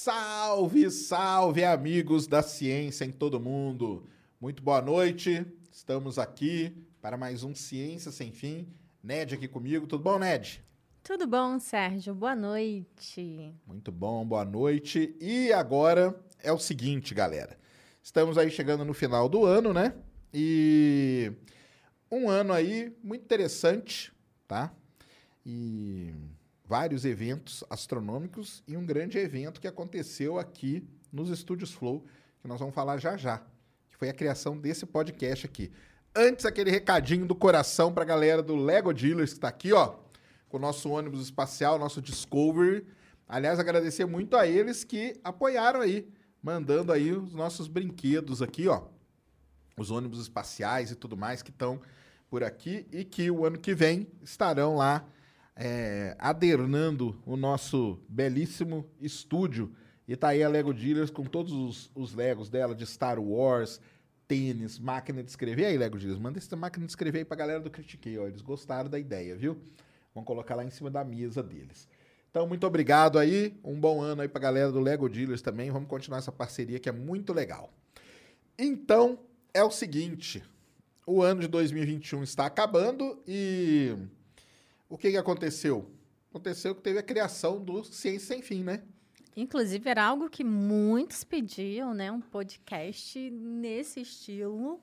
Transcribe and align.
Salve, 0.00 0.92
salve, 0.92 1.64
amigos 1.64 2.28
da 2.28 2.40
ciência 2.40 3.04
em 3.04 3.10
todo 3.10 3.40
mundo. 3.40 4.08
Muito 4.40 4.62
boa 4.62 4.80
noite. 4.80 5.44
Estamos 5.72 6.20
aqui 6.20 6.72
para 7.02 7.16
mais 7.16 7.42
um 7.42 7.52
Ciência 7.52 8.12
Sem 8.12 8.30
Fim. 8.30 8.68
Ned 9.02 9.34
aqui 9.34 9.48
comigo. 9.48 9.88
Tudo 9.88 10.04
bom, 10.04 10.16
Ned? 10.16 10.64
Tudo 11.02 11.26
bom, 11.26 11.58
Sérgio? 11.58 12.14
Boa 12.14 12.36
noite. 12.36 13.52
Muito 13.66 13.90
bom, 13.90 14.24
boa 14.24 14.44
noite. 14.44 15.16
E 15.20 15.52
agora 15.52 16.16
é 16.44 16.52
o 16.52 16.60
seguinte, 16.60 17.12
galera. 17.12 17.58
Estamos 18.00 18.38
aí 18.38 18.52
chegando 18.52 18.84
no 18.84 18.94
final 18.94 19.28
do 19.28 19.44
ano, 19.44 19.72
né? 19.72 19.92
E 20.32 21.32
um 22.08 22.30
ano 22.30 22.52
aí 22.52 22.96
muito 23.02 23.24
interessante, 23.24 24.12
tá? 24.46 24.72
E 25.44 26.14
vários 26.68 27.06
eventos 27.06 27.64
astronômicos 27.70 28.62
e 28.68 28.76
um 28.76 28.84
grande 28.84 29.16
evento 29.16 29.58
que 29.58 29.66
aconteceu 29.66 30.38
aqui 30.38 30.86
nos 31.10 31.30
estúdios 31.30 31.72
Flow, 31.72 32.04
que 32.42 32.46
nós 32.46 32.60
vamos 32.60 32.74
falar 32.74 32.98
já 32.98 33.16
já, 33.16 33.38
que 33.88 33.96
foi 33.96 34.10
a 34.10 34.12
criação 34.12 34.54
desse 34.54 34.84
podcast 34.84 35.46
aqui. 35.46 35.72
Antes 36.14 36.44
aquele 36.44 36.70
recadinho 36.70 37.24
do 37.24 37.34
coração 37.34 37.90
pra 37.90 38.04
galera 38.04 38.42
do 38.42 38.54
Lego 38.54 38.92
Dealers 38.92 39.32
que 39.32 39.40
tá 39.40 39.48
aqui, 39.48 39.72
ó, 39.72 39.94
com 40.50 40.58
o 40.58 40.60
nosso 40.60 40.90
ônibus 40.90 41.22
espacial, 41.22 41.78
nosso 41.78 42.02
Discovery. 42.02 42.86
Aliás, 43.26 43.58
agradecer 43.58 44.04
muito 44.04 44.36
a 44.36 44.46
eles 44.46 44.84
que 44.84 45.18
apoiaram 45.24 45.80
aí, 45.80 46.06
mandando 46.42 46.92
aí 46.92 47.14
os 47.14 47.32
nossos 47.32 47.66
brinquedos 47.66 48.42
aqui, 48.42 48.68
ó. 48.68 48.82
Os 49.74 49.90
ônibus 49.90 50.20
espaciais 50.20 50.90
e 50.90 50.94
tudo 50.94 51.16
mais 51.16 51.40
que 51.40 51.50
estão 51.50 51.80
por 52.28 52.44
aqui 52.44 52.86
e 52.92 53.06
que 53.06 53.30
o 53.30 53.46
ano 53.46 53.58
que 53.58 53.74
vem 53.74 54.06
estarão 54.22 54.76
lá 54.76 55.08
é, 55.58 56.14
adernando 56.20 57.20
o 57.26 57.36
nosso 57.36 57.98
belíssimo 58.08 58.86
estúdio. 59.00 59.74
E 60.06 60.14
tá 60.16 60.28
aí 60.28 60.42
a 60.42 60.48
Lego 60.48 60.72
Dealers 60.72 61.10
com 61.10 61.24
todos 61.24 61.52
os, 61.52 61.90
os 61.94 62.14
Legos 62.14 62.48
dela 62.48 62.74
de 62.74 62.86
Star 62.86 63.18
Wars, 63.18 63.80
tênis, 64.28 64.78
máquina 64.78 65.22
de 65.22 65.28
escrever. 65.28 65.62
E 65.62 65.66
aí, 65.66 65.76
Lego 65.76 65.98
Dealers, 65.98 66.20
manda 66.20 66.38
essa 66.38 66.56
máquina 66.56 66.86
de 66.86 66.92
escrever 66.92 67.18
aí 67.18 67.24
pra 67.24 67.36
galera 67.36 67.60
do 67.60 67.70
Critiquei, 67.70 68.16
ó. 68.16 68.26
Eles 68.26 68.40
gostaram 68.40 68.88
da 68.88 68.98
ideia, 68.98 69.34
viu? 69.34 69.58
Vamos 70.14 70.26
colocar 70.26 70.54
lá 70.54 70.64
em 70.64 70.70
cima 70.70 70.90
da 70.90 71.04
mesa 71.04 71.42
deles. 71.42 71.88
Então, 72.30 72.46
muito 72.46 72.66
obrigado 72.66 73.18
aí. 73.18 73.58
Um 73.64 73.78
bom 73.78 74.00
ano 74.00 74.22
aí 74.22 74.28
pra 74.28 74.40
galera 74.40 74.70
do 74.70 74.80
Lego 74.80 75.08
Dealers 75.08 75.42
também. 75.42 75.70
Vamos 75.70 75.88
continuar 75.88 76.18
essa 76.18 76.32
parceria 76.32 76.78
que 76.78 76.88
é 76.88 76.92
muito 76.92 77.32
legal. 77.32 77.72
Então, 78.56 79.18
é 79.52 79.62
o 79.64 79.70
seguinte. 79.70 80.42
O 81.04 81.20
ano 81.20 81.40
de 81.40 81.48
2021 81.48 82.22
está 82.22 82.46
acabando 82.46 83.18
e 83.26 83.96
o 84.88 84.96
que, 84.96 85.10
que 85.10 85.16
aconteceu? 85.16 85.90
Aconteceu 86.30 86.74
que 86.74 86.82
teve 86.82 86.98
a 86.98 87.02
criação 87.02 87.62
do 87.62 87.84
Ciência 87.84 88.34
Sem 88.34 88.42
Fim, 88.42 88.62
né? 88.62 88.82
Inclusive, 89.36 89.88
era 89.88 90.04
algo 90.04 90.28
que 90.28 90.42
muitos 90.42 91.24
pediam, 91.24 91.94
né? 91.94 92.10
Um 92.10 92.20
podcast 92.20 93.30
nesse 93.30 94.00
estilo. 94.00 94.80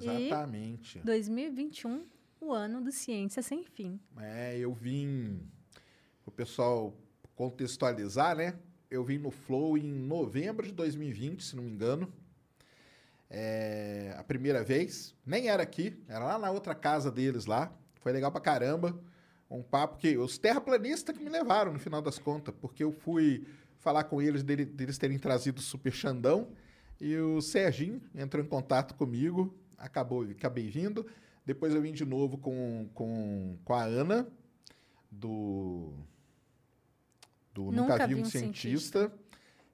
Exatamente. 0.00 1.00
2021, 1.00 2.06
o 2.40 2.52
ano 2.52 2.82
do 2.82 2.92
Ciência 2.92 3.42
Sem 3.42 3.64
Fim. 3.64 3.98
É, 4.18 4.56
eu 4.58 4.72
vim. 4.72 5.40
O 6.24 6.30
pessoal 6.30 6.96
contextualizar, 7.34 8.36
né? 8.36 8.58
Eu 8.90 9.04
vim 9.04 9.18
no 9.18 9.30
Flow 9.30 9.76
em 9.76 9.82
novembro 9.82 10.66
de 10.66 10.72
2020, 10.72 11.42
se 11.42 11.56
não 11.56 11.62
me 11.62 11.70
engano. 11.70 12.12
É, 13.28 14.14
a 14.16 14.24
primeira 14.24 14.62
vez. 14.62 15.14
Nem 15.24 15.48
era 15.48 15.62
aqui, 15.62 16.00
era 16.08 16.24
lá 16.24 16.38
na 16.38 16.50
outra 16.50 16.74
casa 16.74 17.10
deles 17.10 17.46
lá. 17.46 17.72
Foi 18.00 18.12
legal 18.12 18.30
pra 18.30 18.40
caramba. 18.40 18.98
Um 19.50 19.62
papo 19.62 19.96
que. 19.98 20.16
Os 20.18 20.38
terraplanistas 20.38 21.16
que 21.16 21.22
me 21.22 21.30
levaram, 21.30 21.72
no 21.72 21.78
final 21.78 22.02
das 22.02 22.18
contas, 22.18 22.54
porque 22.60 22.82
eu 22.82 22.92
fui 22.92 23.46
falar 23.78 24.04
com 24.04 24.20
eles 24.20 24.42
dele- 24.42 24.64
deles 24.64 24.98
terem 24.98 25.18
trazido 25.18 25.58
o 25.58 25.62
Super 25.62 25.92
Xandão. 25.92 26.48
E 27.00 27.16
o 27.16 27.40
Serginho 27.40 28.00
entrou 28.14 28.42
em 28.44 28.48
contato 28.48 28.94
comigo, 28.94 29.54
acabou, 29.76 30.22
acabei 30.22 30.68
vindo. 30.68 31.06
Depois 31.44 31.74
eu 31.74 31.80
vim 31.82 31.92
de 31.92 32.04
novo 32.04 32.38
com, 32.38 32.88
com, 32.94 33.56
com 33.64 33.72
a 33.74 33.82
Ana, 33.84 34.26
do, 35.10 35.92
do 37.54 37.70
Nunca, 37.70 38.06
Vi 38.06 38.14
um, 38.14 38.24
cientista, 38.24 39.12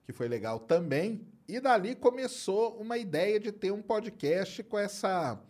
que 0.04 0.12
foi 0.12 0.28
legal 0.28 0.58
também. 0.60 1.26
E 1.48 1.60
dali 1.60 1.94
começou 1.94 2.76
uma 2.80 2.98
ideia 2.98 3.38
de 3.40 3.50
ter 3.52 3.72
um 3.72 3.80
podcast 3.82 4.62
com 4.64 4.78
essa. 4.78 5.40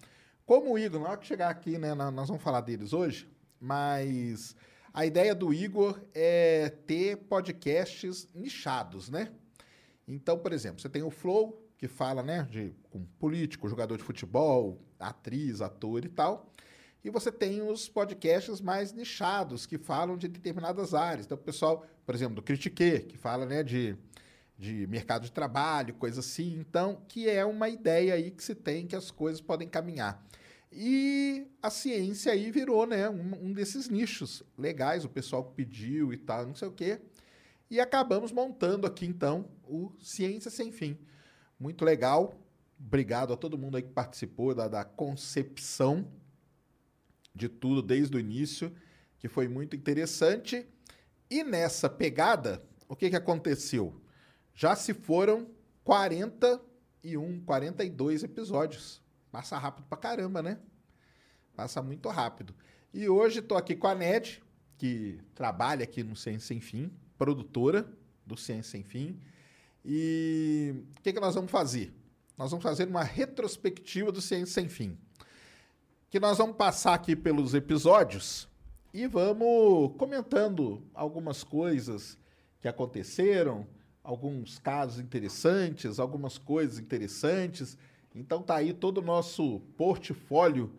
Como 0.44 0.72
o 0.72 0.78
Igor, 0.78 1.00
na 1.00 1.08
hora 1.10 1.18
que 1.18 1.26
chegar 1.26 1.48
aqui, 1.50 1.78
né, 1.78 1.94
nó- 1.94 2.10
nós 2.10 2.28
vamos 2.28 2.42
falar 2.42 2.60
deles 2.60 2.92
hoje, 2.92 3.28
mas 3.62 4.56
a 4.92 5.06
ideia 5.06 5.34
do 5.34 5.54
Igor 5.54 6.00
é 6.12 6.68
ter 6.84 7.16
podcasts 7.16 8.28
nichados, 8.34 9.08
né? 9.08 9.30
Então, 10.06 10.36
por 10.36 10.52
exemplo, 10.52 10.82
você 10.82 10.88
tem 10.88 11.02
o 11.04 11.10
Flow, 11.10 11.64
que 11.78 11.86
fala, 11.86 12.22
né, 12.22 12.46
de 12.50 12.74
com 12.90 13.04
político, 13.18 13.68
jogador 13.68 13.96
de 13.96 14.02
futebol, 14.02 14.80
atriz, 14.98 15.60
ator 15.60 16.04
e 16.04 16.08
tal. 16.08 16.50
E 17.04 17.10
você 17.10 17.30
tem 17.30 17.62
os 17.62 17.88
podcasts 17.88 18.60
mais 18.60 18.92
nichados, 18.92 19.64
que 19.64 19.78
falam 19.78 20.16
de 20.16 20.28
determinadas 20.28 20.92
áreas. 20.92 21.26
Então, 21.26 21.38
o 21.38 21.40
pessoal, 21.40 21.86
por 22.04 22.14
exemplo, 22.14 22.34
do 22.36 22.42
Critique, 22.42 23.00
que 23.00 23.16
fala, 23.16 23.46
né, 23.46 23.62
de, 23.62 23.96
de 24.58 24.86
mercado 24.88 25.22
de 25.22 25.32
trabalho, 25.32 25.94
coisa 25.94 26.20
assim. 26.20 26.58
Então, 26.58 27.02
que 27.08 27.28
é 27.28 27.44
uma 27.44 27.68
ideia 27.68 28.14
aí 28.14 28.30
que 28.30 28.42
se 28.42 28.54
tem 28.54 28.86
que 28.86 28.96
as 28.96 29.10
coisas 29.10 29.40
podem 29.40 29.68
caminhar. 29.68 30.24
E 30.72 31.46
a 31.60 31.68
ciência 31.70 32.32
aí 32.32 32.50
virou, 32.50 32.86
né, 32.86 33.08
um, 33.08 33.48
um 33.48 33.52
desses 33.52 33.88
nichos 33.88 34.42
legais, 34.56 35.04
o 35.04 35.08
pessoal 35.08 35.44
pediu 35.44 36.12
e 36.12 36.16
tal, 36.16 36.46
não 36.46 36.54
sei 36.54 36.68
o 36.68 36.72
quê. 36.72 37.00
E 37.70 37.78
acabamos 37.78 38.32
montando 38.32 38.86
aqui, 38.86 39.06
então, 39.06 39.48
o 39.64 39.92
Ciência 40.00 40.50
Sem 40.50 40.72
Fim. 40.72 40.98
Muito 41.58 41.84
legal. 41.84 42.34
Obrigado 42.78 43.32
a 43.32 43.36
todo 43.36 43.58
mundo 43.58 43.76
aí 43.76 43.82
que 43.82 43.90
participou 43.90 44.54
da, 44.54 44.66
da 44.66 44.84
concepção 44.84 46.10
de 47.34 47.48
tudo 47.48 47.82
desde 47.82 48.16
o 48.16 48.20
início, 48.20 48.74
que 49.18 49.28
foi 49.28 49.48
muito 49.48 49.76
interessante. 49.76 50.66
E 51.30 51.44
nessa 51.44 51.88
pegada, 51.88 52.62
o 52.88 52.96
que, 52.96 53.10
que 53.10 53.16
aconteceu? 53.16 54.00
Já 54.54 54.74
se 54.74 54.92
foram 54.92 55.48
41, 55.84 57.40
42 57.44 58.22
episódios. 58.22 59.01
Passa 59.32 59.56
rápido 59.56 59.86
pra 59.86 59.96
caramba, 59.96 60.42
né? 60.42 60.58
Passa 61.56 61.80
muito 61.80 62.06
rápido. 62.10 62.54
E 62.92 63.08
hoje 63.08 63.38
estou 63.38 63.56
aqui 63.56 63.74
com 63.74 63.86
a 63.86 63.94
Ned, 63.94 64.42
que 64.76 65.18
trabalha 65.34 65.84
aqui 65.84 66.04
no 66.04 66.14
Ciência 66.14 66.48
Sem 66.48 66.60
Fim, 66.60 66.92
produtora 67.16 67.90
do 68.26 68.36
Ciência 68.36 68.72
Sem 68.72 68.82
Fim. 68.82 69.18
E 69.82 70.74
o 70.98 71.02
que, 71.02 71.14
que 71.14 71.20
nós 71.20 71.34
vamos 71.34 71.50
fazer? 71.50 71.94
Nós 72.36 72.50
vamos 72.50 72.62
fazer 72.62 72.86
uma 72.86 73.02
retrospectiva 73.02 74.12
do 74.12 74.20
Ciência 74.20 74.52
Sem 74.52 74.68
Fim. 74.68 74.98
Que 76.10 76.20
nós 76.20 76.36
vamos 76.36 76.56
passar 76.56 76.92
aqui 76.92 77.16
pelos 77.16 77.54
episódios 77.54 78.46
e 78.92 79.06
vamos 79.06 79.96
comentando 79.96 80.86
algumas 80.92 81.42
coisas 81.42 82.18
que 82.60 82.68
aconteceram, 82.68 83.66
alguns 84.04 84.58
casos 84.58 85.00
interessantes, 85.00 85.98
algumas 85.98 86.36
coisas 86.36 86.78
interessantes. 86.78 87.78
Então 88.14 88.42
tá 88.42 88.56
aí 88.56 88.72
todo 88.72 88.98
o 88.98 89.02
nosso 89.02 89.60
portfólio 89.76 90.72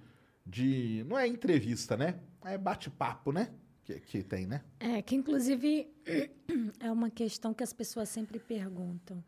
de. 0.46 1.04
Não 1.08 1.18
é 1.18 1.28
entrevista, 1.28 1.98
né? 1.98 2.20
É 2.44 2.58
bate-papo, 2.58 3.32
né? 3.32 3.52
Que, 3.84 4.00
que 4.00 4.24
tem, 4.24 4.46
né? 4.46 4.64
É, 4.80 5.02
que 5.02 5.16
inclusive 5.16 5.90
é 6.80 6.92
uma 6.92 7.10
questão 7.10 7.54
que 7.54 7.64
as 7.64 7.74
pessoas 7.74 8.10
sempre 8.10 8.40
perguntam. 8.40 9.24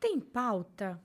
Tem 0.00 0.18
pauta? 0.18 1.00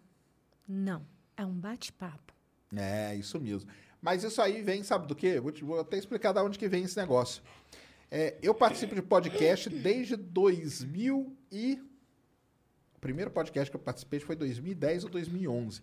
Não. 0.67 1.05
É 1.35 1.45
um 1.45 1.53
bate-papo. 1.53 2.33
É, 2.75 3.15
isso 3.15 3.39
mesmo. 3.39 3.69
Mas 4.01 4.23
isso 4.23 4.41
aí 4.41 4.61
vem, 4.61 4.83
sabe 4.83 5.07
do 5.07 5.15
quê? 5.15 5.39
Vou, 5.39 5.51
te- 5.51 5.63
vou 5.63 5.79
até 5.79 5.97
explicar 5.97 6.33
de 6.33 6.39
onde 6.39 6.59
que 6.59 6.67
vem 6.67 6.83
esse 6.83 6.97
negócio. 6.97 7.41
É, 8.11 8.37
eu 8.41 8.53
participo 8.53 8.93
de 8.93 9.01
podcast 9.01 9.69
desde 9.69 10.15
2000 10.15 11.35
e... 11.51 11.81
O 12.95 12.99
primeiro 12.99 13.31
podcast 13.31 13.69
que 13.71 13.75
eu 13.75 13.81
participei 13.81 14.19
foi 14.19 14.35
2010 14.35 15.05
ou 15.05 15.09
2011. 15.09 15.81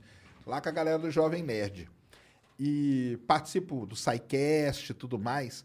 Lá 0.50 0.60
com 0.60 0.68
a 0.68 0.72
galera 0.72 0.98
do 0.98 1.12
Jovem 1.12 1.44
Nerd. 1.44 1.88
E 2.58 3.20
participo 3.24 3.86
do 3.86 3.94
SciCast 3.94 4.90
e 4.90 4.94
tudo 4.96 5.16
mais. 5.16 5.64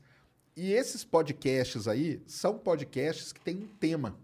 E 0.55 0.73
esses 0.73 1.03
podcasts 1.03 1.87
aí 1.87 2.21
são 2.27 2.59
podcasts 2.59 3.33
que 3.33 3.41
têm 3.41 3.63
um 3.63 3.67
tema. 3.79 4.15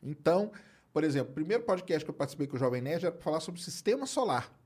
Então, 0.00 0.52
por 0.92 1.02
exemplo, 1.02 1.32
o 1.32 1.34
primeiro 1.34 1.64
podcast 1.64 2.04
que 2.04 2.10
eu 2.12 2.14
participei 2.14 2.46
com 2.46 2.54
o 2.54 2.58
Jovem 2.60 2.80
Nerd 2.80 3.06
era 3.06 3.12
para 3.12 3.24
falar 3.24 3.40
sobre 3.40 3.60
o 3.60 3.64
sistema 3.64 4.06
solar. 4.06 4.56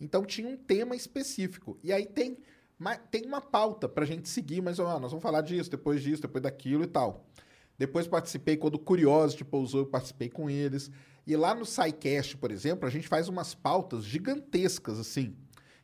Então 0.00 0.24
tinha 0.24 0.48
um 0.48 0.56
tema 0.56 0.96
específico. 0.96 1.76
E 1.84 1.92
aí 1.92 2.06
tem, 2.06 2.38
tem 3.10 3.26
uma 3.26 3.42
pauta 3.42 3.86
para 3.86 4.04
a 4.04 4.06
gente 4.06 4.30
seguir, 4.30 4.62
mas 4.62 4.78
ó, 4.78 4.98
nós 4.98 5.10
vamos 5.10 5.22
falar 5.22 5.42
disso, 5.42 5.70
depois 5.70 6.02
disso, 6.02 6.22
depois 6.22 6.42
daquilo 6.42 6.84
e 6.84 6.86
tal. 6.86 7.26
Depois 7.76 8.06
participei 8.06 8.56
quando 8.56 8.76
o 8.76 8.78
Curiosity 8.78 9.44
pousou, 9.44 9.80
eu 9.80 9.86
participei 9.86 10.30
com 10.30 10.48
eles. 10.48 10.90
E 11.26 11.34
lá 11.34 11.54
no 11.54 11.64
SciCast, 11.64 12.36
por 12.36 12.52
exemplo, 12.52 12.86
a 12.86 12.90
gente 12.90 13.08
faz 13.08 13.28
umas 13.28 13.54
pautas 13.54 14.04
gigantescas, 14.04 14.98
assim, 14.98 15.34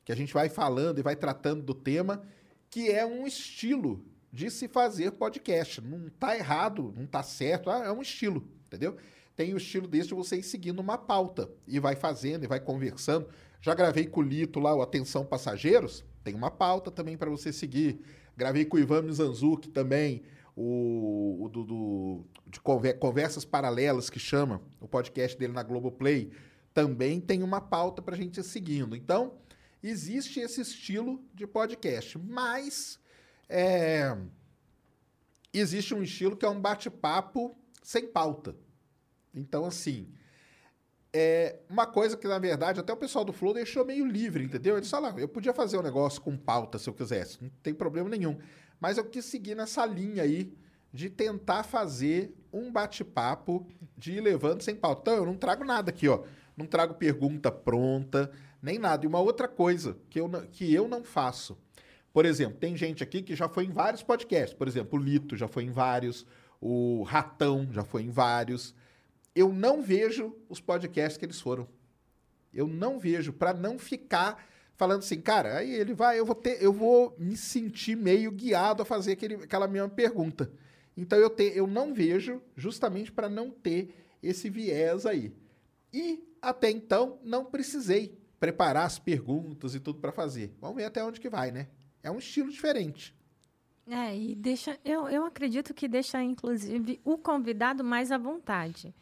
que 0.05 0.13
a 0.13 0.17
gente 0.17 0.33
vai 0.33 0.49
falando 0.49 0.99
e 0.99 1.03
vai 1.03 1.17
tratando 1.17 1.63
do 1.63 1.75
tema, 1.75 2.23
que 2.71 2.91
é 2.91 3.05
um 3.05 3.27
estilo 3.27 4.05
de 4.33 4.51
se 4.51 4.69
fazer 4.69 5.13
podcast. 5.13 5.81
Não 5.81 6.09
tá 6.09 6.37
errado, 6.37 6.95
não 6.97 7.07
tá 7.07 7.23
certo, 7.23 7.71
ah, 7.71 7.85
é 7.85 7.93
um 7.93 8.01
estilo, 8.01 8.49
entendeu? 8.67 8.97
Tem 9.35 9.53
o 9.53 9.57
estilo 9.57 9.89
desse 9.89 10.09
de 10.09 10.15
você 10.15 10.37
ir 10.37 10.43
seguindo 10.43 10.79
uma 10.79 10.97
pauta 10.97 11.51
e 11.67 11.81
vai 11.81 11.97
fazendo 11.97 12.45
e 12.45 12.47
vai 12.47 12.61
conversando. 12.61 13.29
Já 13.61 13.75
gravei 13.75 14.07
com 14.07 14.21
o 14.21 14.23
Lito 14.23 14.61
lá, 14.61 14.75
o 14.75 14.83
Atenção 14.83 15.25
Passageiros, 15.25 16.05
tem 16.23 16.35
uma 16.35 16.51
pauta 16.51 16.91
também 16.91 17.17
para 17.17 17.31
você 17.31 17.53
seguir. 17.53 18.01
Gravei 18.37 18.65
com 18.65 18.77
o 18.77 18.81
Ivan 18.81 19.03
Mizanzuki 19.03 19.69
também, 19.69 20.23
o, 20.57 21.45
o 21.45 21.49
do, 21.49 21.65
do, 21.65 22.25
de 22.47 22.61
Conversas 22.61 23.45
Paralelas, 23.45 24.11
que 24.11 24.19
chama, 24.19 24.61
o 24.81 24.89
podcast 24.89 25.39
dele 25.39 25.53
na 25.53 25.63
Globoplay, 25.63 26.31
também 26.75 27.21
tem 27.21 27.43
uma 27.43 27.61
pauta 27.61 28.03
para 28.03 28.15
a 28.15 28.19
gente 28.19 28.41
ir 28.41 28.45
seguindo. 28.45 28.97
Então, 28.97 29.39
existe 29.83 30.41
esse 30.41 30.61
estilo 30.61 31.23
de 31.35 31.47
podcast, 31.47 32.19
mas 32.19 32.99
é, 33.49 34.17
existe 35.53 35.95
um 35.95 36.03
estilo 36.03 36.37
que 36.37 36.45
é 36.45 36.49
um 36.49 36.61
bate-papo 36.61 37.57
sem 37.83 38.07
pauta. 38.07 38.57
Então, 39.35 39.65
assim, 39.65 40.13
é 41.13 41.61
uma 41.69 41.87
coisa 41.87 42.17
que, 42.17 42.27
na 42.27 42.39
verdade, 42.39 42.81
até 42.81 42.93
o 42.93 42.97
pessoal 42.97 43.25
do 43.25 43.33
Flow 43.33 43.53
deixou 43.53 43.85
meio 43.85 44.07
livre, 44.07 44.45
entendeu? 44.45 44.77
Eles 44.77 44.89
falaram, 44.89 45.19
eu 45.19 45.29
podia 45.29 45.53
fazer 45.53 45.79
um 45.79 45.83
negócio 45.83 46.21
com 46.21 46.37
pauta 46.37 46.79
se 46.79 46.89
eu 46.89 46.95
quisesse, 46.95 47.43
não 47.43 47.51
tem 47.63 47.75
problema 47.75 48.09
nenhum. 48.09 48.39
Mas 48.83 48.99
eu 48.99 49.05
quis 49.05 49.25
seguir 49.25 49.55
nessa 49.55 49.87
linha 49.87 50.25
aí 50.25 50.53
de 50.93 51.09
tentar 51.09 51.63
fazer 51.63 52.35
um 52.53 52.73
bate-papo 52.73 53.65
de 53.97 54.15
ir 54.15 54.21
levando 54.21 54.63
sem 54.63 54.75
pauta. 54.75 55.03
Então, 55.03 55.15
eu 55.15 55.25
não 55.25 55.37
trago 55.37 55.65
nada 55.65 55.91
aqui, 55.91 56.09
ó. 56.09 56.25
Não 56.57 56.67
trago 56.67 56.95
pergunta 56.95 57.53
pronta, 57.53 58.33
nem 58.61 58.81
nada. 58.81 59.05
E 59.05 59.09
uma 59.09 59.21
outra 59.21 59.47
coisa 59.47 59.97
que 60.11 60.21
eu, 60.21 60.29
que 60.51 60.75
eu 60.75 60.89
não 60.89 61.05
faço. 61.05 61.57
Por 62.13 62.27
exemplo, 62.27 62.59
tem 62.59 62.77
gente 62.77 63.05
aqui 63.05 63.23
que 63.23 63.37
já 63.37 63.49
foi 63.49 63.67
em 63.67 63.71
vários 63.71 64.03
podcasts. 64.03 64.53
Por 64.53 64.67
exemplo, 64.67 64.99
o 64.99 65.03
Lito 65.03 65.37
já 65.37 65.47
foi 65.47 65.63
em 65.63 65.71
vários, 65.71 66.27
o 66.61 67.05
Ratão 67.05 67.67
já 67.71 67.85
foi 67.85 68.03
em 68.03 68.11
vários 68.11 68.75
eu 69.35 69.53
não 69.53 69.83
vejo 69.83 70.37
os 70.49 70.61
podcasts 70.61 71.17
que 71.17 71.25
eles 71.25 71.41
foram. 71.41 71.67
Eu 72.53 72.67
não 72.67 72.99
vejo, 72.99 73.33
para 73.33 73.55
não 73.55 73.79
ficar 73.79 74.47
falando 74.83 74.99
assim, 74.99 75.21
cara, 75.21 75.59
aí 75.59 75.73
ele 75.73 75.95
vai, 75.95 76.19
eu 76.19 76.27
vou 76.27 76.35
ter, 76.35 76.61
eu 76.61 76.73
vou 76.73 77.15
me 77.17 77.37
sentir 77.37 77.97
meio 77.97 78.33
guiado 78.33 78.83
a 78.83 78.85
fazer 78.85 79.13
aquele, 79.13 79.37
aquela 79.37 79.69
mesma 79.69 79.89
pergunta. 79.89 80.51
Então 80.97 81.17
eu, 81.17 81.31
te, 81.31 81.53
eu 81.55 81.69
não 81.69 81.95
vejo, 81.95 82.43
justamente 82.57 83.13
para 83.13 83.29
não 83.29 83.49
ter 83.49 83.95
esse 84.21 84.51
viés 84.51 85.07
aí. 85.07 85.33
E 85.93 86.21
até 86.43 86.69
então 86.69 87.21
não 87.23 87.45
precisei 87.45 88.19
preparar 88.41 88.85
as 88.85 88.99
perguntas 88.99 89.73
e 89.77 89.79
tudo 89.79 90.01
para 90.01 90.11
fazer. 90.11 90.53
Vamos 90.61 90.79
ver 90.79 90.87
até 90.87 91.05
onde 91.05 91.21
que 91.21 91.29
vai, 91.29 91.53
né? 91.53 91.69
É 92.03 92.11
um 92.11 92.19
estilo 92.19 92.51
diferente. 92.51 93.15
É, 93.87 94.17
e 94.17 94.35
deixa, 94.35 94.77
eu, 94.85 95.09
eu 95.09 95.25
acredito 95.25 95.73
que 95.73 95.87
deixa, 95.87 96.21
inclusive, 96.21 97.01
o 97.05 97.17
convidado 97.17 97.85
mais 97.85 98.11
à 98.11 98.19
vontade. 98.19 98.93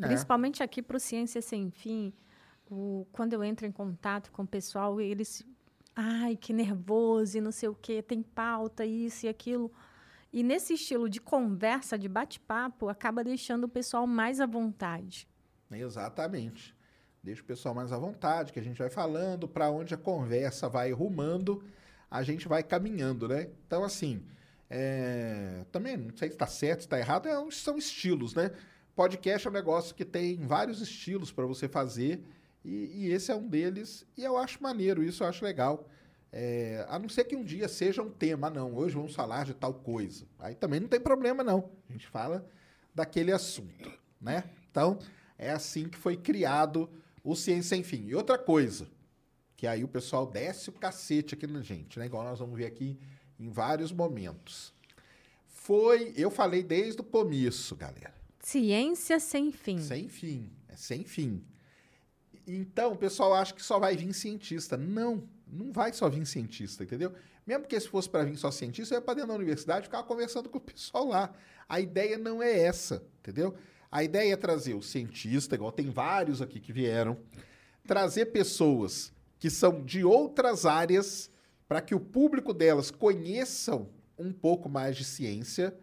É. 0.00 0.06
Principalmente 0.06 0.62
aqui 0.62 0.80
para 0.80 0.98
o 0.98 1.00
Ciência 1.00 1.42
Sem 1.42 1.68
Fim, 1.72 2.12
o, 2.70 3.06
quando 3.12 3.32
eu 3.32 3.44
entro 3.44 3.66
em 3.66 3.72
contato 3.72 4.30
com 4.32 4.42
o 4.42 4.46
pessoal, 4.46 5.00
eles. 5.00 5.44
Ai, 5.94 6.36
que 6.36 6.52
nervoso 6.52 7.38
e 7.38 7.40
não 7.40 7.52
sei 7.52 7.68
o 7.68 7.74
quê, 7.74 8.02
tem 8.02 8.22
pauta, 8.22 8.84
isso 8.84 9.26
e 9.26 9.28
aquilo. 9.28 9.72
E 10.32 10.42
nesse 10.42 10.74
estilo 10.74 11.08
de 11.08 11.20
conversa, 11.20 11.98
de 11.98 12.08
bate-papo, 12.08 12.88
acaba 12.88 13.24
deixando 13.24 13.64
o 13.64 13.68
pessoal 13.68 14.06
mais 14.06 14.38
à 14.38 14.44
vontade. 14.44 15.26
Exatamente. 15.70 16.76
Deixa 17.22 17.40
o 17.40 17.44
pessoal 17.44 17.74
mais 17.74 17.92
à 17.92 17.98
vontade, 17.98 18.52
que 18.52 18.58
a 18.58 18.62
gente 18.62 18.78
vai 18.78 18.90
falando, 18.90 19.48
para 19.48 19.70
onde 19.70 19.94
a 19.94 19.96
conversa 19.96 20.68
vai 20.68 20.92
rumando, 20.92 21.64
a 22.10 22.22
gente 22.22 22.46
vai 22.46 22.62
caminhando, 22.62 23.26
né? 23.26 23.48
Então, 23.66 23.82
assim, 23.82 24.22
é... 24.68 25.64
também 25.72 25.96
não 25.96 26.16
sei 26.16 26.28
se 26.28 26.34
está 26.34 26.46
certo, 26.46 26.80
se 26.80 26.86
está 26.86 26.98
errado, 26.98 27.26
é, 27.26 27.50
são 27.50 27.78
estilos, 27.78 28.34
né? 28.34 28.50
Podcast 28.94 29.46
é 29.46 29.50
um 29.50 29.52
negócio 29.52 29.94
que 29.94 30.04
tem 30.04 30.36
vários 30.46 30.80
estilos 30.80 31.32
para 31.32 31.46
você 31.46 31.68
fazer 31.68 32.22
e, 32.66 33.06
e, 33.06 33.12
esse 33.12 33.30
é 33.30 33.34
um 33.34 33.46
deles. 33.46 34.04
E 34.16 34.24
eu 34.24 34.36
acho 34.36 34.60
maneiro 34.60 35.02
isso, 35.02 35.22
eu 35.22 35.28
acho 35.28 35.44
legal. 35.44 35.88
É, 36.32 36.84
a 36.88 36.98
não 36.98 37.08
ser 37.08 37.24
que 37.24 37.36
um 37.36 37.44
dia 37.44 37.68
seja 37.68 38.02
um 38.02 38.10
tema, 38.10 38.50
não. 38.50 38.74
Hoje 38.74 38.96
vamos 38.96 39.14
falar 39.14 39.44
de 39.44 39.54
tal 39.54 39.72
coisa. 39.72 40.26
Aí 40.38 40.54
também 40.54 40.80
não 40.80 40.88
tem 40.88 41.00
problema, 41.00 41.44
não. 41.44 41.70
A 41.88 41.92
gente 41.92 42.08
fala 42.08 42.44
daquele 42.92 43.30
assunto, 43.30 43.92
né? 44.20 44.44
Então, 44.68 44.98
é 45.38 45.50
assim 45.50 45.88
que 45.88 45.96
foi 45.96 46.16
criado 46.16 46.90
o 47.22 47.36
Ciência 47.36 47.76
Sem 47.76 47.84
Fim. 47.84 48.06
E 48.08 48.14
outra 48.14 48.36
coisa, 48.36 48.88
que 49.56 49.66
aí 49.66 49.84
o 49.84 49.88
pessoal 49.88 50.26
desce 50.26 50.68
o 50.68 50.72
cacete 50.72 51.34
aqui 51.34 51.46
na 51.46 51.62
gente, 51.62 51.98
né? 51.98 52.06
Igual 52.06 52.24
nós 52.24 52.40
vamos 52.40 52.58
ver 52.58 52.66
aqui 52.66 52.98
em 53.38 53.48
vários 53.48 53.92
momentos. 53.92 54.74
Foi, 55.46 56.12
eu 56.16 56.30
falei 56.30 56.62
desde 56.62 57.00
o 57.00 57.04
começo, 57.04 57.76
galera. 57.76 58.14
Ciência 58.40 59.20
sem 59.20 59.52
fim. 59.52 59.78
Sem 59.78 60.08
fim. 60.08 60.50
É 60.68 60.76
sem 60.76 61.04
fim. 61.04 61.44
Então, 62.46 62.92
o 62.92 62.96
pessoal 62.96 63.34
acha 63.34 63.52
que 63.52 63.62
só 63.62 63.78
vai 63.78 63.96
vir 63.96 64.12
cientista. 64.12 64.76
Não, 64.76 65.28
não 65.46 65.72
vai 65.72 65.92
só 65.92 66.08
vir 66.08 66.24
cientista, 66.24 66.84
entendeu? 66.84 67.12
Mesmo 67.46 67.66
que 67.66 67.78
se 67.78 67.88
fosse 67.88 68.08
para 68.08 68.24
vir 68.24 68.36
só 68.36 68.50
cientista, 68.50 68.94
eu 68.94 68.98
ia 68.98 69.02
para 69.02 69.14
dentro 69.14 69.28
da 69.28 69.34
universidade 69.34 69.86
ficava 69.86 70.04
conversando 70.04 70.48
com 70.48 70.58
o 70.58 70.60
pessoal 70.60 71.06
lá. 71.06 71.32
A 71.68 71.80
ideia 71.80 72.18
não 72.18 72.42
é 72.42 72.58
essa, 72.58 73.02
entendeu? 73.20 73.54
A 73.90 74.02
ideia 74.02 74.32
é 74.32 74.36
trazer 74.36 74.74
o 74.74 74.82
cientista, 74.82 75.54
igual 75.54 75.72
tem 75.72 75.90
vários 75.90 76.42
aqui 76.42 76.60
que 76.60 76.72
vieram, 76.72 77.16
trazer 77.86 78.26
pessoas 78.26 79.12
que 79.38 79.48
são 79.48 79.84
de 79.84 80.04
outras 80.04 80.66
áreas 80.66 81.30
para 81.68 81.80
que 81.80 81.94
o 81.94 82.00
público 82.00 82.52
delas 82.52 82.90
conheçam 82.90 83.88
um 84.18 84.32
pouco 84.32 84.68
mais 84.68 84.96
de 84.96 85.04
ciência 85.04 85.76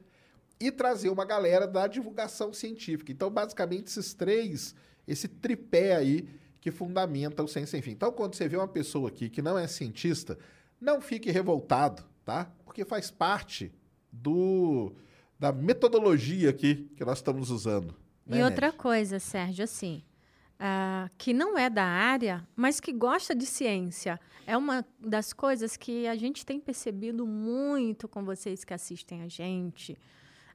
e 0.60 0.72
trazer 0.72 1.10
uma 1.10 1.26
galera 1.26 1.68
da 1.68 1.88
divulgação 1.88 2.54
científica. 2.54 3.12
Então, 3.12 3.30
basicamente, 3.30 3.88
esses 3.88 4.14
três, 4.14 4.76
esse 5.08 5.28
tripé 5.28 5.96
aí 5.96 6.28
que 6.64 6.72
fundamenta 6.72 7.44
o 7.44 7.48
Ciência 7.48 7.72
Sem 7.72 7.82
Fim. 7.82 7.92
Então, 7.92 8.10
quando 8.10 8.36
você 8.36 8.48
vê 8.48 8.56
uma 8.56 8.70
pessoa 8.70 9.10
aqui 9.10 9.30
que 9.30 9.42
não 9.42 9.60
é 9.60 9.68
cientista, 9.68 10.40
não 10.80 11.02
fique 11.02 11.30
revoltado, 11.30 12.02
tá? 12.24 12.50
Porque 12.64 12.86
faz 12.86 13.12
parte 13.12 13.70
do 14.10 14.94
da 15.38 15.52
metodologia 15.52 16.50
aqui 16.52 16.90
que 16.96 17.04
nós 17.04 17.18
estamos 17.18 17.50
usando. 17.50 17.94
Né, 18.26 18.40
e 18.40 18.44
outra 18.44 18.72
coisa, 18.72 19.20
Sérgio, 19.20 19.66
assim, 19.66 20.06
uh, 20.54 21.12
que 21.18 21.34
não 21.34 21.58
é 21.58 21.70
da 21.70 21.84
área, 21.84 22.48
mas 22.56 22.80
que 22.80 22.94
gosta 22.94 23.36
de 23.36 23.46
ciência. 23.46 24.18
É 24.48 24.56
uma 24.56 24.86
das 24.98 25.34
coisas 25.34 25.76
que 25.76 26.08
a 26.08 26.16
gente 26.16 26.46
tem 26.46 26.62
percebido 26.62 27.28
muito 27.28 28.08
com 28.08 28.24
vocês 28.24 28.64
que 28.64 28.74
assistem 28.74 29.22
a 29.22 29.28
gente. 29.28 29.98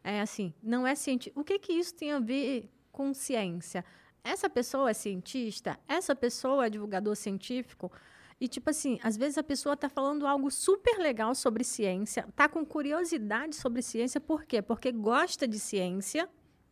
É 0.02 0.22
assim, 0.22 0.54
não 0.62 0.86
é 0.86 0.94
cientista. 0.94 1.38
O 1.38 1.44
que, 1.44 1.58
que 1.58 1.74
isso 1.74 1.94
tem 1.94 2.12
a 2.12 2.18
ver 2.18 2.70
com 2.90 3.12
ciência? 3.12 3.84
Essa 4.28 4.50
pessoa 4.50 4.90
é 4.90 4.94
cientista? 4.94 5.78
Essa 5.88 6.14
pessoa 6.14 6.66
é 6.66 6.70
divulgador 6.70 7.16
científico? 7.16 7.90
E, 8.38 8.46
tipo 8.46 8.68
assim, 8.68 9.00
às 9.02 9.16
vezes 9.16 9.38
a 9.38 9.42
pessoa 9.42 9.72
está 9.72 9.88
falando 9.88 10.26
algo 10.26 10.50
super 10.50 10.98
legal 10.98 11.34
sobre 11.34 11.64
ciência, 11.64 12.26
está 12.28 12.46
com 12.46 12.62
curiosidade 12.64 13.56
sobre 13.56 13.80
ciência, 13.80 14.20
por 14.20 14.44
quê? 14.44 14.60
Porque 14.60 14.92
gosta 14.92 15.48
de 15.48 15.58
ciência, 15.58 16.28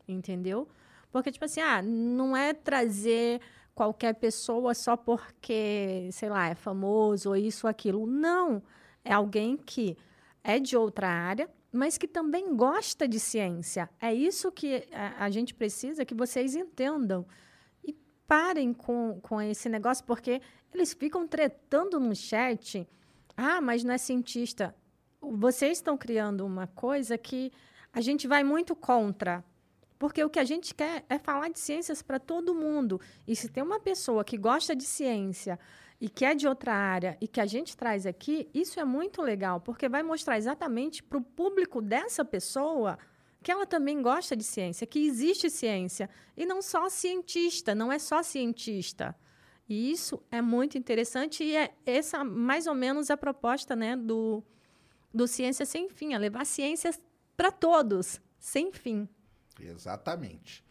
entendeu? 0.06 0.68
Porque, 1.10 1.32
tipo 1.32 1.46
assim, 1.46 1.60
ah, 1.62 1.80
não 1.80 2.36
é 2.36 2.52
trazer 2.52 3.40
qualquer 3.74 4.14
pessoa 4.14 4.74
só 4.74 4.94
porque, 4.94 6.10
sei 6.12 6.28
lá, 6.28 6.48
é 6.48 6.54
famoso 6.54 7.30
ou 7.30 7.36
isso 7.36 7.66
ou 7.66 7.70
aquilo. 7.70 8.06
Não. 8.06 8.62
É 9.02 9.14
alguém 9.14 9.56
que 9.56 9.96
é 10.44 10.60
de 10.60 10.76
outra 10.76 11.08
área, 11.08 11.48
mas 11.72 11.96
que 11.96 12.06
também 12.06 12.54
gosta 12.54 13.08
de 13.08 13.18
ciência. 13.18 13.88
É 13.98 14.12
isso 14.12 14.52
que 14.52 14.86
a, 14.92 15.24
a 15.24 15.30
gente 15.30 15.54
precisa 15.54 16.04
que 16.04 16.14
vocês 16.14 16.54
entendam. 16.54 17.26
Parem 18.26 18.72
com, 18.72 19.20
com 19.22 19.40
esse 19.40 19.68
negócio, 19.68 20.04
porque 20.04 20.40
eles 20.74 20.92
ficam 20.92 21.26
tretando 21.26 22.00
no 22.00 22.14
chat. 22.14 22.86
Ah, 23.36 23.60
mas 23.60 23.84
não 23.84 23.94
é 23.94 23.98
cientista. 23.98 24.74
Vocês 25.20 25.78
estão 25.78 25.96
criando 25.96 26.44
uma 26.44 26.66
coisa 26.66 27.16
que 27.16 27.52
a 27.92 28.00
gente 28.00 28.26
vai 28.26 28.42
muito 28.42 28.74
contra. 28.74 29.44
Porque 29.98 30.22
o 30.22 30.28
que 30.28 30.38
a 30.38 30.44
gente 30.44 30.74
quer 30.74 31.04
é 31.08 31.18
falar 31.18 31.48
de 31.48 31.58
ciências 31.58 32.02
para 32.02 32.18
todo 32.18 32.54
mundo. 32.54 33.00
E 33.26 33.34
se 33.34 33.48
tem 33.48 33.62
uma 33.62 33.80
pessoa 33.80 34.24
que 34.24 34.36
gosta 34.36 34.76
de 34.76 34.84
ciência 34.84 35.58
e 36.00 36.08
que 36.08 36.24
é 36.24 36.34
de 36.34 36.46
outra 36.46 36.74
área 36.74 37.16
e 37.20 37.26
que 37.26 37.40
a 37.40 37.46
gente 37.46 37.76
traz 37.76 38.04
aqui, 38.06 38.48
isso 38.52 38.78
é 38.78 38.84
muito 38.84 39.22
legal, 39.22 39.60
porque 39.60 39.88
vai 39.88 40.02
mostrar 40.02 40.36
exatamente 40.36 41.02
para 41.02 41.16
o 41.18 41.22
público 41.22 41.80
dessa 41.80 42.24
pessoa 42.24 42.98
que 43.46 43.52
ela 43.52 43.64
também 43.64 44.02
gosta 44.02 44.34
de 44.34 44.42
ciência, 44.42 44.88
que 44.88 45.06
existe 45.06 45.48
ciência. 45.48 46.10
E 46.36 46.44
não 46.44 46.60
só 46.60 46.88
cientista, 46.88 47.76
não 47.76 47.92
é 47.92 47.98
só 48.00 48.20
cientista. 48.20 49.14
E 49.68 49.92
isso 49.92 50.20
é 50.32 50.42
muito 50.42 50.76
interessante 50.76 51.44
e 51.44 51.54
é 51.54 51.72
essa 51.86 52.24
mais 52.24 52.66
ou 52.66 52.74
menos 52.74 53.08
a 53.08 53.16
proposta 53.16 53.76
né, 53.76 53.94
do, 53.96 54.42
do 55.14 55.28
Ciência 55.28 55.64
Sem 55.64 55.88
Fim, 55.88 56.12
é 56.12 56.18
levar 56.18 56.44
ciências 56.44 57.00
para 57.36 57.52
todos, 57.52 58.20
sem 58.36 58.72
fim. 58.72 59.08
Exatamente. 59.60 60.64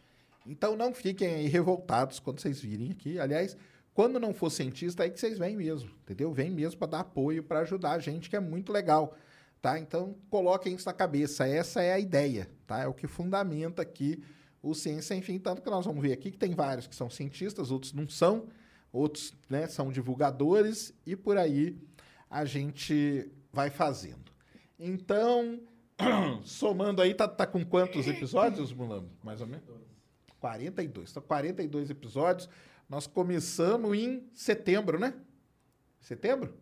Então 0.44 0.76
não 0.76 0.92
fiquem 0.92 1.34
aí 1.34 1.46
revoltados 1.46 2.20
quando 2.20 2.40
vocês 2.40 2.60
virem 2.60 2.90
aqui. 2.90 3.18
Aliás, 3.18 3.56
quando 3.94 4.20
não 4.20 4.34
for 4.34 4.50
cientista, 4.50 5.06
é 5.06 5.08
que 5.08 5.18
vocês 5.18 5.38
vêm 5.38 5.56
mesmo, 5.56 5.90
entendeu? 6.02 6.30
Vem 6.30 6.50
mesmo 6.50 6.78
para 6.78 6.88
dar 6.88 7.00
apoio, 7.00 7.42
para 7.42 7.60
ajudar 7.60 7.92
a 7.92 7.98
gente, 7.98 8.28
que 8.28 8.36
é 8.36 8.40
muito 8.40 8.70
legal, 8.70 9.16
tá? 9.60 9.78
Então 9.78 10.16
coloquem 10.30 10.74
isso 10.74 10.86
na 10.86 10.92
cabeça. 10.92 11.46
Essa 11.46 11.82
é 11.82 11.92
a 11.92 11.98
ideia, 11.98 12.50
tá? 12.66 12.80
É 12.80 12.86
o 12.86 12.94
que 12.94 13.06
fundamenta 13.06 13.82
aqui 13.82 14.22
o 14.62 14.74
Ciência 14.74 15.14
Sem 15.14 15.22
Fim. 15.22 15.38
Tanto 15.38 15.62
que 15.62 15.70
nós 15.70 15.84
vamos 15.84 16.02
ver 16.02 16.12
aqui 16.12 16.30
que 16.30 16.38
tem 16.38 16.54
vários 16.54 16.86
que 16.86 16.94
são 16.94 17.08
cientistas, 17.08 17.70
outros 17.70 17.92
não 17.92 18.08
são, 18.08 18.48
outros 18.92 19.32
né, 19.48 19.66
são 19.66 19.90
divulgadores 19.92 20.92
e 21.04 21.14
por 21.14 21.36
aí 21.38 21.78
a 22.28 22.44
gente 22.44 23.30
vai 23.52 23.70
fazendo. 23.70 24.32
Então, 24.78 25.60
somando 26.44 27.00
aí, 27.00 27.14
tá, 27.14 27.26
tá 27.28 27.46
com 27.46 27.64
quantos 27.64 28.06
episódios, 28.06 28.72
Mulambo? 28.72 29.10
Mais 29.22 29.40
ou 29.40 29.46
menos? 29.46 29.64
42. 30.40 31.10
Então, 31.10 31.22
42 31.22 31.90
episódios. 31.90 32.48
Nós 32.88 33.06
começamos 33.06 33.96
em 33.96 34.28
setembro, 34.32 34.98
né? 34.98 35.14
Setembro? 36.00 36.54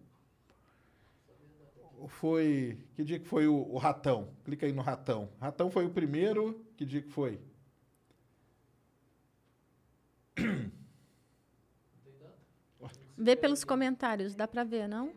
Foi. 2.08 2.78
Que 2.94 3.04
dia 3.04 3.18
que 3.18 3.26
foi 3.26 3.46
o, 3.46 3.54
o 3.54 3.78
Ratão? 3.78 4.28
Clica 4.44 4.66
aí 4.66 4.72
no 4.72 4.82
Ratão. 4.82 5.30
Ratão 5.40 5.70
foi 5.70 5.86
o 5.86 5.90
primeiro. 5.90 6.64
Que 6.76 6.84
dia 6.84 7.02
que 7.02 7.10
foi? 7.10 7.40
Vê 13.16 13.36
pelos 13.36 13.64
comentários, 13.64 14.34
dá 14.34 14.46
para 14.46 14.64
ver, 14.64 14.88
não? 14.88 15.12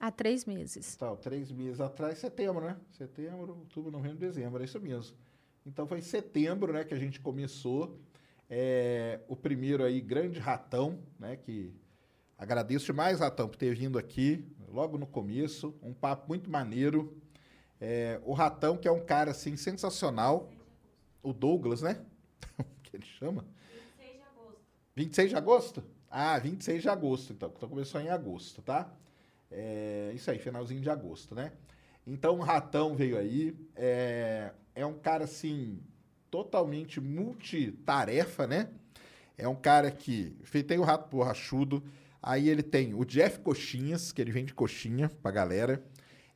Há 0.00 0.10
três 0.10 0.44
meses. 0.44 0.96
Tá, 0.96 1.14
três 1.14 1.52
meses 1.52 1.80
atrás, 1.80 2.18
setembro, 2.18 2.64
né? 2.64 2.76
Setembro, 2.90 3.58
outubro, 3.58 3.90
novembro, 3.90 4.18
dezembro, 4.18 4.60
é 4.60 4.64
isso 4.64 4.80
mesmo. 4.80 5.16
Então 5.64 5.86
foi 5.86 5.98
em 5.98 6.02
setembro, 6.02 6.72
né, 6.72 6.82
que 6.82 6.92
a 6.92 6.98
gente 6.98 7.20
começou 7.20 8.00
é, 8.50 9.20
o 9.28 9.36
primeiro 9.36 9.84
aí, 9.84 10.00
Grande 10.00 10.40
Ratão, 10.40 10.98
né, 11.20 11.36
que 11.36 11.72
agradeço 12.42 12.86
demais, 12.86 13.20
Ratão, 13.20 13.48
por 13.48 13.56
ter 13.56 13.72
vindo 13.72 13.96
aqui 13.96 14.44
logo 14.68 14.98
no 14.98 15.06
começo, 15.06 15.74
um 15.80 15.94
papo 15.94 16.26
muito 16.28 16.50
maneiro. 16.50 17.16
É, 17.80 18.20
o 18.24 18.32
Ratão, 18.32 18.76
que 18.76 18.88
é 18.88 18.90
um 18.90 19.04
cara, 19.04 19.30
assim, 19.30 19.56
sensacional, 19.56 20.50
o 21.22 21.32
Douglas, 21.32 21.82
né? 21.82 22.00
que 22.82 22.96
ele 22.96 23.04
chama? 23.04 23.44
26 23.76 24.10
de 24.16 24.22
agosto. 24.24 24.60
26 24.96 25.30
de 25.30 25.36
agosto? 25.36 25.84
Ah, 26.10 26.38
26 26.38 26.82
de 26.82 26.88
agosto, 26.88 27.32
então, 27.32 27.52
então 27.56 27.68
começou 27.68 28.00
em 28.00 28.08
agosto, 28.08 28.60
tá? 28.60 28.92
É, 29.48 30.10
isso 30.12 30.28
aí, 30.28 30.38
finalzinho 30.38 30.80
de 30.80 30.90
agosto, 30.90 31.36
né? 31.36 31.52
Então 32.04 32.38
o 32.38 32.42
Ratão 32.42 32.96
veio 32.96 33.16
aí. 33.16 33.56
É, 33.76 34.50
é 34.74 34.84
um 34.84 34.98
cara 34.98 35.24
assim, 35.24 35.80
totalmente 36.28 37.00
multitarefa, 37.00 38.48
né? 38.48 38.68
É 39.38 39.46
um 39.46 39.54
cara 39.54 39.92
que 39.92 40.36
tem 40.66 40.78
o 40.78 40.82
Rato 40.82 41.08
Borrachudo. 41.08 41.82
Aí 42.22 42.48
ele 42.48 42.62
tem 42.62 42.94
o 42.94 43.04
Jeff 43.04 43.40
Coxinhas, 43.40 44.12
que 44.12 44.20
ele 44.22 44.30
vende 44.30 44.54
coxinha 44.54 45.10
pra 45.22 45.32
galera. 45.32 45.82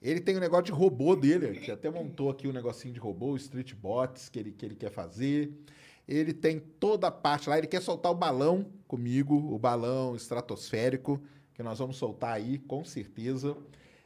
Ele 0.02 0.21
tem 0.21 0.37
o 0.37 0.40
negócio 0.40 0.64
de 0.64 0.73
robô 0.73 1.14
dele, 1.14 1.61
que 1.61 1.71
até 1.71 1.90
montou 1.90 2.31
aqui 2.31 2.49
um 2.49 2.52
negocinho 2.52 2.93
de 2.93 3.00
robô, 3.00 3.33
o 3.33 3.37
Street 3.37 3.75
Bots, 3.75 4.28
que 4.28 4.38
ele, 4.38 4.52
que 4.52 4.66
ele 4.66 4.75
quer 4.75 4.90
fazer. 4.90 5.52
Ele 6.07 6.33
tem 6.33 6.59
toda 6.59 7.07
a 7.07 7.11
parte 7.11 7.49
lá, 7.49 7.57
ele 7.57 7.66
quer 7.66 7.81
soltar 7.81 8.12
o 8.12 8.14
balão 8.14 8.66
comigo, 8.87 9.35
o 9.35 9.59
balão 9.59 10.14
estratosférico 10.14 11.21
que 11.57 11.62
nós 11.62 11.78
vamos 11.78 11.97
soltar 11.97 12.35
aí, 12.35 12.59
com 12.59 12.85
certeza. 12.85 13.57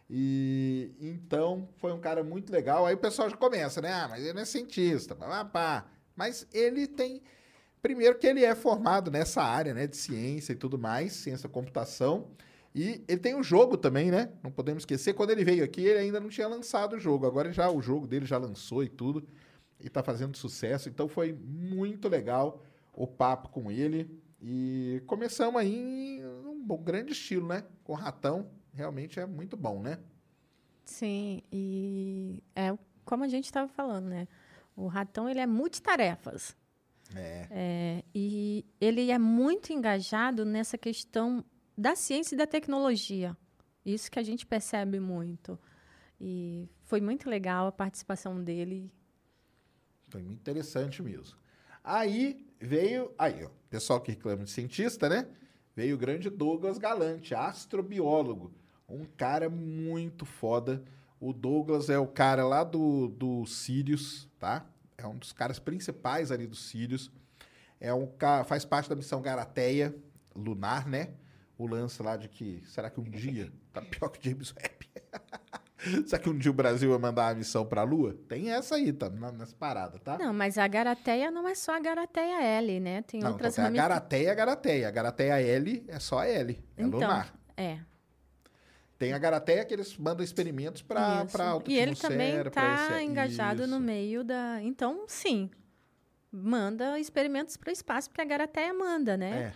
E 0.08 0.92
então 1.00 1.68
foi 1.78 1.92
um 1.92 1.99
cara 1.99 2.22
muito 2.22 2.52
legal. 2.52 2.87
Aí 2.87 2.94
o 2.94 2.99
pessoal 2.99 3.28
já 3.28 3.37
começa, 3.37 3.80
né? 3.80 3.92
Ah, 3.92 4.06
mas 4.08 4.22
ele 4.22 4.32
não 4.32 4.42
é 4.42 4.44
cientista, 4.44 5.16
pá, 5.16 5.44
pá. 5.44 5.87
Mas 6.14 6.46
ele 6.52 6.87
tem. 6.87 7.20
Primeiro 7.82 8.18
que 8.18 8.26
ele 8.26 8.44
é 8.44 8.54
formado 8.54 9.10
nessa 9.10 9.42
área, 9.42 9.72
né? 9.72 9.87
De 9.87 9.96
ciência 9.96 10.52
e 10.52 10.56
tudo 10.56 10.78
mais, 10.78 11.12
ciência 11.12 11.49
da 11.49 11.52
computação. 11.52 12.28
E 12.75 13.02
ele 13.08 13.18
tem 13.18 13.34
um 13.34 13.42
jogo 13.42 13.76
também, 13.76 14.10
né? 14.10 14.30
Não 14.42 14.50
podemos 14.50 14.82
esquecer. 14.82 15.14
Quando 15.14 15.30
ele 15.30 15.44
veio 15.44 15.64
aqui, 15.64 15.82
ele 15.82 15.99
ainda 15.99 16.20
não 16.20 16.28
tinha 16.28 16.46
lançado 16.46 16.96
o 16.96 17.00
jogo. 17.00 17.26
Agora 17.26 17.52
já 17.52 17.70
o 17.70 17.80
jogo 17.80 18.06
dele 18.06 18.26
já 18.26 18.38
lançou 18.38 18.84
e 18.84 18.88
tudo. 18.88 19.26
E 19.80 19.88
tá 19.88 20.02
fazendo 20.02 20.37
sucesso. 20.37 20.88
Então 20.88 21.08
foi 21.08 21.32
muito 21.32 22.08
legal 22.08 22.62
o 22.92 23.06
papo 23.06 23.49
com 23.49 23.70
ele. 23.70 24.20
E 24.40 25.02
começamos 25.06 25.60
aí 25.60 26.22
um 26.46 26.62
bom, 26.62 26.82
grande 26.82 27.12
estilo, 27.12 27.46
né? 27.46 27.64
Com 27.82 27.94
ratão, 27.94 28.50
realmente 28.72 29.18
é 29.18 29.26
muito 29.26 29.56
bom, 29.56 29.82
né? 29.82 29.99
Sim, 30.84 31.42
e 31.52 32.42
é 32.54 32.76
como 33.04 33.25
a 33.25 33.28
gente 33.28 33.44
estava 33.46 33.68
falando, 33.68 34.06
né? 34.06 34.26
O 34.76 34.87
ratão 34.87 35.28
ele 35.28 35.40
é 35.40 35.46
multitarefas. 35.46 36.56
É. 37.14 37.47
é. 37.50 38.05
E 38.14 38.64
ele 38.81 39.11
é 39.11 39.19
muito 39.19 39.73
engajado 39.73 40.45
nessa 40.45 40.79
questão 40.79 41.45
da 41.76 41.97
ciência 41.97 42.35
e 42.35 42.38
da 42.38 42.47
tecnologia. 42.47 43.37
Isso 43.85 44.11
que 44.11 44.19
a 44.19 44.23
gente 44.23 44.47
percebe 44.47 45.00
muito. 45.00 45.59
E 46.21 46.69
foi 46.83 47.00
muito 47.00 47.29
legal 47.29 47.67
a 47.67 47.73
participação 47.73 48.43
dele. 48.43 48.90
Foi 50.09 50.23
muito 50.23 50.40
interessante 50.40 51.02
mesmo. 51.02 51.38
Aí 51.83 52.47
veio. 52.61 53.12
Aí, 53.19 53.45
ó. 53.45 53.50
Pessoal 53.71 54.00
que 54.00 54.11
reclama 54.11 54.45
de 54.45 54.50
cientista, 54.50 55.09
né? 55.09 55.26
Veio 55.75 55.95
o 55.95 55.99
grande 55.99 56.29
Douglas 56.29 56.76
Galante, 56.76 57.35
astrobiólogo. 57.35 58.52
Um 58.88 59.05
cara 59.05 59.49
muito 59.49 60.26
foda. 60.26 60.83
O 61.21 61.33
Douglas 61.33 61.88
é 61.88 61.99
o 61.99 62.07
cara 62.07 62.45
lá 62.45 62.64
do, 62.64 63.09
do 63.09 63.47
Sirius, 63.47 64.29
tá? 64.38 64.67
É 65.00 65.07
um 65.07 65.16
dos 65.16 65.33
caras 65.33 65.59
principais 65.59 66.30
ali 66.30 66.47
do 66.47 66.57
Sirius. 66.57 67.11
É 67.80 67.92
um 67.95 68.09
faz 68.47 68.64
parte 68.64 68.88
da 68.88 68.97
missão 68.97 69.23
Garateia 69.23 69.95
lunar, 70.35 70.87
né? 70.87 71.11
O 71.59 71.66
lance 71.66 72.02
lá 72.02 72.16
de 72.16 72.28
que 72.28 72.62
será 72.66 72.90
que 72.90 73.00
um 73.00 73.04
dia 73.04 73.52
tá 73.73 73.83
pior 73.83 74.09
que 74.09 74.28
James 74.28 74.54
Webb? 74.54 74.88
Será 76.07 76.23
que 76.23 76.28
um 76.28 76.37
dia 76.37 76.50
o 76.50 76.54
Brasil 76.54 76.90
vai 76.90 76.99
mandar 76.99 77.30
a 77.30 77.35
missão 77.35 77.64
para 77.64 77.80
a 77.80 77.85
Lua? 77.85 78.14
Tem 78.28 78.50
essa 78.50 78.75
aí, 78.75 78.92
tá? 78.92 79.09
Nessa 79.09 79.57
parada, 79.57 79.99
tá? 79.99 80.19
Não, 80.19 80.30
mas 80.30 80.59
a 80.59 80.69
Garateia 80.69 81.30
não 81.30 81.49
é 81.49 81.54
só 81.54 81.75
a 81.75 81.80
Garateia 81.80 82.42
L, 82.59 82.80
né? 82.80 83.00
Tem 83.00 83.21
não, 83.21 83.33
outras 83.33 83.54
então, 83.54 83.64
A 83.64 83.71
Garateia, 83.71 84.30
a 84.30 84.35
Garateia. 84.35 84.88
A 84.88 84.90
Garateia 84.90 85.40
L 85.40 85.85
é 85.88 85.99
só 85.99 86.19
a 86.19 86.26
L. 86.26 86.62
É 86.76 86.83
então, 86.83 87.00
lunar. 87.00 87.35
É. 87.57 87.78
Tem 89.00 89.14
a 89.14 89.19
Garateia 89.19 89.64
que 89.64 89.73
eles 89.73 89.97
mandam 89.97 90.23
experimentos 90.23 90.83
para 90.83 91.23
a 91.23 91.62
E 91.66 91.78
ele 91.78 91.97
também 91.97 92.38
está 92.38 93.02
engajado 93.02 93.62
Isso. 93.62 93.71
no 93.71 93.80
meio 93.80 94.23
da. 94.23 94.61
Então, 94.62 95.07
sim. 95.09 95.49
Manda 96.30 97.00
experimentos 97.00 97.57
para 97.57 97.71
o 97.71 97.73
espaço, 97.73 98.11
porque 98.11 98.21
a 98.21 98.26
Garateia 98.26 98.75
manda, 98.75 99.16
né? 99.16 99.30
É. 99.40 99.52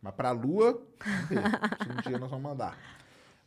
Mas 0.00 0.14
para 0.14 0.30
a 0.30 0.32
Lua, 0.32 0.82
um 1.30 2.08
dia 2.08 2.18
nós 2.18 2.30
vamos 2.30 2.42
mandar. 2.42 2.78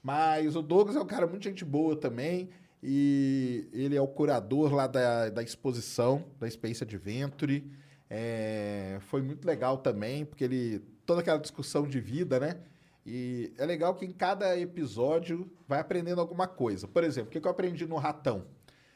Mas 0.04 0.56
o 0.56 0.62
Douglas 0.62 0.96
é 0.96 1.00
um 1.00 1.08
cara 1.08 1.26
muito 1.26 1.44
gente 1.44 1.66
boa 1.66 1.96
também. 1.96 2.52
E 2.84 3.68
ele 3.74 3.96
é 3.96 4.02
o 4.02 4.08
curador 4.08 4.72
lá 4.72 4.86
da, 4.86 5.30
da 5.30 5.42
exposição 5.42 6.26
da 6.40 6.48
Space 6.48 6.84
Adventure. 6.84 7.72
É, 8.08 9.00
foi 9.08 9.24
muito 9.24 9.44
legal 9.48 9.80
também, 9.80 10.26
porque 10.26 10.44
ele. 10.44 10.80
toda 11.08 11.22
aquela 11.22 11.40
discussão 11.40 11.88
de 11.88 12.00
vida, 12.00 12.40
né? 12.40 12.60
E 13.06 13.54
é 13.58 13.66
legal 13.66 13.96
que 13.96 14.06
em 14.06 14.12
cada 14.12 14.58
episódio 14.58 15.52
vai 15.68 15.80
aprendendo 15.80 16.22
alguma 16.22 16.48
coisa. 16.48 16.88
Por 16.88 17.04
exemplo, 17.04 17.30
o 17.30 17.32
que 17.32 17.46
eu 17.46 17.52
aprendi 17.52 17.86
no 17.86 17.98
Ratão? 17.98 18.46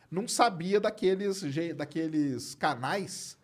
Não 0.09 0.27
sabia 0.27 0.79
daqueles, 0.79 1.43
daqueles 1.75 2.55
canais 2.55 3.37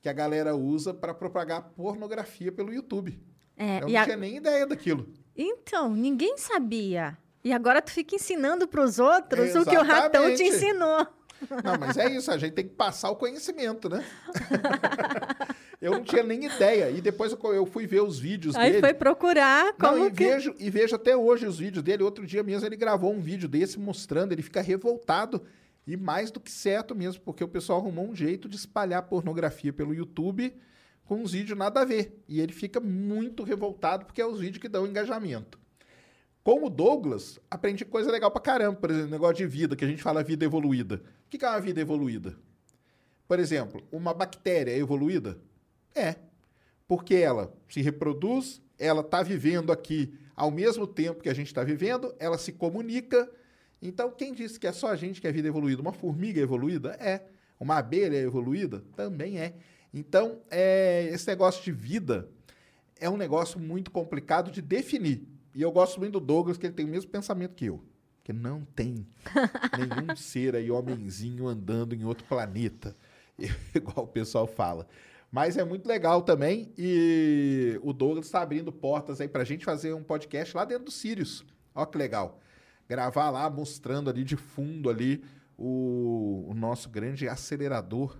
que 0.00 0.08
a 0.08 0.12
galera 0.12 0.56
usa 0.56 0.94
para 0.94 1.12
propagar 1.12 1.70
pornografia 1.76 2.50
pelo 2.50 2.72
YouTube. 2.72 3.20
É, 3.56 3.78
eu 3.78 3.88
não 3.88 4.04
tinha 4.04 4.16
nem 4.16 4.36
ideia 4.36 4.66
daquilo. 4.66 5.06
Então, 5.36 5.94
ninguém 5.94 6.38
sabia. 6.38 7.18
E 7.44 7.52
agora 7.52 7.82
tu 7.82 7.90
fica 7.90 8.16
ensinando 8.16 8.66
para 8.66 8.82
os 8.82 8.98
outros 8.98 9.50
Exatamente. 9.50 9.68
o 9.68 9.70
que 9.70 9.76
o 9.78 9.94
ratão 9.94 10.34
te 10.34 10.42
ensinou. 10.42 11.06
Não, 11.62 11.78
mas 11.78 11.96
é 11.96 12.10
isso, 12.10 12.30
a 12.30 12.38
gente 12.38 12.54
tem 12.54 12.66
que 12.66 12.74
passar 12.74 13.10
o 13.10 13.16
conhecimento, 13.16 13.88
né? 13.88 14.04
Eu 15.80 15.92
não 15.92 16.02
tinha 16.02 16.22
nem 16.22 16.44
ideia. 16.44 16.90
E 16.90 17.00
depois 17.00 17.32
eu, 17.32 17.54
eu 17.54 17.66
fui 17.66 17.86
ver 17.86 18.00
os 18.00 18.18
vídeos 18.18 18.56
Aí 18.56 18.70
dele. 18.70 18.80
foi 18.80 18.94
procurar 18.94 19.74
como 19.74 19.98
Não, 19.98 20.06
e, 20.06 20.10
que... 20.10 20.24
vejo, 20.24 20.54
e 20.58 20.70
vejo 20.70 20.96
até 20.96 21.16
hoje 21.16 21.46
os 21.46 21.58
vídeos 21.58 21.82
dele. 21.84 22.02
Outro 22.02 22.26
dia 22.26 22.42
mesmo 22.42 22.66
ele 22.66 22.76
gravou 22.76 23.12
um 23.12 23.20
vídeo 23.20 23.48
desse 23.48 23.78
mostrando, 23.78 24.32
ele 24.32 24.42
fica 24.42 24.60
revoltado. 24.60 25.42
E 25.86 25.96
mais 25.96 26.30
do 26.30 26.40
que 26.40 26.50
certo 26.50 26.94
mesmo, 26.94 27.22
porque 27.22 27.44
o 27.44 27.48
pessoal 27.48 27.78
arrumou 27.78 28.08
um 28.08 28.14
jeito 28.14 28.48
de 28.48 28.56
espalhar 28.56 29.02
pornografia 29.02 29.72
pelo 29.72 29.94
YouTube 29.94 30.52
com 31.04 31.22
uns 31.22 31.32
vídeos 31.32 31.56
nada 31.56 31.82
a 31.82 31.84
ver. 31.84 32.20
E 32.28 32.40
ele 32.40 32.52
fica 32.52 32.80
muito 32.80 33.44
revoltado 33.44 34.04
porque 34.04 34.20
é 34.20 34.26
os 34.26 34.40
vídeos 34.40 34.58
que 34.58 34.68
dão 34.68 34.86
engajamento. 34.86 35.58
Com 36.42 36.64
o 36.64 36.70
Douglas, 36.70 37.38
aprendi 37.50 37.84
coisa 37.84 38.10
legal 38.10 38.30
pra 38.30 38.40
caramba. 38.40 38.76
Por 38.76 38.90
exemplo, 38.90 39.10
negócio 39.10 39.36
de 39.36 39.46
vida, 39.46 39.76
que 39.76 39.84
a 39.84 39.88
gente 39.88 40.02
fala 40.02 40.22
vida 40.22 40.44
evoluída. 40.44 41.02
O 41.26 41.28
que 41.28 41.44
é 41.44 41.48
uma 41.48 41.60
vida 41.60 41.80
evoluída? 41.80 42.36
Por 43.26 43.40
exemplo, 43.40 43.82
uma 43.90 44.14
bactéria 44.14 44.70
é 44.70 44.78
evoluída? 44.78 45.36
É. 45.94 46.14
Porque 46.86 47.16
ela 47.16 47.52
se 47.68 47.82
reproduz, 47.82 48.62
ela 48.78 49.00
está 49.00 49.22
vivendo 49.22 49.72
aqui 49.72 50.14
ao 50.36 50.50
mesmo 50.50 50.86
tempo 50.86 51.22
que 51.22 51.28
a 51.28 51.34
gente 51.34 51.48
está 51.48 51.64
vivendo, 51.64 52.14
ela 52.18 52.38
se 52.38 52.52
comunica. 52.52 53.28
Então, 53.82 54.10
quem 54.10 54.32
disse 54.32 54.60
que 54.60 54.66
é 54.66 54.72
só 54.72 54.88
a 54.88 54.96
gente 54.96 55.20
que 55.20 55.26
é 55.26 55.32
vida 55.32 55.48
evoluída? 55.48 55.82
Uma 55.82 55.92
formiga 55.92 56.38
é 56.38 56.42
evoluída? 56.42 56.90
É. 57.00 57.22
Uma 57.58 57.78
abelha 57.78 58.16
é 58.16 58.20
evoluída? 58.20 58.84
Também 58.94 59.38
é. 59.38 59.54
Então, 59.92 60.42
é, 60.50 61.08
esse 61.10 61.26
negócio 61.26 61.64
de 61.64 61.72
vida 61.72 62.28
é 63.00 63.10
um 63.10 63.16
negócio 63.16 63.58
muito 63.58 63.90
complicado 63.90 64.50
de 64.50 64.62
definir. 64.62 65.26
E 65.54 65.62
eu 65.62 65.72
gosto 65.72 65.98
muito 65.98 66.12
do 66.12 66.20
Douglas, 66.20 66.58
que 66.58 66.66
ele 66.66 66.74
tem 66.74 66.84
o 66.84 66.88
mesmo 66.88 67.10
pensamento 67.10 67.54
que 67.54 67.64
eu. 67.64 67.82
Que 68.26 68.32
não 68.32 68.64
tem 68.64 69.06
nenhum 69.78 70.16
ser 70.18 70.56
aí, 70.56 70.68
homenzinho, 70.68 71.46
andando 71.46 71.94
em 71.94 72.04
outro 72.04 72.26
planeta. 72.26 72.96
Igual 73.72 74.04
o 74.04 74.08
pessoal 74.08 74.48
fala. 74.48 74.84
Mas 75.30 75.56
é 75.56 75.64
muito 75.64 75.86
legal 75.86 76.22
também. 76.22 76.72
E 76.76 77.78
o 77.84 77.92
Douglas 77.92 78.26
está 78.26 78.42
abrindo 78.42 78.72
portas 78.72 79.20
aí 79.20 79.28
para 79.28 79.42
a 79.42 79.44
gente 79.44 79.64
fazer 79.64 79.94
um 79.94 80.02
podcast 80.02 80.56
lá 80.56 80.64
dentro 80.64 80.86
do 80.86 80.90
Sirius. 80.90 81.44
Ó 81.72 81.86
que 81.86 81.96
legal. 81.96 82.40
Gravar 82.88 83.30
lá, 83.30 83.48
mostrando 83.48 84.10
ali 84.10 84.24
de 84.24 84.34
fundo 84.34 84.90
ali 84.90 85.22
o, 85.56 86.46
o 86.48 86.52
nosso 86.52 86.88
grande 86.88 87.28
acelerador 87.28 88.18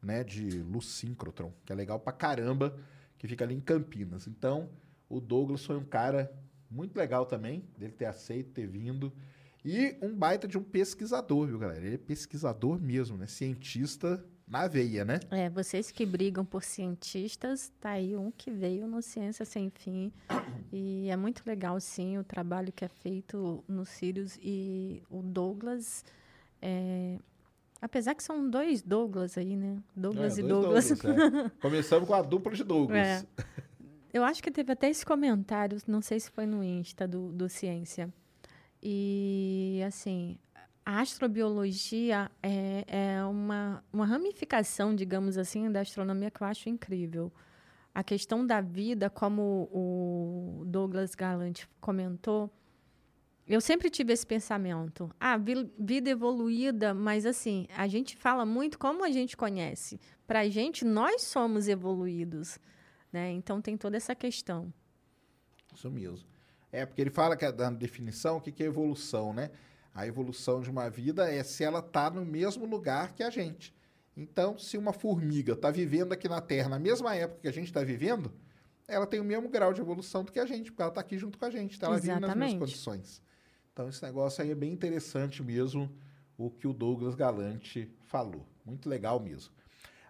né, 0.00 0.22
de 0.22 0.62
luz 0.62 0.86
síncrotron, 0.86 1.52
que 1.64 1.72
é 1.72 1.74
legal 1.74 1.98
pra 1.98 2.12
caramba, 2.12 2.78
que 3.18 3.26
fica 3.26 3.44
ali 3.44 3.56
em 3.56 3.60
Campinas. 3.60 4.28
Então, 4.28 4.70
o 5.08 5.20
Douglas 5.20 5.64
foi 5.64 5.76
um 5.76 5.84
cara 5.84 6.32
muito 6.70 6.96
legal 6.96 7.26
também, 7.26 7.64
dele 7.76 7.90
ter 7.90 8.04
aceito, 8.04 8.52
ter 8.52 8.68
vindo. 8.68 9.12
E 9.64 9.96
um 10.00 10.14
baita 10.14 10.48
de 10.48 10.56
um 10.56 10.62
pesquisador, 10.62 11.46
viu, 11.46 11.58
galera? 11.58 11.84
Ele 11.84 11.94
é 11.96 11.98
pesquisador 11.98 12.80
mesmo, 12.80 13.16
né? 13.16 13.26
Cientista 13.26 14.24
na 14.48 14.66
veia, 14.66 15.04
né? 15.04 15.20
É, 15.30 15.48
vocês 15.48 15.92
que 15.92 16.04
brigam 16.04 16.44
por 16.44 16.64
cientistas, 16.64 17.70
tá 17.80 17.90
aí 17.90 18.16
um 18.16 18.32
que 18.32 18.50
veio 18.50 18.86
no 18.86 19.00
Ciência 19.00 19.44
Sem 19.44 19.70
Fim. 19.70 20.12
E 20.72 21.08
é 21.10 21.16
muito 21.16 21.42
legal, 21.44 21.80
sim, 21.80 22.16
o 22.16 22.22
trabalho 22.22 22.72
que 22.72 22.84
é 22.84 22.88
feito 22.88 23.64
no 23.66 23.84
Sirius. 23.84 24.38
E 24.40 25.02
o 25.10 25.20
Douglas, 25.20 26.04
é, 26.62 27.18
apesar 27.82 28.14
que 28.14 28.22
são 28.22 28.48
dois 28.48 28.80
Douglas 28.80 29.36
aí, 29.36 29.56
né? 29.56 29.78
Douglas 29.96 30.38
É, 30.38 30.40
e 30.40 30.44
Douglas. 30.46 30.88
Douglas, 30.90 31.46
é. 31.46 31.50
Começamos 31.60 32.06
com 32.08 32.14
a 32.14 32.22
dupla 32.22 32.52
de 32.52 32.62
Douglas. 32.62 32.98
É. 32.98 33.26
Eu 34.12 34.24
acho 34.24 34.42
que 34.42 34.50
teve 34.50 34.72
até 34.72 34.88
esse 34.88 35.04
comentário, 35.04 35.78
não 35.86 36.00
sei 36.00 36.18
se 36.20 36.30
foi 36.30 36.46
no 36.46 36.62
Insta 36.62 37.06
do, 37.06 37.30
do 37.32 37.48
Ciência. 37.48 38.12
E, 38.82 39.82
assim, 39.86 40.38
a 40.84 41.00
astrobiologia 41.00 42.30
é, 42.42 42.84
é 42.86 43.24
uma, 43.24 43.84
uma 43.92 44.06
ramificação, 44.06 44.94
digamos 44.94 45.36
assim, 45.36 45.70
da 45.70 45.80
astronomia 45.80 46.30
que 46.30 46.42
eu 46.42 46.46
acho 46.46 46.68
incrível. 46.68 47.32
A 47.94 48.02
questão 48.02 48.46
da 48.46 48.60
vida, 48.60 49.10
como 49.10 49.68
o 49.72 50.64
Douglas 50.66 51.14
Galante 51.14 51.68
comentou, 51.80 52.50
eu 53.46 53.60
sempre 53.60 53.90
tive 53.90 54.12
esse 54.12 54.24
pensamento. 54.24 55.10
Ah, 55.18 55.36
vi- 55.36 55.70
vida 55.76 56.08
evoluída, 56.08 56.94
mas 56.94 57.26
assim, 57.26 57.66
a 57.76 57.88
gente 57.88 58.16
fala 58.16 58.46
muito 58.46 58.78
como 58.78 59.04
a 59.04 59.10
gente 59.10 59.36
conhece. 59.36 59.98
Para 60.24 60.40
a 60.40 60.48
gente, 60.48 60.84
nós 60.84 61.22
somos 61.22 61.66
evoluídos. 61.66 62.60
Né? 63.12 63.32
Então 63.32 63.60
tem 63.60 63.76
toda 63.76 63.96
essa 63.96 64.14
questão. 64.14 64.72
Isso 65.74 65.90
mesmo. 65.90 66.29
É, 66.72 66.86
porque 66.86 67.00
ele 67.00 67.10
fala 67.10 67.36
que 67.36 67.44
é 67.44 67.52
da 67.52 67.68
definição, 67.70 68.36
o 68.36 68.40
que 68.40 68.52
que 68.52 68.62
é 68.62 68.66
evolução, 68.66 69.32
né? 69.32 69.50
A 69.94 70.06
evolução 70.06 70.60
de 70.60 70.70
uma 70.70 70.88
vida 70.88 71.30
é 71.30 71.42
se 71.42 71.64
ela 71.64 71.80
está 71.80 72.10
no 72.10 72.24
mesmo 72.24 72.64
lugar 72.64 73.12
que 73.12 73.22
a 73.22 73.30
gente. 73.30 73.74
Então, 74.16 74.58
se 74.58 74.76
uma 74.76 74.92
formiga 74.92 75.54
está 75.54 75.70
vivendo 75.70 76.12
aqui 76.12 76.28
na 76.28 76.40
Terra 76.40 76.68
na 76.68 76.78
mesma 76.78 77.14
época 77.14 77.40
que 77.42 77.48
a 77.48 77.52
gente 77.52 77.66
está 77.66 77.82
vivendo, 77.82 78.32
ela 78.86 79.06
tem 79.06 79.20
o 79.20 79.24
mesmo 79.24 79.48
grau 79.48 79.72
de 79.72 79.80
evolução 79.80 80.24
do 80.24 80.30
que 80.30 80.38
a 80.38 80.46
gente, 80.46 80.70
porque 80.70 80.82
ela 80.82 80.90
está 80.90 81.00
aqui 81.00 81.16
junto 81.16 81.38
com 81.38 81.44
a 81.44 81.50
gente, 81.50 81.78
tá? 81.78 81.86
ela 81.86 81.96
vive 81.96 82.08
nas 82.08 82.18
Exatamente. 82.18 82.52
mesmas 82.52 82.70
condições. 82.70 83.22
Então, 83.72 83.88
esse 83.88 84.02
negócio 84.02 84.42
aí 84.42 84.50
é 84.50 84.54
bem 84.54 84.72
interessante 84.72 85.42
mesmo, 85.42 85.90
o 86.36 86.50
que 86.50 86.66
o 86.66 86.72
Douglas 86.72 87.14
Galante 87.14 87.90
falou. 88.06 88.46
Muito 88.64 88.88
legal 88.88 89.20
mesmo. 89.20 89.52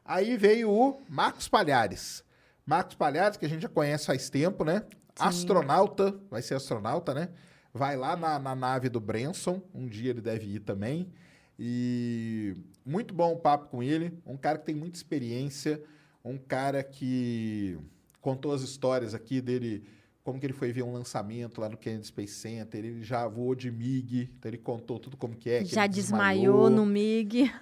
Aí 0.04 0.36
veio 0.36 0.70
o 0.70 1.00
Marcos 1.08 1.48
Palhares. 1.48 2.24
Marcos 2.64 2.94
Palhares, 2.94 3.36
que 3.36 3.46
a 3.46 3.48
gente 3.48 3.62
já 3.62 3.68
conhece 3.68 4.06
faz 4.06 4.30
tempo, 4.30 4.64
né? 4.64 4.84
Astronauta, 5.20 6.18
vai 6.30 6.42
ser 6.42 6.54
astronauta, 6.54 7.14
né? 7.14 7.28
Vai 7.72 7.96
lá 7.96 8.16
na, 8.16 8.38
na 8.38 8.54
nave 8.54 8.88
do 8.88 9.00
Branson, 9.00 9.62
um 9.74 9.86
dia 9.86 10.10
ele 10.10 10.20
deve 10.20 10.56
ir 10.56 10.60
também. 10.60 11.12
E 11.58 12.56
muito 12.84 13.14
bom 13.14 13.32
o 13.32 13.36
papo 13.36 13.68
com 13.68 13.82
ele, 13.82 14.18
um 14.26 14.36
cara 14.36 14.58
que 14.58 14.66
tem 14.66 14.74
muita 14.74 14.96
experiência, 14.96 15.82
um 16.24 16.38
cara 16.38 16.82
que 16.82 17.78
contou 18.20 18.52
as 18.52 18.62
histórias 18.62 19.14
aqui 19.14 19.40
dele, 19.40 19.84
como 20.24 20.40
que 20.40 20.46
ele 20.46 20.52
foi 20.52 20.72
ver 20.72 20.82
um 20.82 20.92
lançamento 20.92 21.60
lá 21.60 21.68
no 21.68 21.76
Kennedy 21.76 22.06
Space 22.06 22.34
Center, 22.34 22.84
ele 22.84 23.02
já 23.02 23.28
voou 23.28 23.54
de 23.54 23.70
MiG, 23.70 24.30
então 24.38 24.50
ele 24.50 24.58
contou 24.58 24.98
tudo 24.98 25.16
como 25.16 25.36
que 25.36 25.50
é. 25.50 25.62
que 25.62 25.74
Já 25.74 25.84
ele 25.84 25.94
desmaiou 25.94 26.70
no 26.70 26.86
MIG. 26.86 27.52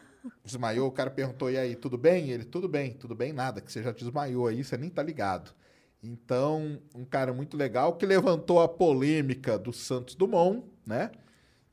Desmaiou, 0.45 0.89
o 0.89 0.93
cara 0.93 1.11
perguntou, 1.11 1.51
e 1.51 1.57
aí, 1.57 1.75
tudo 1.75 1.97
bem? 1.97 2.31
Ele, 2.31 2.45
tudo 2.45 2.69
bem, 2.69 2.93
tudo 2.93 3.15
bem, 3.15 3.33
nada, 3.33 3.61
que 3.61 3.73
você 3.73 3.83
já 3.83 3.93
desmaiou 3.93 4.47
aí, 4.47 4.63
você 4.63 4.77
nem 4.77 4.91
tá 4.91 5.03
ligado. 5.03 5.53
Então, 6.03 6.81
um 6.95 7.05
cara 7.05 7.33
muito 7.33 7.57
legal 7.57 7.97
que 7.97 8.07
levantou 8.07 8.61
a 8.61 8.69
polêmica 8.69 9.59
do 9.59 9.73
Santos 9.73 10.15
Dumont, 10.15 10.65
né? 10.87 11.11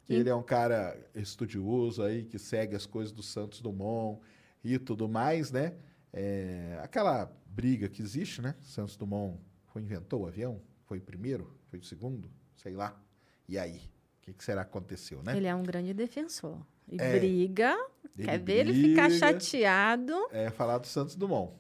Que 0.05 0.13
ele 0.13 0.29
é 0.29 0.35
um 0.35 0.43
cara 0.43 0.97
estudioso 1.13 2.01
aí, 2.03 2.23
que 2.23 2.37
segue 2.39 2.75
as 2.75 2.85
coisas 2.85 3.11
do 3.11 3.21
Santos 3.23 3.61
Dumont 3.61 4.19
e 4.63 4.77
tudo 4.79 5.07
mais, 5.07 5.51
né? 5.51 5.73
É, 6.11 6.79
aquela 6.81 7.31
briga 7.45 7.87
que 7.89 8.01
existe, 8.01 8.41
né? 8.41 8.55
Santos 8.61 8.95
Dumont 8.97 9.37
foi 9.67 9.81
inventou 9.81 10.21
o 10.23 10.27
avião? 10.27 10.61
Foi 10.85 10.97
o 10.97 11.01
primeiro? 11.01 11.55
Foi 11.69 11.79
o 11.79 11.83
segundo? 11.83 12.29
Sei 12.55 12.73
lá. 12.73 12.99
E 13.47 13.57
aí? 13.59 13.77
O 13.77 14.21
que, 14.25 14.33
que 14.33 14.43
será 14.43 14.63
que 14.63 14.69
aconteceu, 14.69 15.21
né? 15.21 15.37
Ele 15.37 15.45
é 15.47 15.53
um 15.53 15.63
grande 15.63 15.93
defensor. 15.93 16.57
E 16.87 16.99
É. 16.99 17.19
briga. 17.19 17.75
Quer 18.15 18.39
ver 18.39 18.67
ele 18.67 18.73
ficar 18.73 19.09
briga. 19.09 19.19
chateado. 19.19 20.13
é, 20.31 20.49
falar 20.49 20.77
do 20.79 20.87
Santos 20.87 21.15
Dumont. 21.15 21.53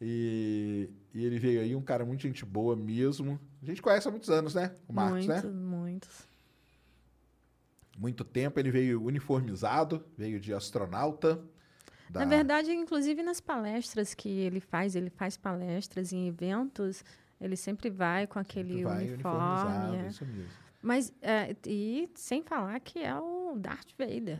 E, 0.00 0.88
e 1.14 1.24
ele 1.24 1.38
veio 1.38 1.60
aí, 1.60 1.74
um 1.74 1.82
cara 1.82 2.04
muito 2.04 2.22
gente 2.22 2.44
boa 2.44 2.76
mesmo. 2.76 3.38
A 3.62 3.66
gente 3.66 3.82
conhece 3.82 4.06
há 4.06 4.10
muitos 4.10 4.30
anos, 4.30 4.54
né? 4.54 4.74
O 4.88 4.92
Marcos, 4.92 5.26
muitos, 5.26 5.44
né? 5.44 5.50
muitos. 5.50 6.28
Muito 7.98 8.24
tempo. 8.24 8.58
Ele 8.58 8.70
veio 8.70 9.02
uniformizado, 9.02 10.04
veio 10.16 10.40
de 10.40 10.54
astronauta. 10.54 11.40
da- 12.08 12.20
Na 12.20 12.26
verdade, 12.26 12.72
inclusive 12.72 13.22
nas 13.22 13.40
palestras 13.40 14.14
que 14.14 14.28
ele 14.28 14.60
faz, 14.60 14.96
ele 14.96 15.10
faz 15.10 15.36
palestras 15.36 16.12
em 16.12 16.26
eventos, 16.28 17.04
ele 17.40 17.56
sempre 17.56 17.88
vai 17.90 18.26
com 18.26 18.38
aquele 18.38 18.82
vai 18.82 19.08
uniforme. 19.12 19.14
uniformizado, 19.14 19.94
é. 19.96 20.08
isso 20.08 20.24
mesmo. 20.26 20.50
Mas, 20.82 21.12
é, 21.20 21.54
e 21.66 22.08
sem 22.14 22.42
falar 22.42 22.80
que 22.80 23.00
é 23.00 23.14
o 23.14 23.54
Darth 23.58 23.90
Vader. 23.98 24.38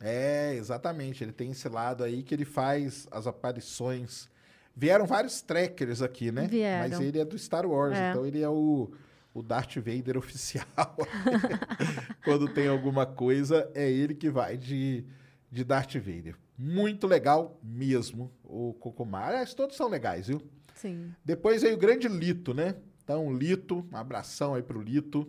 É, 0.00 0.54
exatamente. 0.54 1.24
Ele 1.24 1.32
tem 1.32 1.50
esse 1.50 1.68
lado 1.68 2.04
aí 2.04 2.22
que 2.22 2.32
ele 2.34 2.44
faz 2.44 3.08
as 3.10 3.26
aparições. 3.26 4.28
Vieram 4.76 5.06
vários 5.06 5.40
trackers 5.40 6.02
aqui, 6.02 6.32
né? 6.32 6.46
Vieram. 6.48 6.88
Mas 6.88 7.00
ele 7.00 7.18
é 7.18 7.24
do 7.24 7.38
Star 7.38 7.66
Wars, 7.66 7.96
É. 7.96 8.10
então 8.10 8.26
ele 8.26 8.40
é 8.42 8.48
o, 8.48 8.90
o 9.32 9.42
Darth 9.42 9.76
Vader 9.76 10.16
oficial. 10.18 10.66
Quando 12.24 12.48
tem 12.52 12.68
alguma 12.68 13.06
coisa, 13.06 13.70
é 13.74 13.90
ele 13.90 14.14
que 14.14 14.30
vai 14.30 14.56
de, 14.56 15.04
de 15.50 15.64
Darth 15.64 15.94
Vader. 15.96 16.36
Muito 16.56 17.06
legal 17.06 17.58
mesmo, 17.62 18.32
o 18.42 18.74
Cocomar. 18.74 19.28
Aliás, 19.28 19.54
todos 19.54 19.76
são 19.76 19.88
legais, 19.88 20.28
viu? 20.28 20.40
Sim. 20.74 21.12
Depois 21.24 21.62
veio 21.62 21.74
o 21.74 21.78
grande 21.78 22.08
Lito, 22.08 22.52
né? 22.54 22.76
Então, 23.02 23.32
Lito, 23.32 23.86
um 23.92 23.96
abração 23.96 24.54
aí 24.54 24.62
pro 24.62 24.80
Lito. 24.80 25.26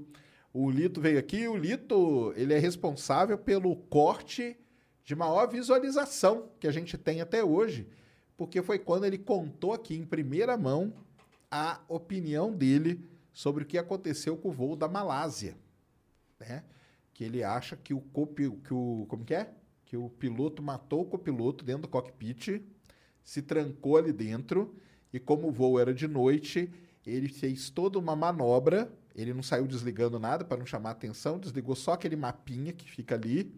O 0.54 0.70
Lito 0.72 1.02
veio 1.02 1.20
aqui. 1.20 1.48
O 1.48 1.58
Lito, 1.58 2.34
ele 2.36 2.54
é 2.54 2.60
responsável 2.60 3.38
pelo 3.38 3.76
corte 3.76 4.56
de 5.04 5.16
maior 5.16 5.48
visualização 5.48 6.50
que 6.60 6.68
a 6.68 6.72
gente 6.72 6.98
tem 6.98 7.22
até 7.22 7.44
hoje, 7.44 7.88
porque 8.38 8.62
foi 8.62 8.80
quando 8.80 9.06
ele 9.06 9.18
contou 9.18 9.74
aqui 9.74 9.96
em 9.96 10.06
primeira 10.06 10.58
mão 10.58 10.94
a 11.50 11.80
opinião 11.88 12.52
dele 12.52 13.00
sobre 13.32 13.64
o 13.64 13.68
que 13.68 13.78
aconteceu 13.78 14.38
com 14.38 14.50
o 14.50 14.52
voo 14.52 14.76
da 14.76 14.88
Malásia, 14.88 15.56
né? 16.40 16.64
Que 17.14 17.24
ele 17.24 17.44
acha 17.44 17.76
que 17.76 17.94
o 17.94 18.02
copi, 18.02 18.50
que 18.50 18.74
o 18.74 19.06
como 19.08 19.24
que 19.24 19.34
é? 19.34 19.54
Que 19.86 19.96
o 19.96 20.10
piloto 20.10 20.62
matou 20.62 21.02
o 21.02 21.06
copiloto 21.06 21.64
dentro 21.64 21.84
do 21.84 21.88
cockpit, 21.88 22.62
se 23.24 23.42
trancou 23.42 23.98
ali 23.98 24.14
dentro 24.14 24.76
E 25.12 25.20
como 25.20 25.48
o 25.48 25.52
voo 25.52 25.80
era 25.80 25.94
de 25.94 26.08
noite, 26.08 26.70
ele 27.06 27.30
fez 27.30 27.70
toda 27.70 27.98
uma 27.98 28.16
manobra. 28.16 28.92
Ele 29.16 29.34
não 29.34 29.42
saiu 29.42 29.66
desligando 29.66 30.20
nada 30.20 30.44
para 30.44 30.58
não 30.58 30.66
chamar 30.66 30.92
atenção, 30.92 31.40
desligou 31.40 31.74
só 31.74 31.94
aquele 31.94 32.18
mapinha 32.18 32.74
que 32.74 32.90
fica 32.90 33.16
ali 33.16 33.56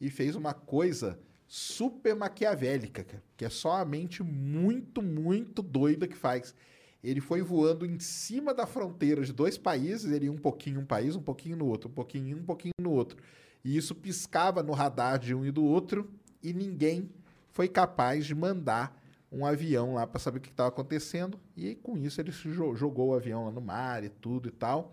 e 0.00 0.08
fez 0.08 0.36
uma 0.36 0.54
coisa 0.54 1.18
super 1.54 2.16
maquiavélica, 2.16 3.06
que 3.36 3.44
é 3.44 3.48
só 3.48 3.76
a 3.76 3.84
mente 3.84 4.24
muito, 4.24 5.00
muito 5.00 5.62
doida 5.62 6.08
que 6.08 6.16
faz. 6.16 6.52
Ele 7.00 7.20
foi 7.20 7.42
voando 7.42 7.86
em 7.86 8.00
cima 8.00 8.52
da 8.52 8.66
fronteira 8.66 9.22
de 9.22 9.32
dois 9.32 9.56
países, 9.56 10.10
ele 10.10 10.24
ia 10.24 10.32
um 10.32 10.36
pouquinho 10.36 10.80
um 10.80 10.84
país, 10.84 11.14
um 11.14 11.22
pouquinho 11.22 11.56
no 11.56 11.66
outro, 11.66 11.88
um 11.88 11.92
pouquinho 11.92 12.36
um 12.38 12.42
pouquinho 12.42 12.72
no 12.80 12.90
outro. 12.90 13.22
E 13.64 13.76
isso 13.76 13.94
piscava 13.94 14.64
no 14.64 14.72
radar 14.72 15.16
de 15.16 15.32
um 15.32 15.46
e 15.46 15.52
do 15.52 15.64
outro, 15.64 16.10
e 16.42 16.52
ninguém 16.52 17.08
foi 17.50 17.68
capaz 17.68 18.26
de 18.26 18.34
mandar 18.34 19.00
um 19.30 19.46
avião 19.46 19.94
lá 19.94 20.08
para 20.08 20.18
saber 20.18 20.38
o 20.38 20.40
que 20.40 20.48
estava 20.48 20.70
acontecendo. 20.70 21.38
E 21.56 21.76
com 21.76 21.96
isso 21.96 22.20
ele 22.20 22.32
jogou 22.32 23.10
o 23.10 23.14
avião 23.14 23.44
lá 23.44 23.52
no 23.52 23.60
mar 23.60 24.02
e 24.02 24.08
tudo 24.08 24.48
e 24.48 24.52
tal. 24.52 24.92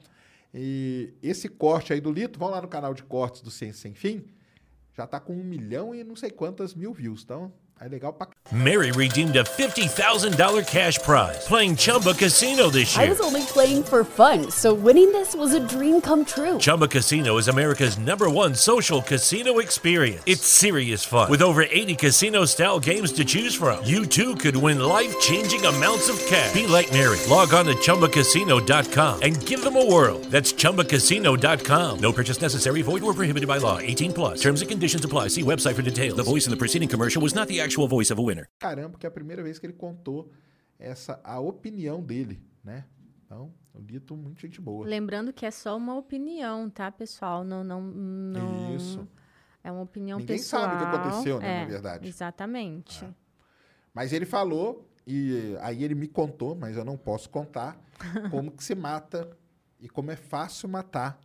E 0.53 1.11
esse 1.23 1.49
corte 1.49 1.91
aí 1.91 1.99
do 1.99 2.11
Lito, 2.11 2.37
vão 2.37 2.51
lá 2.51 2.61
no 2.61 2.67
canal 2.67 2.93
de 2.93 3.01
cortes 3.01 3.41
do 3.41 3.49
Ciência 3.49 3.81
Sem 3.81 3.95
Fim, 3.95 4.23
já 4.93 5.07
tá 5.07 5.19
com 5.19 5.33
um 5.33 5.43
milhão 5.43 5.95
e 5.95 6.03
não 6.03 6.15
sei 6.15 6.29
quantas 6.29 6.73
mil 6.75 6.93
views. 6.93 7.23
Então, 7.23 7.53
É 7.83 7.89
Mary 8.53 8.91
redeemed 8.91 9.35
a 9.35 9.43
$50,000 9.43 10.67
cash 10.67 10.99
prize 10.99 11.47
playing 11.47 11.75
Chumba 11.75 12.13
Casino 12.13 12.69
this 12.69 12.95
year. 12.95 13.07
I 13.07 13.09
was 13.09 13.19
only 13.19 13.41
playing 13.41 13.83
for 13.83 14.03
fun, 14.03 14.51
so 14.51 14.71
winning 14.71 15.11
this 15.11 15.33
was 15.33 15.55
a 15.55 15.59
dream 15.59 15.99
come 15.99 16.23
true. 16.23 16.59
Chumba 16.59 16.87
Casino 16.87 17.39
is 17.39 17.47
America's 17.47 17.97
number 17.97 18.29
one 18.29 18.53
social 18.53 19.01
casino 19.01 19.57
experience. 19.57 20.21
It's 20.27 20.45
serious 20.45 21.03
fun. 21.03 21.31
With 21.31 21.41
over 21.41 21.63
80 21.63 21.95
casino 21.95 22.45
style 22.45 22.79
games 22.79 23.13
to 23.13 23.25
choose 23.25 23.55
from, 23.55 23.83
you 23.83 24.05
too 24.05 24.35
could 24.35 24.55
win 24.55 24.79
life 24.79 25.19
changing 25.19 25.65
amounts 25.65 26.07
of 26.07 26.19
cash. 26.27 26.53
Be 26.53 26.67
like 26.67 26.91
Mary. 26.91 27.17
Log 27.27 27.51
on 27.55 27.65
to 27.65 27.73
chumbacasino.com 27.81 29.21
and 29.23 29.45
give 29.47 29.63
them 29.63 29.75
a 29.75 29.91
whirl. 29.91 30.19
That's 30.29 30.53
chumbacasino.com. 30.53 31.99
No 31.99 32.13
purchase 32.13 32.41
necessary, 32.41 32.83
void 32.83 33.01
or 33.01 33.15
prohibited 33.15 33.47
by 33.47 33.57
law. 33.57 33.79
18 33.79 34.13
plus. 34.13 34.41
Terms 34.41 34.61
and 34.61 34.69
conditions 34.69 35.03
apply. 35.03 35.29
See 35.29 35.41
website 35.41 35.73
for 35.73 35.81
details. 35.81 36.17
The 36.17 36.31
voice 36.31 36.45
in 36.45 36.51
the 36.51 36.61
preceding 36.63 36.87
commercial 36.87 37.23
was 37.23 37.33
not 37.33 37.47
the 37.47 37.59
actual 37.59 37.70
voice 37.87 38.11
of 38.11 38.21
a 38.21 38.25
winner. 38.25 38.49
caramba, 38.59 38.97
que 38.97 39.05
é 39.05 39.09
a 39.09 39.11
primeira 39.11 39.41
vez 39.43 39.57
que 39.59 39.65
ele 39.65 39.73
contou 39.73 40.31
essa 40.79 41.19
a 41.23 41.39
opinião 41.39 42.01
dele, 42.01 42.43
né? 42.63 42.85
Então, 43.25 43.53
o 43.73 43.79
Lito, 43.79 44.15
muito 44.17 44.41
gente 44.41 44.59
boa. 44.59 44.85
Lembrando 44.85 45.31
que 45.31 45.45
é 45.45 45.51
só 45.51 45.77
uma 45.77 45.95
opinião, 45.95 46.69
tá, 46.69 46.91
pessoal? 46.91 47.43
Não, 47.43 47.63
não, 47.63 47.81
não 47.81 48.75
Isso. 48.75 49.07
É 49.63 49.71
uma 49.71 49.81
opinião 49.83 50.17
Ninguém 50.19 50.37
pessoal. 50.37 50.63
sabe 50.63 50.75
o 50.75 50.77
que 50.79 50.83
aconteceu, 50.95 51.39
né, 51.39 51.47
na 51.59 51.63
É, 51.63 51.65
verdade. 51.67 52.07
Exatamente. 52.09 53.07
Mas 53.93 54.11
ele 54.11 54.25
falou, 54.25 54.89
e 55.05 55.55
aí 55.61 55.83
ele 55.83 55.95
me 55.95 56.07
contou, 56.07 56.55
mas 56.55 56.75
eu 56.75 56.83
não 56.83 56.97
posso 56.97 57.29
contar, 57.29 57.79
como 58.31 58.51
que 58.51 58.63
se 58.63 58.73
mata 58.75 59.29
e 59.79 59.87
como 59.87 60.11
é 60.11 60.15
fácil 60.15 60.67
matar 60.67 61.19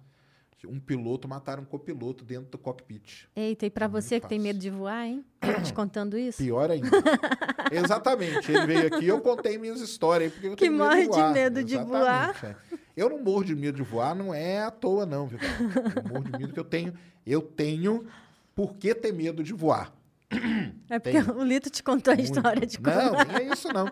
um 0.64 0.78
piloto, 0.80 1.26
matar 1.28 1.58
um 1.58 1.64
copiloto 1.64 2.24
dentro 2.24 2.50
do 2.52 2.58
cockpit. 2.58 3.24
Eita, 3.34 3.66
e 3.66 3.70
pra 3.70 3.86
É 3.86 3.88
você 3.88 4.20
que 4.20 4.28
tem 4.28 4.38
medo 4.38 4.58
de 4.58 4.70
voar, 4.70 5.04
hein? 5.06 5.24
Tô 5.40 5.60
te 5.62 5.72
contando 5.74 6.16
isso? 6.16 6.38
Pior 6.42 6.70
ainda. 6.70 6.88
Exatamente. 7.72 8.50
Ele 8.50 8.66
veio 8.66 8.86
aqui 8.86 9.04
e 9.04 9.08
eu 9.08 9.20
contei 9.20 9.58
minhas 9.58 9.80
histórias. 9.80 10.32
Porque 10.32 10.46
eu 10.46 10.50
Que 10.56 10.64
tenho 10.66 10.72
medo 10.72 10.84
morre 10.84 11.02
de 11.02 11.08
voar. 11.08 11.32
medo 11.32 11.64
de 11.64 11.74
Exatamente, 11.74 12.46
é. 12.46 12.56
Eu 12.96 13.10
não 13.10 13.22
morro 13.22 13.44
de 13.44 13.54
medo 13.54 13.76
de 13.76 13.82
voar, 13.82 14.14
não 14.14 14.32
é 14.32 14.62
à 14.62 14.70
toa, 14.70 15.04
não, 15.04 15.26
viu? 15.26 15.38
Eu 15.40 16.08
morro 16.08 16.24
de 16.24 16.32
medo 16.38 16.52
que 16.52 16.60
eu 16.60 16.64
tenho. 16.64 16.94
Eu 17.26 17.42
tenho 17.42 18.06
por 18.54 18.74
que 18.76 18.94
ter 18.94 19.12
medo 19.12 19.42
de 19.42 19.52
voar. 19.52 19.92
É 20.88 20.98
porque 20.98 21.22
Tem. 21.22 21.34
o 21.34 21.42
Lito 21.44 21.68
te 21.70 21.82
contou 21.82 22.12
a 22.12 22.16
Muito. 22.16 22.32
história 22.34 22.66
de 22.66 22.78
como. 22.78 22.96
Não, 22.96 23.12
nem 23.24 23.50
é 23.50 23.52
isso 23.52 23.68
não. 23.72 23.90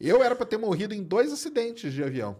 Eu 0.00 0.22
era 0.22 0.34
para 0.34 0.44
ter 0.44 0.58
morrido 0.58 0.92
em 0.92 1.02
dois 1.02 1.32
acidentes 1.32 1.92
de 1.92 2.02
avião. 2.02 2.36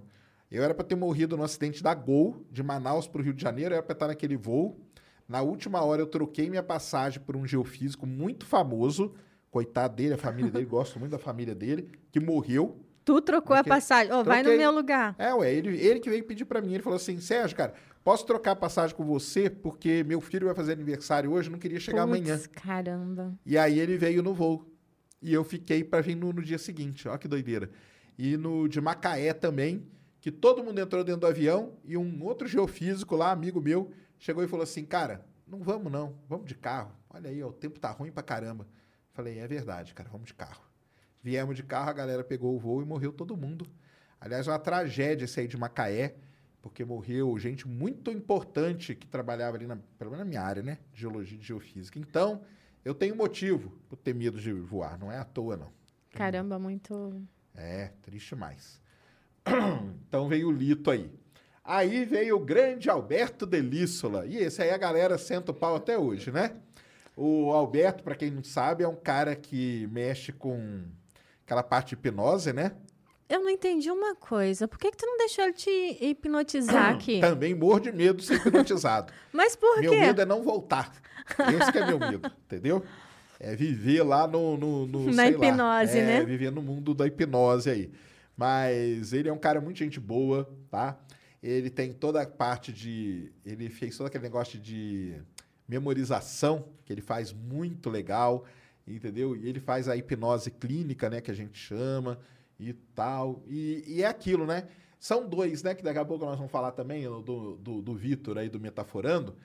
Eu 0.50 0.62
era 0.62 0.74
para 0.74 0.84
ter 0.84 0.94
morrido 0.94 1.36
no 1.36 1.42
acidente 1.42 1.82
da 1.82 1.94
Gol, 1.94 2.44
de 2.50 2.62
Manaus 2.62 3.08
para 3.08 3.20
o 3.20 3.24
Rio 3.24 3.34
de 3.34 3.42
Janeiro, 3.42 3.74
eu 3.74 3.78
era 3.78 3.82
para 3.82 3.92
estar 3.92 4.06
naquele 4.06 4.36
voo. 4.36 4.80
Na 5.28 5.42
última 5.42 5.82
hora 5.82 6.00
eu 6.00 6.06
troquei 6.06 6.48
minha 6.48 6.62
passagem 6.62 7.20
por 7.20 7.36
um 7.36 7.46
geofísico 7.46 8.06
muito 8.06 8.46
famoso, 8.46 9.12
coitado 9.50 9.96
dele, 9.96 10.14
a 10.14 10.18
família 10.18 10.50
dele, 10.50 10.64
gosto 10.66 11.00
muito 11.00 11.12
da 11.12 11.18
família 11.18 11.54
dele, 11.54 11.90
que 12.12 12.20
morreu. 12.20 12.80
Tu 13.04 13.20
trocou 13.20 13.56
a 13.56 13.62
passagem. 13.62 14.12
Ó, 14.12 14.22
vai 14.22 14.42
no 14.42 14.56
meu 14.56 14.70
lugar. 14.70 15.14
É, 15.18 15.32
ué, 15.34 15.52
ele, 15.52 15.76
ele 15.78 16.00
que 16.00 16.10
veio 16.10 16.24
pedir 16.24 16.44
para 16.44 16.60
mim, 16.60 16.74
ele 16.74 16.82
falou 16.82 16.96
assim, 16.96 17.20
Sérgio, 17.20 17.56
cara, 17.56 17.74
posso 18.04 18.24
trocar 18.24 18.52
a 18.52 18.56
passagem 18.56 18.96
com 18.96 19.04
você, 19.04 19.50
porque 19.50 20.04
meu 20.04 20.20
filho 20.20 20.46
vai 20.46 20.54
fazer 20.54 20.72
aniversário 20.72 21.32
hoje, 21.32 21.50
não 21.50 21.58
queria 21.58 21.80
chegar 21.80 22.06
Puts, 22.06 22.20
amanhã. 22.20 22.40
Caramba. 22.52 23.36
E 23.44 23.58
aí 23.58 23.78
ele 23.78 23.96
veio 23.96 24.22
no 24.22 24.32
voo. 24.32 24.64
E 25.20 25.32
eu 25.32 25.42
fiquei 25.42 25.82
para 25.82 26.00
vir 26.00 26.14
no, 26.14 26.32
no 26.32 26.42
dia 26.42 26.58
seguinte. 26.58 27.08
Olha 27.08 27.18
que 27.18 27.26
doideira. 27.26 27.70
E 28.18 28.36
no 28.36 28.68
de 28.68 28.80
Macaé 28.80 29.32
também, 29.32 29.86
que 30.26 30.32
todo 30.32 30.64
mundo 30.64 30.80
entrou 30.80 31.04
dentro 31.04 31.20
do 31.20 31.26
avião 31.28 31.74
e 31.84 31.96
um 31.96 32.24
outro 32.24 32.48
geofísico 32.48 33.14
lá, 33.14 33.30
amigo 33.30 33.60
meu, 33.60 33.92
chegou 34.18 34.42
e 34.42 34.48
falou 34.48 34.64
assim: 34.64 34.84
"Cara, 34.84 35.24
não 35.46 35.60
vamos 35.60 35.92
não, 35.92 36.18
vamos 36.28 36.46
de 36.46 36.54
carro. 36.56 36.90
Olha 37.08 37.30
aí, 37.30 37.40
ó, 37.44 37.46
o 37.46 37.52
tempo 37.52 37.78
tá 37.78 37.92
ruim 37.92 38.10
pra 38.10 38.24
caramba". 38.24 38.66
Falei: 39.12 39.38
"É 39.38 39.46
verdade, 39.46 39.94
cara, 39.94 40.08
vamos 40.10 40.26
de 40.26 40.34
carro". 40.34 40.64
Viemos 41.22 41.54
de 41.54 41.62
carro, 41.62 41.90
a 41.90 41.92
galera 41.92 42.24
pegou 42.24 42.56
o 42.56 42.58
voo 42.58 42.82
e 42.82 42.84
morreu 42.84 43.12
todo 43.12 43.36
mundo. 43.36 43.68
Aliás, 44.20 44.48
é 44.48 44.50
uma 44.50 44.58
tragédia 44.58 45.26
esse 45.26 45.38
aí 45.38 45.46
de 45.46 45.56
Macaé, 45.56 46.16
porque 46.60 46.84
morreu 46.84 47.38
gente 47.38 47.68
muito 47.68 48.10
importante 48.10 48.96
que 48.96 49.06
trabalhava 49.06 49.56
ali, 49.56 49.68
na, 49.68 49.76
pelo 49.96 50.10
menos 50.10 50.26
na 50.26 50.28
minha 50.28 50.42
área, 50.42 50.60
né? 50.60 50.80
de 50.92 51.02
Geologia 51.02 51.36
e 51.36 51.40
de 51.40 51.46
geofísica. 51.46 52.00
Então, 52.00 52.42
eu 52.84 52.96
tenho 52.96 53.14
motivo 53.14 53.78
por 53.88 53.96
ter 53.96 54.12
medo 54.12 54.40
de 54.40 54.52
voar, 54.52 54.98
não 54.98 55.12
é 55.12 55.18
à 55.18 55.24
toa, 55.24 55.56
não. 55.56 55.70
Caramba, 56.10 56.58
muito. 56.58 57.24
É, 57.54 57.92
triste 58.02 58.34
mais. 58.34 58.84
então 60.08 60.28
veio 60.28 60.48
o 60.48 60.52
Lito 60.52 60.90
aí. 60.90 61.10
Aí 61.64 62.04
veio 62.04 62.36
o 62.36 62.40
grande 62.40 62.88
Alberto 62.88 63.44
Delíssola. 63.44 64.24
E 64.26 64.36
esse 64.36 64.62
aí 64.62 64.70
a 64.70 64.78
galera 64.78 65.18
senta 65.18 65.50
o 65.50 65.54
pau 65.54 65.76
até 65.76 65.98
hoje, 65.98 66.30
né? 66.30 66.52
O 67.16 67.50
Alberto, 67.52 68.04
para 68.04 68.14
quem 68.14 68.30
não 68.30 68.44
sabe, 68.44 68.84
é 68.84 68.88
um 68.88 68.94
cara 68.94 69.34
que 69.34 69.88
mexe 69.90 70.32
com 70.32 70.84
aquela 71.44 71.62
parte 71.62 71.88
de 71.88 71.94
hipnose, 71.94 72.52
né? 72.52 72.72
Eu 73.28 73.40
não 73.40 73.50
entendi 73.50 73.90
uma 73.90 74.14
coisa. 74.14 74.68
Por 74.68 74.78
que, 74.78 74.90
que 74.90 74.96
tu 74.96 75.06
não 75.06 75.18
deixou 75.18 75.44
ele 75.44 75.54
te 75.54 75.98
hipnotizar 76.00 76.92
aqui? 76.94 77.20
Também 77.20 77.54
morro 77.54 77.80
de 77.80 77.90
medo 77.90 78.18
de 78.18 78.26
ser 78.26 78.34
hipnotizado. 78.34 79.12
Mas 79.32 79.56
por 79.56 79.80
meu 79.80 79.92
quê? 79.92 80.00
medo 80.00 80.20
é 80.20 80.24
não 80.24 80.42
voltar. 80.42 80.92
Esse 81.60 81.72
que 81.72 81.78
é 81.78 81.86
meu 81.86 81.98
medo, 81.98 82.30
entendeu? 82.46 82.84
É 83.40 83.56
viver 83.56 84.02
lá 84.02 84.26
no... 84.26 84.56
no, 84.56 84.86
no, 84.86 85.06
Na 85.06 85.24
sei 85.24 85.36
lá, 85.36 85.48
hipnose, 85.48 85.98
é, 85.98 86.06
né? 86.06 86.24
viver 86.24 86.52
no 86.52 86.62
mundo 86.62 86.94
da 86.94 87.06
hipnose 87.06 87.68
aí. 87.68 87.90
Mas 88.36 89.12
ele 89.12 89.28
é 89.28 89.32
um 89.32 89.38
cara 89.38 89.60
muito 89.60 89.78
gente 89.78 89.98
boa, 89.98 90.48
tá? 90.70 90.98
Ele 91.42 91.70
tem 91.70 91.92
toda 91.92 92.20
a 92.20 92.26
parte 92.26 92.72
de... 92.72 93.32
Ele 93.44 93.70
fez 93.70 93.96
todo 93.96 94.08
aquele 94.08 94.24
negócio 94.24 94.58
de 94.58 95.14
memorização, 95.66 96.68
que 96.84 96.92
ele 96.92 97.00
faz 97.00 97.32
muito 97.32 97.88
legal, 97.88 98.44
entendeu? 98.86 99.34
E 99.36 99.48
ele 99.48 99.60
faz 99.60 99.88
a 99.88 99.96
hipnose 99.96 100.50
clínica, 100.50 101.08
né? 101.08 101.20
Que 101.20 101.30
a 101.30 101.34
gente 101.34 101.58
chama 101.58 102.18
e 102.58 102.72
tal. 102.72 103.42
E, 103.46 103.84
e 103.86 104.02
é 104.02 104.06
aquilo, 104.06 104.46
né? 104.46 104.68
São 104.98 105.28
dois, 105.28 105.62
né? 105.62 105.74
Que 105.74 105.82
daqui 105.82 105.98
a 105.98 106.04
pouco 106.04 106.24
nós 106.24 106.36
vamos 106.36 106.52
falar 106.52 106.72
também 106.72 107.04
do, 107.04 107.56
do, 107.56 107.82
do 107.82 107.94
Vitor 107.94 108.38
aí, 108.38 108.48
do 108.48 108.60
Metaforando, 108.60 109.36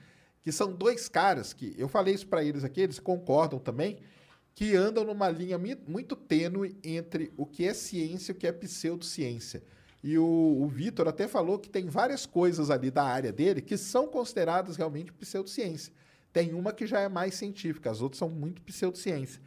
que 0.42 0.50
são 0.50 0.72
dois 0.72 1.08
caras 1.08 1.52
que 1.52 1.74
eu 1.78 1.88
falei 1.88 2.14
isso 2.14 2.26
para 2.26 2.42
eles 2.42 2.64
aqui, 2.64 2.80
eles 2.80 2.98
concordam 2.98 3.58
também, 3.58 3.98
que 4.54 4.76
andam 4.76 5.04
numa 5.04 5.28
linha 5.28 5.58
muito 5.86 6.14
tênue 6.14 6.76
entre 6.84 7.32
o 7.36 7.46
que 7.46 7.64
é 7.66 7.74
ciência 7.74 8.32
e 8.32 8.34
o 8.34 8.38
que 8.38 8.46
é 8.46 8.52
pseudociência. 8.52 9.62
E 10.02 10.18
o, 10.18 10.24
o 10.24 10.66
Vitor 10.66 11.06
até 11.06 11.28
falou 11.28 11.58
que 11.58 11.70
tem 11.70 11.86
várias 11.86 12.26
coisas 12.26 12.70
ali 12.70 12.90
da 12.90 13.04
área 13.04 13.32
dele 13.32 13.62
que 13.62 13.76
são 13.76 14.06
consideradas 14.06 14.76
realmente 14.76 15.12
pseudociência. 15.12 15.92
Tem 16.32 16.54
uma 16.54 16.72
que 16.72 16.86
já 16.86 17.00
é 17.00 17.08
mais 17.08 17.34
científica, 17.34 17.90
as 17.90 18.00
outras 18.00 18.18
são 18.18 18.28
muito 18.28 18.62
pseudociência. 18.62 19.40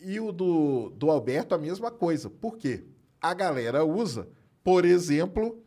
E 0.00 0.18
o 0.20 0.32
do, 0.32 0.90
do 0.90 1.10
Alberto, 1.10 1.54
a 1.54 1.58
mesma 1.58 1.90
coisa. 1.90 2.30
Por 2.30 2.56
quê? 2.56 2.84
A 3.20 3.34
galera 3.34 3.84
usa, 3.84 4.28
por 4.62 4.84
exemplo, 4.84 5.62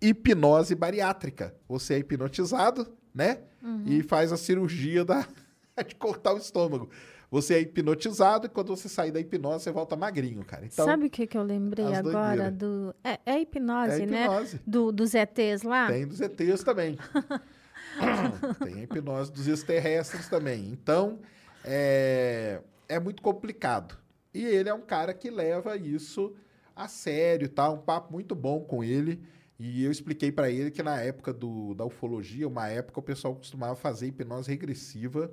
hipnose 0.00 0.74
bariátrica. 0.74 1.54
Você 1.68 1.94
é 1.94 1.98
hipnotizado, 1.98 2.92
né? 3.14 3.42
E 3.86 4.02
faz 4.02 4.32
a 4.32 4.36
cirurgia 4.36 5.04
da, 5.04 5.26
de 5.86 5.94
cortar 5.94 6.34
o 6.34 6.38
estômago. 6.38 6.90
Você 7.36 7.52
é 7.52 7.60
hipnotizado 7.60 8.46
e 8.46 8.48
quando 8.48 8.74
você 8.74 8.88
sair 8.88 9.10
da 9.12 9.20
hipnose, 9.20 9.64
você 9.64 9.70
volta 9.70 9.94
magrinho, 9.94 10.42
cara. 10.42 10.64
Então, 10.64 10.86
Sabe 10.86 11.04
o 11.04 11.10
que, 11.10 11.26
que 11.26 11.36
eu 11.36 11.42
lembrei 11.42 11.84
agora 11.84 12.50
doideiras. 12.50 12.54
do. 12.54 12.94
É, 13.04 13.20
é 13.26 13.40
hipnose, 13.42 14.02
É 14.02 14.06
né? 14.06 14.24
hipnose. 14.24 14.60
Do, 14.66 14.90
dos 14.90 15.12
ETs 15.14 15.62
lá? 15.62 15.86
Tem 15.86 16.06
dos 16.06 16.18
ETs 16.18 16.64
também. 16.64 16.96
Tem 18.64 18.74
a 18.76 18.82
hipnose 18.84 19.30
dos 19.30 19.46
extraterrestres 19.46 20.30
também. 20.30 20.66
Então, 20.70 21.18
é, 21.62 22.62
é 22.88 22.98
muito 22.98 23.20
complicado. 23.20 23.98
E 24.32 24.42
ele 24.42 24.70
é 24.70 24.74
um 24.74 24.80
cara 24.80 25.12
que 25.12 25.28
leva 25.28 25.76
isso 25.76 26.34
a 26.74 26.88
sério, 26.88 27.50
tá? 27.50 27.68
Um 27.70 27.76
papo 27.82 28.14
muito 28.14 28.34
bom 28.34 28.60
com 28.60 28.82
ele. 28.82 29.22
E 29.58 29.84
eu 29.84 29.90
expliquei 29.90 30.32
para 30.32 30.50
ele 30.50 30.70
que 30.70 30.82
na 30.82 31.02
época 31.02 31.34
do, 31.34 31.74
da 31.74 31.84
ufologia, 31.84 32.48
uma 32.48 32.66
época 32.68 32.98
o 32.98 33.02
pessoal 33.02 33.34
costumava 33.36 33.76
fazer 33.76 34.06
hipnose 34.06 34.50
regressiva 34.50 35.30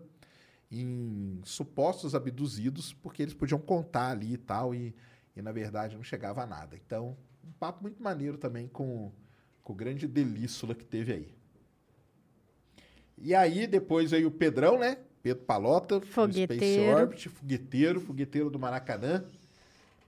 em 0.82 1.40
supostos 1.44 2.16
abduzidos, 2.16 2.94
porque 2.94 3.22
eles 3.22 3.34
podiam 3.34 3.60
contar 3.60 4.10
ali 4.10 4.34
e 4.34 4.38
tal, 4.38 4.74
e, 4.74 4.96
e 5.36 5.42
na 5.42 5.52
verdade 5.52 5.96
não 5.96 6.04
chegava 6.04 6.44
a 6.44 6.46
nada. 6.46 6.76
Então, 6.76 7.16
um 7.44 7.52
papo 7.60 7.84
muito 7.84 8.02
maneiro 8.02 8.38
também 8.38 8.68
com, 8.68 9.12
com 9.64 9.74
o 9.74 9.76
grande 9.76 10.08
Delíssula 10.08 10.74
que 10.74 10.86
teve 10.86 11.14
aí. 11.14 11.34
E 13.18 13.36
aí, 13.36 13.68
depois 13.68 14.12
veio 14.12 14.28
o 14.28 14.32
Pedrão, 14.32 14.80
né? 14.80 14.98
Pedro 15.22 15.44
Palota, 15.46 16.00
do 16.00 16.06
Space 16.06 16.14
Fogueteiro. 16.14 16.98
Orbit, 16.98 17.30
fogueteiro, 17.30 18.02
fogueteiro 18.02 18.50
do 18.50 18.60
Maracanã. 18.60 19.24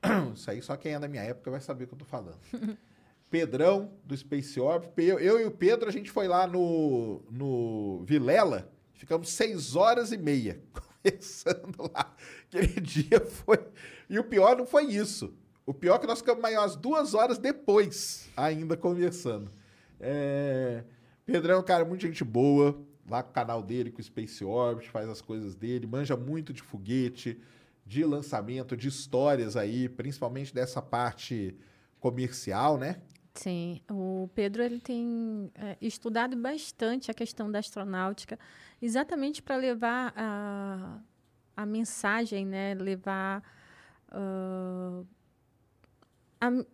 Isso 0.35 0.51
aí 0.51 0.61
só 0.61 0.75
quem 0.75 0.93
é 0.93 0.99
da 0.99 1.07
minha 1.07 1.23
época 1.23 1.51
vai 1.51 1.61
saber 1.61 1.85
o 1.85 1.87
que 1.87 1.93
eu 1.93 1.99
tô 1.99 2.05
falando. 2.05 2.37
Pedrão, 3.29 3.91
do 4.03 4.15
Space 4.17 4.59
Orbit. 4.59 4.91
Eu, 4.97 5.19
eu 5.19 5.39
e 5.39 5.45
o 5.45 5.51
Pedro, 5.51 5.87
a 5.87 5.91
gente 5.91 6.11
foi 6.11 6.27
lá 6.27 6.47
no, 6.47 7.21
no 7.29 8.03
Vilela, 8.05 8.71
ficamos 8.95 9.29
seis 9.29 9.75
horas 9.75 10.11
e 10.11 10.17
meia 10.17 10.61
conversando 11.03 11.91
lá. 11.93 12.15
Aquele 12.47 12.79
dia 12.81 13.21
foi... 13.21 13.59
E 14.09 14.19
o 14.19 14.23
pior 14.23 14.57
não 14.57 14.65
foi 14.65 14.85
isso. 14.85 15.33
O 15.65 15.73
pior 15.73 15.95
é 15.95 15.99
que 15.99 16.07
nós 16.07 16.19
ficamos 16.19 16.41
mais 16.41 16.75
duas 16.75 17.13
horas 17.13 17.37
depois 17.37 18.29
ainda 18.37 18.77
conversando. 18.77 19.51
É... 19.99 20.83
Pedrão 21.25 21.59
é 21.59 21.63
cara 21.63 21.83
muito 21.83 22.01
gente 22.05 22.23
boa, 22.23 22.79
lá 23.09 23.23
com 23.23 23.31
o 23.31 23.33
canal 23.33 23.63
dele, 23.63 23.91
com 23.91 23.99
o 23.99 24.03
Space 24.03 24.43
Orbit, 24.45 24.89
faz 24.89 25.09
as 25.09 25.21
coisas 25.21 25.55
dele, 25.55 25.87
manja 25.87 26.15
muito 26.15 26.53
de 26.53 26.61
foguete, 26.61 27.39
de 27.85 28.03
lançamento, 28.03 28.77
de 28.77 28.87
histórias 28.87 29.55
aí, 29.57 29.89
principalmente 29.89 30.53
dessa 30.53 30.81
parte 30.81 31.55
comercial, 31.99 32.77
né? 32.77 33.01
Sim, 33.35 33.81
o 33.91 34.29
Pedro 34.33 34.63
ele 34.63 34.79
tem 34.79 35.51
é, 35.55 35.77
estudado 35.81 36.37
bastante 36.37 37.11
a 37.11 37.13
questão 37.13 37.51
da 37.51 37.59
astronáutica, 37.59 38.39
exatamente 38.81 39.43
para 39.43 39.57
levar 39.57 40.13
a, 40.15 40.99
a 41.55 41.65
mensagem, 41.65 42.45
né? 42.45 42.73
Levar 42.73 43.43
ah, 44.09 45.03
a 46.39 46.65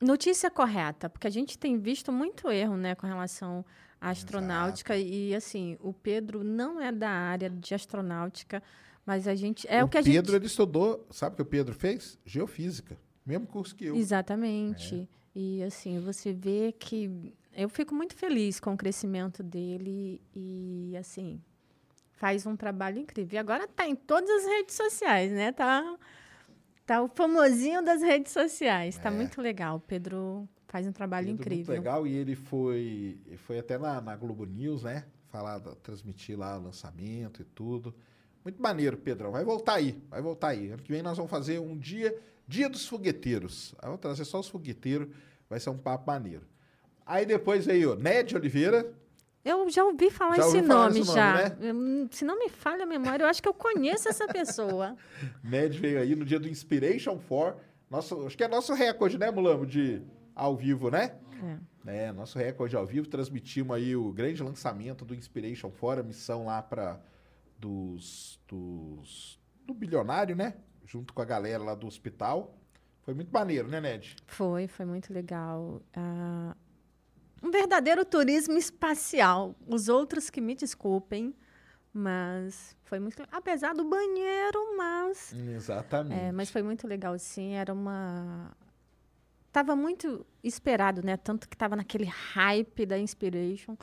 notícia 0.00 0.50
correta, 0.50 1.10
porque 1.10 1.26
a 1.26 1.30
gente 1.30 1.58
tem 1.58 1.78
visto 1.78 2.10
muito 2.10 2.50
erro, 2.50 2.76
né, 2.76 2.94
com 2.94 3.06
relação 3.06 3.64
à 4.00 4.10
astronáutica 4.10 4.96
e 4.96 5.34
assim, 5.34 5.76
o 5.80 5.92
Pedro 5.92 6.42
não 6.42 6.80
é 6.80 6.90
da 6.90 7.10
área 7.10 7.50
de 7.50 7.74
astronáutica, 7.74 8.62
mas 9.04 9.28
a 9.28 9.34
gente 9.34 9.66
é 9.68 9.84
o, 9.84 9.88
que 9.88 9.98
a 9.98 10.02
Pedro, 10.02 10.32
gente 10.32 10.36
ele 10.36 10.46
estudou, 10.46 11.06
sabe 11.10 11.34
o 11.34 11.36
que 11.36 11.42
o 11.42 11.46
Pedro 11.46 11.74
fez? 11.74 12.18
Geofísica. 12.24 12.98
Mesmo 13.24 13.46
curso 13.46 13.74
que 13.74 13.86
eu. 13.86 13.96
Exatamente. 13.96 15.08
E 15.34 15.62
assim, 15.62 15.98
você 15.98 16.32
vê 16.32 16.72
que 16.78 17.34
eu 17.52 17.68
fico 17.68 17.94
muito 17.94 18.14
feliz 18.14 18.60
com 18.60 18.74
o 18.74 18.76
crescimento 18.76 19.42
dele 19.42 20.20
e 20.34 20.96
assim, 20.96 21.40
faz 22.12 22.46
um 22.46 22.56
trabalho 22.56 22.98
incrível. 22.98 23.36
E 23.36 23.38
agora 23.38 23.66
tá 23.66 23.86
em 23.86 23.96
todas 23.96 24.30
as 24.30 24.44
redes 24.44 24.74
sociais, 24.74 25.32
né? 25.32 25.52
Tá 25.52 25.98
tá 26.86 27.02
o 27.02 27.08
famosinho 27.08 27.82
das 27.82 28.02
redes 28.02 28.32
sociais. 28.32 28.96
Tá 28.98 29.10
muito 29.10 29.40
legal. 29.40 29.76
O 29.76 29.80
Pedro 29.80 30.48
faz 30.68 30.86
um 30.86 30.92
trabalho 30.92 31.26
Pedro, 31.28 31.42
incrível. 31.42 31.74
Muito 31.74 31.84
legal. 31.84 32.06
E 32.06 32.14
ele 32.14 32.34
foi, 32.34 33.18
foi 33.38 33.58
até 33.58 33.78
na, 33.78 34.00
na 34.00 34.16
Globo 34.16 34.44
News, 34.44 34.82
né? 34.82 35.04
Falar, 35.28 35.60
transmitir 35.82 36.38
lá 36.38 36.58
o 36.58 36.62
lançamento 36.62 37.42
e 37.42 37.44
tudo. 37.44 37.94
Muito 38.44 38.60
maneiro, 38.60 38.96
Pedrão. 38.96 39.32
Vai 39.32 39.44
voltar 39.44 39.74
aí, 39.74 40.00
vai 40.10 40.20
voltar 40.20 40.48
aí. 40.48 40.70
Ano 40.70 40.82
que 40.82 40.92
vem 40.92 41.02
nós 41.02 41.16
vamos 41.16 41.30
fazer 41.30 41.58
um 41.58 41.76
dia, 41.76 42.16
dia 42.46 42.68
dos 42.68 42.86
fogueteiros. 42.86 43.74
Aí 43.78 43.86
eu 43.86 43.90
vou 43.92 43.98
trazer 43.98 44.24
só 44.24 44.40
os 44.40 44.48
fogueteiros, 44.48 45.08
vai 45.48 45.58
ser 45.60 45.70
um 45.70 45.78
papo 45.78 46.06
maneiro. 46.06 46.46
Aí 47.06 47.26
depois 47.26 47.66
veio 47.66 47.94
Ned 47.96 48.34
Oliveira, 48.34 48.92
Eu 49.44 49.68
já 49.68 49.84
ouvi 49.84 50.10
falar 50.10 50.36
Já 50.36 50.42
esse 50.46 50.56
ouviu 50.56 50.64
falar 50.66 50.88
nome 50.88 51.00
esse 51.00 51.08
nome, 51.08 51.20
já. 51.20 51.34
né? 51.34 52.08
Se 52.10 52.24
não 52.24 52.38
me 52.38 52.48
falha 52.48 52.84
a 52.84 52.86
memória, 52.86 53.24
eu 53.24 53.28
acho 53.28 53.42
que 53.42 53.48
eu 53.48 53.52
conheço 53.52 54.08
essa 54.08 54.26
pessoa. 54.26 54.96
Ned 55.44 55.78
veio 55.78 56.00
aí 56.00 56.14
no 56.16 56.24
dia 56.24 56.40
do 56.40 56.48
Inspiration 56.48 57.18
4. 57.28 57.60
Nosso, 57.90 58.26
acho 58.26 58.36
que 58.36 58.42
é 58.44 58.48
nosso 58.48 58.72
recorde, 58.72 59.18
né, 59.18 59.30
Mulamo? 59.30 59.66
De 59.66 60.00
ao 60.34 60.56
vivo, 60.56 60.90
né? 60.90 61.14
É. 61.86 62.06
É, 62.06 62.12
nosso 62.12 62.38
recorde 62.38 62.74
ao 62.74 62.86
vivo. 62.86 63.06
Transmitimos 63.06 63.76
aí 63.76 63.94
o 63.94 64.10
grande 64.10 64.42
lançamento 64.42 65.04
do 65.04 65.14
Inspiration 65.14 65.70
4, 65.70 66.00
a 66.00 66.02
missão 66.06 66.46
lá 66.46 66.62
para 66.62 66.98
dos, 67.58 68.40
dos. 68.48 69.38
do 69.66 69.74
bilionário, 69.74 70.34
né? 70.34 70.54
Junto 70.84 71.12
com 71.12 71.22
a 71.22 71.24
galera 71.24 71.62
lá 71.62 71.74
do 71.74 71.86
hospital. 71.86 72.54
Foi 73.02 73.14
muito 73.14 73.30
maneiro, 73.30 73.68
né, 73.68 73.80
Ned? 73.80 74.16
Foi, 74.26 74.66
foi 74.66 74.86
muito 74.86 75.12
legal. 75.12 75.82
Ah, 75.94 76.56
um 77.42 77.50
verdadeiro 77.50 78.04
turismo 78.04 78.56
espacial. 78.56 79.54
Os 79.66 79.88
outros 79.88 80.30
que 80.30 80.40
me 80.40 80.54
desculpem, 80.54 81.34
mas 81.92 82.74
foi 82.84 82.98
muito. 82.98 83.22
Apesar 83.30 83.74
do 83.74 83.84
banheiro, 83.84 84.76
mas. 84.76 85.34
Exatamente. 85.34 86.18
É, 86.18 86.32
mas 86.32 86.50
foi 86.50 86.62
muito 86.62 86.86
legal, 86.86 87.18
sim. 87.18 87.52
Era 87.52 87.72
uma. 87.72 88.56
Tava 89.52 89.76
muito 89.76 90.26
esperado, 90.42 91.04
né? 91.04 91.16
Tanto 91.16 91.48
que 91.48 91.56
tava 91.56 91.76
naquele 91.76 92.06
hype 92.06 92.86
da 92.86 92.98
Inspiration. 92.98 93.76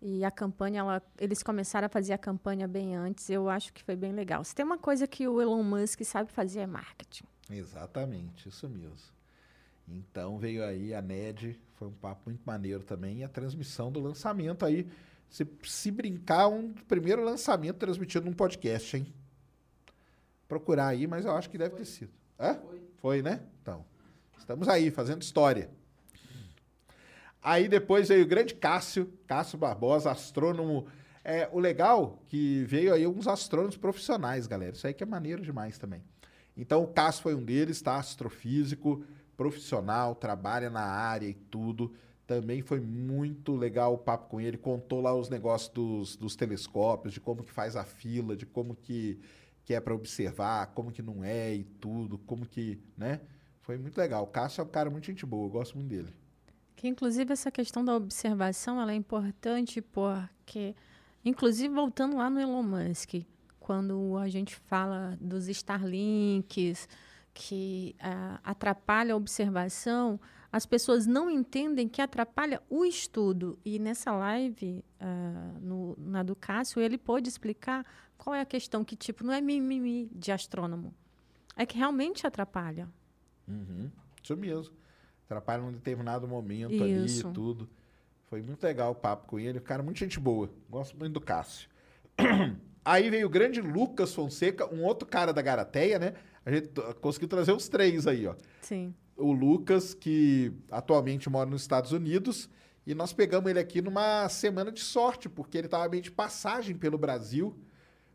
E 0.00 0.24
a 0.24 0.30
campanha, 0.30 0.80
ela, 0.80 1.02
eles 1.18 1.42
começaram 1.42 1.86
a 1.86 1.88
fazer 1.88 2.12
a 2.12 2.18
campanha 2.18 2.68
bem 2.68 2.94
antes. 2.94 3.28
Eu 3.28 3.48
acho 3.48 3.72
que 3.72 3.82
foi 3.82 3.96
bem 3.96 4.12
legal. 4.12 4.44
Se 4.44 4.54
tem 4.54 4.64
uma 4.64 4.78
coisa 4.78 5.06
que 5.06 5.26
o 5.26 5.40
Elon 5.40 5.62
Musk 5.62 6.02
sabe 6.04 6.30
fazer 6.30 6.60
é 6.60 6.66
marketing. 6.66 7.24
Exatamente, 7.50 8.48
isso 8.48 8.68
mesmo. 8.68 9.18
Então 9.88 10.38
veio 10.38 10.64
aí 10.64 10.94
a 10.94 11.00
NED, 11.00 11.58
foi 11.74 11.88
um 11.88 11.92
papo 11.92 12.22
muito 12.26 12.42
maneiro 12.44 12.84
também, 12.84 13.18
e 13.18 13.24
a 13.24 13.28
transmissão 13.28 13.90
do 13.90 14.00
lançamento 14.00 14.64
aí. 14.64 14.86
Se, 15.28 15.46
se 15.64 15.90
brincar, 15.90 16.48
um 16.48 16.72
primeiro 16.72 17.22
lançamento 17.24 17.76
transmitido 17.76 18.26
num 18.26 18.32
podcast, 18.32 18.96
hein? 18.96 19.12
Procurar 20.46 20.88
aí, 20.88 21.06
mas 21.06 21.24
eu 21.24 21.32
acho 21.32 21.50
que 21.50 21.58
deve 21.58 21.74
ter 21.74 21.84
sido. 21.84 22.12
Hã? 22.38 22.54
Foi. 22.54 22.82
Foi, 22.96 23.22
né? 23.22 23.42
Então, 23.62 23.84
estamos 24.38 24.68
aí, 24.68 24.90
fazendo 24.90 25.22
história. 25.22 25.70
Aí 27.42 27.68
depois 27.68 28.08
veio 28.08 28.24
o 28.24 28.28
grande 28.28 28.54
Cássio, 28.54 29.12
Cássio 29.26 29.58
Barbosa, 29.58 30.10
astrônomo. 30.10 30.86
É, 31.24 31.48
o 31.52 31.58
legal 31.58 32.22
que 32.26 32.64
veio 32.64 32.92
aí 32.92 33.06
uns 33.06 33.28
astrônomos 33.28 33.76
profissionais, 33.76 34.46
galera. 34.46 34.74
Isso 34.74 34.86
aí 34.86 34.94
que 34.94 35.02
é 35.02 35.06
maneiro 35.06 35.42
demais 35.42 35.78
também. 35.78 36.02
Então 36.56 36.82
o 36.82 36.88
Cássio 36.88 37.22
foi 37.22 37.34
um 37.34 37.44
deles, 37.44 37.80
tá? 37.80 37.96
Astrofísico, 37.96 39.04
profissional, 39.36 40.14
trabalha 40.14 40.68
na 40.68 40.82
área 40.82 41.26
e 41.26 41.34
tudo. 41.34 41.94
Também 42.26 42.60
foi 42.60 42.80
muito 42.80 43.54
legal 43.54 43.94
o 43.94 43.98
papo 43.98 44.28
com 44.28 44.40
ele. 44.40 44.58
Contou 44.58 45.00
lá 45.00 45.14
os 45.14 45.28
negócios 45.30 45.70
dos, 45.72 46.16
dos 46.16 46.34
telescópios, 46.34 47.14
de 47.14 47.20
como 47.20 47.44
que 47.44 47.52
faz 47.52 47.76
a 47.76 47.84
fila, 47.84 48.36
de 48.36 48.44
como 48.44 48.74
que, 48.74 49.18
que 49.64 49.72
é 49.72 49.80
para 49.80 49.94
observar, 49.94 50.66
como 50.68 50.90
que 50.90 51.00
não 51.00 51.22
é 51.22 51.54
e 51.54 51.64
tudo, 51.64 52.18
como 52.18 52.44
que, 52.44 52.82
né? 52.96 53.20
Foi 53.60 53.78
muito 53.78 53.96
legal. 53.96 54.24
O 54.24 54.26
Cássio 54.26 54.60
é 54.60 54.64
um 54.64 54.68
cara 54.68 54.90
muito 54.90 55.06
gente 55.06 55.24
boa, 55.24 55.46
eu 55.46 55.50
gosto 55.50 55.76
muito 55.76 55.88
dele. 55.88 56.12
Que 56.78 56.86
inclusive 56.86 57.32
essa 57.32 57.50
questão 57.50 57.84
da 57.84 57.92
observação 57.92 58.80
ela 58.80 58.92
é 58.92 58.94
importante 58.94 59.82
porque, 59.82 60.76
inclusive 61.24 61.74
voltando 61.74 62.16
lá 62.16 62.30
no 62.30 62.38
Elon 62.38 62.62
Musk, 62.62 63.14
quando 63.58 64.16
a 64.16 64.28
gente 64.28 64.54
fala 64.54 65.18
dos 65.20 65.48
Starlinks 65.48 66.88
que 67.34 67.96
ah, 67.98 68.38
atrapalha 68.44 69.12
a 69.12 69.16
observação, 69.16 70.20
as 70.52 70.66
pessoas 70.66 71.04
não 71.04 71.28
entendem 71.28 71.88
que 71.88 72.00
atrapalha 72.00 72.62
o 72.70 72.84
estudo. 72.84 73.58
E 73.64 73.80
nessa 73.80 74.12
live, 74.12 74.84
ah, 75.00 75.54
no, 75.60 75.96
na 75.98 76.22
do 76.22 76.36
Cássio, 76.36 76.80
ele 76.80 76.96
pôde 76.96 77.28
explicar 77.28 77.84
qual 78.16 78.36
é 78.36 78.40
a 78.40 78.46
questão 78.46 78.84
que, 78.84 78.94
tipo, 78.94 79.24
não 79.24 79.32
é 79.32 79.40
mimimi 79.40 80.08
de 80.14 80.30
astrônomo. 80.30 80.94
É 81.56 81.66
que 81.66 81.76
realmente 81.76 82.24
atrapalha. 82.24 82.88
Uhum, 83.48 83.90
isso 84.22 84.36
mesmo. 84.36 84.78
Atrapalha 85.28 85.62
num 85.62 85.72
determinado 85.72 86.26
momento 86.26 86.72
Isso. 86.74 87.26
ali 87.26 87.32
e 87.32 87.34
tudo. 87.34 87.68
Foi 88.30 88.40
muito 88.40 88.62
legal 88.62 88.92
o 88.92 88.94
papo 88.94 89.26
com 89.26 89.38
ele. 89.38 89.58
O 89.58 89.62
cara, 89.62 89.82
muito 89.82 89.98
gente 89.98 90.18
boa. 90.18 90.50
Gosto 90.70 90.96
muito 90.96 91.12
do 91.12 91.20
Cássio. 91.20 91.68
Aí 92.84 93.10
veio 93.10 93.26
o 93.26 93.30
grande 93.30 93.60
Lucas 93.60 94.14
Fonseca, 94.14 94.72
um 94.74 94.82
outro 94.82 95.06
cara 95.06 95.32
da 95.32 95.42
Garateia, 95.42 95.98
né? 95.98 96.14
A 96.46 96.50
gente 96.50 96.70
conseguiu 97.02 97.28
trazer 97.28 97.52
os 97.52 97.68
três 97.68 98.06
aí, 98.06 98.26
ó. 98.26 98.34
Sim. 98.62 98.94
O 99.14 99.30
Lucas, 99.32 99.92
que 99.92 100.50
atualmente 100.70 101.28
mora 101.28 101.50
nos 101.50 101.60
Estados 101.60 101.92
Unidos, 101.92 102.48
e 102.86 102.94
nós 102.94 103.12
pegamos 103.12 103.50
ele 103.50 103.58
aqui 103.58 103.82
numa 103.82 104.26
semana 104.30 104.72
de 104.72 104.80
sorte, 104.80 105.28
porque 105.28 105.58
ele 105.58 105.66
estava 105.66 105.86
meio 105.90 106.02
de 106.02 106.10
passagem 106.10 106.74
pelo 106.74 106.96
Brasil, 106.96 107.54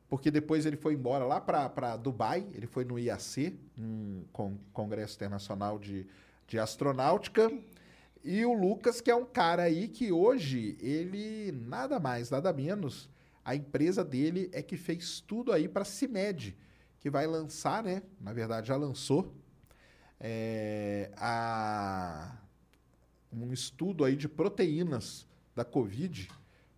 porque 0.10 0.32
depois 0.32 0.66
ele 0.66 0.78
foi 0.78 0.96
embora 0.96 1.26
lá 1.26 1.40
para 1.40 1.96
Dubai, 1.98 2.48
ele 2.54 2.66
foi 2.66 2.84
no 2.84 2.98
IAC, 2.98 3.56
um 3.78 4.24
con- 4.32 4.58
Congresso 4.72 5.16
Internacional 5.16 5.78
de, 5.78 6.08
de 6.48 6.60
Astronáutica, 6.60 7.52
e 8.24 8.46
o 8.46 8.54
Lucas, 8.54 9.02
que 9.02 9.12
é 9.12 9.16
um 9.16 9.26
cara 9.26 9.64
aí 9.64 9.88
que 9.88 10.12
hoje, 10.12 10.78
ele 10.80 11.52
nada 11.52 12.00
mais, 12.00 12.30
nada 12.30 12.54
menos, 12.54 13.10
a 13.44 13.56
empresa 13.56 14.04
dele 14.04 14.50
é 14.54 14.62
que 14.62 14.78
fez 14.78 15.20
tudo 15.20 15.52
aí 15.52 15.68
para 15.68 15.82
a 15.82 15.86
CIMED, 15.86 16.56
que 17.00 17.10
vai 17.10 17.28
lançar, 17.28 17.84
né? 17.84 18.02
Na 18.22 18.32
verdade, 18.32 18.68
já 18.70 18.78
lançou 18.78 19.34
é, 20.26 21.12
a- 21.18 22.38
um 23.32 23.52
estudo 23.52 24.06
aí 24.06 24.16
de 24.16 24.30
proteínas 24.30 25.28
da 25.54 25.66
Covid 25.66 26.30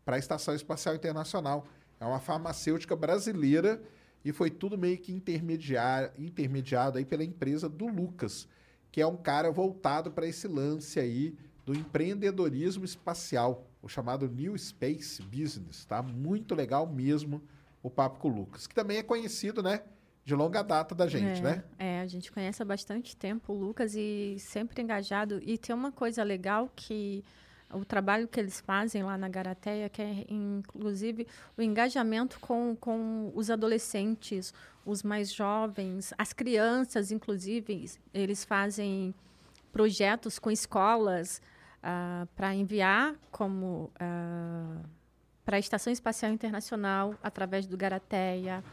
para 0.04 0.16
a 0.16 0.20
Estação 0.20 0.56
Espacial 0.56 0.96
Internacional. 0.96 1.68
É 2.00 2.06
uma 2.06 2.20
farmacêutica 2.20 2.96
brasileira 2.96 3.80
e 4.24 4.32
foi 4.32 4.50
tudo 4.50 4.78
meio 4.78 4.98
que 4.98 5.12
intermediado 5.14 6.98
aí 6.98 7.06
pela 7.06 7.24
empresa 7.24 7.70
do 7.70 7.86
Lucas, 7.88 8.48
que 8.96 9.02
é 9.02 9.06
um 9.06 9.18
cara 9.18 9.52
voltado 9.52 10.10
para 10.10 10.26
esse 10.26 10.48
lance 10.48 11.02
aí 11.02 11.36
do 11.66 11.76
empreendedorismo 11.76 12.86
espacial, 12.86 13.68
o 13.82 13.90
chamado 13.90 14.26
New 14.26 14.58
Space 14.58 15.22
Business, 15.22 15.84
tá? 15.84 16.02
Muito 16.02 16.56
legal 16.56 16.88
mesmo 16.88 17.44
o 17.84 17.90
papo 17.90 18.20
com 18.20 18.30
o 18.30 18.34
Lucas, 18.34 18.68
que 18.68 18.74
também 18.74 18.96
é 18.96 19.04
conhecido, 19.04 19.62
né? 19.62 19.82
De 20.24 20.34
longa 20.34 20.62
data 20.62 20.96
da 20.96 21.08
gente, 21.08 21.40
é, 21.40 21.44
né? 21.44 21.64
É, 21.78 22.00
a 22.00 22.08
gente 22.08 22.32
conhece 22.32 22.62
há 22.62 22.66
bastante 22.66 23.18
tempo 23.18 23.52
o 23.52 23.58
Lucas 23.58 23.96
e 23.96 24.38
sempre 24.40 24.82
engajado. 24.82 25.42
E 25.44 25.58
tem 25.58 25.76
uma 25.76 25.92
coisa 25.92 26.24
legal 26.24 26.72
que 26.74 27.22
o 27.76 27.86
trabalho 27.86 28.28
que 28.28 28.40
eles 28.40 28.60
fazem 28.60 29.04
lá 29.04 29.18
na 29.18 29.28
Garateia, 29.28 29.90
que 29.90 30.02
é 30.02 30.26
inclusive 30.30 31.28
o 31.58 31.62
engajamento 31.62 32.40
com, 32.40 32.76
com 32.76 33.32
os 33.36 33.50
adolescentes, 33.50 34.54
os 34.86 35.04
mais 35.04 35.34
jovens, 35.34 36.14
as 36.18 36.32
crianças, 36.32 37.12
inclusive, 37.12 37.92
eles 38.14 38.46
fazem 38.46 39.14
projetos 39.72 40.40
com 40.40 40.50
escolas 40.50 41.38
uh, 41.38 41.42
ah, 41.84 42.28
para 42.36 42.54
enviar 42.54 43.16
como 43.32 43.92
uh, 43.96 44.86
para 45.44 45.58
a 45.58 45.60
Estação 45.60 45.92
Espacial 45.92 46.32
Internacional 46.32 47.16
através 47.22 47.66
do 47.66 47.76
Garateia. 47.76 48.64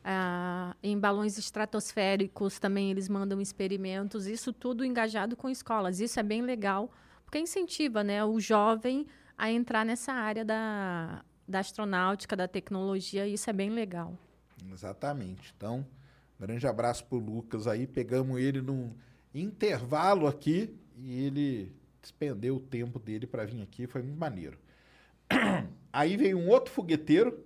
Uh, 0.00 0.74
em 0.82 0.98
balões 0.98 1.36
estratosféricos 1.36 2.58
também 2.58 2.90
eles 2.90 3.06
mandam 3.06 3.38
experimentos, 3.38 4.26
isso 4.26 4.50
tudo 4.50 4.84
engajado 4.84 5.36
com 5.36 5.48
escolas. 5.48 6.00
Isso 6.00 6.18
é 6.18 6.22
bem 6.22 6.42
legal 6.42 6.90
porque 7.30 7.38
incentiva 7.38 8.02
né, 8.02 8.24
o 8.24 8.40
jovem 8.40 9.06
a 9.38 9.52
entrar 9.52 9.86
nessa 9.86 10.12
área 10.12 10.44
da, 10.44 11.24
da 11.46 11.60
astronáutica, 11.60 12.34
da 12.34 12.48
tecnologia, 12.48 13.24
e 13.24 13.34
isso 13.34 13.48
é 13.48 13.52
bem 13.52 13.70
legal. 13.70 14.18
Exatamente. 14.72 15.54
Então, 15.56 15.86
grande 16.40 16.66
abraço 16.66 17.04
para 17.04 17.16
o 17.16 17.20
Lucas 17.20 17.68
aí. 17.68 17.86
Pegamos 17.86 18.40
ele 18.40 18.60
num 18.60 18.92
intervalo 19.32 20.26
aqui 20.26 20.76
e 20.96 21.24
ele 21.24 21.72
despendeu 22.02 22.56
o 22.56 22.60
tempo 22.60 22.98
dele 22.98 23.28
para 23.28 23.44
vir 23.46 23.62
aqui, 23.62 23.86
foi 23.86 24.02
muito 24.02 24.18
maneiro. 24.18 24.58
Aí 25.92 26.16
veio 26.16 26.38
um 26.38 26.48
outro 26.48 26.72
fogueteiro, 26.72 27.44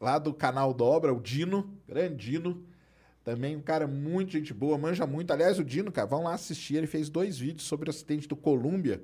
lá 0.00 0.18
do 0.18 0.34
canal 0.34 0.74
Dobra, 0.74 1.12
o 1.12 1.20
Dino, 1.20 1.78
grande 1.86 2.16
Dino. 2.16 2.66
Também 3.24 3.56
um 3.56 3.62
cara 3.62 3.86
muito 3.86 4.32
gente 4.32 4.52
boa, 4.52 4.76
manja 4.76 5.06
muito. 5.06 5.32
Aliás, 5.32 5.58
o 5.58 5.64
Dino, 5.64 5.92
cara, 5.92 6.06
vão 6.06 6.24
lá 6.24 6.34
assistir. 6.34 6.76
Ele 6.76 6.86
fez 6.86 7.08
dois 7.08 7.38
vídeos 7.38 7.64
sobre 7.64 7.88
o 7.88 7.90
acidente 7.90 8.26
do 8.26 8.34
Colômbia. 8.34 9.02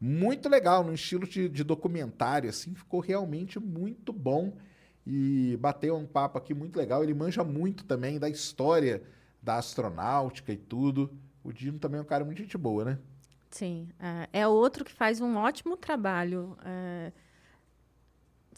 Muito 0.00 0.48
legal, 0.48 0.84
no 0.84 0.94
estilo 0.94 1.26
de, 1.26 1.48
de 1.48 1.64
documentário, 1.64 2.48
assim. 2.48 2.74
Ficou 2.74 3.00
realmente 3.00 3.58
muito 3.58 4.12
bom. 4.12 4.56
E 5.04 5.56
bateu 5.60 5.96
um 5.96 6.06
papo 6.06 6.38
aqui 6.38 6.54
muito 6.54 6.76
legal. 6.76 7.02
Ele 7.02 7.14
manja 7.14 7.42
muito 7.42 7.84
também 7.84 8.18
da 8.18 8.28
história 8.28 9.02
da 9.42 9.56
astronáutica 9.56 10.52
e 10.52 10.56
tudo. 10.56 11.10
O 11.42 11.52
Dino 11.52 11.78
também 11.78 11.98
é 11.98 12.02
um 12.02 12.06
cara 12.06 12.24
muito 12.24 12.38
gente 12.38 12.56
boa, 12.56 12.84
né? 12.84 12.98
Sim. 13.50 13.88
É, 13.98 14.40
é 14.40 14.46
outro 14.46 14.84
que 14.84 14.92
faz 14.92 15.20
um 15.20 15.36
ótimo 15.36 15.76
trabalho. 15.76 16.56
É 16.64 17.12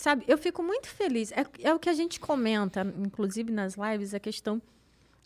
sabe, 0.00 0.24
eu 0.26 0.38
fico 0.38 0.62
muito 0.62 0.88
feliz. 0.88 1.30
É, 1.32 1.44
é 1.62 1.74
o 1.74 1.78
que 1.78 1.88
a 1.88 1.92
gente 1.92 2.18
comenta, 2.18 2.82
inclusive 2.98 3.52
nas 3.52 3.74
lives, 3.74 4.14
a 4.14 4.20
questão 4.20 4.60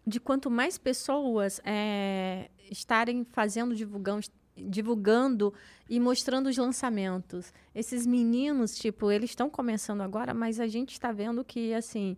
de 0.06 0.20
quanto 0.20 0.50
mais 0.50 0.76
pessoas 0.76 1.60
é, 1.64 2.50
estarem 2.70 3.24
fazendo 3.24 3.74
divulgão, 3.74 4.20
divulgando 4.56 5.52
e 5.88 5.98
mostrando 5.98 6.48
os 6.48 6.56
lançamentos. 6.56 7.52
Esses 7.74 8.06
meninos, 8.06 8.76
tipo, 8.76 9.10
eles 9.10 9.30
estão 9.30 9.48
começando 9.48 10.02
agora, 10.02 10.34
mas 10.34 10.60
a 10.60 10.66
gente 10.66 10.92
está 10.92 11.10
vendo 11.12 11.44
que, 11.44 11.72
assim, 11.74 12.16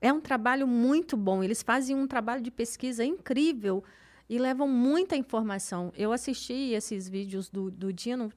é 0.00 0.12
um 0.12 0.20
trabalho 0.20 0.66
muito 0.66 1.16
bom. 1.16 1.42
Eles 1.42 1.62
fazem 1.62 1.96
um 1.96 2.06
trabalho 2.06 2.42
de 2.42 2.50
pesquisa 2.50 3.04
incrível 3.04 3.84
e 4.28 4.38
levam 4.38 4.68
muita 4.68 5.16
informação. 5.16 5.92
Eu 5.96 6.12
assisti 6.12 6.72
esses 6.72 7.08
vídeos 7.08 7.48
do, 7.48 7.70
do 7.70 7.92
Dino, 7.92 8.32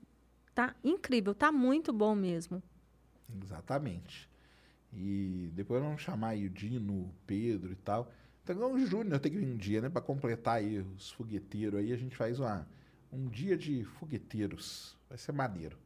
tá 0.53 0.75
incrível, 0.83 1.33
tá 1.33 1.51
muito 1.51 1.93
bom 1.93 2.15
mesmo. 2.15 2.61
Exatamente. 3.43 4.29
E 4.93 5.51
depois 5.53 5.81
vamos 5.81 6.01
chamar 6.01 6.29
aí 6.29 6.45
o 6.45 6.49
Dino, 6.49 6.93
o 6.93 7.13
Pedro 7.25 7.71
e 7.71 7.75
tal. 7.75 8.11
Então, 8.49 8.73
o 8.73 8.79
Júnior 8.79 9.19
tem 9.19 9.31
que 9.31 9.37
vir 9.37 9.47
um 9.47 9.57
dia, 9.57 9.81
né? 9.81 9.89
Para 9.89 10.01
completar 10.01 10.55
aí 10.55 10.79
os 10.79 11.11
fogueteiros 11.11 11.79
aí, 11.79 11.91
a 11.91 11.97
gente 11.97 12.15
faz 12.15 12.39
uma, 12.39 12.67
um 13.11 13.27
dia 13.27 13.57
de 13.57 13.83
fogueteiros. 13.83 14.95
Vai 15.09 15.17
ser 15.17 15.33
maneiro. 15.33 15.77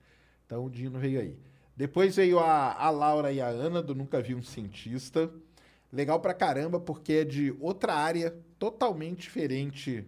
Então, 0.45 0.65
o 0.65 0.69
Dino 0.69 1.00
veio 1.00 1.19
aí. 1.19 1.38
Depois 1.76 2.15
veio 2.15 2.39
a, 2.39 2.74
a 2.74 2.89
Laura 2.89 3.32
e 3.32 3.41
a 3.41 3.47
Ana, 3.47 3.82
do 3.82 3.95
Nunca 3.95 4.21
Vi 4.21 4.36
um 4.36 4.43
Cientista. 4.43 5.32
Legal 5.91 6.19
pra 6.19 6.34
caramba, 6.34 6.80
porque 6.80 7.13
é 7.13 7.26
de 7.26 7.56
outra 7.60 7.93
área 7.93 8.36
totalmente 8.60 9.21
diferente 9.21 10.06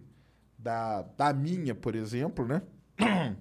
da, 0.56 1.02
da 1.02 1.32
minha, 1.32 1.74
por 1.74 1.94
exemplo, 1.94 2.46
né? 2.46 2.62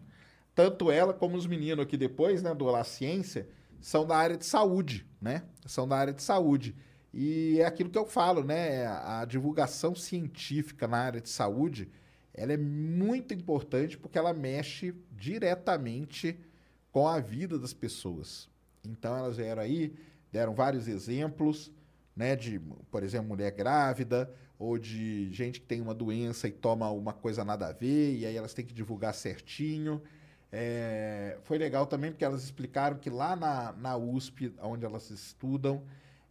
Tanto 0.56 0.92
ela 0.92 1.14
como 1.14 1.38
os 1.38 1.48
meninos 1.48 1.84
aqui 1.84 1.98
depois, 1.98 2.42
né, 2.42 2.54
do 2.54 2.66
La 2.66 2.84
Ciência, 2.84 3.48
são 3.80 4.06
da 4.06 4.18
área 4.18 4.38
de 4.38 4.46
saúde, 4.46 5.06
né? 5.22 5.44
São 5.66 5.88
da 5.88 5.98
área 5.98 6.14
de 6.14 6.22
saúde. 6.22 6.76
E 7.14 7.60
é 7.60 7.66
aquilo 7.66 7.92
que 7.92 7.98
eu 7.98 8.08
falo, 8.08 8.44
né? 8.44 8.88
A 8.88 9.24
divulgação 9.26 9.94
científica 9.94 10.88
na 10.88 10.98
área 10.98 11.22
de 11.22 11.30
saúde, 11.30 11.90
ela 12.34 12.54
é 12.54 12.58
muito 12.58 13.34
importante 13.34 13.98
porque 13.98 14.18
ela 14.18 14.34
mexe 14.34 14.96
diretamente 15.12 16.40
com 16.92 17.08
a 17.08 17.20
vida 17.20 17.60
das 17.60 17.74
pessoas. 17.74 18.50
Então 18.84 19.16
elas 19.16 19.38
vieram 19.38 19.62
aí, 19.62 19.94
deram 20.32 20.56
vários 20.56 20.88
exemplos, 20.88 21.72
né, 22.16 22.36
de, 22.36 22.60
por 22.92 23.04
exemplo, 23.04 23.30
mulher 23.30 23.52
grávida 23.52 24.32
ou 24.58 24.78
de 24.78 25.32
gente 25.32 25.60
que 25.60 25.66
tem 25.66 25.82
uma 25.82 25.94
doença 25.94 26.48
e 26.48 26.52
toma 26.52 26.90
uma 26.92 27.14
coisa 27.14 27.44
nada 27.44 27.68
a 27.68 27.72
ver 27.72 28.16
e 28.16 28.26
aí 28.26 28.36
elas 28.36 28.54
têm 28.54 28.66
que 28.66 28.74
divulgar 28.74 29.14
certinho. 29.14 30.02
É, 30.52 31.38
foi 31.44 31.58
legal 31.58 31.86
também 31.86 32.12
porque 32.12 32.26
elas 32.26 32.44
explicaram 32.44 32.98
que 32.98 33.10
lá 33.10 33.36
na, 33.36 33.72
na 33.74 33.98
USP, 33.98 34.54
onde 34.62 34.86
elas 34.86 35.10
estudam, 35.10 35.84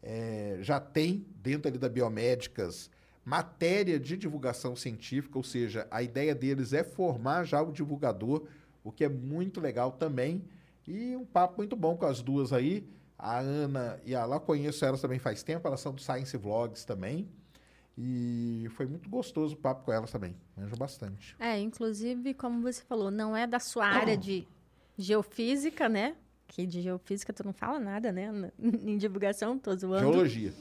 é, 0.02 0.58
já 0.60 0.80
tem 0.80 1.26
dentro 1.42 1.68
ali 1.68 1.78
da 1.78 1.88
Biomédicas 1.88 2.90
matéria 3.24 3.98
de 3.98 4.16
divulgação 4.16 4.74
científica, 4.74 5.38
ou 5.38 5.44
seja, 5.44 5.86
a 5.90 6.02
ideia 6.02 6.34
deles 6.34 6.72
é 6.72 6.82
formar 6.82 7.44
já 7.44 7.62
o 7.62 7.72
divulgador, 7.72 8.46
o 8.82 8.90
que 8.90 9.04
é 9.04 9.08
muito 9.08 9.60
legal 9.60 9.92
também. 9.92 10.44
E 10.86 11.16
um 11.16 11.24
papo 11.24 11.58
muito 11.58 11.76
bom 11.76 11.96
com 11.96 12.06
as 12.06 12.20
duas 12.20 12.52
aí. 12.52 12.86
A 13.16 13.38
Ana 13.38 14.00
e 14.04 14.16
a 14.16 14.24
Lá, 14.24 14.40
conheço 14.40 14.84
elas 14.84 15.00
também 15.00 15.20
faz 15.20 15.42
tempo, 15.44 15.66
elas 15.68 15.80
são 15.80 15.94
do 15.94 16.00
Science 16.00 16.36
Vlogs 16.36 16.84
também. 16.84 17.28
E 17.96 18.66
foi 18.70 18.86
muito 18.86 19.08
gostoso 19.08 19.54
o 19.54 19.58
papo 19.58 19.84
com 19.84 19.92
elas 19.92 20.10
também. 20.10 20.34
Manjo 20.56 20.74
bastante. 20.76 21.36
É, 21.38 21.58
inclusive, 21.60 22.34
como 22.34 22.60
você 22.62 22.82
falou, 22.82 23.10
não 23.10 23.36
é 23.36 23.46
da 23.46 23.60
sua 23.60 23.86
área 23.86 24.16
de 24.16 24.48
geofísica, 24.98 25.88
né? 25.88 26.16
Que 26.52 26.66
de 26.66 26.82
geofísica 26.82 27.32
tu 27.32 27.42
não 27.44 27.52
fala 27.52 27.80
nada, 27.80 28.12
né? 28.12 28.30
em 28.60 28.96
divulgação, 28.98 29.58
tô 29.58 29.74
zoando. 29.74 30.00
Geologia. 30.12 30.52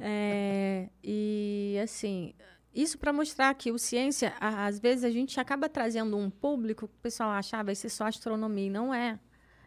É, 0.00 0.88
e 1.02 1.76
assim, 1.82 2.34
isso 2.72 2.98
para 2.98 3.12
mostrar 3.12 3.52
que 3.54 3.72
o 3.72 3.78
ciência, 3.78 4.34
às 4.38 4.78
vezes 4.78 5.02
a 5.02 5.10
gente 5.10 5.40
acaba 5.40 5.68
trazendo 5.68 6.16
um 6.16 6.30
público 6.30 6.86
que 6.86 6.94
o 6.94 7.02
pessoal 7.02 7.30
achava 7.30 7.62
ah, 7.62 7.64
vai 7.64 7.74
ser 7.74 7.88
só 7.88 8.06
astronomia, 8.06 8.66
e 8.66 8.70
não 8.70 8.94
é. 8.94 9.18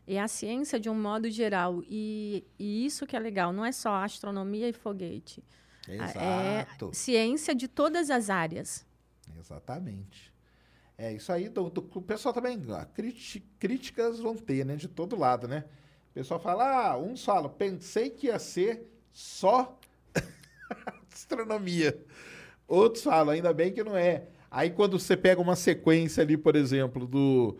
É 0.07 0.19
a 0.19 0.27
ciência 0.27 0.79
de 0.79 0.89
um 0.89 0.95
modo 0.95 1.29
geral. 1.29 1.83
E, 1.87 2.45
e 2.57 2.85
isso 2.85 3.05
que 3.05 3.15
é 3.15 3.19
legal, 3.19 3.51
não 3.51 3.65
é 3.65 3.71
só 3.71 3.95
astronomia 3.95 4.69
e 4.69 4.73
foguete. 4.73 5.43
É 5.87 5.95
Exato. 5.95 6.89
É 6.89 6.93
ciência 6.93 7.55
de 7.55 7.67
todas 7.67 8.09
as 8.09 8.29
áreas. 8.29 8.85
Exatamente. 9.37 10.30
É, 11.01 11.13
isso 11.13 11.31
aí, 11.31 11.49
do, 11.49 11.67
do, 11.67 11.89
o 11.95 12.01
pessoal 12.03 12.31
também, 12.31 12.61
críticas 13.57 14.19
vão 14.19 14.35
ter, 14.35 14.63
né? 14.63 14.75
De 14.75 14.87
todo 14.87 15.17
lado, 15.17 15.47
né? 15.47 15.65
O 16.11 16.13
pessoal 16.13 16.39
fala, 16.39 16.91
ah, 16.91 16.95
uns 16.95 17.25
falam, 17.25 17.49
pensei 17.49 18.11
que 18.11 18.27
ia 18.27 18.37
ser 18.37 18.87
só 19.11 19.79
astronomia. 21.11 21.99
Outros 22.67 23.03
falam, 23.03 23.33
ainda 23.33 23.51
bem 23.51 23.73
que 23.73 23.83
não 23.83 23.97
é. 23.97 24.27
Aí 24.51 24.69
quando 24.69 24.99
você 24.99 25.17
pega 25.17 25.41
uma 25.41 25.55
sequência 25.55 26.21
ali, 26.21 26.37
por 26.37 26.55
exemplo, 26.55 27.07
do 27.07 27.57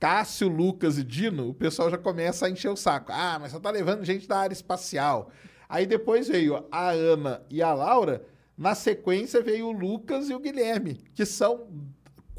Cássio, 0.00 0.48
Lucas 0.48 0.98
e 0.98 1.04
Dino, 1.04 1.48
o 1.48 1.54
pessoal 1.54 1.88
já 1.90 1.98
começa 1.98 2.46
a 2.46 2.50
encher 2.50 2.70
o 2.70 2.76
saco. 2.76 3.12
Ah, 3.12 3.38
mas 3.40 3.52
você 3.52 3.60
tá 3.60 3.70
levando 3.70 4.04
gente 4.04 4.26
da 4.26 4.38
área 4.38 4.52
espacial. 4.52 5.30
Aí 5.68 5.86
depois 5.86 6.26
veio 6.26 6.66
a 6.72 6.90
Ana 6.90 7.40
e 7.48 7.62
a 7.62 7.72
Laura, 7.72 8.26
na 8.58 8.74
sequência 8.74 9.40
veio 9.40 9.68
o 9.68 9.72
Lucas 9.72 10.28
e 10.28 10.34
o 10.34 10.40
Guilherme, 10.40 10.94
que 11.14 11.24
são 11.24 11.68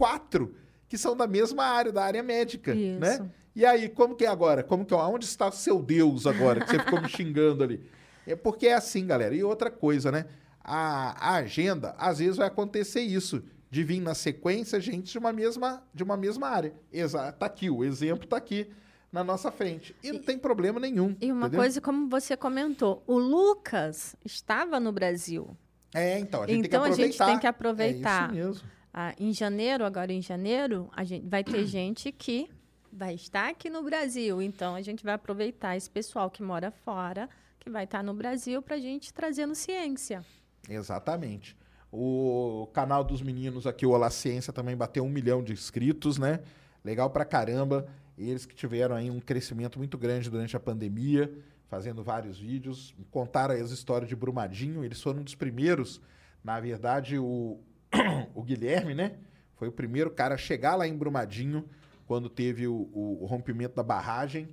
quatro 0.02 0.56
que 0.90 0.98
são 0.98 1.16
da 1.16 1.28
mesma 1.28 1.64
área, 1.64 1.92
da 1.92 2.04
área 2.04 2.24
médica, 2.24 2.74
Isso. 2.74 3.00
né? 3.00 3.30
E 3.56 3.64
aí, 3.66 3.88
como 3.88 4.16
que 4.16 4.26
é 4.26 4.28
agora? 4.28 4.64
Como 4.64 4.84
que 4.84 4.94
é? 4.94 4.98
Onde 4.98 5.26
está 5.26 5.48
o 5.48 5.52
seu 5.52 5.80
Deus 5.82 6.26
agora, 6.26 6.62
que 6.62 6.72
você 6.72 6.80
ficou 6.80 7.00
me 7.02 7.08
xingando 7.08 7.64
ali? 7.64 7.82
É 8.26 8.36
porque 8.36 8.68
é 8.68 8.74
assim, 8.74 9.06
galera. 9.06 9.36
E 9.36 9.44
outra 9.44 9.70
coisa, 9.70 10.12
né? 10.12 10.26
A, 10.64 11.34
a 11.34 11.36
agenda, 11.36 11.94
às 11.98 12.18
vezes 12.20 12.38
vai 12.38 12.48
acontecer 12.48 13.02
isso, 13.02 13.44
de 13.70 13.84
vir 13.84 14.02
na 14.02 14.14
sequência 14.16 14.80
gente 14.82 15.12
de 15.12 15.18
uma 15.18 15.32
mesma, 15.32 15.84
de 15.94 16.04
uma 16.04 16.18
mesma 16.18 16.48
área. 16.48 16.74
Exato, 16.92 17.38
tá 17.40 17.46
aqui, 17.46 17.70
o 17.70 17.84
exemplo 17.84 18.28
tá 18.28 18.38
aqui. 18.38 18.68
na 19.12 19.24
nossa 19.24 19.52
frente. 19.52 19.94
E 20.04 20.12
não 20.12 20.20
tem 20.22 20.38
problema 20.40 20.80
nenhum. 20.80 21.16
E 21.22 21.32
uma 21.32 21.42
entendeu? 21.48 21.60
coisa, 21.60 21.80
como 21.82 22.08
você 22.10 22.36
comentou, 22.38 23.04
o 23.06 23.18
Lucas 23.20 24.16
estava 24.26 24.80
no 24.80 24.92
Brasil. 24.92 25.56
É, 25.94 26.18
então, 26.20 26.44
a 26.44 26.48
gente 26.48 26.66
Então, 26.68 26.84
a 26.84 26.88
tem 26.88 26.96
que 26.96 27.02
gente 27.04 27.16
aproveitar. 27.16 27.26
tem 27.28 27.40
que 27.40 27.48
aproveitar. 27.48 28.24
É 28.24 28.26
isso 28.40 28.46
mesmo. 28.46 28.70
Ah, 28.94 29.16
em 29.18 29.34
janeiro, 29.34 29.86
agora 29.86 30.12
em 30.12 30.22
janeiro, 30.22 30.90
a 30.96 31.04
gente 31.04 31.28
vai 31.28 31.44
ter 31.44 31.64
gente 31.68 32.12
que 32.12 32.50
vai 32.92 33.14
estar 33.14 33.50
aqui 33.50 33.70
no 33.70 33.82
Brasil. 33.84 34.42
Então, 34.42 34.76
a 34.76 34.82
gente 34.82 35.04
vai 35.04 35.14
aproveitar 35.14 35.78
esse 35.78 35.90
pessoal 35.90 36.30
que 36.30 36.44
mora 36.44 36.72
fora, 36.72 37.30
que 37.60 37.70
vai 37.70 37.86
estar 37.86 38.04
no 38.04 38.14
Brasil, 38.14 38.62
para 38.62 38.76
a 38.76 38.80
gente 38.80 39.14
trazendo 39.14 39.56
ciência. 39.56 40.26
Exatamente. 40.70 41.56
O 41.92 42.70
canal 42.74 43.04
dos 43.04 43.22
meninos 43.22 43.66
aqui, 43.66 43.86
o 43.86 43.92
Olá 43.92 44.10
Ciência, 44.10 44.54
também 44.54 44.76
bateu 44.76 45.04
um 45.04 45.10
milhão 45.10 45.44
de 45.44 45.54
inscritos, 45.54 46.18
né? 46.18 46.40
Legal 46.84 47.10
pra 47.10 47.26
caramba. 47.26 47.88
Eles 48.18 48.46
que 48.46 48.56
tiveram 48.56 48.96
aí 48.96 49.10
um 49.10 49.20
crescimento 49.20 49.78
muito 49.78 49.98
grande 49.98 50.30
durante 50.30 50.56
a 50.56 50.60
pandemia, 50.60 51.32
fazendo 51.68 52.04
vários 52.04 52.38
vídeos. 52.38 52.94
Contaram 53.10 53.56
aí 53.56 53.62
as 53.62 53.72
histórias 53.72 54.08
de 54.08 54.16
Brumadinho. 54.16 54.84
Eles 54.84 55.02
foram 55.02 55.22
um 55.22 55.24
dos 55.24 55.36
primeiros, 55.36 56.02
na 56.44 56.60
verdade, 56.60 57.18
o, 57.18 57.60
o 58.36 58.44
Guilherme, 58.44 58.94
né? 58.94 59.18
Foi 59.56 59.68
o 59.68 59.72
primeiro 59.72 60.10
cara 60.12 60.36
a 60.36 60.38
chegar 60.38 60.76
lá 60.76 60.88
em 60.88 60.96
Brumadinho 60.98 61.68
quando 62.08 62.30
teve 62.30 62.68
o, 62.68 62.74
o- 62.94 63.20
o 63.22 63.26
rompimento 63.26 63.76
da 63.76 63.84
barragem. 63.84 64.50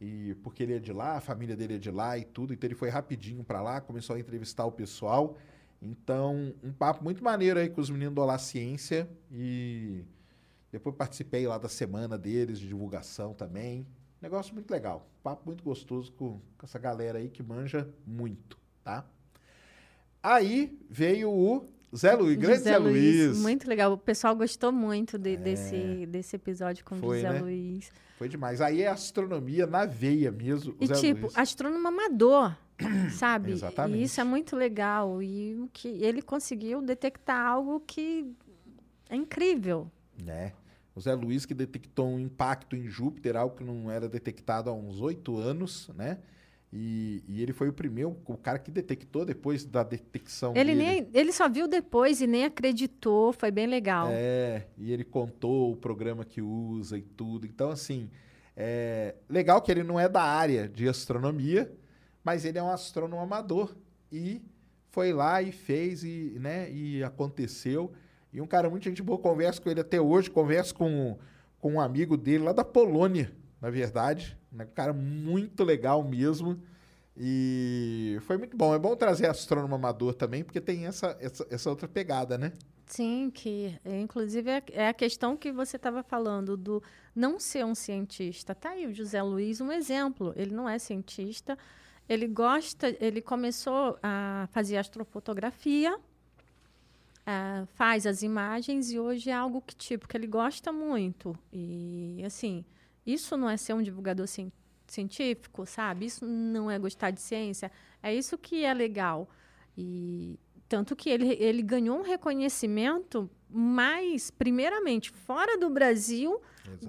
E 0.00 0.34
porque 0.42 0.62
ele 0.62 0.74
é 0.74 0.78
de 0.78 0.92
lá, 0.92 1.16
a 1.16 1.20
família 1.20 1.56
dele 1.56 1.76
é 1.76 1.78
de 1.78 1.90
lá 1.90 2.18
e 2.18 2.24
tudo, 2.24 2.52
então 2.52 2.66
ele 2.66 2.74
foi 2.74 2.88
rapidinho 2.88 3.44
pra 3.44 3.62
lá, 3.62 3.80
começou 3.80 4.16
a 4.16 4.18
entrevistar 4.18 4.64
o 4.66 4.72
pessoal. 4.72 5.36
Então, 5.80 6.52
um 6.62 6.72
papo 6.72 7.04
muito 7.04 7.22
maneiro 7.22 7.58
aí 7.60 7.68
com 7.68 7.80
os 7.80 7.88
meninos 7.90 8.14
do 8.14 8.20
Olá 8.20 8.36
Ciência 8.38 9.08
e 9.30 10.02
depois 10.72 10.96
participei 10.96 11.46
lá 11.46 11.56
da 11.58 11.68
semana 11.68 12.18
deles 12.18 12.58
de 12.58 12.66
divulgação 12.66 13.32
também. 13.32 13.86
Negócio 14.20 14.54
muito 14.54 14.70
legal, 14.70 15.08
papo 15.22 15.42
muito 15.46 15.62
gostoso 15.62 16.12
com, 16.12 16.40
com 16.58 16.66
essa 16.66 16.78
galera 16.78 17.18
aí 17.18 17.28
que 17.28 17.42
manja 17.42 17.88
muito, 18.06 18.58
tá? 18.82 19.04
Aí 20.22 20.78
veio 20.88 21.30
o 21.30 21.68
Zé 21.94 22.14
Luiz, 22.14 22.36
grande 22.38 22.58
José 22.58 22.70
Zé 22.70 22.78
Luiz. 22.78 23.38
Muito 23.38 23.68
legal. 23.68 23.92
O 23.92 23.98
pessoal 23.98 24.34
gostou 24.34 24.72
muito 24.72 25.18
de- 25.18 25.36
desse, 25.36 26.06
desse 26.06 26.36
episódio 26.36 26.84
com 26.84 26.94
o 26.96 26.98
José 26.98 27.30
né? 27.32 27.40
Luiz. 27.40 27.90
Foi 28.18 28.28
demais. 28.28 28.60
Aí 28.60 28.82
é 28.82 28.88
astronomia 28.88 29.66
na 29.66 29.84
veia 29.84 30.30
mesmo, 30.30 30.74
E 30.80 30.86
Zé 30.86 30.94
tipo, 30.94 31.22
Luiz. 31.22 31.36
astrônomo 31.36 31.86
amador, 31.88 32.56
sabe? 33.12 33.52
Exatamente. 33.52 34.00
E 34.00 34.04
isso 34.04 34.20
é 34.20 34.24
muito 34.24 34.56
legal. 34.56 35.22
E 35.22 35.54
o 35.56 35.68
que 35.72 35.88
ele 35.88 36.22
conseguiu 36.22 36.80
detectar 36.80 37.46
algo 37.46 37.80
que 37.86 38.32
é 39.10 39.16
incrível. 39.16 39.90
né? 40.24 40.52
O 40.94 41.00
Zé 41.00 41.14
Luiz 41.14 41.46
que 41.46 41.54
detectou 41.54 42.06
um 42.06 42.18
impacto 42.18 42.76
em 42.76 42.86
Júpiter, 42.86 43.34
algo 43.36 43.56
que 43.56 43.64
não 43.64 43.90
era 43.90 44.06
detectado 44.08 44.68
há 44.68 44.74
uns 44.74 45.00
oito 45.00 45.38
anos, 45.38 45.88
né? 45.96 46.18
E, 46.72 47.22
e 47.28 47.42
ele 47.42 47.52
foi 47.52 47.68
o 47.68 47.72
primeiro, 47.72 48.16
o 48.26 48.36
cara 48.36 48.58
que 48.58 48.70
detectou 48.70 49.26
depois 49.26 49.62
da 49.62 49.82
detecção 49.82 50.54
Ele, 50.56 50.74
dele. 50.74 50.74
nem, 50.74 51.08
ele 51.12 51.30
só 51.30 51.46
viu 51.46 51.68
depois 51.68 52.22
e 52.22 52.26
nem 52.26 52.46
acreditou. 52.46 53.30
Foi 53.34 53.50
bem 53.50 53.66
legal. 53.66 54.08
É, 54.10 54.66
e 54.78 54.90
ele 54.90 55.04
contou 55.04 55.72
o 55.72 55.76
programa 55.76 56.24
que 56.24 56.40
usa 56.40 56.96
e 56.96 57.02
tudo. 57.02 57.46
Então, 57.46 57.70
assim, 57.70 58.08
é 58.56 59.14
legal 59.28 59.60
que 59.60 59.70
ele 59.70 59.82
não 59.82 60.00
é 60.00 60.08
da 60.08 60.22
área 60.22 60.66
de 60.66 60.88
astronomia, 60.88 61.70
mas 62.24 62.46
ele 62.46 62.58
é 62.58 62.62
um 62.62 62.70
astrônomo 62.70 63.20
amador. 63.20 63.76
E 64.10 64.40
foi 64.90 65.12
lá 65.12 65.42
e 65.42 65.52
fez, 65.52 66.02
e, 66.04 66.38
né, 66.40 66.70
e 66.72 67.04
aconteceu. 67.04 67.92
E 68.32 68.40
um 68.40 68.46
cara 68.46 68.70
muito 68.70 68.84
gente 68.84 69.02
boa, 69.02 69.18
converso 69.18 69.60
com 69.60 69.68
ele 69.68 69.80
até 69.80 70.00
hoje, 70.00 70.30
converso 70.30 70.74
com, 70.74 71.18
com 71.58 71.74
um 71.74 71.80
amigo 71.80 72.16
dele 72.16 72.44
lá 72.44 72.52
da 72.52 72.64
Polônia, 72.64 73.30
na 73.60 73.68
verdade. 73.68 74.38
Né, 74.52 74.64
Um 74.64 74.74
cara 74.74 74.92
muito 74.92 75.64
legal 75.64 76.02
mesmo. 76.04 76.60
E 77.16 78.18
foi 78.22 78.38
muito 78.38 78.56
bom. 78.56 78.74
É 78.74 78.78
bom 78.78 78.96
trazer 78.96 79.26
astrônomo 79.26 79.74
amador 79.74 80.14
também, 80.14 80.42
porque 80.42 80.60
tem 80.60 80.86
essa, 80.86 81.16
essa, 81.20 81.46
essa 81.50 81.70
outra 81.70 81.86
pegada, 81.86 82.38
né? 82.38 82.52
Sim, 82.86 83.30
que 83.32 83.78
é, 83.84 84.00
inclusive 84.00 84.50
é, 84.50 84.62
é 84.72 84.88
a 84.88 84.94
questão 84.94 85.36
que 85.36 85.52
você 85.52 85.76
estava 85.76 86.02
falando 86.02 86.56
do 86.56 86.82
não 87.14 87.38
ser 87.38 87.64
um 87.64 87.74
cientista. 87.74 88.54
Tá 88.54 88.70
aí 88.70 88.86
o 88.86 88.94
José 88.94 89.22
Luiz, 89.22 89.60
um 89.60 89.70
exemplo. 89.70 90.32
Ele 90.36 90.54
não 90.54 90.68
é 90.68 90.78
cientista, 90.78 91.56
ele 92.08 92.26
gosta, 92.26 92.94
ele 93.00 93.22
começou 93.22 93.98
a 94.02 94.48
fazer 94.52 94.76
astrofotografia, 94.76 95.98
faz 97.74 98.06
as 98.06 98.22
imagens 98.22 98.90
e 98.90 98.98
hoje 98.98 99.30
é 99.30 99.34
algo 99.34 99.62
que 99.62 99.74
tipo 99.74 100.08
que 100.08 100.16
ele 100.16 100.26
gosta 100.26 100.72
muito. 100.72 101.38
E 101.52 102.22
assim, 102.26 102.64
isso 103.06 103.36
não 103.36 103.48
é 103.48 103.56
ser 103.56 103.74
um 103.74 103.82
divulgador 103.82 104.26
cien- 104.26 104.52
científico, 104.86 105.66
sabe? 105.66 106.06
Isso 106.06 106.24
não 106.26 106.70
é 106.70 106.78
gostar 106.78 107.10
de 107.10 107.20
ciência. 107.20 107.70
É 108.02 108.14
isso 108.14 108.36
que 108.38 108.64
é 108.64 108.72
legal. 108.74 109.28
E 109.76 110.38
tanto 110.68 110.94
que 110.96 111.10
ele, 111.10 111.32
ele 111.34 111.62
ganhou 111.62 111.98
um 111.98 112.02
reconhecimento 112.02 113.30
mais, 113.48 114.30
primeiramente, 114.30 115.10
fora 115.10 115.58
do 115.58 115.68
Brasil 115.68 116.40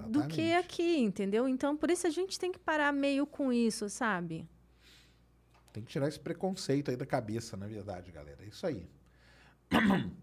do 0.08 0.26
que 0.26 0.40
Exatamente. 0.40 0.52
aqui, 0.54 0.98
entendeu? 0.98 1.48
Então, 1.48 1.76
por 1.76 1.90
isso 1.90 2.06
a 2.06 2.10
gente 2.10 2.38
tem 2.38 2.50
que 2.52 2.58
parar 2.58 2.92
meio 2.92 3.26
com 3.26 3.52
isso, 3.52 3.88
sabe? 3.88 4.48
Tem 5.72 5.82
que 5.82 5.90
tirar 5.90 6.06
esse 6.08 6.20
preconceito 6.20 6.90
aí 6.90 6.96
da 6.96 7.04
cabeça, 7.04 7.56
na 7.56 7.66
verdade, 7.66 8.12
galera. 8.12 8.38
É 8.42 8.46
isso 8.46 8.66
aí. 8.66 8.86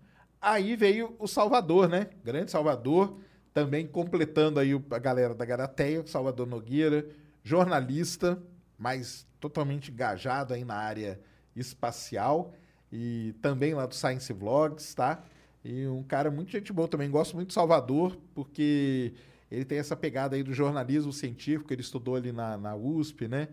Aí 0.41 0.75
veio 0.75 1.15
o 1.19 1.27
Salvador, 1.27 1.87
né? 1.87 2.09
Grande 2.23 2.49
Salvador, 2.49 3.19
também 3.54 3.86
completando 3.88 4.60
aí 4.60 4.72
a 4.91 4.99
galera 4.99 5.34
da 5.36 5.45
Garateia, 5.45 6.06
Salvador 6.06 6.47
Nogueira, 6.47 7.08
jornalista, 7.43 8.41
mas 8.78 9.28
totalmente 9.39 9.91
engajado 9.91 10.54
aí 10.54 10.64
na 10.64 10.76
área 10.76 11.20
espacial 11.56 12.54
e 12.91 13.34
também 13.41 13.74
lá 13.74 13.86
do 13.86 13.95
Science 13.95 14.32
Vlogs, 14.34 14.93
tá? 14.93 15.24
E 15.64 15.86
um 15.88 16.04
cara 16.04 16.32
muito 16.32 16.52
gente 16.52 16.72
boa 16.74 16.88
também. 16.88 17.10
Gosto 17.10 17.36
muito 17.36 17.49
do 17.49 17.54
Salvador, 17.54 18.18
porque 18.34 19.14
ele 19.49 19.66
tem 19.66 19.78
essa 19.78 19.95
pegada 19.95 20.36
aí 20.36 20.43
do 20.43 20.54
jornalismo 20.54 21.12
científico, 21.14 21.72
ele 21.74 21.82
estudou 21.82 22.16
ali 22.16 22.32
na, 22.32 22.58
na 22.58 22.76
USP, 22.76 23.28
né? 23.28 23.49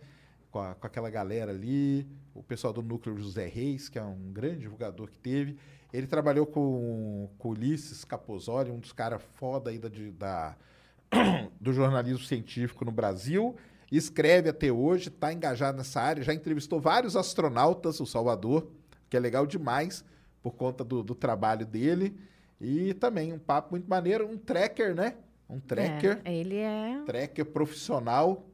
Com, 0.51 0.61
a- 0.61 0.75
com 0.75 0.87
aquela 0.87 1.11
galera 1.11 1.51
ali, 1.53 2.07
o 2.35 2.43
pessoal 2.43 2.73
do 2.73 2.83
núcleo 2.83 3.17
José 3.19 3.47
Reis, 3.47 3.89
que 3.89 3.99
é 3.99 4.03
um 4.03 4.33
grande 4.33 4.61
divulgador 4.61 5.09
que 5.11 5.19
teve. 5.19 5.57
Ele 5.93 6.07
trabalhou 6.07 6.45
com, 6.47 7.29
com 7.39 7.49
Ulisses 7.51 8.05
Capozoli, 8.05 8.71
um 8.71 8.79
dos 8.79 8.93
caras 8.93 9.23
foda 9.35 9.71
aí 9.71 9.79
da, 9.79 9.89
da- 10.19 10.57
do 11.61 11.73
jornalismo 11.73 12.25
científico 12.25 12.85
no 12.85 12.93
Brasil. 12.93 13.57
Escreve 13.91 14.51
até 14.51 14.71
hoje, 14.71 15.09
está 15.09 15.33
engajado 15.33 15.79
nessa 15.79 16.01
área, 16.03 16.23
já 16.23 16.35
entrevistou 16.35 16.79
vários 16.79 17.17
astronautas, 17.17 18.01
o 18.01 18.07
Salvador, 18.07 18.69
que 19.09 19.17
é 19.17 19.21
legal 19.21 19.47
demais 19.47 20.05
por 20.43 20.53
conta 20.53 20.85
do, 20.85 21.03
do 21.03 21.15
trabalho 21.15 21.65
dele. 21.65 22.15
E 22.61 22.93
também 22.95 23.33
um 23.33 23.39
papo 23.39 23.71
muito 23.71 23.89
maneiro, 23.89 24.29
um 24.29 24.37
tracker, 24.37 24.95
né? 24.95 25.15
Um 25.49 25.59
tracker 25.59 26.21
É, 26.25 26.35
ele 26.35 26.57
é. 26.57 27.03
tracker 27.07 27.47
profissional 27.47 28.45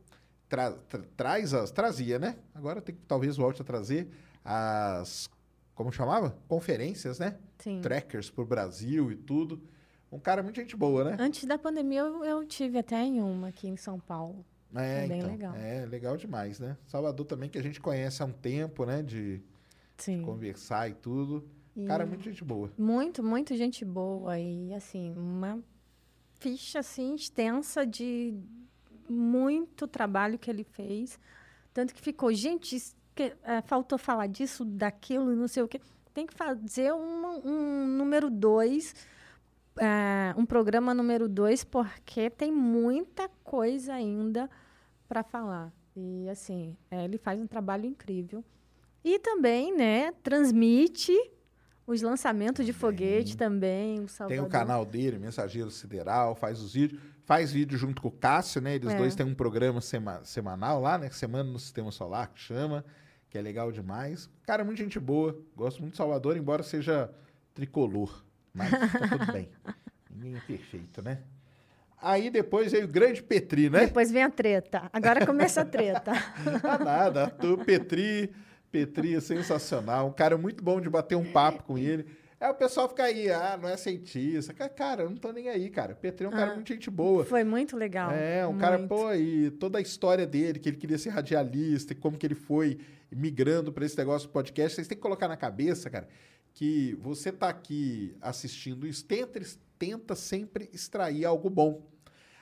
tra- 0.49 0.71
tra- 0.89 1.03
traz 1.17 1.53
as 1.53 1.73
trazia, 1.73 2.17
né? 2.21 2.37
Agora 2.55 2.81
tem 2.81 2.95
que 2.95 3.01
talvez 3.09 3.37
volte 3.37 3.61
a 3.61 3.65
trazer 3.65 4.07
as 4.45 5.29
como 5.75 5.93
chamava? 5.93 6.37
Conferências, 6.49 7.19
né? 7.19 7.37
Sim. 7.59 7.81
Trackers 7.81 8.31
pro 8.31 8.45
Brasil 8.45 9.11
e 9.11 9.17
tudo. 9.17 9.63
Um 10.11 10.19
cara 10.19 10.43
muito 10.43 10.57
gente 10.57 10.77
boa, 10.77 11.05
né? 11.05 11.17
Antes 11.19 11.45
da 11.45 11.59
pandemia, 11.59 12.01
eu, 12.01 12.25
eu 12.25 12.45
tive 12.47 12.79
até 12.79 13.03
em 13.03 13.21
uma 13.21 13.49
aqui 13.49 13.67
em 13.67 13.77
São 13.77 13.99
Paulo. 13.99 14.45
É, 14.75 15.05
é 15.05 15.09
bem 15.09 15.19
então, 15.19 15.31
legal. 15.31 15.55
É 15.55 15.87
legal 15.87 16.17
demais, 16.17 16.59
né? 16.59 16.77
Salvador 16.87 17.27
também 17.27 17.49
que 17.49 17.59
a 17.59 17.63
gente 17.63 17.81
conhece 17.81 18.23
há 18.23 18.27
um 18.27 18.33
tempo, 18.33 18.85
né? 18.85 19.03
De 19.03 19.41
Sim. 19.97 20.23
conversar 20.23 20.89
e 20.89 20.95
tudo. 20.95 21.49
E 21.77 21.85
Cara, 21.87 22.07
muito 22.07 22.23
gente 22.23 22.45
boa. 22.45 22.73
Muito, 22.79 23.23
muito 23.23 23.57
gente 23.57 23.85
boa. 23.85 24.39
E, 24.39 24.73
assim, 24.75 25.13
uma 25.17 25.61
ficha, 26.39 26.81
assim, 26.81 27.15
extensa 27.15 27.85
de 27.85 28.35
muito 29.09 29.87
trabalho 29.87 30.39
que 30.39 30.51
ele 30.51 30.65
fez. 30.65 31.19
Tanto 31.73 31.93
que 31.93 32.01
ficou, 32.01 32.33
gente, 32.33 32.77
que- 33.15 33.35
eh, 33.43 33.63
faltou 33.63 33.97
falar 33.99 34.27
disso, 34.27 34.65
daquilo, 34.65 35.35
não 35.37 35.49
sei 35.49 35.63
o 35.63 35.69
quê. 35.69 35.81
Tem 36.13 36.27
que 36.27 36.35
fazer 36.35 36.93
uma- 36.93 37.39
um 37.45 37.87
número 37.87 38.31
dois, 38.31 38.95
eh, 39.79 40.35
um 40.37 40.45
programa 40.47 40.95
número 40.95 41.29
dois, 41.29 41.65
porque 41.65 42.31
tem 42.31 42.53
muita 42.53 43.29
coisa 43.43 43.95
ainda 43.95 44.49
para 45.09 45.23
falar. 45.23 45.73
E, 45.97 46.29
assim, 46.29 46.77
eh, 46.91 47.05
ele 47.05 47.19
faz 47.19 47.39
um 47.41 47.47
trabalho 47.47 47.87
incrível. 47.87 48.45
E 49.05 49.19
também, 49.19 49.77
né, 49.77 50.13
transmite 50.23 51.13
os 51.87 52.01
lançamentos 52.01 52.65
de 52.65 52.73
foguete 52.73 53.37
também. 53.37 54.01
O 54.01 54.27
Tem 54.27 54.41
o 54.41 54.49
canal 54.49 54.85
dele, 54.87 55.19
Mensageiro 55.19 55.71
Sideral, 55.71 56.35
faz 56.35 56.61
os 56.61 56.73
vídeos. 56.73 57.01
Faz 57.27 57.53
vídeo 57.53 57.77
junto 57.79 58.01
com 58.03 58.09
o 58.09 58.11
Cássio, 58.11 58.61
né? 58.61 58.75
Eles 58.75 58.93
É. 58.93 58.97
dois 58.99 59.15
têm 59.15 59.25
um 59.27 59.35
programa 59.35 59.81
sema- 59.81 60.23
semanal 60.25 60.81
lá, 60.81 60.97
né? 60.99 61.09
Semana 61.11 61.51
no 61.51 61.59
Sistema 61.59 61.91
Solar, 61.91 62.31
que 62.33 62.39
chama, 62.41 62.85
que 63.35 63.39
é 63.39 63.43
legal 63.43 63.73
demais. 63.73 64.31
Cara, 64.47 64.63
muito 64.63 64.79
gente 64.79 65.01
boa. 65.01 65.37
Gosto 65.57 65.81
muito 65.81 65.95
de 65.95 65.97
Salvador, 65.97 66.37
embora 66.37 66.63
seja 66.63 67.11
tricolor. 67.53 68.25
Mas 68.55 68.71
tá 68.71 69.09
tudo 69.19 69.27
bem. 69.35 69.49
Ninguém 70.09 70.37
é 70.37 70.41
perfeito, 70.47 71.03
né? 71.03 71.19
Aí 72.01 72.31
depois 72.31 72.71
veio 72.71 72.85
o 72.85 72.89
grande 72.89 73.21
Petri, 73.25 73.69
né? 73.69 73.87
Depois 73.87 74.13
vem 74.13 74.23
a 74.23 74.31
treta. 74.31 74.89
Agora 74.93 75.27
começa 75.27 75.63
a 75.63 75.65
treta. 75.65 76.13
Ah, 76.63 76.79
nada. 76.79 77.25
Arthur 77.25 77.65
Petri, 77.65 78.31
Petri 78.71 79.17
é 79.17 79.21
sensacional. 79.21 80.07
Um 80.07 80.13
cara 80.13 80.39
muito 80.39 80.63
bom 80.63 80.81
de 80.81 80.89
bater 80.89 81.17
um 81.17 81.25
papo 81.33 81.65
com 81.65 81.77
ele. 81.77 82.07
Aí 82.41 82.49
o 82.51 82.55
pessoal 82.55 82.89
fica 82.89 83.03
aí, 83.03 83.33
ah, 83.33 83.59
não 83.61 83.69
é 83.69 83.77
cientista. 83.77 84.55
Ca- 84.55 84.69
Cara, 84.69 85.03
eu 85.03 85.11
não 85.11 85.17
tô 85.17 85.33
nem 85.33 85.49
aí, 85.49 85.69
cara. 85.71 85.93
Petri 85.97 86.25
é 86.27 86.29
um 86.29 86.33
cara 86.33 86.53
Ah. 86.53 86.55
muito 86.55 86.69
gente 86.73 86.89
boa. 86.89 87.25
Foi 87.25 87.43
muito 87.43 87.77
legal. 87.77 88.13
É, 88.13 88.47
um 88.47 88.59
cara, 88.59 88.79
muito. 88.79 88.91
pô, 88.91 89.13
e 89.13 89.51
toda 89.51 89.79
a 89.79 89.81
história 89.81 90.25
dele, 90.25 90.61
que 90.61 90.69
ele 90.69 90.77
queria 90.77 90.99
ser 90.99 91.09
radialista, 91.11 91.93
e 91.95 91.97
como 91.97 92.17
que 92.17 92.25
ele 92.27 92.37
foi 92.37 92.79
migrando 93.15 93.73
para 93.73 93.85
esse 93.85 93.97
negócio 93.97 94.29
do 94.29 94.33
podcast, 94.33 94.75
vocês 94.77 94.89
têm 94.89 94.97
que 94.97 95.03
colocar 95.03 95.29
na 95.29 95.37
cabeça, 95.37 95.89
cara, 95.89 96.09
que 96.53 96.97
você 97.01 97.33
tá 97.33 97.49
aqui 97.49 98.17
assistindo 98.21 98.87
isso, 98.87 99.05
tenta, 99.05 99.41
tenta 99.79 100.15
sempre 100.15 100.69
extrair 100.73 101.25
algo 101.25 101.49
bom. 101.49 101.83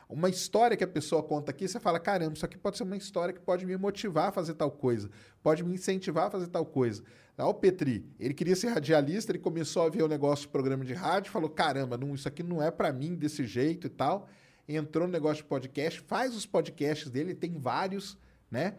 Uma 0.09 0.29
história 0.29 0.77
que 0.77 0.85
a 0.85 0.89
pessoa 0.89 1.23
conta 1.23 1.51
aqui, 1.51 1.67
você 1.67 1.81
fala, 1.81 1.99
caramba, 1.99 2.35
isso 2.35 2.45
aqui 2.45 2.59
pode 2.59 2.77
ser 2.77 2.83
uma 2.83 2.97
história 2.97 3.33
que 3.33 3.41
pode 3.41 3.65
me 3.65 3.75
motivar 3.79 4.29
a 4.29 4.33
fazer 4.33 4.53
tal 4.55 4.71
coisa, 4.71 5.11
pode 5.43 5.65
me 5.65 5.75
incentivar 5.75 6.27
a 6.27 6.31
fazer 6.31 6.49
tal 6.49 6.67
coisa. 6.67 7.03
Lá 7.37 7.49
o 7.49 7.55
Petri, 7.55 8.05
ele 8.21 8.35
queria 8.35 8.55
ser 8.55 8.69
radialista, 8.69 9.33
ele 9.33 9.39
começou 9.39 9.87
a 9.87 9.89
ver 9.89 10.03
o 10.03 10.09
negócio 10.09 10.47
do 10.47 10.51
programa 10.51 10.85
de 10.85 10.93
rádio, 10.93 11.33
falou, 11.33 11.49
caramba, 11.49 11.97
não, 11.97 12.15
isso 12.15 12.29
aqui 12.29 12.43
não 12.43 12.63
é 12.63 12.71
para 12.71 12.93
mim 12.93 13.15
desse 13.15 13.47
jeito 13.47 13.87
e 13.87 13.91
tal. 13.91 14.29
Entrou 14.69 15.07
no 15.07 15.13
negócio 15.13 15.43
de 15.43 15.49
podcast, 15.49 16.01
faz 16.03 16.37
os 16.37 16.45
podcasts 16.45 17.09
dele, 17.11 17.35
tem 17.35 17.59
vários, 17.59 18.19
né? 18.51 18.75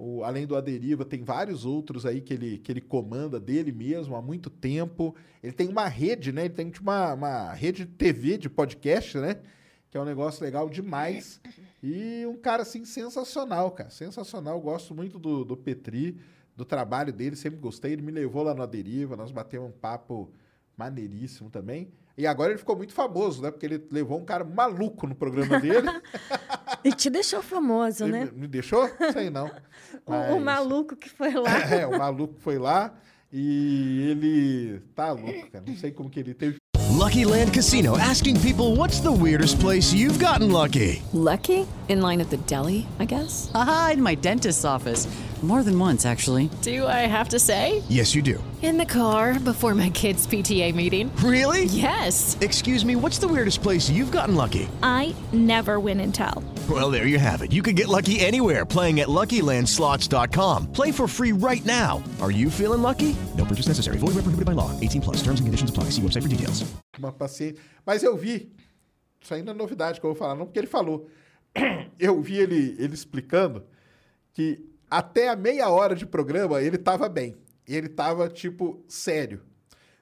O, 0.00 0.22
além 0.22 0.46
do 0.46 0.54
Aderiva, 0.54 1.04
tem 1.04 1.24
vários 1.24 1.64
outros 1.64 2.06
aí 2.06 2.20
que 2.20 2.32
ele, 2.32 2.58
que 2.58 2.70
ele 2.70 2.80
comanda 2.80 3.40
dele 3.40 3.72
mesmo 3.72 4.14
há 4.14 4.22
muito 4.22 4.48
tempo. 4.48 5.12
Ele 5.42 5.52
tem 5.52 5.68
uma 5.68 5.88
rede, 5.88 6.30
né? 6.30 6.44
Ele 6.44 6.54
tem 6.54 6.70
tipo, 6.70 6.88
uma, 6.88 7.14
uma 7.14 7.52
rede 7.52 7.84
de 7.84 7.90
TV 7.90 8.38
de 8.38 8.48
podcast, 8.48 9.18
né? 9.18 9.40
Que 9.90 9.98
é 9.98 10.00
um 10.00 10.04
negócio 10.04 10.44
legal 10.44 10.70
demais. 10.70 11.40
E 11.82 12.24
um 12.26 12.36
cara, 12.36 12.62
assim, 12.62 12.84
sensacional, 12.84 13.72
cara. 13.72 13.90
Sensacional. 13.90 14.60
Gosto 14.60 14.94
muito 14.94 15.18
do, 15.18 15.44
do 15.44 15.56
Petri, 15.56 16.16
do 16.54 16.64
trabalho 16.64 17.12
dele, 17.12 17.34
sempre 17.34 17.58
gostei. 17.58 17.92
Ele 17.92 18.02
me 18.02 18.12
levou 18.12 18.44
lá 18.44 18.54
no 18.54 18.62
Aderiva, 18.62 19.16
nós 19.16 19.32
batemos 19.32 19.68
um 19.68 19.72
papo 19.72 20.30
maneiríssimo 20.76 21.50
também. 21.50 21.90
E 22.16 22.24
agora 22.24 22.50
ele 22.50 22.58
ficou 22.58 22.76
muito 22.76 22.92
famoso, 22.92 23.42
né? 23.42 23.50
Porque 23.50 23.66
ele 23.66 23.84
levou 23.90 24.18
um 24.18 24.24
cara 24.24 24.44
maluco 24.44 25.08
no 25.08 25.14
programa 25.16 25.58
dele. 25.58 25.88
E 26.84 26.92
te 26.92 27.10
deixou 27.10 27.42
famoso, 27.42 28.04
Ele 28.04 28.12
né? 28.12 28.24
me- 28.32 28.40
me 28.42 28.46
deixou? 28.46 28.88
Sei 29.12 29.30
não. 29.30 29.46
O, 30.06 30.12
o 30.36 30.40
Mas- 30.40 30.42
maluco 30.42 30.96
que 30.96 31.08
foi 31.08 31.32
lá. 31.34 31.50
É, 31.70 31.86
o 31.86 31.98
maluco 31.98 32.34
foi 32.40 32.58
lá 32.58 32.94
e 33.32 34.08
ele 34.10 34.80
tá 34.94 35.12
louco, 35.12 35.50
cara. 35.50 35.64
Não 35.66 35.76
sei 35.76 35.90
como 35.90 36.08
que 36.08 36.20
ele 36.20 36.34
teve. 36.34 36.56
Lucky 36.92 37.24
Land 37.24 37.52
Casino 37.52 37.94
asking 37.96 38.34
people 38.40 38.74
what's 38.76 39.00
the 39.00 39.10
weirdest 39.10 39.58
place 39.60 39.94
you've 39.94 40.18
gotten 40.18 40.50
lucky? 40.50 41.02
Lucky? 41.12 41.66
In 41.88 42.00
line 42.00 42.20
at 42.22 42.28
the 42.30 42.38
deli, 42.38 42.86
I 42.98 43.04
guess? 43.06 43.50
Aha, 43.54 43.92
in 43.94 44.02
my 44.02 44.16
dentist's 44.16 44.64
office. 44.64 45.06
More 45.42 45.62
than 45.62 45.78
once, 45.78 46.04
actually. 46.04 46.50
Do 46.62 46.84
I 46.84 47.06
have 47.06 47.28
to 47.28 47.38
say? 47.38 47.84
Yes, 47.88 48.12
you 48.12 48.22
do. 48.22 48.42
In 48.60 48.76
the 48.76 48.84
car 48.84 49.38
before 49.38 49.72
my 49.72 49.88
kids' 49.90 50.26
PTA 50.26 50.74
meeting. 50.74 51.14
Really? 51.22 51.66
Yes. 51.66 52.36
Excuse 52.40 52.84
me, 52.84 52.96
what's 52.96 53.18
the 53.18 53.28
weirdest 53.28 53.62
place 53.62 53.88
you've 53.88 54.10
gotten 54.10 54.34
lucky? 54.34 54.68
I 54.82 55.14
never 55.32 55.78
win 55.78 56.00
and 56.00 56.12
tell. 56.12 56.42
Well, 56.68 56.90
there 56.90 57.06
you 57.06 57.20
have 57.20 57.42
it. 57.42 57.52
You 57.52 57.62
can 57.62 57.76
get 57.76 57.86
lucky 57.86 58.18
anywhere 58.18 58.66
playing 58.66 58.98
at 58.98 59.06
LuckyLandSlots.com. 59.06 60.72
Play 60.72 60.90
for 60.90 61.06
free 61.06 61.30
right 61.32 61.64
now. 61.64 62.02
Are 62.20 62.32
you 62.32 62.50
feeling 62.50 62.82
lucky? 62.82 63.14
No 63.36 63.44
purchase 63.44 63.68
necessary. 63.68 63.98
Void 63.98 64.16
where 64.16 64.26
prohibited 64.26 64.44
by 64.44 64.58
law. 64.58 64.72
18 64.80 65.00
plus. 65.00 65.22
Terms 65.22 65.38
and 65.38 65.46
conditions 65.46 65.70
apply. 65.70 65.84
See 65.94 66.02
website 66.02 66.22
for 66.22 66.28
details. 66.28 66.64
Uma 66.98 67.12
paciência. 67.12 67.54
Mas 67.86 68.02
eu 68.02 68.16
vi. 68.16 68.50
Isso 69.20 69.34
ainda 69.34 69.52
é 69.52 69.54
novidade 69.54 70.00
que 70.00 70.06
eu 70.06 70.10
vou 70.10 70.18
falar, 70.18 70.34
não 70.34 70.46
porque 70.46 70.58
ele 70.58 70.66
falou. 70.66 71.08
Eu 71.98 72.20
vi 72.22 72.38
ele, 72.38 72.76
ele 72.78 72.94
explicando 72.94 73.64
que 74.32 74.64
até 74.90 75.28
a 75.28 75.36
meia 75.36 75.68
hora 75.68 75.94
de 75.94 76.06
programa 76.06 76.62
ele 76.62 76.78
tava 76.78 77.08
bem. 77.08 77.36
Ele 77.66 77.88
tava, 77.88 78.28
tipo, 78.28 78.82
sério. 78.88 79.42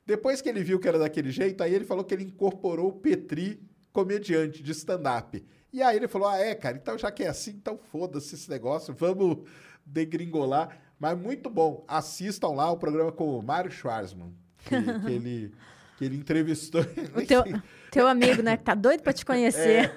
Depois 0.06 0.40
que 0.40 0.48
ele 0.48 0.62
viu 0.62 0.78
que 0.78 0.86
era 0.86 0.98
daquele 0.98 1.30
jeito, 1.30 1.62
aí 1.62 1.74
ele 1.74 1.84
falou 1.84 2.04
que 2.04 2.14
ele 2.14 2.22
incorporou 2.22 2.88
o 2.88 2.92
Petri, 2.92 3.60
comediante 3.92 4.62
de 4.62 4.70
stand-up. 4.70 5.44
E 5.72 5.82
aí 5.82 5.96
ele 5.96 6.06
falou: 6.06 6.28
Ah, 6.28 6.38
é, 6.38 6.54
cara, 6.54 6.76
então 6.76 6.96
já 6.96 7.10
que 7.10 7.24
é 7.24 7.28
assim, 7.28 7.50
então 7.50 7.76
foda-se 7.90 8.34
esse 8.34 8.48
negócio, 8.48 8.94
vamos 8.94 9.38
degringolar. 9.84 10.78
Mas 10.98 11.18
muito 11.18 11.50
bom. 11.50 11.84
Assistam 11.86 12.48
lá 12.48 12.70
o 12.70 12.78
programa 12.78 13.12
com 13.12 13.38
o 13.38 13.42
Mário 13.42 13.70
Schwarzman, 13.70 14.32
que, 14.60 15.00
que 15.04 15.12
ele, 15.12 15.54
que 15.98 16.04
ele 16.04 16.16
entrevistou. 16.16 16.82
O 17.14 17.26
teu, 17.26 17.42
teu 17.90 18.06
amigo, 18.06 18.42
né? 18.42 18.56
Que 18.56 18.64
tá 18.64 18.74
doido 18.74 19.02
pra 19.02 19.12
te 19.12 19.24
conhecer. 19.24 19.92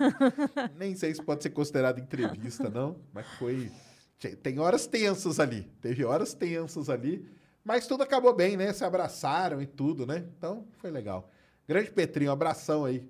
Nem 0.76 0.96
sei 0.96 1.14
se 1.14 1.24
pode 1.24 1.44
ser 1.44 1.52
considerado 1.52 2.00
entrevista, 2.00 2.70
não, 2.70 2.98
mas 3.14 3.28
foi. 3.38 3.72
Tem 4.20 4.59
horas 4.59 4.86
tensas 4.86 5.39
ali. 5.39 5.63
Teve 5.82 6.03
horas 6.03 6.34
tensas 6.34 6.89
ali. 6.89 7.26
Mas 7.63 7.88
tudo 7.88 8.03
acabou 8.03 8.34
bem, 8.34 8.57
né? 8.57 8.74
Se 8.74 8.84
abraçaram 8.84 9.61
e 9.61 9.65
tudo, 9.67 10.05
né? 10.05 10.26
Então 10.38 10.65
foi 10.78 10.91
legal. 10.91 11.30
Grande 11.67 11.91
Petrinho, 11.91 12.30
um 12.32 12.34
abração 12.34 12.86
aí. 12.86 13.07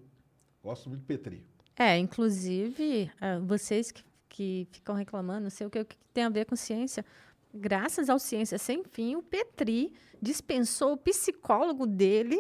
Gosto 0.61 0.89
muito 0.89 1.01
do 1.01 1.05
Petri. 1.07 1.45
É, 1.77 1.97
inclusive, 1.97 3.09
ah, 3.21 3.39
vocês 3.39 3.91
que, 3.91 4.03
que 4.27 4.67
ficam 4.71 4.93
reclamando, 4.95 5.43
não 5.43 5.49
sei 5.49 5.65
o 5.65 5.69
que, 5.69 5.79
o 5.79 5.85
que 5.85 5.95
tem 6.13 6.25
a 6.25 6.29
ver 6.29 6.45
com 6.45 6.55
ciência. 6.55 7.05
Graças 7.53 8.09
ao 8.09 8.19
Ciência 8.19 8.57
Sem 8.59 8.83
Fim, 8.83 9.15
o 9.15 9.23
Petri 9.23 9.93
dispensou 10.21 10.93
o 10.93 10.97
psicólogo 10.97 11.87
dele, 11.87 12.39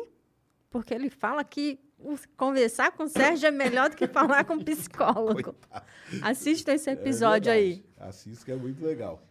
porque 0.69 0.93
ele 0.93 1.09
fala 1.09 1.43
que 1.43 1.79
o- 1.97 2.15
conversar 2.37 2.91
com 2.91 3.03
o 3.03 3.07
Sérgio 3.09 3.47
é 3.47 3.51
melhor 3.51 3.89
do 3.89 3.95
que 3.95 4.07
falar 4.07 4.43
com 4.43 4.53
um 4.55 4.63
psicólogo. 4.63 5.55
Assista 6.21 6.73
esse 6.73 6.89
episódio 6.91 7.49
É 7.49 7.53
aí. 7.55 7.83
Assista 7.99 8.45
que 8.45 8.51
é 8.51 8.55
muito 8.55 8.83
legal. 8.83 9.21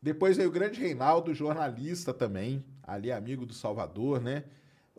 Depois 0.00 0.36
veio 0.36 0.48
o 0.48 0.52
grande 0.52 0.80
Reinaldo, 0.80 1.34
jornalista 1.34 2.12
também, 2.12 2.64
ali 2.82 3.10
amigo 3.10 3.46
do 3.46 3.54
Salvador, 3.54 4.20
né? 4.20 4.44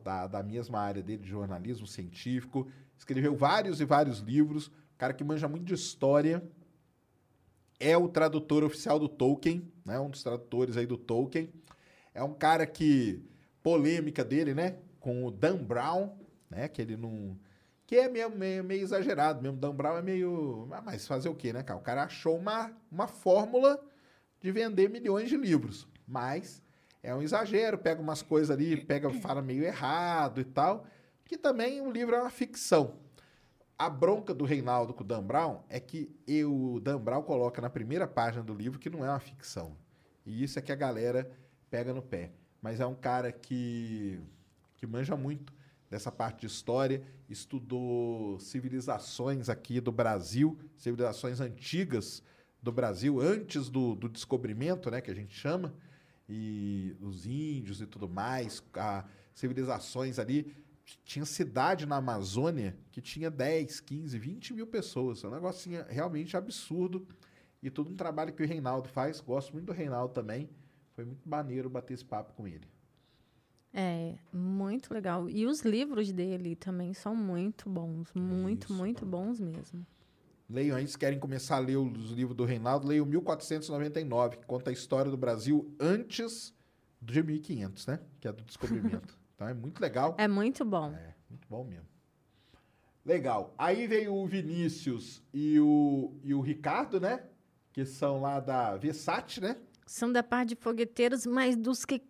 Da, 0.04 0.28
da 0.28 0.44
mesma 0.44 0.80
área 0.80 1.02
dele 1.02 1.24
de 1.24 1.30
jornalismo 1.30 1.86
científico. 1.86 2.68
Escreveu 2.98 3.36
vários 3.36 3.80
e 3.80 3.86
vários 3.86 4.20
livros. 4.20 4.72
Cara 4.98 5.14
que 5.14 5.24
manja 5.24 5.48
muito 5.48 5.66
de 5.66 5.74
história. 5.74 6.44
É 7.80 7.96
o 7.96 8.08
tradutor 8.08 8.64
oficial 8.64 8.98
do 8.98 9.08
Tolkien, 9.08 9.72
né? 9.86 10.00
Um 10.00 10.10
dos 10.10 10.24
tradutores 10.24 10.76
aí 10.76 10.86
do 10.86 10.98
Tolkien. 10.98 11.50
É 12.14 12.24
um 12.24 12.34
cara 12.34 12.66
que 12.66 13.24
polêmica 13.62 14.26
dele, 14.26 14.56
né? 14.56 14.78
Com 15.00 15.26
o 15.26 15.32
Dan 15.32 15.58
Brown, 15.58 16.18
né? 16.50 16.68
Que 16.68 16.82
ele 16.82 16.98
não 16.98 17.38
que 17.88 17.96
é 17.96 18.10
meio, 18.10 18.30
meio, 18.30 18.64
meio 18.66 18.84
exagerado 18.84 19.42
mesmo. 19.42 19.58
Dan 19.58 19.74
Brown 19.74 19.98
é 19.98 20.02
meio. 20.02 20.68
ah, 20.74 20.82
Mas 20.82 21.08
fazer 21.08 21.30
o 21.30 21.36
quê, 21.36 21.54
né, 21.54 21.64
cara? 21.64 21.80
O 21.80 21.82
cara 21.82 22.04
achou 22.04 22.38
uma, 22.38 22.70
uma 22.92 23.08
fórmula 23.08 23.82
de 24.42 24.52
vender 24.52 24.90
milhões 24.90 25.30
de 25.30 25.38
livros. 25.38 25.88
Mas 26.06 26.62
é 27.02 27.16
um 27.16 27.22
exagero, 27.22 27.78
pega 27.78 28.02
umas 28.02 28.22
coisas 28.22 28.52
ali, 28.52 28.76
pega, 28.76 29.10
fala 29.10 29.42
meio 29.42 29.64
errado 29.64 30.42
e 30.42 30.44
tal. 30.44 30.86
Que 31.24 31.38
também 31.38 31.80
o 31.80 31.90
livro 31.90 32.14
é 32.14 32.20
uma 32.20 32.30
ficção. 32.30 33.00
A 33.80 33.90
bronca 33.90 34.34
do 34.34 34.44
Reinaldo 34.44 34.94
com 34.94 35.04
o 35.04 35.08
Dan 35.08 35.24
Brown 35.24 35.64
é 35.70 35.80
que 35.80 36.14
eu, 36.28 36.74
o 36.74 36.80
Dan 36.82 37.00
Brown 37.00 37.24
coloca 37.24 37.62
na 37.62 37.70
primeira 37.70 38.06
página 38.06 38.44
do 38.44 38.54
livro 38.54 38.80
que 38.80 38.90
não 38.90 39.06
é 39.06 39.10
uma 39.10 39.20
ficção. 39.20 39.78
E 40.26 40.44
isso 40.44 40.60
é 40.60 40.62
que 40.62 40.74
a 40.74 40.76
galera 40.76 41.32
pega 41.70 41.94
no 41.94 42.02
pé. 42.02 42.32
Mas 42.62 42.82
é 42.82 42.86
um 42.86 42.96
cara 42.96 43.32
que, 43.32 44.20
que 44.76 44.86
manja 44.86 45.16
muito 45.16 45.54
dessa 45.90 46.12
parte 46.12 46.42
de 46.42 46.48
história, 46.48 47.02
estudou 47.30 48.40
civilizações 48.40 49.50
aqui 49.50 49.80
do 49.80 49.92
Brasil, 49.92 50.58
civilizações 50.78 51.40
antigas 51.40 52.22
do 52.62 52.72
Brasil, 52.72 53.22
antes 53.22 53.70
do, 53.70 53.96
do 53.96 54.10
descobrimento, 54.10 54.92
né, 54.92 55.00
que 55.00 55.12
a 55.12 55.16
gente 55.16 55.34
chama, 55.34 55.74
e 56.28 56.96
os 57.00 57.26
índios 57.26 57.80
e 57.80 57.86
tudo 57.86 58.10
mais, 58.10 58.62
a, 58.74 59.06
civilizações 59.34 60.20
ali. 60.20 60.54
Tinha 61.04 61.26
cidade 61.26 61.86
na 61.86 61.98
Amazônia 61.98 62.78
que 62.92 63.02
tinha 63.02 63.30
10, 63.30 63.82
15, 63.82 64.18
20 64.18 64.54
mil 64.54 64.68
pessoas. 64.68 65.24
É 65.24 65.28
um 65.28 65.32
negocinho 65.32 65.86
realmente 65.90 66.38
absurdo. 66.38 67.06
E 67.62 67.70
todo 67.70 67.92
um 67.92 67.96
trabalho 67.96 68.32
que 68.34 68.42
o 68.42 68.48
Reinaldo 68.48 68.88
faz. 68.88 69.20
Gosto 69.20 69.52
muito 69.52 69.66
do 69.66 69.74
Reinaldo 69.74 70.14
também. 70.14 70.50
Foi 70.96 71.04
muito 71.04 71.28
maneiro 71.28 71.70
bater 71.70 71.94
esse 71.94 72.06
papo 72.06 72.34
com 72.34 72.48
ele. 72.48 72.68
É, 73.80 74.16
muito 74.34 74.92
legal. 74.92 75.30
E 75.30 75.46
os 75.46 75.62
livros 75.62 76.12
dele 76.12 76.56
também 76.56 76.96
são 76.96 77.16
muito 77.16 77.70
bons. 77.70 78.12
Muito, 78.12 78.64
Isso. 78.64 78.74
muito 78.74 79.06
bons 79.06 79.40
mesmo. 79.40 79.86
Leiam 80.50 80.76
aí, 80.76 80.88
se 80.88 80.98
querem 80.98 81.20
começar 81.20 81.58
a 81.58 81.60
ler 81.60 81.76
os 81.76 82.10
livros 82.10 82.36
do 82.36 82.44
Reinaldo, 82.44 82.88
leiam 82.88 83.06
1499, 83.06 84.38
que 84.38 84.46
conta 84.48 84.72
a 84.72 84.74
história 84.74 85.12
do 85.12 85.18
Brasil 85.18 85.72
antes 85.80 86.56
de 87.00 87.22
1500, 87.22 87.86
né? 87.86 88.00
Que 88.20 88.28
é 88.28 88.32
do 88.32 88.44
descobrimento. 88.44 89.16
então 89.36 89.48
é 89.48 89.54
muito 89.54 89.80
legal. 89.80 90.16
É 90.18 90.28
muito 90.28 90.66
bom. 90.66 90.92
É, 90.94 91.14
muito 91.30 91.48
bom 91.48 91.64
mesmo. 91.64 91.86
Legal. 93.06 93.54
Aí 93.60 93.86
veio 93.86 94.16
o 94.16 94.26
Vinícius 94.26 95.22
e 95.32 95.60
o, 95.60 96.16
e 96.24 96.34
o 96.34 96.42
Ricardo, 96.42 97.00
né? 97.00 97.24
Que 97.72 97.86
são 97.86 98.22
lá 98.22 98.40
da 98.40 98.76
Versace, 98.76 99.40
né? 99.40 99.56
São 99.86 100.12
da 100.12 100.24
parte 100.24 100.50
de 100.50 100.56
fogueteiros, 100.56 101.28
mas 101.28 101.56
dos 101.56 101.86
que 101.86 102.02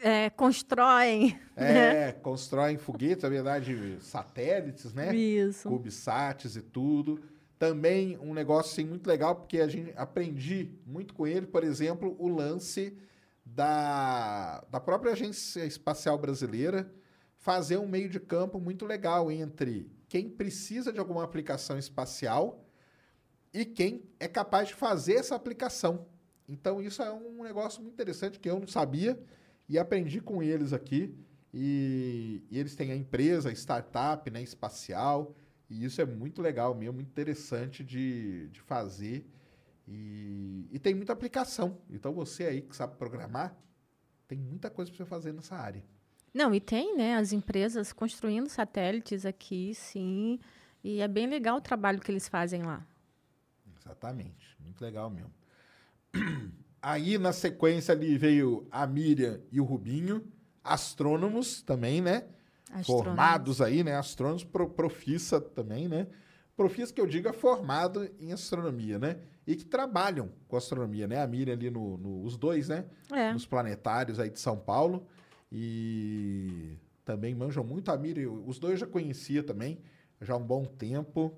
é, 0.00 0.30
constroem. 0.30 1.38
É, 1.56 2.12
constroem 2.12 2.76
foguetes, 2.78 3.22
na 3.22 3.28
verdade, 3.28 3.98
satélites, 4.00 4.92
né? 4.92 5.14
Isso. 5.14 5.68
Cubesats 5.68 6.56
e 6.56 6.62
tudo. 6.62 7.22
Também 7.58 8.18
um 8.18 8.34
negócio 8.34 8.72
assim, 8.72 8.84
muito 8.84 9.06
legal, 9.06 9.36
porque 9.36 9.60
a 9.60 9.68
gente 9.68 9.92
aprendi 9.96 10.70
muito 10.86 11.14
com 11.14 11.26
ele, 11.26 11.46
por 11.46 11.62
exemplo, 11.62 12.16
o 12.18 12.28
lance 12.28 12.96
da, 13.44 14.64
da 14.70 14.80
própria 14.80 15.12
Agência 15.12 15.64
Espacial 15.64 16.18
Brasileira 16.18 16.92
fazer 17.36 17.76
um 17.76 17.86
meio 17.86 18.08
de 18.08 18.18
campo 18.18 18.58
muito 18.58 18.86
legal 18.86 19.30
entre 19.30 19.90
quem 20.08 20.28
precisa 20.28 20.92
de 20.92 20.98
alguma 20.98 21.22
aplicação 21.22 21.78
espacial 21.78 22.64
e 23.52 23.64
quem 23.64 24.04
é 24.18 24.26
capaz 24.26 24.68
de 24.68 24.74
fazer 24.74 25.14
essa 25.14 25.34
aplicação. 25.34 26.06
Então, 26.48 26.82
isso 26.82 27.02
é 27.02 27.12
um 27.12 27.42
negócio 27.42 27.80
muito 27.80 27.94
interessante 27.94 28.38
que 28.38 28.48
eu 28.48 28.58
não 28.58 28.66
sabia 28.66 29.18
e 29.68 29.78
aprendi 29.78 30.20
com 30.20 30.42
eles 30.42 30.72
aqui. 30.72 31.14
E, 31.52 32.42
e 32.50 32.58
eles 32.58 32.74
têm 32.74 32.90
a 32.90 32.96
empresa, 32.96 33.48
a 33.48 33.52
startup 33.52 34.28
né, 34.30 34.42
espacial, 34.42 35.36
e 35.70 35.84
isso 35.84 36.00
é 36.00 36.04
muito 36.04 36.42
legal 36.42 36.74
mesmo, 36.74 36.94
muito 36.94 37.08
interessante 37.08 37.84
de, 37.84 38.48
de 38.48 38.60
fazer. 38.60 39.24
E, 39.86 40.66
e 40.72 40.78
tem 40.78 40.94
muita 40.94 41.12
aplicação. 41.12 41.78
Então, 41.88 42.12
você 42.12 42.44
aí 42.44 42.60
que 42.60 42.74
sabe 42.74 42.96
programar, 42.96 43.56
tem 44.26 44.38
muita 44.38 44.68
coisa 44.68 44.90
para 44.90 44.98
você 44.98 45.04
fazer 45.04 45.32
nessa 45.32 45.54
área. 45.54 45.84
Não, 46.32 46.52
e 46.52 46.60
tem, 46.60 46.96
né, 46.96 47.14
as 47.14 47.32
empresas 47.32 47.92
construindo 47.92 48.48
satélites 48.48 49.24
aqui, 49.24 49.72
sim. 49.74 50.40
E 50.82 51.00
é 51.00 51.06
bem 51.06 51.28
legal 51.28 51.58
o 51.58 51.60
trabalho 51.60 52.00
que 52.00 52.10
eles 52.10 52.26
fazem 52.26 52.62
lá. 52.62 52.84
Exatamente. 53.78 54.56
Muito 54.58 54.80
legal 54.80 55.08
mesmo. 55.08 55.32
Aí, 56.86 57.16
na 57.16 57.32
sequência, 57.32 57.94
ali 57.94 58.18
veio 58.18 58.66
a 58.70 58.86
Miriam 58.86 59.40
e 59.50 59.58
o 59.58 59.64
Rubinho, 59.64 60.22
astrônomos 60.62 61.62
também, 61.62 62.02
né? 62.02 62.26
Astrônomos. 62.70 63.06
Formados 63.06 63.62
aí, 63.62 63.82
né? 63.82 63.96
Astrônomos 63.96 64.44
pro, 64.44 64.68
profissa 64.68 65.40
também, 65.40 65.88
né? 65.88 66.06
Profissa 66.54 66.92
que 66.92 67.00
eu 67.00 67.06
digo 67.06 67.26
é 67.26 67.32
formado 67.32 68.06
em 68.20 68.34
astronomia, 68.34 68.98
né? 68.98 69.16
E 69.46 69.56
que 69.56 69.64
trabalham 69.64 70.30
com 70.46 70.58
astronomia, 70.58 71.08
né? 71.08 71.22
A 71.22 71.26
Miriam 71.26 71.54
ali 71.54 71.70
no, 71.70 71.96
no 71.96 72.22
os 72.22 72.36
dois, 72.36 72.68
né? 72.68 72.84
É. 73.10 73.32
Nos 73.32 73.46
planetários 73.46 74.20
aí 74.20 74.28
de 74.28 74.38
São 74.38 74.58
Paulo. 74.58 75.06
E 75.50 76.76
também 77.02 77.34
manjam 77.34 77.64
muito 77.64 77.90
a 77.90 77.96
Miriam. 77.96 78.30
Os 78.30 78.58
dois 78.58 78.74
eu 78.74 78.80
já 78.80 78.86
conhecia 78.86 79.42
também, 79.42 79.78
já 80.20 80.34
há 80.34 80.36
um 80.36 80.44
bom 80.44 80.66
tempo. 80.66 81.34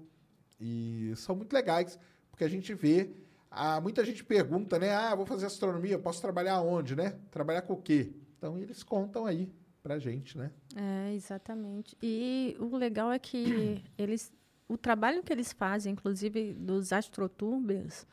E 0.61 1.13
são 1.15 1.37
muito 1.37 1.53
legais, 1.53 1.97
porque 2.33 2.43
a 2.43 2.49
gente 2.49 2.75
vê. 2.75 3.15
Ah, 3.59 3.81
muita 3.81 4.05
gente 4.05 4.23
pergunta, 4.23 4.79
né? 4.79 4.95
Ah, 4.95 5.15
vou 5.15 5.25
fazer 5.25 5.47
astronomia, 5.47 5.99
posso 5.99 6.21
trabalhar 6.21 6.61
onde, 6.61 6.95
né? 6.95 7.19
Trabalhar 7.31 7.63
com 7.63 7.73
o 7.73 7.81
quê? 7.81 8.13
Então 8.37 8.59
eles 8.59 8.83
contam 8.83 9.25
aí 9.25 9.51
pra 9.83 9.99
gente, 9.99 10.37
né? 10.37 10.51
É, 10.77 11.15
exatamente. 11.15 11.97
E 12.03 12.55
o 12.61 12.77
legal 12.77 13.11
é 13.11 13.19
que 13.19 13.83
eles, 13.97 14.31
o 14.69 14.77
trabalho 14.77 15.23
que 15.23 15.33
eles 15.33 15.53
fazem, 15.53 15.95
inclusive 15.95 16.53
dos 16.53 16.93
astrotubers, 16.93 18.07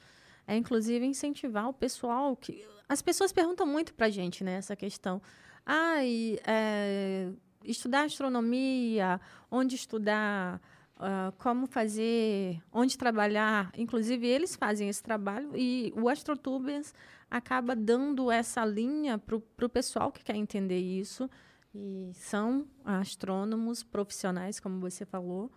é 0.48 0.56
inclusive 0.56 1.06
incentivar 1.06 1.68
o 1.68 1.74
pessoal 1.74 2.38
que 2.38 2.66
as 2.88 3.02
pessoas 3.02 3.34
perguntam 3.34 3.68
muito 3.68 3.94
para 3.94 4.06
a 4.06 4.10
gente, 4.10 4.44
né, 4.44 4.54
essa 4.54 4.76
questão. 4.76 5.22
Ah, 5.66 6.06
e, 6.06 6.40
é, 6.48 7.30
estudar 7.66 8.06
astronomia, 8.06 9.20
onde 9.50 9.76
estudar, 9.76 10.62
ah, 11.06 11.34
como 11.38 11.68
fazer, 11.68 12.64
onde 12.72 12.98
trabalhar. 12.98 13.72
Inclusive 13.78 14.26
eles 14.26 14.56
fazem 14.56 14.88
esse 14.88 15.04
trabalho 15.04 15.52
e 15.54 15.94
o 15.98 16.08
astrotubers 16.08 16.94
acaba 17.30 17.76
dando 17.76 18.32
essa 18.32 18.64
linha 18.64 19.18
para 19.18 19.36
o 19.36 19.70
pessoal 19.70 20.14
que 20.14 20.24
quer 20.24 20.38
entender 20.38 20.80
isso. 20.80 21.30
E 21.76 22.12
são 22.14 22.66
astrônomos 22.86 23.84
profissionais, 23.84 24.62
como 24.62 24.80
você 24.80 25.06
falou. 25.06 25.52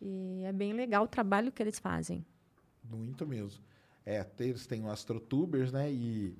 E 0.00 0.42
é 0.44 0.52
bem 0.52 0.72
legal 0.72 1.04
o 1.04 1.08
trabalho 1.08 1.52
que 1.52 1.62
eles 1.62 1.78
fazem. 1.78 2.26
Muito 2.82 3.24
mesmo. 3.24 3.62
É, 4.04 4.26
eles 4.40 4.66
têm 4.66 4.82
o 4.82 4.90
Astrotubers, 4.90 5.70
né? 5.70 5.92
E 5.92 6.36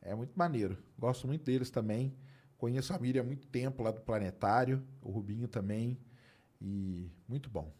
é 0.00 0.14
muito 0.14 0.38
maneiro. 0.38 0.78
Gosto 0.96 1.26
muito 1.26 1.44
deles 1.44 1.70
também. 1.70 2.14
Conheço 2.58 2.92
a 2.92 2.98
Miriam 2.98 3.22
há 3.22 3.24
muito 3.24 3.48
tempo 3.48 3.82
lá 3.82 3.90
do 3.90 4.02
Planetário, 4.02 4.86
o 5.02 5.10
Rubinho 5.10 5.48
também. 5.48 5.98
E 6.60 7.10
muito 7.26 7.48
bom. 7.48 7.72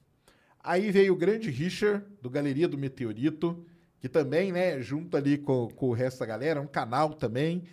Aí 0.62 0.90
veio 0.90 1.12
o 1.12 1.16
grande 1.16 1.50
Richard, 1.50 2.04
do 2.20 2.28
Galeria 2.28 2.68
do 2.68 2.76
Meteorito, 2.76 3.64
que 4.00 4.08
também, 4.08 4.52
né, 4.52 4.80
junto 4.80 5.16
ali 5.16 5.38
com, 5.38 5.68
com 5.68 5.88
o 5.88 5.92
resto 5.92 6.20
da 6.20 6.26
galera, 6.26 6.60
é 6.60 6.62
um 6.62 6.66
canal 6.66 7.14
também 7.14 7.64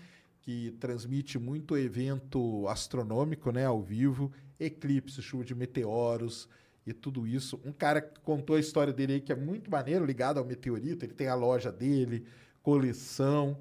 que 0.41 0.71
transmite 0.79 1.39
muito 1.39 1.77
evento 1.77 2.67
astronômico, 2.67 3.51
né, 3.51 3.65
ao 3.65 3.81
vivo, 3.81 4.31
eclipse, 4.59 5.21
chuva 5.21 5.43
de 5.43 5.55
meteoros 5.55 6.47
e 6.85 6.93
tudo 6.93 7.25
isso. 7.25 7.59
Um 7.65 7.71
cara 7.71 7.99
que 8.01 8.19
contou 8.19 8.55
a 8.55 8.59
história 8.59 8.93
dele 8.93 9.13
aí 9.13 9.21
que 9.21 9.31
é 9.31 9.35
muito 9.35 9.71
maneiro, 9.71 10.05
ligado 10.05 10.37
ao 10.37 10.45
meteorito, 10.45 11.03
ele 11.03 11.13
tem 11.13 11.27
a 11.27 11.35
loja 11.35 11.71
dele, 11.71 12.25
coleção. 12.61 13.57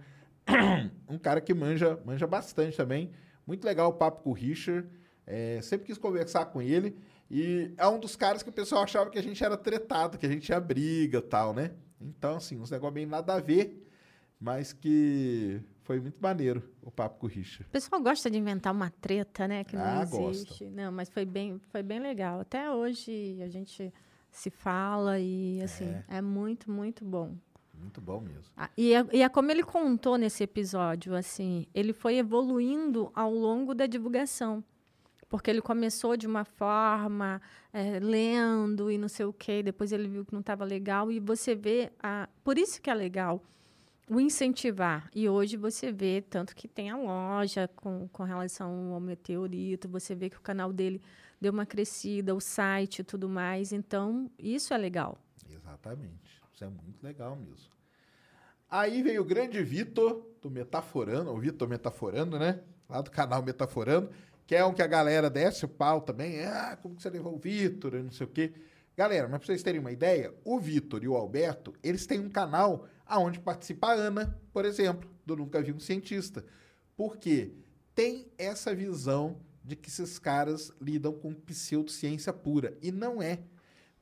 um 1.09 1.19
cara 1.19 1.41
que 1.41 1.55
manja, 1.55 1.99
manja 2.05 2.27
bastante 2.27 2.77
também. 2.77 3.11
Muito 3.47 3.65
legal 3.65 3.91
o 3.91 3.95
papo 3.95 4.23
com 4.23 4.31
o 4.31 4.35
Richard. 4.35 4.87
É, 5.27 5.61
sempre 5.63 5.87
quis 5.87 5.97
conversar 5.97 6.47
com 6.47 6.61
ele. 6.61 6.97
E 7.31 7.73
é 7.77 7.87
um 7.89 7.99
dos 7.99 8.17
caras 8.17 8.43
que 8.43 8.49
o 8.49 8.53
pessoal 8.53 8.83
achava 8.85 9.11
que 9.11 9.19
a 9.19 9.23
gente 9.23 9.43
era 9.43 9.57
tretado, 9.57 10.19
que 10.19 10.27
a 10.27 10.29
gente 10.29 10.43
tinha 10.47 10.61
briga 10.61 11.19
e 11.19 11.23
tal, 11.23 11.53
né? 11.55 11.71
Então, 12.01 12.37
assim, 12.37 12.59
uns 12.61 12.71
negócios 12.71 12.95
bem 12.95 13.07
nada 13.07 13.35
a 13.35 13.41
ver, 13.41 13.89
mas 14.39 14.73
que 14.73 15.61
foi 15.83 16.01
muito 16.01 16.21
maneiro 16.21 16.63
o 16.83 16.91
papo 16.91 17.19
com 17.19 17.27
o 17.27 17.29
Richard. 17.29 17.65
O 17.69 17.71
pessoal 17.73 18.03
gosta 18.03 18.31
de 18.31 18.39
inventar 18.39 18.73
uma 18.73 18.91
treta, 18.91 19.49
né? 19.49 19.65
Que 19.65 19.75
não 19.77 19.85
Ah, 19.85 20.03
existe. 20.03 20.67
Não, 20.67 20.93
mas 20.93 21.09
foi 21.09 21.25
bem, 21.25 21.59
foi 21.71 21.83
bem 21.83 21.99
legal. 21.99 22.41
Até 22.41 22.71
hoje 22.71 23.39
a 23.43 23.49
gente 23.49 23.93
se 24.31 24.51
fala 24.51 25.19
e 25.19 25.63
assim, 25.63 25.95
é, 26.09 26.21
muito, 26.21 26.71
muito 26.71 27.05
bom. 27.05 27.35
Muito 27.73 28.01
bom 28.01 28.21
mesmo. 28.21 28.45
Ah, 28.57 28.71
e, 28.77 28.95
é, 28.95 29.07
e 29.13 29.23
é 29.23 29.29
como 29.29 29.51
ele 29.51 29.63
contou 29.63 30.17
nesse 30.17 30.43
episódio, 30.43 31.15
assim, 31.15 31.67
ele 31.75 31.93
foi 31.93 32.17
evoluindo 32.17 33.11
ao 33.15 33.33
longo 33.33 33.75
da 33.75 33.87
divulgação. 33.87 34.63
Porque 35.29 35.51
ele 35.51 35.61
começou 35.61 36.17
de 36.17 36.27
uma 36.27 36.45
forma, 36.45 37.41
é, 37.73 37.99
lendo 37.99 38.91
e 38.91 38.99
não 38.99 39.09
sei 39.09 39.27
o 39.27 39.33
quê, 39.33 39.63
depois 39.63 39.93
ele 39.93 40.09
viu 40.09 40.25
que 40.25 40.33
não 40.33 40.41
estava 40.41 40.65
legal, 40.65 41.11
e 41.11 41.19
você 41.19 41.55
vê, 41.55 41.93
a, 42.03 42.29
por 42.43 42.59
isso 42.59 42.81
que 42.81 42.91
é 42.91 42.95
legal, 42.95 43.43
o 44.09 44.21
incentivar. 44.21 45.09
E 45.15 45.29
hoje 45.29 45.57
você 45.57 45.91
vê, 45.91 46.23
tanto 46.23 46.55
que 46.55 46.69
tem 46.69 46.91
a 46.91 46.97
loja 46.97 47.69
com, 47.75 48.09
com 48.09 48.23
relação 48.23 48.93
ao 48.93 49.01
meteorito, 49.01 49.89
você 49.89 50.15
vê 50.15 50.29
que 50.29 50.37
o 50.37 50.43
canal 50.43 50.73
dele 50.73 51.01
deu 51.41 51.53
uma 51.53 51.67
crescida, 51.67 52.35
o 52.35 52.41
site 52.41 53.01
e 53.01 53.05
tudo 53.05 53.29
mais. 53.29 53.73
Então, 53.73 54.31
isso 54.39 54.73
é 54.73 54.79
legal. 54.79 55.19
Exatamente. 55.51 56.43
Isso 56.53 56.65
é 56.65 56.69
muito 56.69 57.03
legal 57.03 57.37
mesmo. 57.37 57.73
Aí 58.71 59.03
veio 59.03 59.23
o 59.23 59.25
grande 59.25 59.63
Vitor, 59.63 60.25
do 60.41 60.51
Metaforando, 60.51 61.31
o 61.31 61.39
Vitor 61.39 61.69
Metaforando, 61.69 62.39
né? 62.39 62.61
Lá 62.89 63.01
do 63.01 63.11
canal 63.11 63.43
Metaforando, 63.43 64.11
que 64.47 64.55
é 64.55 64.65
um 64.65 64.75
que 64.75 64.83
a 64.83 64.87
galera 64.87 65.31
desce 65.31 65.65
o 65.65 65.69
pau 65.69 66.01
também. 66.01 66.45
Ah, 66.45 66.79
como 66.81 66.97
que 66.97 67.03
você 67.03 67.11
levou 67.11 67.35
o 67.35 67.39
Vitor? 67.39 67.95
Não 67.95 68.11
sei 68.11 68.27
o 68.27 68.31
quê. 68.31 68.53
Galera, 68.97 69.29
mas 69.29 69.39
pra 69.39 69.47
vocês 69.47 69.63
terem 69.63 69.81
uma 69.81 69.91
ideia, 69.91 70.33
o 70.45 70.59
Vitor 70.59 71.03
e 71.03 71.09
o 71.09 71.17
Alberto, 71.17 71.75
eles 71.83 72.07
têm 72.07 72.21
um 72.21 72.31
canal 72.31 72.87
aonde 73.07 73.41
participa 73.41 73.89
a 73.89 73.95
Ana, 73.95 74.39
por 74.53 74.65
exemplo, 74.65 75.11
do 75.27 75.37
Nunca 75.37 75.61
Vi 75.61 75.73
um 75.73 75.81
Cientista. 75.81 76.45
Porque 76.97 77.53
tem 77.95 78.27
essa 78.39 78.75
visão 78.75 79.41
de 79.65 79.75
que 79.75 79.89
esses 79.89 80.19
caras 80.19 80.71
lidam 80.81 81.13
com 81.13 81.33
pseudociência 81.33 82.33
pura. 82.33 82.77
E 82.83 82.93
não 82.93 83.23
é. 83.23 83.41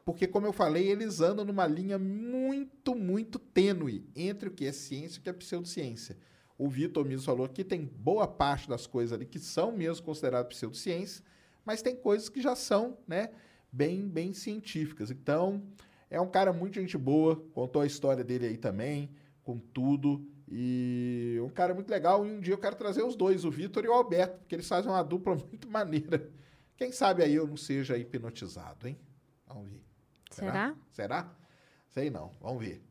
Porque, 0.04 0.26
como 0.26 0.46
eu 0.46 0.52
falei, 0.52 0.90
eles 0.90 1.20
andam 1.20 1.44
numa 1.44 1.66
linha 1.66 1.98
muito, 1.98 2.94
muito 2.94 3.38
tênue 3.38 4.04
entre 4.16 4.48
o 4.48 4.52
que 4.52 4.66
é 4.66 4.72
ciência 4.72 5.18
e 5.18 5.20
o 5.20 5.22
que 5.22 5.30
é 5.30 5.32
pseudociência. 5.32 6.16
O 6.58 6.68
Vitor 6.68 7.04
mesmo 7.04 7.24
falou 7.24 7.48
que 7.48 7.64
tem 7.64 7.84
boa 7.84 8.26
parte 8.26 8.68
das 8.68 8.86
coisas 8.86 9.12
ali 9.12 9.26
que 9.26 9.38
são 9.38 9.72
mesmo 9.72 10.04
consideradas 10.04 10.54
pseudociência, 10.54 11.24
mas 11.64 11.82
tem 11.82 11.96
coisas 11.96 12.28
que 12.28 12.40
já 12.40 12.54
são, 12.54 12.98
né, 13.06 13.30
bem, 13.70 14.08
bem 14.08 14.32
científicas. 14.32 15.10
Então, 15.10 15.62
é 16.10 16.20
um 16.20 16.28
cara 16.28 16.52
muito 16.52 16.74
gente 16.74 16.98
boa, 16.98 17.36
contou 17.52 17.80
a 17.82 17.86
história 17.86 18.22
dele 18.22 18.46
aí 18.46 18.56
também, 18.56 19.10
com 19.42 19.58
tudo. 19.58 20.26
E 20.48 21.38
um 21.42 21.48
cara 21.48 21.72
muito 21.72 21.88
legal. 21.88 22.26
E 22.26 22.30
um 22.30 22.40
dia 22.40 22.52
eu 22.52 22.58
quero 22.58 22.76
trazer 22.76 23.02
os 23.02 23.16
dois, 23.16 23.44
o 23.44 23.50
Vitor 23.50 23.84
e 23.84 23.88
o 23.88 23.92
Alberto, 23.92 24.38
porque 24.40 24.54
eles 24.54 24.68
fazem 24.68 24.90
uma 24.90 25.02
dupla 25.02 25.34
muito 25.48 25.68
maneira. 25.70 26.30
Quem 26.76 26.92
sabe 26.92 27.22
aí 27.22 27.34
eu 27.34 27.46
não 27.46 27.56
seja 27.56 27.96
hipnotizado, 27.96 28.86
hein? 28.86 28.98
Vamos 29.46 29.70
ver. 29.70 29.82
Será? 30.30 30.74
Será? 30.90 31.34
Sei 31.88 32.10
não, 32.10 32.30
vamos 32.40 32.64
ver. 32.64 32.82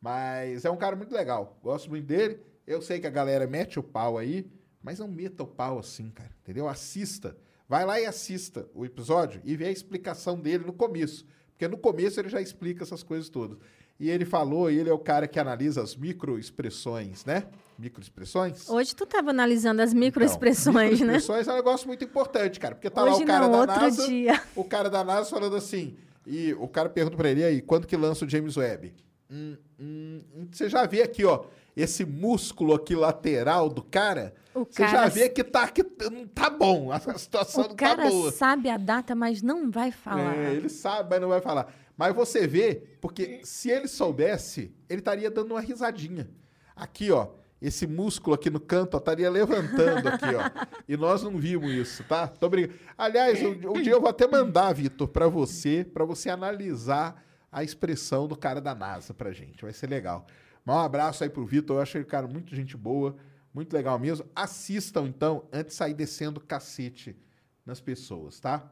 Mas 0.00 0.64
é 0.64 0.70
um 0.70 0.76
cara 0.76 0.96
muito 0.96 1.12
legal. 1.12 1.58
Gosto 1.62 1.90
muito 1.90 2.06
dele. 2.06 2.40
Eu 2.66 2.80
sei 2.80 3.00
que 3.00 3.06
a 3.06 3.10
galera 3.10 3.46
mete 3.46 3.78
o 3.78 3.82
pau 3.82 4.18
aí, 4.18 4.46
mas 4.82 4.98
não 4.98 5.08
meta 5.08 5.42
o 5.42 5.46
pau 5.46 5.78
assim, 5.78 6.10
cara. 6.10 6.30
Entendeu? 6.42 6.68
Assista. 6.68 7.36
Vai 7.68 7.84
lá 7.84 8.00
e 8.00 8.06
assista 8.06 8.68
o 8.74 8.84
episódio 8.84 9.40
e 9.44 9.56
vê 9.56 9.66
a 9.66 9.70
explicação 9.70 10.38
dele 10.38 10.64
no 10.64 10.72
começo. 10.72 11.24
Porque 11.50 11.68
no 11.68 11.78
começo 11.78 12.18
ele 12.18 12.28
já 12.28 12.40
explica 12.40 12.82
essas 12.82 13.02
coisas 13.02 13.28
todas. 13.28 13.58
E 13.98 14.08
ele 14.08 14.24
falou, 14.24 14.70
ele 14.70 14.88
é 14.88 14.92
o 14.92 14.98
cara 14.98 15.28
que 15.28 15.38
analisa 15.38 15.82
as 15.82 15.94
microexpressões, 15.94 17.24
né? 17.26 17.44
Microexpressões. 17.78 18.68
Hoje 18.68 18.96
tu 18.96 19.04
estava 19.04 19.28
analisando 19.28 19.82
as 19.82 19.92
microexpressões, 19.92 20.94
então, 20.94 21.06
né? 21.06 21.12
Microexpressões 21.18 21.48
é 21.48 21.52
um 21.52 21.56
negócio 21.56 21.86
muito 21.86 22.02
importante, 22.02 22.58
cara. 22.58 22.74
Porque 22.74 22.88
tá 22.88 23.04
lá 23.04 23.12
Hoje 23.12 23.24
o 23.24 23.26
cara 23.26 23.44
não, 23.44 23.52
da 23.52 23.58
outro 23.58 23.80
NASA. 23.80 24.06
dia. 24.06 24.42
O 24.56 24.64
cara 24.64 24.88
da 24.88 25.04
NASA 25.04 25.28
falando 25.28 25.54
assim. 25.54 25.96
E 26.26 26.54
o 26.54 26.66
cara 26.66 26.88
pergunta 26.88 27.16
pra 27.16 27.28
ele, 27.30 27.44
aí, 27.44 27.60
quando 27.60 27.86
que 27.86 27.96
lança 27.96 28.24
o 28.24 28.28
James 28.28 28.56
Webb? 28.56 28.94
Hum, 29.30 29.56
hum, 29.78 30.22
hum, 30.34 30.48
você 30.50 30.68
já 30.68 30.86
vê 30.86 31.02
aqui, 31.02 31.24
ó, 31.24 31.44
esse 31.76 32.04
músculo 32.04 32.74
aqui 32.74 32.94
lateral 32.94 33.68
do 33.68 33.82
cara. 33.82 34.34
O 34.54 34.64
Você 34.64 34.82
já 34.82 34.90
cara- 34.92 35.08
vê 35.08 35.28
que 35.28 35.44
tá, 35.44 35.68
que 35.68 35.84
não 36.10 36.26
tá 36.26 36.50
bom. 36.50 36.90
A 36.90 36.98
situação 37.18 37.64
O 37.64 37.68
não 37.68 37.76
cara 37.76 38.02
tá 38.02 38.08
boa. 38.08 38.32
sabe 38.32 38.68
a 38.68 38.76
data, 38.76 39.14
mas 39.14 39.42
não 39.42 39.70
vai 39.70 39.90
falar. 39.92 40.36
É, 40.36 40.52
ele 40.52 40.68
sabe, 40.68 41.08
mas 41.10 41.20
não 41.20 41.28
vai 41.28 41.40
falar. 41.40 41.72
Mas 41.96 42.14
você 42.14 42.46
vê, 42.46 42.82
porque 43.00 43.40
se 43.44 43.70
ele 43.70 43.86
soubesse, 43.86 44.74
ele 44.88 45.00
estaria 45.00 45.30
dando 45.30 45.52
uma 45.52 45.60
risadinha. 45.60 46.28
Aqui, 46.74 47.10
ó, 47.12 47.28
esse 47.60 47.86
músculo 47.86 48.34
aqui 48.34 48.48
no 48.50 48.58
canto, 48.58 48.94
ó, 48.94 48.98
estaria 48.98 49.30
levantando 49.30 50.08
aqui, 50.08 50.24
ó. 50.34 50.66
E 50.88 50.96
nós 50.96 51.22
não 51.22 51.36
vimos 51.38 51.70
isso, 51.72 52.02
tá? 52.04 52.26
Tô 52.26 52.48
brincando. 52.48 52.78
Aliás, 52.96 53.40
um, 53.42 53.50
um 53.76 53.82
dia 53.82 53.92
eu 53.92 54.00
vou 54.00 54.08
até 54.10 54.26
mandar, 54.26 54.72
Vitor, 54.72 55.06
pra 55.08 55.28
você, 55.28 55.84
pra 55.84 56.04
você 56.04 56.30
analisar 56.30 57.22
a 57.52 57.62
expressão 57.62 58.26
do 58.26 58.36
cara 58.36 58.60
da 58.60 58.74
NASA 58.74 59.12
pra 59.12 59.30
gente. 59.32 59.62
Vai 59.62 59.72
ser 59.72 59.88
legal. 59.88 60.26
Mas 60.64 60.76
um 60.76 60.80
abraço 60.80 61.24
aí 61.24 61.30
pro 61.30 61.44
Vitor, 61.44 61.76
eu 61.76 61.82
achei 61.82 62.00
o 62.00 62.06
cara 62.06 62.26
muito 62.26 62.54
gente 62.54 62.76
boa, 62.76 63.16
muito 63.52 63.72
legal 63.72 63.98
mesmo. 63.98 64.26
Assistam, 64.34 65.06
então, 65.06 65.44
antes 65.52 65.72
de 65.72 65.78
sair 65.78 65.94
descendo 65.94 66.40
cacete 66.40 67.16
nas 67.64 67.80
pessoas, 67.80 68.40
tá? 68.40 68.70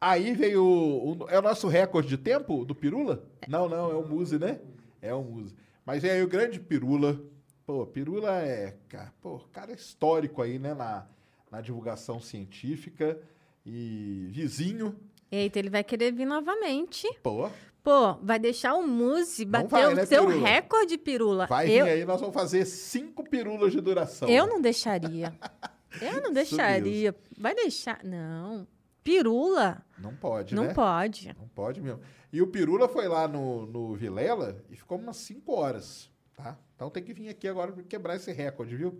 Aí 0.00 0.34
veio. 0.34 0.62
O, 0.62 1.26
é 1.30 1.38
o 1.38 1.42
nosso 1.42 1.66
recorde 1.66 2.08
de 2.08 2.18
tempo 2.18 2.64
do 2.64 2.74
Pirula? 2.74 3.24
Não, 3.48 3.68
não, 3.68 3.90
é 3.90 3.94
o 3.94 4.06
Muse, 4.06 4.38
né? 4.38 4.60
É 5.00 5.14
o 5.14 5.22
Muse. 5.22 5.54
Mas 5.84 6.02
vem 6.02 6.10
aí 6.10 6.22
o 6.22 6.28
grande 6.28 6.60
Pirula. 6.60 7.18
Pô, 7.64 7.86
Pirula 7.86 8.42
é. 8.42 8.76
Cara, 8.88 9.12
pô, 9.22 9.38
cara 9.50 9.72
histórico 9.72 10.42
aí, 10.42 10.58
né? 10.58 10.74
Na, 10.74 11.06
na 11.50 11.62
divulgação 11.62 12.20
científica. 12.20 13.18
E 13.64 14.28
vizinho. 14.30 14.94
Eita, 15.32 15.58
ele 15.58 15.70
vai 15.70 15.82
querer 15.82 16.12
vir 16.12 16.26
novamente. 16.26 17.08
Pô, 17.22 17.50
Pô, 17.84 18.14
vai 18.22 18.38
deixar 18.38 18.72
o 18.72 18.82
Muse 18.82 19.44
Não 19.44 19.52
bater 19.52 19.68
vai, 19.68 19.92
o 19.92 19.94
né, 19.94 20.06
seu 20.06 20.26
Pirula? 20.26 20.48
recorde, 20.48 20.96
Pirula. 20.96 21.46
vai 21.46 21.66
eu, 21.66 21.84
vir 21.84 21.90
aí, 21.90 22.04
nós 22.06 22.18
vamos 22.18 22.34
fazer 22.34 22.64
cinco 22.64 23.22
pirulas 23.22 23.72
de 23.72 23.80
duração. 23.82 24.26
eu 24.26 24.46
não 24.46 24.58
deixaria. 24.58 25.38
Eu 26.00 26.22
não 26.22 26.32
deixaria. 26.32 27.14
Vai 27.36 27.54
deixar. 27.54 28.02
Não. 28.02 28.66
Pirula? 29.02 29.84
Não 29.98 30.16
pode, 30.16 30.54
não 30.54 30.64
né? 30.64 30.72
pode. 30.72 31.36
Não 31.38 31.46
pode 31.48 31.82
mesmo. 31.82 32.00
E 32.32 32.40
o 32.40 32.46
Pirula 32.46 32.88
foi 32.88 33.06
lá 33.06 33.28
no, 33.28 33.66
no 33.66 33.94
Vilela 33.94 34.64
e 34.70 34.76
ficou 34.76 34.96
umas 34.96 35.18
5 35.18 35.52
horas, 35.54 36.10
tá? 36.34 36.58
Então 36.74 36.88
tem 36.88 37.02
que 37.02 37.12
vir 37.12 37.28
aqui 37.28 37.46
agora 37.46 37.70
para 37.70 37.82
quebrar 37.82 38.16
esse 38.16 38.32
recorde, 38.32 38.74
viu? 38.74 38.98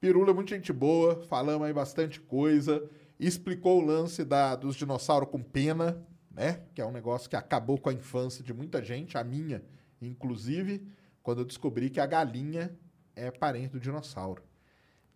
Pirula 0.00 0.30
é 0.30 0.34
muito 0.34 0.50
gente 0.50 0.72
boa, 0.72 1.20
falamos 1.24 1.66
aí 1.66 1.72
bastante 1.72 2.20
coisa, 2.20 2.88
explicou 3.18 3.82
o 3.82 3.84
lance 3.84 4.24
da, 4.24 4.54
dos 4.54 4.76
dinossauros 4.76 5.28
com 5.30 5.42
pena, 5.42 6.00
né? 6.34 6.60
Que 6.74 6.82
é 6.82 6.86
um 6.86 6.92
negócio 6.92 7.30
que 7.30 7.36
acabou 7.36 7.78
com 7.78 7.88
a 7.88 7.92
infância 7.92 8.42
de 8.42 8.52
muita 8.52 8.82
gente, 8.82 9.16
a 9.16 9.24
minha, 9.24 9.62
inclusive, 10.02 10.86
quando 11.22 11.40
eu 11.40 11.44
descobri 11.44 11.88
que 11.88 12.00
a 12.00 12.06
galinha 12.06 12.76
é 13.16 13.30
parente 13.30 13.72
do 13.72 13.80
dinossauro. 13.80 14.42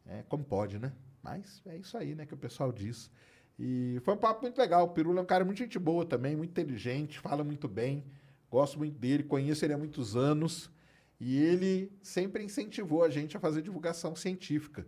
É, 0.06 0.22
como 0.28 0.44
pode, 0.44 0.78
né? 0.78 0.92
Mas 1.22 1.60
é 1.66 1.76
isso 1.76 1.98
aí, 1.98 2.14
né, 2.14 2.24
que 2.24 2.32
o 2.32 2.36
pessoal 2.36 2.72
diz. 2.72 3.10
E 3.58 4.00
foi 4.04 4.14
um 4.14 4.18
papo 4.18 4.42
muito 4.42 4.56
legal. 4.56 4.84
O 4.84 4.88
Pirula 4.88 5.18
é 5.18 5.22
um 5.22 5.26
cara 5.26 5.44
muito 5.44 5.58
gente 5.58 5.78
boa 5.78 6.06
também, 6.06 6.36
muito 6.36 6.50
inteligente, 6.50 7.18
fala 7.18 7.42
muito 7.42 7.66
bem. 7.66 8.04
Gosto 8.50 8.78
muito 8.78 8.96
dele, 8.96 9.24
conheço 9.24 9.64
ele 9.64 9.74
há 9.74 9.78
muitos 9.78 10.16
anos. 10.16 10.70
E 11.20 11.36
ele 11.36 11.92
sempre 12.00 12.44
incentivou 12.44 13.02
a 13.02 13.10
gente 13.10 13.36
a 13.36 13.40
fazer 13.40 13.60
divulgação 13.60 14.14
científica, 14.14 14.86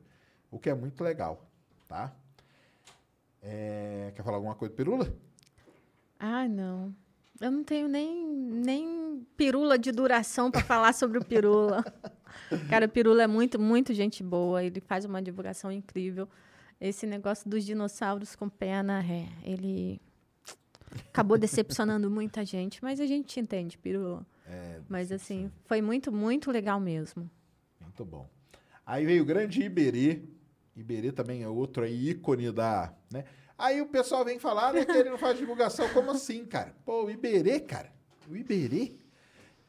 o 0.48 0.60
que 0.60 0.70
é 0.70 0.74
muito 0.74 1.02
legal, 1.02 1.50
tá? 1.88 2.14
É, 3.42 4.12
Quer 4.14 4.22
falar 4.22 4.36
alguma 4.36 4.54
coisa 4.54 4.72
Pirula? 4.72 5.12
Ah, 6.20 6.46
não. 6.46 6.94
Eu 7.40 7.50
não 7.50 7.64
tenho 7.64 7.88
nem, 7.88 8.26
nem 8.26 9.26
pirula 9.36 9.78
de 9.78 9.90
duração 9.90 10.50
para 10.50 10.62
falar 10.62 10.92
sobre 10.92 11.18
o 11.18 11.24
pirula. 11.24 11.82
Cara, 12.68 12.84
o 12.84 12.88
pirula 12.88 13.22
é 13.22 13.26
muito, 13.26 13.58
muito 13.58 13.94
gente 13.94 14.22
boa. 14.22 14.62
Ele 14.62 14.80
faz 14.80 15.06
uma 15.06 15.22
divulgação 15.22 15.72
incrível. 15.72 16.28
Esse 16.78 17.06
negócio 17.06 17.48
dos 17.48 17.64
dinossauros 17.64 18.36
com 18.36 18.50
pena, 18.50 19.02
é, 19.02 19.26
ele 19.42 19.98
acabou 21.08 21.38
decepcionando 21.38 22.10
muita 22.10 22.44
gente, 22.44 22.82
mas 22.82 23.00
a 23.00 23.06
gente 23.06 23.40
entende, 23.40 23.78
pirula. 23.78 24.26
mas 24.88 25.10
assim, 25.10 25.50
foi 25.64 25.80
muito, 25.80 26.12
muito 26.12 26.50
legal 26.50 26.78
mesmo. 26.78 27.30
Muito 27.80 28.04
bom. 28.04 28.28
Aí 28.84 29.06
veio 29.06 29.22
o 29.22 29.26
grande 29.26 29.62
Iberê. 29.62 30.22
Iberê 30.76 31.12
também 31.12 31.42
é 31.42 31.48
outro 31.48 31.84
aí, 31.84 32.10
ícone 32.10 32.50
da. 32.52 32.92
Né? 33.10 33.24
Aí 33.60 33.80
o 33.80 33.86
pessoal 33.86 34.24
vem 34.24 34.38
falar 34.38 34.72
né, 34.72 34.84
que 34.84 34.92
ele 34.92 35.10
não 35.10 35.18
faz 35.18 35.36
divulgação. 35.38 35.88
Como 35.90 36.10
assim, 36.10 36.44
cara? 36.44 36.74
Pô, 36.84 37.04
o 37.04 37.10
Iberê, 37.10 37.60
cara. 37.60 37.92
O 38.28 38.36
Iberê. 38.36 38.92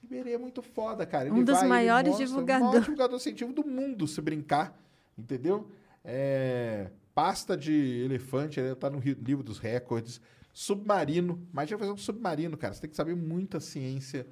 O 0.01 0.05
Iberê 0.05 0.33
é 0.33 0.37
muito 0.37 0.61
foda, 0.61 1.05
cara. 1.05 1.25
Ele 1.27 1.39
Um 1.39 1.43
dos 1.43 1.59
vai, 1.59 1.67
maiores 1.67 2.09
mostra, 2.09 2.25
divulgador- 2.25 2.67
O 2.67 2.69
maior 2.71 2.81
divulgador 2.81 3.19
científico 3.19 3.53
do 3.53 3.67
mundo, 3.67 4.07
se 4.07 4.21
brincar. 4.21 4.79
Entendeu? 5.17 5.69
É, 6.03 6.89
pasta 7.13 7.55
de 7.57 8.01
elefante, 8.05 8.59
ele 8.59 8.73
tá 8.75 8.89
no 8.89 8.99
livro 8.99 9.43
dos 9.43 9.59
recordes. 9.59 10.21
Submarino. 10.53 11.45
Imagina 11.51 11.77
fazer 11.79 11.91
um 11.91 11.97
submarino, 11.97 12.57
cara. 12.57 12.73
Você 12.73 12.81
tem 12.81 12.89
que 12.89 12.95
saber 12.95 13.15
muita 13.15 13.59
ciência. 13.59 14.25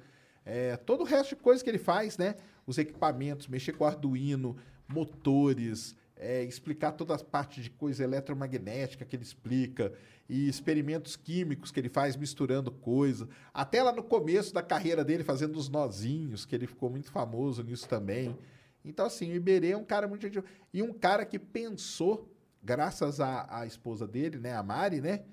É, 0.44 0.76
todo 0.76 1.02
o 1.02 1.04
resto 1.04 1.30
de 1.30 1.36
coisa 1.36 1.62
que 1.62 1.68
ele 1.70 1.78
faz, 1.78 2.16
né? 2.18 2.34
Os 2.66 2.78
equipamentos, 2.78 3.46
mexer 3.46 3.72
com 3.72 3.84
Arduino, 3.84 4.56
motores, 4.88 5.94
é, 6.20 6.44
explicar 6.44 6.92
todas 6.92 7.16
as 7.16 7.22
partes 7.22 7.64
de 7.64 7.70
coisa 7.70 8.04
eletromagnética 8.04 9.04
que 9.04 9.16
ele 9.16 9.22
explica, 9.22 9.92
e 10.28 10.48
experimentos 10.48 11.16
químicos 11.16 11.72
que 11.72 11.80
ele 11.80 11.88
faz 11.88 12.14
misturando 12.14 12.70
coisa. 12.70 13.28
Até 13.52 13.82
lá 13.82 13.90
no 13.90 14.04
começo 14.04 14.54
da 14.54 14.62
carreira 14.62 15.04
dele, 15.04 15.24
fazendo 15.24 15.56
os 15.56 15.68
nozinhos, 15.68 16.44
que 16.44 16.54
ele 16.54 16.68
ficou 16.68 16.88
muito 16.88 17.10
famoso 17.10 17.64
nisso 17.64 17.88
também. 17.88 18.38
Então, 18.84 19.06
assim, 19.06 19.32
o 19.32 19.34
Iberê 19.34 19.72
é 19.72 19.76
um 19.76 19.84
cara 19.84 20.06
muito. 20.06 20.24
E 20.72 20.82
um 20.82 20.92
cara 20.92 21.26
que 21.26 21.36
pensou, 21.36 22.32
graças 22.62 23.18
à, 23.18 23.46
à 23.50 23.66
esposa 23.66 24.06
dele, 24.06 24.38
né, 24.38 24.54
a 24.54 24.62
Mari, 24.62 25.00
né? 25.00 25.24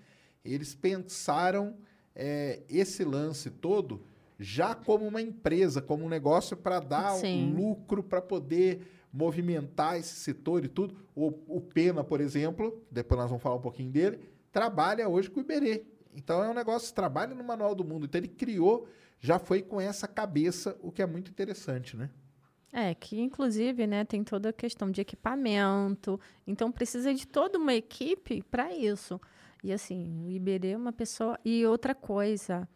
Eles 0.43 0.73
pensaram 0.73 1.77
é, 2.15 2.63
esse 2.67 3.03
lance 3.03 3.51
todo 3.51 4.03
já 4.39 4.75
como 4.75 5.07
uma 5.07 5.21
empresa, 5.21 5.81
como 5.81 6.05
um 6.05 6.09
negócio 6.09 6.55
para 6.55 6.79
dar 6.79 7.13
Sim. 7.13 7.53
lucro, 7.55 8.03
para 8.03 8.21
poder 8.21 8.87
movimentar 9.11 9.97
esse 9.97 10.15
setor 10.15 10.63
e 10.63 10.67
tudo. 10.67 10.95
O, 11.15 11.33
o 11.47 11.61
Pena, 11.61 12.03
por 12.03 12.21
exemplo, 12.21 12.83
depois 12.91 13.19
nós 13.19 13.29
vamos 13.29 13.41
falar 13.41 13.55
um 13.55 13.61
pouquinho 13.61 13.91
dele, 13.91 14.19
trabalha 14.51 15.07
hoje 15.09 15.29
com 15.29 15.39
o 15.39 15.43
Iberê. 15.43 15.85
Então 16.13 16.43
é 16.43 16.49
um 16.49 16.53
negócio, 16.53 16.93
trabalha 16.93 17.33
no 17.33 17.43
Manual 17.43 17.73
do 17.73 17.83
Mundo. 17.83 18.05
Então 18.05 18.19
ele 18.19 18.27
criou, 18.27 18.87
já 19.19 19.39
foi 19.39 19.61
com 19.61 19.79
essa 19.81 20.07
cabeça, 20.07 20.77
o 20.81 20.91
que 20.91 21.01
é 21.01 21.05
muito 21.05 21.31
interessante, 21.31 21.95
né? 21.95 22.09
É, 22.71 22.93
que 22.93 23.19
inclusive, 23.19 23.87
né, 23.87 24.03
tem 24.03 24.23
toda 24.23 24.49
a 24.49 24.53
questão 24.53 24.91
de 24.91 25.01
equipamento. 25.01 26.19
Então 26.45 26.71
precisa 26.71 27.13
de 27.13 27.25
toda 27.25 27.57
uma 27.57 27.73
equipe 27.73 28.43
para 28.43 28.73
isso. 28.73 29.19
E 29.63 29.71
assim, 29.71 30.23
o 30.25 30.29
Iberê 30.29 30.71
é 30.71 30.77
uma 30.77 30.93
pessoa. 30.93 31.39
E 31.43 31.65
outra 31.65 31.95
coisa, 31.95 32.67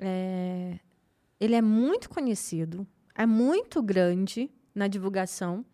é, 0.00 0.78
ele 1.40 1.54
é 1.54 1.62
muito 1.62 2.08
conhecido, 2.08 2.86
é 3.14 3.26
muito 3.26 3.82
grande 3.82 4.50
na 4.74 4.88
divulgação 4.88 5.64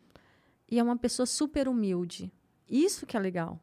e 0.71 0.79
é 0.79 0.83
uma 0.83 0.97
pessoa 0.97 1.27
super 1.27 1.69
humilde. 1.69 2.33
Isso 2.69 3.07
que 3.07 3.17
é 3.17 3.21
legal. 3.21 3.61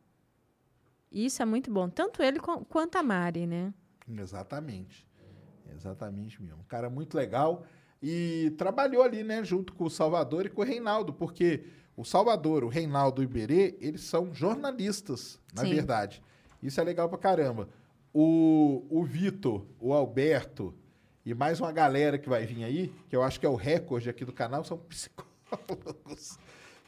Isso 1.12 1.41
é 1.41 1.45
muito 1.45 1.72
bom. 1.72 1.89
Tanto 1.89 2.22
ele 2.22 2.39
quanto 2.39 2.97
a 2.97 3.03
Mari, 3.03 3.45
né? 3.45 3.74
Exatamente. 4.08 5.08
Exatamente 5.74 6.41
mesmo. 6.41 6.60
Um 6.62 6.66
cara 6.66 6.89
muito 6.89 7.16
legal. 7.16 7.66
E 8.01 8.53
trabalhou 8.58 9.01
ali, 9.01 9.24
né, 9.24 9.43
junto 9.43 9.74
com 9.74 9.86
o 9.86 9.89
Salvador 9.89 10.45
e 10.45 10.49
com 10.49 10.62
o 10.62 10.66
Reinaldo, 10.66 11.14
porque 11.14 11.66
o 11.95 12.03
Salvador, 12.03 12.64
o 12.64 12.68
Reinaldo 12.68 13.22
e 13.22 13.26
o 13.26 13.30
Iberê, 13.30 13.78
eles 13.80 14.01
são 14.01 14.34
jornalistas, 14.34 15.39
na 15.53 15.64
Sim. 15.64 15.74
verdade. 15.74 16.22
Isso 16.62 16.80
é 16.80 16.84
legal 16.84 17.08
pra 17.08 17.18
caramba. 17.18 17.70
O, 18.18 18.86
o 18.89 19.03
Vitor, 19.03 19.66
o 19.78 19.91
Alberto 19.93 20.74
e 21.26 21.34
mais 21.34 21.59
uma 21.59 21.70
galera 21.74 22.18
que 22.18 22.30
vai 22.30 22.45
vir 22.45 22.63
aí, 22.63 22.93
que 23.09 23.16
eu 23.16 23.22
acho 23.22 23.38
que 23.38 23.45
é 23.45 23.49
o 23.49 23.55
recorde 23.55 24.09
aqui 24.09 24.24
do 24.24 24.32
canal, 24.32 24.63
são 24.63 24.78
psicólogos. 24.88 26.38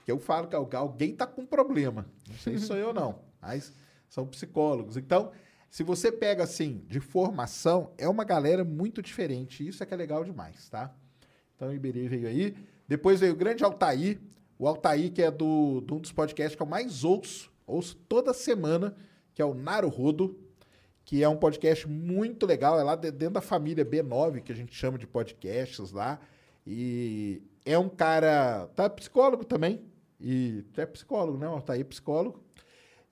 Que 0.05 0.11
eu 0.13 0.19
falo 0.19 0.47
que 0.47 0.55
al- 0.55 0.69
alguém 0.75 1.13
tá 1.13 1.27
com 1.27 1.45
problema. 1.45 2.05
Não 2.29 2.35
sei 2.37 2.57
se 2.57 2.65
sou 2.67 2.77
eu, 2.77 2.93
não. 2.93 3.19
Mas 3.41 3.73
são 4.07 4.25
psicólogos. 4.25 4.95
Então, 4.95 5.33
se 5.69 5.83
você 5.83 6.13
pega 6.13 6.43
assim, 6.45 6.81
de 6.87 7.01
formação, 7.01 7.91
é 7.97 8.07
uma 8.07 8.23
galera 8.23 8.63
muito 8.63 9.01
diferente. 9.01 9.67
Isso 9.67 9.83
é 9.83 9.85
que 9.85 9.93
é 9.93 9.97
legal 9.97 10.23
demais, 10.23 10.69
tá? 10.69 10.95
Então 11.57 11.67
o 11.67 11.73
Iberê 11.73 12.07
veio 12.07 12.27
aí. 12.29 12.55
Depois 12.87 13.19
veio 13.19 13.33
o 13.33 13.35
grande 13.35 13.65
Altair. 13.65 14.17
O 14.57 14.65
Altair, 14.65 15.11
que 15.11 15.21
é 15.21 15.29
do, 15.29 15.81
de 15.81 15.93
um 15.93 15.99
dos 15.99 16.13
podcasts 16.13 16.55
que 16.55 16.61
eu 16.61 16.65
mais 16.67 17.03
ouço, 17.03 17.51
ouço 17.65 17.97
toda 18.07 18.33
semana, 18.33 18.95
que 19.35 19.41
é 19.41 19.45
o 19.45 19.53
Naruhodo. 19.53 20.39
Que 21.07 21.23
é 21.23 21.29
um 21.29 21.37
podcast 21.37 21.87
muito 21.87 22.45
legal. 22.45 22.77
É 22.77 22.83
lá 22.83 22.93
de- 22.97 23.11
dentro 23.11 23.35
da 23.35 23.41
família 23.41 23.85
B9, 23.85 24.41
que 24.41 24.51
a 24.51 24.55
gente 24.55 24.75
chama 24.75 24.97
de 24.97 25.07
podcasts 25.07 25.93
lá. 25.93 26.19
E 26.65 27.41
é 27.65 27.79
um 27.79 27.87
cara. 27.87 28.67
Tá 28.75 28.89
psicólogo 28.89 29.45
também. 29.45 29.85
E 30.19 30.65
é 30.75 30.85
psicólogo, 30.85 31.37
né? 31.37 31.47
Tá 31.65 31.73
aí 31.73 31.83
psicólogo. 31.85 32.43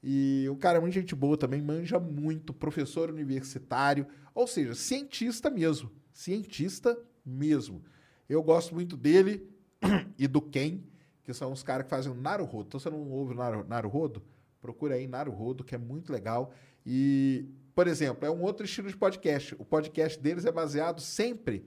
E 0.04 0.46
o 0.52 0.58
cara 0.58 0.78
é 0.78 0.82
muito 0.82 0.94
gente 0.94 1.16
boa 1.16 1.38
também, 1.38 1.62
manja 1.62 1.98
muito, 1.98 2.54
professor 2.54 3.10
universitário, 3.10 4.06
ou 4.34 4.46
seja, 4.46 4.76
cientista 4.76 5.50
mesmo. 5.50 5.90
Cientista 6.12 7.00
mesmo. 7.26 7.82
Eu 8.28 8.44
gosto 8.44 8.76
muito 8.76 8.98
dele 8.98 9.50
e 10.20 10.28
do 10.28 10.42
Ken, 10.42 10.82
que 11.24 11.34
são 11.34 11.50
os 11.54 11.64
caras 11.64 11.86
que 11.86 11.90
fazem 11.90 12.12
o 12.12 12.16
Naruhodo. 12.16 12.66
Então, 12.68 12.80
você 12.80 12.90
não 12.90 13.10
ouve 13.10 13.34
o 13.34 13.38
Naru- 13.38 13.66
Naruhodo? 13.70 14.22
Procura 14.62 14.96
aí 14.96 15.08
Naruhodo, 15.08 15.64
que 15.64 15.74
é 15.76 15.78
muito 15.78 16.12
legal. 16.12 16.52
E, 16.86 17.46
por 17.76 17.88
exemplo, 17.88 18.26
é 18.26 18.32
um 18.32 18.42
outro 18.42 18.66
estilo 18.66 18.88
de 18.88 18.96
podcast. 18.96 19.54
O 19.60 19.66
podcast 19.66 20.18
deles 20.20 20.46
é 20.46 20.52
baseado 20.52 21.02
sempre 21.02 21.66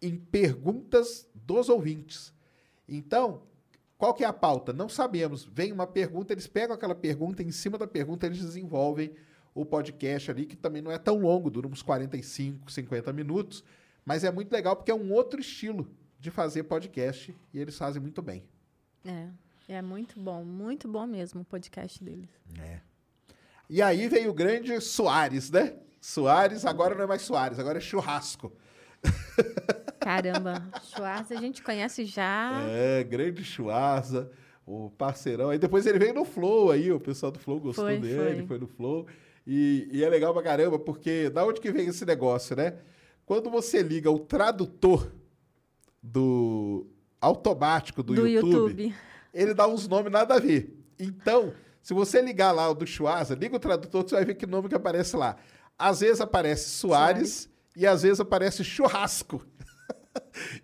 em 0.00 0.16
perguntas 0.16 1.28
dos 1.34 1.68
ouvintes. 1.68 2.32
Então, 2.88 3.42
qual 3.98 4.14
que 4.14 4.22
é 4.22 4.26
a 4.28 4.32
pauta? 4.32 4.72
Não 4.72 4.88
sabemos. 4.88 5.44
Vem 5.44 5.72
uma 5.72 5.86
pergunta, 5.86 6.32
eles 6.32 6.46
pegam 6.46 6.76
aquela 6.76 6.94
pergunta, 6.94 7.42
em 7.42 7.50
cima 7.50 7.76
da 7.76 7.88
pergunta 7.88 8.24
eles 8.26 8.38
desenvolvem 8.38 9.12
o 9.52 9.66
podcast 9.66 10.30
ali, 10.30 10.46
que 10.46 10.56
também 10.56 10.80
não 10.80 10.92
é 10.92 10.98
tão 10.98 11.18
longo, 11.18 11.50
dura 11.50 11.66
uns 11.66 11.82
45, 11.82 12.70
50 12.70 13.12
minutos, 13.12 13.64
mas 14.04 14.22
é 14.22 14.30
muito 14.30 14.52
legal 14.52 14.76
porque 14.76 14.92
é 14.92 14.94
um 14.94 15.12
outro 15.12 15.40
estilo 15.40 15.90
de 16.20 16.30
fazer 16.30 16.62
podcast 16.62 17.34
e 17.52 17.58
eles 17.58 17.76
fazem 17.76 18.00
muito 18.00 18.22
bem. 18.22 18.44
É, 19.04 19.28
é 19.66 19.82
muito 19.82 20.20
bom, 20.20 20.44
muito 20.44 20.86
bom 20.86 21.04
mesmo 21.04 21.40
o 21.40 21.44
podcast 21.44 22.02
deles. 22.02 22.30
E 23.68 23.82
aí 23.82 24.08
veio 24.08 24.30
o 24.30 24.34
grande 24.34 24.80
Soares, 24.80 25.50
né? 25.50 25.74
Soares 26.00 26.64
agora 26.64 26.94
não 26.94 27.04
é 27.04 27.06
mais 27.06 27.22
Soares, 27.22 27.58
agora 27.58 27.78
é 27.78 27.80
churrasco. 27.80 28.52
Caramba, 30.00 30.62
Schwarz 30.82 31.30
a 31.32 31.36
gente 31.36 31.62
conhece 31.62 32.04
já. 32.04 32.62
É, 32.68 33.04
grande 33.04 33.44
Chuasa, 33.44 34.30
o 34.66 34.90
parceirão. 34.90 35.50
Aí 35.50 35.58
depois 35.58 35.86
ele 35.86 35.98
veio 35.98 36.14
no 36.14 36.24
Flow 36.24 36.70
aí, 36.70 36.90
o 36.90 36.98
pessoal 37.00 37.30
do 37.30 37.38
Flow 37.38 37.60
gostou 37.60 37.84
Foi, 37.84 37.98
dele, 37.98 38.38
foi. 38.38 38.46
foi 38.46 38.58
no 38.58 38.66
Flow. 38.66 39.06
E, 39.46 39.88
e 39.92 40.04
é 40.04 40.08
legal 40.08 40.32
pra 40.32 40.42
caramba, 40.42 40.78
porque 40.78 41.30
da 41.30 41.44
onde 41.44 41.60
que 41.60 41.70
vem 41.72 41.88
esse 41.88 42.04
negócio, 42.04 42.56
né? 42.56 42.74
Quando 43.24 43.50
você 43.50 43.82
liga 43.82 44.10
o 44.10 44.18
tradutor 44.18 45.10
do 46.02 46.86
automático 47.20 48.02
do, 48.02 48.14
Do 48.14 48.26
YouTube, 48.26 48.54
YouTube. 48.84 48.94
ele 49.34 49.52
dá 49.54 49.66
uns 49.66 49.86
nomes 49.88 50.12
nada 50.12 50.34
a 50.34 50.38
ver. 50.38 50.74
Então, 50.98 51.52
se 51.88 51.94
você 51.94 52.20
ligar 52.20 52.52
lá 52.52 52.68
o 52.68 52.74
do 52.74 52.86
Chuasa, 52.86 53.34
liga 53.34 53.56
o 53.56 53.58
tradutor, 53.58 54.02
você 54.02 54.14
vai 54.14 54.22
ver 54.22 54.34
que 54.34 54.44
nome 54.44 54.68
que 54.68 54.74
aparece 54.74 55.16
lá. 55.16 55.36
Às 55.78 56.00
vezes 56.00 56.20
aparece 56.20 56.68
Soares 56.68 57.48
e 57.74 57.86
às 57.86 58.02
vezes 58.02 58.20
aparece 58.20 58.62
Churrasco. 58.62 59.42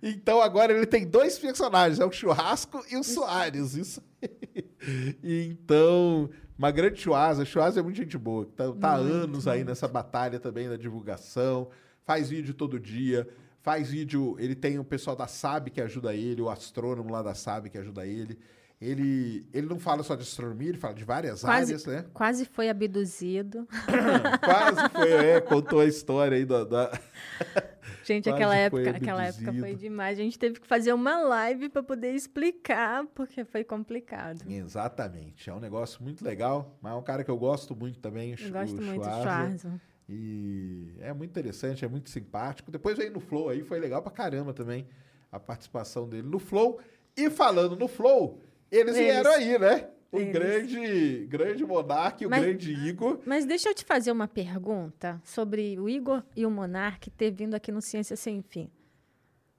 Então 0.03 0.43
agora 0.43 0.73
ele 0.73 0.85
tem 0.85 1.07
dois 1.07 1.39
personagens, 1.39 2.01
é 2.01 2.05
o 2.05 2.11
Churrasco 2.11 2.85
e 2.91 2.97
o 2.97 3.03
Soares. 3.03 3.75
Isso. 3.75 4.03
Então, 5.23 6.29
uma 6.59 6.71
grande 6.71 7.01
Chuasa. 7.01 7.45
Chuasa 7.45 7.81
é 7.81 7.83
muito 7.83 7.97
gente 7.97 8.19
boa. 8.19 8.47
Tá, 8.55 8.71
tá 8.73 8.89
há 8.91 8.97
anos 8.97 9.49
aí 9.49 9.65
nessa 9.65 9.89
batalha 9.89 10.39
também 10.39 10.69
da 10.69 10.77
divulgação. 10.77 11.71
Faz 12.05 12.29
vídeo 12.29 12.53
todo 12.53 12.79
dia. 12.79 13.27
Faz 13.63 13.91
vídeo. 13.91 14.37
Ele 14.39 14.55
tem 14.55 14.79
o 14.79 14.85
pessoal 14.85 15.17
da 15.17 15.27
SAB 15.27 15.71
que 15.71 15.81
ajuda 15.81 16.15
ele, 16.15 16.43
o 16.43 16.51
astrônomo 16.51 17.11
lá 17.11 17.23
da 17.23 17.35
SAB 17.35 17.71
que 17.71 17.79
ajuda 17.79 18.07
ele. 18.07 18.39
Ele, 18.85 19.47
ele 19.53 19.67
não 19.67 19.79
fala 19.79 20.03
só 20.03 20.15
de 20.15 20.23
astronomia, 20.23 20.69
ele 20.69 20.79
fala 20.79 20.93
de 20.95 21.05
várias 21.05 21.41
Quase, 21.41 21.73
áreas, 21.73 21.87
né? 21.87 22.05
quase 22.13 22.45
foi 22.45 22.69
abduzido. 22.69 23.67
Quase 24.45 24.89
foi, 24.91 25.11
é, 25.13 25.41
contou 25.41 25.81
a 25.81 25.87
história 25.87 26.37
aí 26.37 26.45
da. 26.45 26.65
da- 26.65 26.91
Gente, 28.05 28.25
Quase 28.25 28.35
aquela 28.37 28.55
época, 28.57 28.91
aquela 28.91 29.25
época 29.25 29.53
foi 29.55 29.75
demais. 29.75 30.19
A 30.19 30.23
gente 30.23 30.39
teve 30.39 30.61
que 30.61 30.67
fazer 30.67 30.93
uma 30.93 31.19
live 31.23 31.71
para 31.71 31.83
poder 31.83 32.13
explicar, 32.13 33.07
porque 33.15 33.43
foi 33.47 33.65
complicado. 33.65 34.43
Exatamente. 34.47 35.49
É 35.49 35.55
um 35.55 35.61
negócio 35.61 36.03
muito 36.03 36.23
legal, 36.23 36.77
mas 36.83 36.93
é 36.93 36.97
um 36.97 37.03
cara 37.03 37.25
que 37.25 37.31
eu 37.31 37.39
gosto 37.39 37.75
muito 37.75 37.99
também, 38.01 38.33
o 38.33 38.35
Eu 38.35 38.37
Chu- 38.37 38.53
gosto 38.53 38.79
o 38.79 38.83
muito 38.83 39.01
do. 39.03 39.23
Schwarza. 39.23 39.81
E 40.07 40.91
é 41.01 41.15
muito 41.15 41.31
interessante, 41.31 41.83
é 41.83 41.89
muito 41.89 42.11
simpático. 42.11 42.71
Depois 42.71 42.99
veio 42.99 43.11
no 43.11 43.21
Flow 43.21 43.49
aí, 43.49 43.63
foi 43.63 43.81
legal 43.81 44.03
pra 44.03 44.13
caramba 44.13 44.53
também 44.53 44.87
a 45.33 45.41
participação 45.41 46.07
dele 46.07 46.29
no 46.29 46.39
Flow. 46.39 46.79
E 47.17 47.31
falando 47.31 47.75
no 47.77 47.89
Flow, 47.89 48.43
eles, 48.77 48.97
Eles. 48.97 49.13
vieram 49.13 49.31
aí, 49.33 49.59
né? 49.59 49.89
O 50.13 50.19
Eles. 50.19 50.33
grande, 50.33 51.27
grande 51.29 51.65
Monark, 51.67 52.25
o 52.25 52.31
Mas- 52.31 52.43
grande 52.43 52.73
Igor. 52.73 53.19
Mas 53.27 53.45
deixa 53.45 53.69
eu 53.69 53.75
te 53.75 53.85
fazer 53.85 54.13
uma 54.13 54.29
pergunta 54.29 55.21
sobre 55.25 55.79
o 55.81 55.89
Igor 55.89 56.23
e 56.37 56.47
o 56.47 56.51
Monark 56.51 57.11
ter 57.11 57.31
vindo 57.33 57.55
aqui 57.55 57.73
no 57.73 57.81
Ciência 57.83 58.17
Sem 58.17 58.41
Fim. 58.43 58.71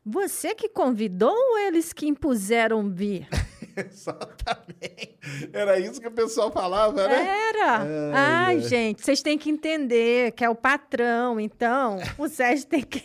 Você 0.05 0.53
que 0.55 0.70
convidou 0.70 1.34
ou 1.34 1.57
eles 1.59 1.91
que 1.91 2.05
impuseram 2.07 2.89
vir? 2.89 3.28
Exatamente. 3.76 5.18
Era 5.51 5.80
isso 5.80 5.99
que 5.99 6.07
o 6.07 6.11
pessoal 6.11 6.51
falava, 6.51 7.07
né? 7.07 7.28
Era! 7.49 7.78
Ai, 7.78 7.88
Ai, 8.13 8.55
ai. 8.55 8.59
gente, 8.61 9.01
vocês 9.03 9.22
têm 9.22 9.38
que 9.38 9.49
entender 9.49 10.32
que 10.34 10.43
é 10.45 10.49
o 10.49 10.55
patrão, 10.55 11.39
então 11.39 11.97
o 12.18 12.28
Sérgio 12.30 12.68
tem 12.68 12.82
que. 12.82 13.01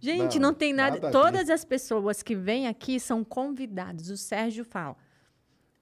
Gente, 0.00 0.38
Não, 0.38 0.48
não, 0.50 0.54
tem 0.54 0.72
nada. 0.72 0.98
nada 0.98 1.10
Todas 1.10 1.48
as 1.48 1.64
pessoas 1.64 2.22
que 2.22 2.34
vêm 2.34 2.66
aqui 2.66 2.98
são 2.98 3.22
convidados. 3.24 4.10
O 4.10 4.16
Sérgio 4.16 4.64
fala: 4.64 4.96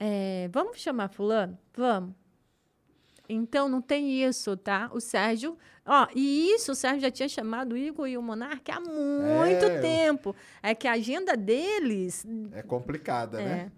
é, 0.01 0.49
vamos 0.53 0.79
chamar 0.81 1.09
Fulano? 1.11 1.57
Vamos. 1.77 2.15
Então 3.29 3.69
não 3.69 3.81
tem 3.81 4.25
isso, 4.25 4.57
tá? 4.57 4.91
O 4.93 5.01
Sérgio. 5.01 5.57
Ó, 5.87 6.09
e 6.17 6.51
isso 6.53 6.73
o 6.73 6.75
Sérgio 6.75 7.03
já 7.03 7.11
tinha 7.13 7.29
chamado 7.29 7.73
o 7.75 7.77
Igor 7.77 8.09
e 8.09 8.19
o 8.19 8.23
Monarca 8.23 8.75
há 8.75 8.81
muito 8.81 9.65
É. 9.67 9.81
tempo. 9.81 10.35
É 10.63 10.75
que 10.75 10.89
a 10.89 10.93
agenda 10.93 11.37
deles. 11.37 12.27
É 12.53 12.63
complicada, 12.63 13.41
É. 13.41 13.45
né? 13.45 13.73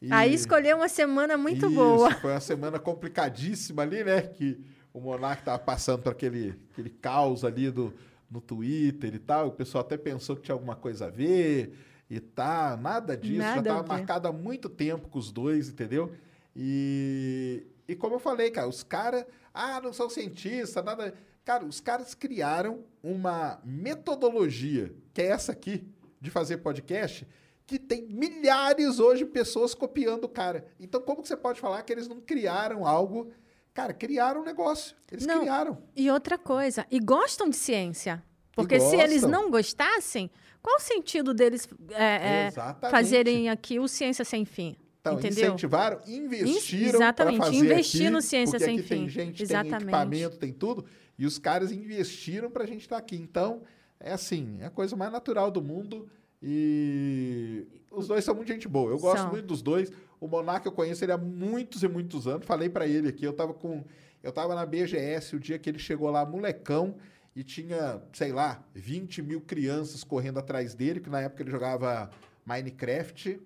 E- 0.00 0.12
Aí 0.12 0.34
escolheu 0.34 0.76
uma 0.76 0.88
semana 0.88 1.36
muito 1.38 1.66
Isso, 1.66 1.74
boa. 1.74 2.10
Foi 2.16 2.32
uma 2.32 2.40
semana 2.40 2.78
complicadíssima 2.78 3.82
ali, 3.82 4.04
né? 4.04 4.20
Que 4.22 4.60
o 4.92 5.00
Monark 5.00 5.42
tava 5.42 5.58
passando 5.58 6.02
por 6.02 6.12
aquele, 6.12 6.54
aquele 6.72 6.90
caos 6.90 7.44
ali 7.44 7.70
do, 7.70 7.92
no 8.30 8.40
Twitter 8.42 9.14
e 9.14 9.18
tal. 9.18 9.48
O 9.48 9.52
pessoal 9.52 9.82
até 9.82 9.96
pensou 9.96 10.36
que 10.36 10.42
tinha 10.42 10.54
alguma 10.54 10.76
coisa 10.76 11.06
a 11.06 11.10
ver 11.10 11.72
e 12.10 12.20
tá. 12.20 12.76
Nada 12.80 13.16
disso. 13.16 13.38
Nada 13.38 13.56
Já 13.56 13.76
tava 13.76 13.86
marcado 13.86 14.28
há 14.28 14.32
muito 14.32 14.68
tempo 14.68 15.08
com 15.08 15.18
os 15.18 15.30
dois, 15.30 15.68
entendeu? 15.68 16.12
E, 16.54 17.66
e 17.86 17.94
como 17.94 18.16
eu 18.16 18.18
falei, 18.18 18.50
cara, 18.50 18.68
os 18.68 18.82
caras. 18.82 19.24
Ah, 19.52 19.80
não 19.80 19.92
são 19.92 20.08
cientistas, 20.08 20.84
nada. 20.84 21.14
Cara, 21.44 21.64
os 21.64 21.80
caras 21.80 22.14
criaram 22.14 22.84
uma 23.02 23.60
metodologia, 23.64 24.94
que 25.14 25.22
é 25.22 25.26
essa 25.26 25.52
aqui, 25.52 25.88
de 26.20 26.30
fazer 26.30 26.58
podcast, 26.58 27.26
que 27.66 27.78
tem 27.78 28.06
milhares 28.06 28.98
hoje 28.98 29.24
de 29.24 29.30
pessoas 29.30 29.74
copiando 29.74 30.24
o 30.24 30.28
cara. 30.28 30.66
Então, 30.78 31.00
como 31.00 31.22
que 31.22 31.28
você 31.28 31.36
pode 31.36 31.60
falar 31.60 31.82
que 31.82 31.92
eles 31.92 32.06
não 32.06 32.20
criaram 32.20 32.86
algo? 32.86 33.30
Cara, 33.72 33.94
criaram 33.94 34.40
um 34.40 34.44
negócio. 34.44 34.96
Eles 35.10 35.24
Não. 35.24 35.40
criaram. 35.40 35.78
E 35.94 36.10
outra 36.10 36.36
coisa, 36.36 36.86
e 36.90 36.98
gostam 36.98 37.48
de 37.48 37.56
ciência. 37.56 38.22
Porque 38.52 38.80
se 38.80 38.96
eles 38.96 39.22
não 39.22 39.50
gostassem, 39.50 40.28
qual 40.68 40.76
o 40.76 40.80
sentido 40.80 41.32
deles 41.32 41.66
é, 41.92 42.48
é, 42.48 42.50
fazerem 42.90 43.48
aqui 43.48 43.78
o 43.78 43.88
Ciência 43.88 44.22
Sem 44.22 44.44
Fim? 44.44 44.76
Então, 45.00 45.14
entendeu? 45.14 45.46
incentivaram, 45.46 45.98
investiram 46.06 47.00
exatamente, 47.00 47.38
fazer 47.38 47.56
investir 47.56 48.02
aqui, 48.02 48.10
no 48.10 48.20
Ciência 48.20 48.58
porque 48.58 48.64
Sem 48.64 48.78
aqui 48.78 48.88
tem 48.88 48.98
Fim. 48.98 49.08
gente, 49.08 49.42
Exatamente. 49.42 49.70
tem 49.70 49.80
equipamento, 49.80 50.36
tem 50.36 50.52
tudo, 50.52 50.84
e 51.18 51.24
os 51.24 51.38
caras 51.38 51.72
investiram 51.72 52.50
para 52.50 52.64
a 52.64 52.66
gente 52.66 52.82
estar 52.82 52.98
aqui. 52.98 53.16
Então, 53.16 53.62
é 53.98 54.12
assim, 54.12 54.58
é 54.60 54.66
a 54.66 54.70
coisa 54.70 54.94
mais 54.94 55.10
natural 55.10 55.50
do 55.50 55.62
mundo 55.62 56.06
e 56.42 57.66
os 57.90 58.06
dois 58.06 58.22
são 58.22 58.34
muito 58.34 58.48
gente 58.48 58.68
boa. 58.68 58.90
Eu 58.90 58.98
gosto 58.98 59.22
São. 59.22 59.30
muito 59.30 59.46
dos 59.46 59.62
dois. 59.62 59.90
O 60.20 60.28
Monarca 60.28 60.68
eu 60.68 60.72
conheço 60.72 61.02
ele 61.02 61.12
há 61.12 61.18
muitos 61.18 61.82
e 61.82 61.88
muitos 61.88 62.28
anos. 62.28 62.46
Falei 62.46 62.68
para 62.68 62.86
ele 62.86 63.08
aqui, 63.08 63.24
eu 63.24 63.32
tava 63.32 63.54
com 63.54 63.82
eu 64.22 64.32
tava 64.32 64.54
na 64.54 64.66
BGS 64.66 65.36
o 65.36 65.40
dia 65.40 65.58
que 65.58 65.70
ele 65.70 65.78
chegou 65.78 66.10
lá, 66.10 66.26
molecão, 66.26 66.96
e 67.36 67.42
tinha, 67.44 68.02
sei 68.12 68.32
lá, 68.32 68.64
20 68.74 69.22
mil 69.22 69.40
crianças 69.40 70.02
correndo 70.02 70.38
atrás 70.38 70.74
dele, 70.74 71.00
que 71.00 71.08
na 71.10 71.20
época 71.20 71.42
ele 71.42 71.50
jogava 71.50 72.10
Minecraft. 72.44 73.40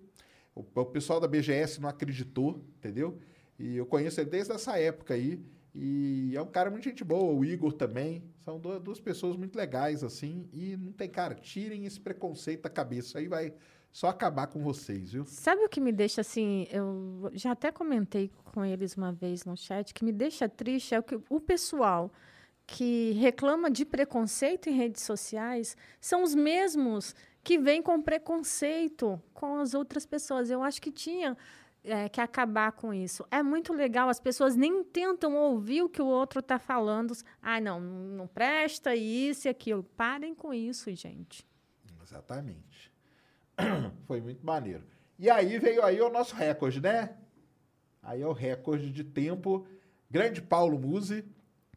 O, 0.54 0.64
o 0.74 0.84
pessoal 0.86 1.20
da 1.20 1.28
BGS 1.28 1.80
não 1.80 1.88
acreditou, 1.88 2.62
entendeu? 2.78 3.18
E 3.58 3.76
eu 3.76 3.86
conheço 3.86 4.20
ele 4.20 4.30
desde 4.30 4.52
essa 4.52 4.78
época 4.78 5.14
aí. 5.14 5.40
E 5.74 6.32
é 6.36 6.42
um 6.42 6.46
cara 6.46 6.70
muito 6.70 6.84
gente 6.84 7.02
boa, 7.02 7.32
o 7.32 7.44
Igor 7.44 7.72
também. 7.72 8.22
São 8.44 8.58
du- 8.58 8.78
duas 8.78 9.00
pessoas 9.00 9.36
muito 9.36 9.56
legais, 9.56 10.04
assim. 10.04 10.46
E 10.52 10.76
não 10.76 10.92
tem, 10.92 11.08
cara, 11.08 11.34
tirem 11.34 11.86
esse 11.86 11.98
preconceito 11.98 12.62
da 12.62 12.70
cabeça. 12.70 13.18
Aí 13.18 13.26
vai 13.26 13.54
só 13.90 14.08
acabar 14.08 14.46
com 14.48 14.62
vocês, 14.62 15.12
viu? 15.12 15.24
Sabe 15.26 15.64
o 15.64 15.68
que 15.68 15.80
me 15.80 15.92
deixa 15.92 16.20
assim? 16.20 16.66
Eu 16.70 17.30
já 17.34 17.52
até 17.52 17.70
comentei 17.72 18.30
com 18.52 18.64
eles 18.64 18.94
uma 18.96 19.12
vez 19.12 19.44
no 19.44 19.56
chat 19.56 19.94
que 19.94 20.04
me 20.04 20.12
deixa 20.12 20.48
triste 20.48 20.94
é 20.94 20.98
o 20.98 21.02
que 21.02 21.18
o 21.30 21.40
pessoal 21.40 22.10
que 22.66 23.12
reclama 23.12 23.70
de 23.70 23.84
preconceito 23.84 24.68
em 24.68 24.72
redes 24.72 25.02
sociais 25.02 25.76
são 26.00 26.22
os 26.22 26.34
mesmos 26.34 27.14
que 27.42 27.58
vêm 27.58 27.82
com 27.82 28.00
preconceito 28.00 29.20
com 29.34 29.56
as 29.58 29.74
outras 29.74 30.06
pessoas. 30.06 30.50
Eu 30.50 30.62
acho 30.62 30.80
que 30.80 30.90
tinha 30.90 31.36
é, 31.84 32.08
quer 32.08 32.22
acabar 32.22 32.72
com 32.72 32.94
isso. 32.94 33.26
É 33.30 33.42
muito 33.42 33.72
legal, 33.72 34.08
as 34.08 34.20
pessoas 34.20 34.54
nem 34.54 34.84
tentam 34.84 35.34
ouvir 35.34 35.82
o 35.82 35.88
que 35.88 36.00
o 36.00 36.06
outro 36.06 36.40
está 36.40 36.58
falando. 36.58 37.12
Ah, 37.40 37.60
não, 37.60 37.80
não 37.80 38.26
presta 38.26 38.94
isso 38.94 39.48
e 39.48 39.50
aquilo. 39.50 39.82
Parem 39.82 40.34
com 40.34 40.54
isso, 40.54 40.94
gente. 40.94 41.44
Exatamente. 42.02 42.92
Foi 44.06 44.20
muito 44.20 44.44
maneiro. 44.44 44.84
E 45.18 45.28
aí 45.28 45.58
veio 45.58 45.84
aí 45.84 46.00
o 46.00 46.10
nosso 46.10 46.34
recorde, 46.34 46.80
né? 46.80 47.16
Aí 48.02 48.22
é 48.22 48.26
o 48.26 48.32
recorde 48.32 48.90
de 48.90 49.04
tempo. 49.04 49.66
Grande 50.10 50.42
Paulo 50.42 50.78
Musi, 50.78 51.24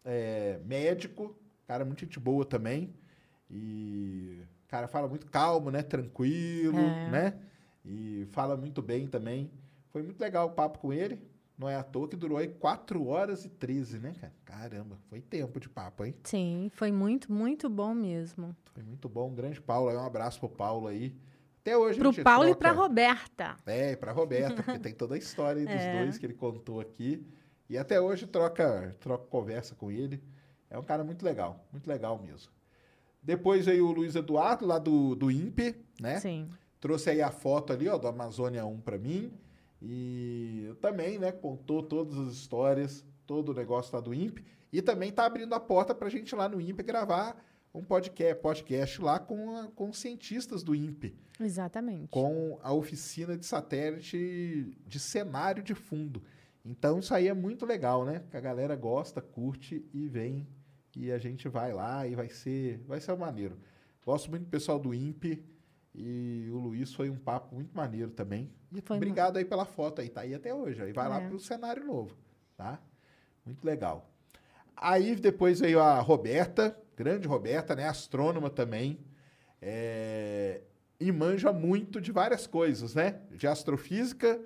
é, 0.05 0.59
médico, 0.63 1.35
cara 1.67 1.83
muito 1.83 1.99
gente 2.01 2.19
boa 2.19 2.45
também. 2.45 2.93
E 3.49 4.39
cara 4.67 4.87
fala 4.87 5.07
muito 5.07 5.27
calmo, 5.27 5.69
né? 5.71 5.81
Tranquilo, 5.83 6.77
É. 6.79 7.09
né? 7.09 7.33
E 7.85 8.27
fala 8.31 8.57
muito 8.57 8.81
bem 8.81 9.07
também. 9.07 9.51
Foi 9.89 10.01
muito 10.03 10.19
legal 10.19 10.47
o 10.47 10.51
papo 10.51 10.79
com 10.79 10.91
ele. 10.91 11.19
Não 11.57 11.69
é 11.69 11.75
à 11.77 11.83
toa 11.83 12.07
que 12.09 12.17
durou 12.17 12.37
aí 12.37 12.49
4 12.49 13.05
horas 13.07 13.45
e 13.45 13.49
13, 13.49 13.97
né, 13.99 14.13
cara? 14.19 14.33
Caramba, 14.43 14.97
foi 15.09 15.21
tempo 15.21 15.57
de 15.59 15.69
papo, 15.69 16.03
hein? 16.03 16.13
Sim, 16.23 16.69
foi 16.73 16.91
muito, 16.91 17.31
muito 17.31 17.69
bom 17.69 17.93
mesmo. 17.93 18.53
Foi 18.73 18.83
muito 18.83 19.07
bom. 19.07 19.33
Grande 19.33 19.61
Paulo 19.61 19.89
aí, 19.89 19.95
um 19.95 20.05
abraço 20.05 20.37
pro 20.39 20.49
Paulo 20.49 20.87
aí. 20.87 21.15
Até 21.61 21.77
hoje 21.77 21.97
a 21.99 22.03
Pro 22.03 22.23
Paulo 22.23 22.43
e 22.43 22.47
troca- 22.49 22.59
pra 22.59 22.71
Roberta. 22.73 23.55
É, 23.65 23.93
e 23.93 23.95
pra 23.97 24.11
Roberta, 24.11 24.61
porque 24.61 24.79
tem 24.79 24.93
toda 24.93 25.15
a 25.15 25.17
história 25.17 25.61
aí 25.61 25.65
dos 25.65 25.75
É. 25.81 26.03
dois 26.03 26.17
que 26.17 26.25
ele 26.25 26.33
contou 26.33 26.81
aqui. 26.81 27.25
E 27.69 27.77
até 27.77 27.99
hoje 27.99 28.27
troca, 28.27 28.95
troca 28.99 29.25
conversa 29.27 29.73
com 29.75 29.89
ele. 29.91 30.21
É 30.69 30.77
um 30.77 30.83
cara 30.83 31.03
muito 31.03 31.23
legal, 31.25 31.65
muito 31.71 31.87
legal 31.87 32.21
mesmo. 32.21 32.51
Depois 33.21 33.65
veio 33.65 33.87
o 33.87 33.91
Luiz 33.91 34.15
Eduardo, 34.15 34.65
lá 34.65 34.77
do, 34.77 35.15
do 35.15 35.31
INPE, 35.31 35.75
né? 35.99 36.19
Sim. 36.19 36.47
Trouxe 36.79 37.09
aí 37.09 37.21
a 37.21 37.31
foto 37.31 37.73
ali, 37.73 37.87
ó, 37.89 37.97
do 37.97 38.07
Amazônia 38.07 38.65
1 38.65 38.81
pra 38.81 38.97
mim. 38.97 39.31
E 39.81 40.73
também, 40.81 41.17
né, 41.19 41.31
contou 41.31 41.81
todas 41.83 42.17
as 42.17 42.33
histórias, 42.33 43.05
todo 43.25 43.49
o 43.49 43.53
negócio 43.53 43.95
lá 43.95 44.01
do 44.01 44.13
INPE. 44.13 44.43
E 44.71 44.81
também 44.81 45.11
tá 45.11 45.25
abrindo 45.25 45.53
a 45.55 45.59
porta 45.59 45.95
pra 45.95 46.09
gente 46.09 46.35
lá 46.35 46.47
no 46.49 46.59
INPE 46.61 46.83
gravar 46.83 47.41
um 47.73 47.83
podcast, 47.83 48.41
podcast 48.41 49.01
lá 49.01 49.19
com, 49.19 49.55
a- 49.57 49.67
com 49.75 49.89
os 49.89 49.97
cientistas 49.97 50.63
do 50.63 50.73
INPE 50.75 51.15
Exatamente. 51.39 52.07
com 52.09 52.57
a 52.61 52.71
oficina 52.73 53.37
de 53.37 53.45
satélite 53.45 54.77
de 54.87 54.99
cenário 54.99 55.61
de 55.63 55.73
fundo. 55.75 56.21
Então 56.65 56.99
isso 56.99 57.13
aí 57.13 57.27
é 57.27 57.33
muito 57.33 57.65
legal, 57.65 58.03
né? 58.05 58.23
Que 58.31 58.37
a 58.37 58.41
galera 58.41 58.75
gosta, 58.75 59.21
curte 59.21 59.85
e 59.93 60.07
vem 60.07 60.47
e 60.95 61.11
a 61.11 61.17
gente 61.17 61.47
vai 61.47 61.71
lá 61.73 62.07
e 62.07 62.15
vai 62.15 62.29
ser, 62.29 62.79
vai 62.87 62.99
ser 62.99 63.15
maneiro. 63.15 63.57
Gosto 64.03 64.29
muito 64.29 64.43
do 64.45 64.49
pessoal 64.49 64.79
do 64.79 64.93
INPE 64.93 65.43
e 65.93 66.49
o 66.51 66.57
Luiz 66.57 66.93
foi 66.93 67.09
um 67.09 67.17
papo 67.17 67.53
muito 67.55 67.75
maneiro 67.75 68.11
também. 68.11 68.51
E 68.73 68.81
Foi 68.81 68.97
obrigado 68.97 69.37
aí 69.37 69.45
pela 69.45 69.65
foto 69.65 70.01
aí, 70.01 70.09
tá 70.09 70.21
aí 70.21 70.33
até 70.33 70.53
hoje. 70.53 70.81
Aí 70.81 70.91
vai 70.91 71.07
lá 71.07 71.21
É. 71.21 71.27
pro 71.27 71.39
cenário 71.39 71.85
novo, 71.85 72.15
tá? 72.57 72.79
Muito 73.45 73.63
legal. 73.63 74.09
Aí 74.75 75.15
depois 75.15 75.59
veio 75.59 75.79
a 75.79 75.99
Roberta, 76.01 76.77
grande 76.97 77.27
Roberta, 77.27 77.75
né? 77.75 77.87
Astrônoma 77.87 78.49
também. 78.49 78.99
É, 79.61 80.61
e 80.99 81.11
manja 81.11 81.51
muito 81.53 82.01
de 82.01 82.11
várias 82.11 82.45
coisas, 82.47 82.93
né? 82.95 83.21
De 83.31 83.47
astrofísica, 83.47 84.39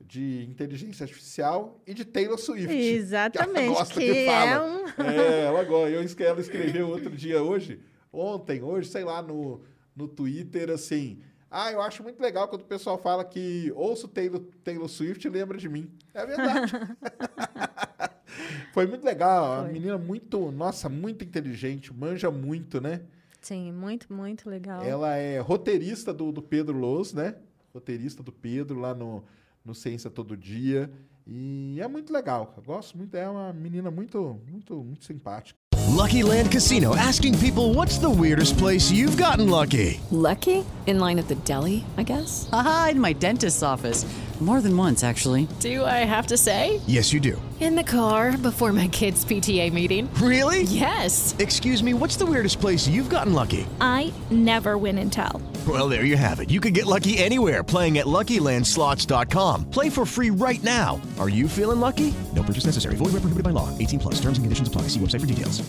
de 0.00 0.44
inteligência 0.48 1.04
artificial 1.04 1.80
e 1.86 1.94
de 1.94 2.04
Taylor 2.04 2.38
Swift. 2.38 2.72
Exatamente, 2.74 3.52
Que 3.54 3.60
ela 3.66 3.68
gosta 3.74 3.94
que 4.00 4.12
que 4.14 4.26
fala. 4.26 4.50
é 4.50 4.60
um- 4.60 5.04
É, 5.10 5.44
ela 5.46 5.64
gosta. 5.64 5.90
Eu, 5.90 6.26
ela 6.28 6.40
escreveu 6.40 6.88
outro 6.88 7.10
dia 7.10 7.42
hoje, 7.42 7.80
ontem, 8.12 8.62
hoje, 8.62 8.88
sei 8.88 9.04
lá, 9.04 9.22
no, 9.22 9.60
no 9.94 10.08
Twitter, 10.08 10.70
assim... 10.70 11.20
Ah, 11.52 11.72
eu 11.72 11.80
acho 11.82 12.02
muito 12.04 12.20
legal 12.22 12.46
quando 12.46 12.62
o 12.62 12.64
pessoal 12.64 12.96
fala 12.96 13.24
que 13.24 13.72
ouço 13.74 14.06
Taylor, 14.06 14.40
Taylor 14.62 14.88
Swift 14.88 15.26
e 15.26 15.30
lembra 15.30 15.58
de 15.58 15.68
mim. 15.68 15.90
É 16.14 16.24
verdade. 16.24 16.72
Foi 18.72 18.86
muito 18.86 19.04
legal. 19.04 19.54
A 19.54 19.62
Foi. 19.64 19.72
menina 19.72 19.98
muito, 19.98 20.50
nossa, 20.52 20.88
muito 20.88 21.24
inteligente, 21.24 21.92
manja 21.92 22.30
muito, 22.30 22.80
né? 22.80 23.00
Sim, 23.40 23.72
muito, 23.72 24.12
muito 24.12 24.48
legal. 24.48 24.82
Ela 24.84 25.16
é 25.16 25.40
roteirista 25.40 26.12
do, 26.14 26.30
do 26.30 26.40
Pedro 26.42 26.76
Loz, 26.78 27.12
né? 27.12 27.34
Roteirista 27.74 28.22
do 28.22 28.30
Pedro 28.32 28.78
lá 28.78 28.94
no, 28.94 29.24
no 29.64 29.74
Ciência 29.74 30.10
Todo 30.10 30.36
Dia. 30.36 30.90
E 31.26 31.78
é 31.80 31.86
muito 31.86 32.12
legal. 32.12 32.52
Eu 32.56 32.62
gosto 32.62 32.96
muito. 32.96 33.14
É 33.14 33.28
uma 33.28 33.52
menina 33.52 33.90
muito, 33.90 34.40
muito, 34.50 34.82
muito 34.82 35.04
simpática. 35.04 35.58
Lucky 35.88 36.22
Land 36.22 36.50
Casino 36.50 36.94
asking 36.94 37.36
people 37.38 37.74
what's 37.74 37.98
the 37.98 38.08
weirdest 38.08 38.56
place 38.58 38.90
you've 38.90 39.16
gotten 39.16 39.48
lucky? 39.50 40.00
Lucky? 40.10 40.64
In 40.86 40.98
line 40.98 41.18
at 41.18 41.28
the 41.28 41.34
deli, 41.44 41.84
I 41.98 42.04
guess? 42.04 42.48
Haha, 42.50 42.90
in 42.90 43.00
my 43.00 43.12
dentist's 43.12 43.62
office. 43.62 44.06
More 44.40 44.62
than 44.62 44.74
once, 44.74 45.04
actually. 45.04 45.46
Do 45.60 45.84
I 45.84 46.06
have 46.06 46.26
to 46.28 46.38
say? 46.38 46.80
Yes, 46.86 47.12
you 47.12 47.20
do. 47.20 47.36
In 47.60 47.74
the 47.76 47.84
car 47.84 48.38
before 48.38 48.72
my 48.72 48.88
kids' 48.88 49.22
PTA 49.22 49.70
meeting. 49.70 50.08
Really? 50.14 50.62
Yes. 50.62 51.34
Excuse 51.38 51.82
me, 51.82 51.92
what's 51.92 52.16
the 52.16 52.24
weirdest 52.24 52.58
place 52.58 52.88
you've 52.88 53.10
gotten 53.10 53.34
lucky? 53.34 53.66
I 53.82 54.14
never 54.30 54.78
win 54.78 54.96
and 54.96 55.12
tell. 55.12 55.42
Well, 55.68 55.90
there 55.90 56.06
you 56.06 56.16
have 56.16 56.40
it. 56.40 56.48
You 56.48 56.60
can 56.60 56.72
get 56.72 56.86
lucky 56.86 57.18
anywhere 57.18 57.62
playing 57.62 57.98
at 57.98 58.06
LuckyLandSlots.com. 58.06 59.70
Play 59.70 59.90
for 59.90 60.06
free 60.06 60.30
right 60.30 60.62
now. 60.64 60.98
Are 61.18 61.28
you 61.28 61.46
feeling 61.46 61.80
lucky? 61.80 62.14
No 62.34 62.42
purchase 62.42 62.64
necessary. 62.64 62.96
Void 62.96 63.12
where 63.12 63.20
prohibited 63.20 63.44
by 63.44 63.50
law. 63.50 63.68
18 63.76 64.00
plus. 64.00 64.14
Terms 64.14 64.38
and 64.38 64.46
conditions 64.46 64.68
apply. 64.68 64.88
See 64.88 65.00
website 65.00 65.20
for 65.20 65.26
details. 65.26 65.62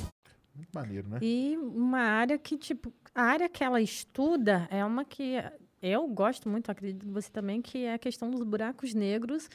Muito 0.55 0.71
maneiro, 0.73 1.09
né? 1.09 1.19
E 1.21 1.57
uma 1.57 1.99
área 1.99 2.37
que, 2.37 2.57
tipo, 2.57 2.93
a 3.13 3.23
área 3.23 3.49
que 3.49 3.63
ela 3.63 3.81
estuda 3.81 4.67
é 4.71 4.85
uma 4.85 5.03
que 5.03 5.43
eu 5.81 6.07
gosto 6.07 6.47
muito, 6.47 6.71
acredito 6.71 7.05
que 7.05 7.11
você 7.11 7.29
também, 7.29 7.61
que 7.61 7.85
é 7.85 7.95
a 7.95 7.99
questão 7.99 8.29
dos 8.29 8.43
buracos 8.43 8.93
negros 8.93 9.49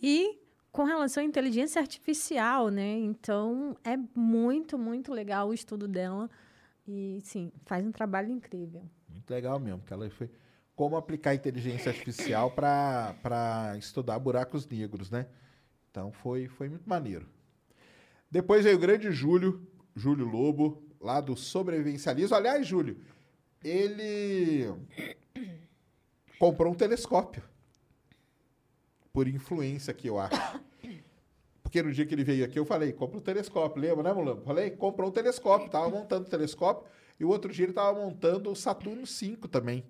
e 0.00 0.38
com 0.70 0.84
relação 0.84 1.22
à 1.22 1.26
inteligência 1.26 1.80
artificial, 1.80 2.68
né? 2.68 2.98
Então, 2.98 3.76
é 3.82 3.96
muito, 4.14 4.78
muito 4.78 5.12
legal 5.12 5.48
o 5.48 5.54
estudo 5.54 5.88
dela. 5.88 6.30
E, 6.86 7.18
sim, 7.24 7.50
faz 7.64 7.84
um 7.84 7.90
trabalho 7.90 8.30
incrível. 8.30 8.82
Legal 9.30 9.60
mesmo. 9.60 9.80
Que 9.82 9.92
ela 9.92 10.10
foi 10.10 10.28
como 10.74 10.96
aplicar 10.96 11.34
inteligência 11.34 11.90
artificial 11.90 12.50
para 12.50 13.76
estudar 13.78 14.18
buracos 14.18 14.66
negros, 14.66 15.10
né? 15.10 15.26
Então 15.90 16.10
foi, 16.10 16.48
foi 16.48 16.68
muito 16.68 16.88
maneiro. 16.88 17.28
Depois 18.30 18.64
veio 18.64 18.76
o 18.76 18.80
grande 18.80 19.10
Júlio, 19.12 19.66
Júlio 19.94 20.26
Lobo, 20.26 20.82
lá 21.00 21.20
do 21.20 21.36
sobrevivencialismo. 21.36 22.36
Aliás, 22.36 22.66
Júlio, 22.66 22.96
ele 23.62 24.72
comprou 26.38 26.72
um 26.72 26.76
telescópio. 26.76 27.42
Por 29.12 29.26
influência 29.28 29.90
aqui, 29.90 30.06
eu 30.06 30.18
acho. 30.18 30.60
Porque 31.62 31.82
no 31.82 31.92
dia 31.92 32.06
que 32.06 32.14
ele 32.14 32.24
veio 32.24 32.44
aqui, 32.44 32.58
eu 32.58 32.64
falei, 32.64 32.92
compra 32.92 33.18
um 33.18 33.22
telescópio. 33.22 33.82
Lembra, 33.82 34.04
né, 34.04 34.12
Mulambo? 34.12 34.42
Falei, 34.42 34.70
comprou 34.70 35.08
um 35.08 35.12
telescópio. 35.12 35.68
Tava 35.68 35.88
montando 35.88 36.26
o 36.26 36.30
telescópio. 36.30 36.88
E 37.20 37.24
o 37.24 37.28
outro 37.28 37.52
dia 37.52 37.66
ele 37.66 37.74
tava 37.74 38.00
montando 38.00 38.50
o 38.50 38.56
Saturno 38.56 39.06
5 39.06 39.46
também. 39.46 39.84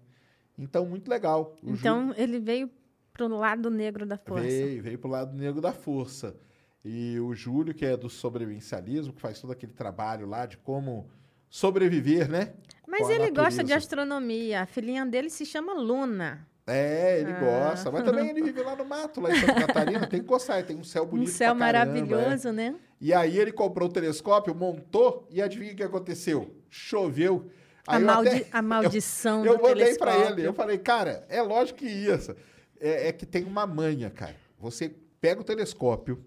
Então, 0.58 0.84
muito 0.84 1.08
legal. 1.08 1.56
O 1.62 1.70
então, 1.70 2.12
ele 2.16 2.40
veio 2.40 2.68
pro 3.12 3.28
lado 3.28 3.70
negro 3.70 4.04
da 4.04 4.18
força. 4.18 4.46
Veio, 4.46 4.82
veio 4.82 4.98
pro 4.98 5.08
lado 5.08 5.36
negro 5.36 5.60
da 5.60 5.72
força. 5.72 6.36
E 6.84 7.20
o 7.20 7.32
Júlio, 7.34 7.72
que 7.72 7.86
é 7.86 7.96
do 7.96 8.10
sobrevivencialismo, 8.10 9.12
que 9.12 9.20
faz 9.20 9.40
todo 9.40 9.52
aquele 9.52 9.72
trabalho 9.72 10.26
lá 10.26 10.44
de 10.44 10.56
como 10.56 11.08
sobreviver, 11.48 12.28
né? 12.28 12.52
Mas 12.86 13.08
ele 13.08 13.30
gosta 13.30 13.62
de 13.62 13.72
astronomia. 13.72 14.62
A 14.62 14.66
filhinha 14.66 15.06
dele 15.06 15.30
se 15.30 15.46
chama 15.46 15.72
Luna. 15.74 16.48
É, 16.70 17.20
ele 17.20 17.32
Ah. 17.32 17.40
gosta. 17.40 17.90
Mas 17.90 18.04
também 18.04 18.28
ele 18.30 18.42
vive 18.42 18.62
lá 18.62 18.74
no 18.76 18.84
mato, 18.84 19.20
lá 19.20 19.30
em 19.30 19.40
Santa 19.40 19.54
Catarina. 19.66 20.06
Tem 20.06 20.20
que 20.20 20.26
gostar, 20.26 20.62
tem 20.64 20.76
um 20.76 20.84
céu 20.84 21.04
Um 21.04 21.06
bonito 21.06 21.30
céu 21.30 21.54
pra 21.56 21.72
caramba, 21.72 21.92
maravilhoso, 22.00 22.48
é. 22.48 22.52
né? 22.52 22.74
E 23.00 23.12
aí 23.14 23.38
ele 23.38 23.52
comprou 23.52 23.88
o 23.88 23.92
telescópio, 23.92 24.54
montou, 24.54 25.26
e 25.30 25.40
adivinha 25.40 25.72
o 25.72 25.76
que 25.76 25.82
aconteceu? 25.82 26.54
Choveu. 26.68 27.50
A 27.86 27.98
eu 27.98 28.06
maldi- 28.06 28.46
a 28.52 28.62
maldição 28.62 29.44
Eu, 29.44 29.52
eu 29.54 29.58
do 29.58 29.62
mandei 29.62 29.96
pra 29.96 30.12
telescópio. 30.12 30.38
ele, 30.40 30.46
eu 30.48 30.52
falei, 30.52 30.78
cara, 30.78 31.24
é 31.28 31.40
lógico 31.42 31.78
que 31.80 31.86
isso. 31.86 32.34
É, 32.78 33.08
é 33.08 33.12
que 33.12 33.26
tem 33.26 33.44
uma 33.44 33.66
manha, 33.66 34.10
cara. 34.10 34.36
Você 34.58 34.94
pega 35.20 35.40
o 35.40 35.44
telescópio 35.44 36.24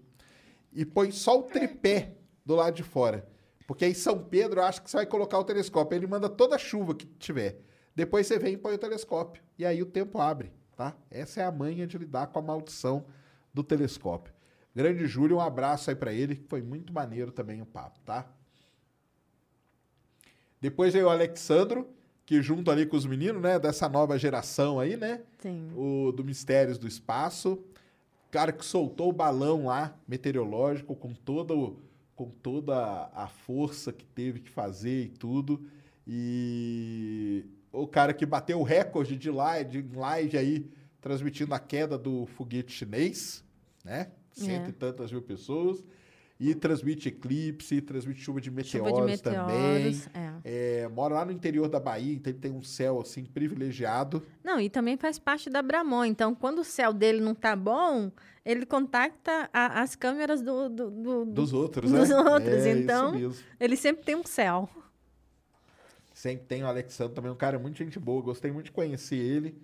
e 0.72 0.84
põe 0.84 1.10
só 1.10 1.38
o 1.38 1.42
tripé 1.44 2.12
do 2.44 2.54
lado 2.54 2.74
de 2.74 2.82
fora. 2.82 3.26
Porque 3.66 3.84
aí 3.86 3.94
São 3.94 4.18
Pedro 4.18 4.60
acha 4.62 4.80
que 4.82 4.90
você 4.90 4.96
vai 4.98 5.06
colocar 5.06 5.38
o 5.38 5.44
telescópio. 5.44 5.96
Ele 5.96 6.06
manda 6.06 6.28
toda 6.28 6.56
a 6.56 6.58
chuva 6.58 6.94
que 6.94 7.06
tiver. 7.06 7.60
Depois 7.94 8.26
você 8.26 8.38
vem 8.38 8.54
e 8.54 8.56
põe 8.58 8.74
o 8.74 8.78
telescópio. 8.78 9.42
E 9.58 9.64
aí 9.64 9.80
o 9.82 9.86
tempo 9.86 10.18
abre, 10.20 10.50
tá? 10.76 10.96
Essa 11.10 11.42
é 11.42 11.44
a 11.44 11.52
manha 11.52 11.86
de 11.86 11.96
lidar 11.96 12.26
com 12.28 12.38
a 12.38 12.42
maldição 12.42 13.04
do 13.52 13.62
telescópio. 13.62 14.32
Grande 14.74 15.06
Júlio, 15.06 15.36
um 15.36 15.40
abraço 15.40 15.90
aí 15.90 15.94
pra 15.96 16.12
ele, 16.12 16.34
que 16.36 16.48
foi 16.48 16.60
muito 16.60 16.92
maneiro 16.92 17.30
também 17.30 17.62
o 17.62 17.66
papo, 17.66 18.00
tá? 18.00 18.26
Depois 20.60 20.92
veio 20.92 21.06
o 21.06 21.10
Alexandro, 21.10 21.86
que 22.26 22.40
junto 22.42 22.70
ali 22.70 22.86
com 22.86 22.96
os 22.96 23.04
meninos, 23.06 23.40
né, 23.42 23.58
dessa 23.58 23.88
nova 23.88 24.18
geração 24.18 24.80
aí, 24.80 24.96
né? 24.96 25.22
Sim. 25.38 25.70
O 25.76 26.10
do 26.10 26.24
Mistérios 26.24 26.78
do 26.78 26.88
Espaço. 26.88 27.62
Cara 28.30 28.50
que 28.50 28.64
soltou 28.64 29.10
o 29.10 29.12
balão 29.12 29.66
lá, 29.66 29.94
meteorológico, 30.08 30.96
com 30.96 31.12
toda, 31.14 31.54
o- 31.54 31.78
com 32.16 32.30
toda 32.30 33.08
a 33.14 33.28
força 33.28 33.92
que 33.92 34.04
teve 34.06 34.40
que 34.40 34.50
fazer 34.50 35.04
e 35.04 35.08
tudo. 35.08 35.64
E 36.06 37.44
o 37.82 37.86
cara 37.86 38.12
que 38.14 38.24
bateu 38.24 38.58
o 38.60 38.62
recorde 38.62 39.16
de 39.16 39.30
live, 39.30 39.82
de 39.82 39.96
live 39.96 40.38
aí 40.38 40.70
transmitindo 41.00 41.54
a 41.54 41.58
queda 41.58 41.98
do 41.98 42.24
foguete 42.26 42.72
chinês, 42.72 43.44
né? 43.84 44.10
Cento 44.32 44.66
É. 44.66 44.68
e 44.70 44.72
tantas 44.72 45.12
mil 45.12 45.22
pessoas. 45.22 45.84
E 46.40 46.52
transmite 46.54 47.08
eclipse, 47.08 47.80
transmite 47.80 48.20
chuva 48.20 48.40
de 48.40 48.50
meteoros, 48.50 48.90
Chuva 48.98 49.10
de 49.16 49.22
também. 49.22 49.84
meteoros. 49.84 50.08
É. 50.44 50.82
É, 50.82 50.88
mora 50.88 51.14
lá 51.14 51.24
no 51.24 51.30
interior 51.30 51.68
da 51.68 51.78
Bahia, 51.78 52.12
então 52.14 52.32
ele 52.32 52.40
tem 52.40 52.50
um 52.50 52.60
céu 52.62 53.00
assim 53.00 53.24
privilegiado. 53.24 54.20
Não, 54.42 54.58
e 54.60 54.68
também 54.68 54.96
faz 54.96 55.16
parte 55.18 55.48
da 55.48 55.62
Bramon. 55.62 56.04
Então, 56.04 56.34
quando 56.34 56.58
o 56.58 56.64
céu 56.64 56.92
dele 56.92 57.20
não 57.20 57.36
tá 57.36 57.54
bom, 57.54 58.10
ele 58.44 58.66
contacta 58.66 59.48
a- 59.52 59.80
as 59.80 59.94
câmeras 59.94 60.42
do, 60.42 60.68
do- 60.68 60.90
do- 60.90 61.24
do- 61.24 61.32
Dos 61.32 61.52
outros, 61.52 61.90
dos 61.92 62.08
né? 62.08 62.16
outros. 62.16 62.66
É, 62.66 62.78
então, 62.78 63.14
ele 63.60 63.76
sempre 63.76 64.04
tem 64.04 64.16
um 64.16 64.24
céu. 64.24 64.68
Sempre 66.24 66.46
tem 66.46 66.62
o 66.62 66.66
Alexandre 66.66 67.14
também, 67.14 67.30
um 67.30 67.36
cara 67.36 67.58
muito 67.58 67.76
gente 67.76 68.00
boa. 68.00 68.22
Gostei 68.22 68.50
muito 68.50 68.64
de 68.64 68.72
conhecer 68.72 69.16
ele. 69.16 69.60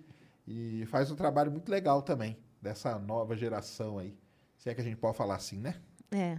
E 0.47 0.85
faz 0.85 1.09
um 1.09 1.15
trabalho 1.15 1.51
muito 1.51 1.71
legal 1.71 2.03
também, 2.03 2.37
dessa 2.61 2.99
nova 2.99 3.35
geração 3.35 3.97
aí. 3.97 4.15
Se 4.59 4.69
é 4.69 4.75
que 4.75 4.79
a 4.79 4.83
gente 4.83 4.97
pode 4.97 5.17
falar 5.17 5.37
assim, 5.37 5.57
né? 5.57 5.81
É. 6.11 6.37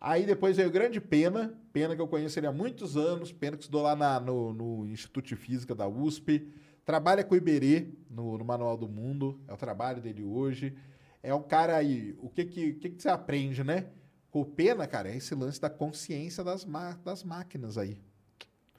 Aí 0.00 0.24
depois 0.24 0.56
veio 0.56 0.70
o 0.70 0.72
Grande 0.72 0.98
Pena, 0.98 1.60
Pena 1.74 1.94
que 1.94 2.00
eu 2.00 2.08
conheço 2.08 2.38
ele 2.40 2.46
há 2.46 2.52
muitos 2.52 2.96
anos, 2.96 3.30
Pena 3.30 3.54
que 3.58 3.64
estudou 3.64 3.82
lá 3.82 3.94
na- 3.94 4.18
no, 4.18 4.54
no 4.54 4.86
Instituto 4.86 5.26
de 5.26 5.36
Física 5.36 5.74
da 5.74 5.86
USP, 5.86 6.50
trabalha 6.82 7.22
com 7.22 7.34
o 7.34 7.36
Iberê 7.36 7.92
no, 8.08 8.38
no 8.38 8.44
Manual 8.46 8.78
do 8.78 8.88
Mundo, 8.88 9.38
é 9.46 9.52
o 9.52 9.58
trabalho 9.58 10.00
dele 10.00 10.24
hoje. 10.24 10.74
É 11.22 11.34
um 11.34 11.42
cara 11.42 11.76
aí, 11.76 12.16
o 12.18 12.30
que 12.30 12.46
que, 12.46 12.72
que, 12.72 12.88
que 12.88 13.02
você 13.02 13.10
aprende, 13.10 13.62
né? 13.62 13.90
Com 14.30 14.40
o 14.40 14.46
Pena, 14.46 14.86
cara, 14.86 15.10
é 15.10 15.16
esse 15.18 15.34
lance 15.34 15.60
da 15.60 15.68
consciência 15.68 16.42
das, 16.42 16.66
das 17.04 17.22
máquinas 17.22 17.76
aí. 17.76 18.00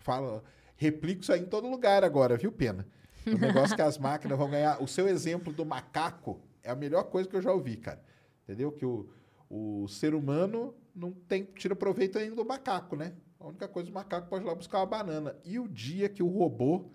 Fala, 0.01 0.43
replica 0.75 1.21
isso 1.21 1.31
aí 1.31 1.41
em 1.41 1.45
todo 1.45 1.67
lugar 1.69 2.03
agora, 2.03 2.37
viu, 2.37 2.51
Pena? 2.51 2.85
O 3.25 3.37
negócio 3.37 3.75
que 3.75 3.81
as 3.81 3.97
máquinas 3.97 4.37
vão 4.37 4.49
ganhar. 4.49 4.81
O 4.81 4.87
seu 4.87 5.07
exemplo 5.07 5.53
do 5.53 5.65
macaco 5.65 6.39
é 6.63 6.71
a 6.71 6.75
melhor 6.75 7.03
coisa 7.03 7.29
que 7.29 7.35
eu 7.35 7.41
já 7.41 7.51
ouvi, 7.51 7.77
cara. 7.77 8.01
Entendeu? 8.43 8.71
Que 8.71 8.85
o, 8.85 9.07
o 9.49 9.87
ser 9.87 10.15
humano 10.15 10.73
não 10.95 11.11
tem, 11.11 11.43
tira 11.43 11.75
proveito 11.75 12.17
ainda 12.17 12.35
do 12.35 12.43
macaco, 12.43 12.95
né? 12.95 13.13
A 13.39 13.47
única 13.47 13.67
coisa 13.67 13.89
o 13.89 13.93
macaco 13.93 14.27
pode 14.27 14.43
ir 14.43 14.47
lá 14.47 14.55
buscar 14.55 14.79
uma 14.79 14.85
banana. 14.85 15.35
E 15.45 15.59
o 15.59 15.67
dia 15.67 16.09
que 16.09 16.23
o 16.23 16.27
robô 16.27 16.85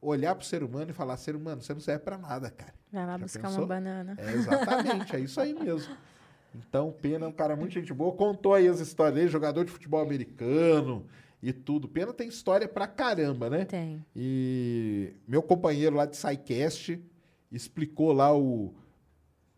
olhar 0.00 0.34
pro 0.34 0.44
ser 0.44 0.62
humano 0.62 0.90
e 0.90 0.94
falar, 0.94 1.16
ser 1.16 1.34
humano, 1.34 1.62
você 1.62 1.72
não 1.72 1.80
serve 1.80 2.04
pra 2.04 2.18
nada, 2.18 2.50
cara. 2.50 2.74
Vai 2.92 3.06
lá 3.06 3.12
Já 3.12 3.18
buscar 3.18 3.42
pensou? 3.42 3.60
uma 3.60 3.66
banana. 3.66 4.16
É, 4.18 4.32
exatamente, 4.32 5.16
é 5.16 5.20
isso 5.20 5.40
aí 5.40 5.54
mesmo. 5.54 5.94
Então, 6.54 6.92
Pena 7.02 7.26
é 7.26 7.28
um 7.28 7.32
cara 7.32 7.54
muito 7.54 7.72
gente 7.72 7.92
boa. 7.92 8.12
Contou 8.12 8.54
aí 8.54 8.66
as 8.66 8.80
histórias 8.80 9.14
dele, 9.14 9.28
jogador 9.28 9.64
de 9.64 9.70
futebol 9.70 10.00
americano 10.00 11.06
e 11.42 11.52
tudo. 11.52 11.88
Pena 11.88 12.12
tem 12.12 12.28
história 12.28 12.68
pra 12.68 12.86
caramba, 12.86 13.48
né? 13.48 13.64
Tem. 13.64 14.04
E 14.14 15.14
meu 15.26 15.42
companheiro 15.42 15.96
lá 15.96 16.06
de 16.06 16.16
SciCast 16.16 17.00
explicou 17.50 18.12
lá 18.12 18.36
o 18.36 18.74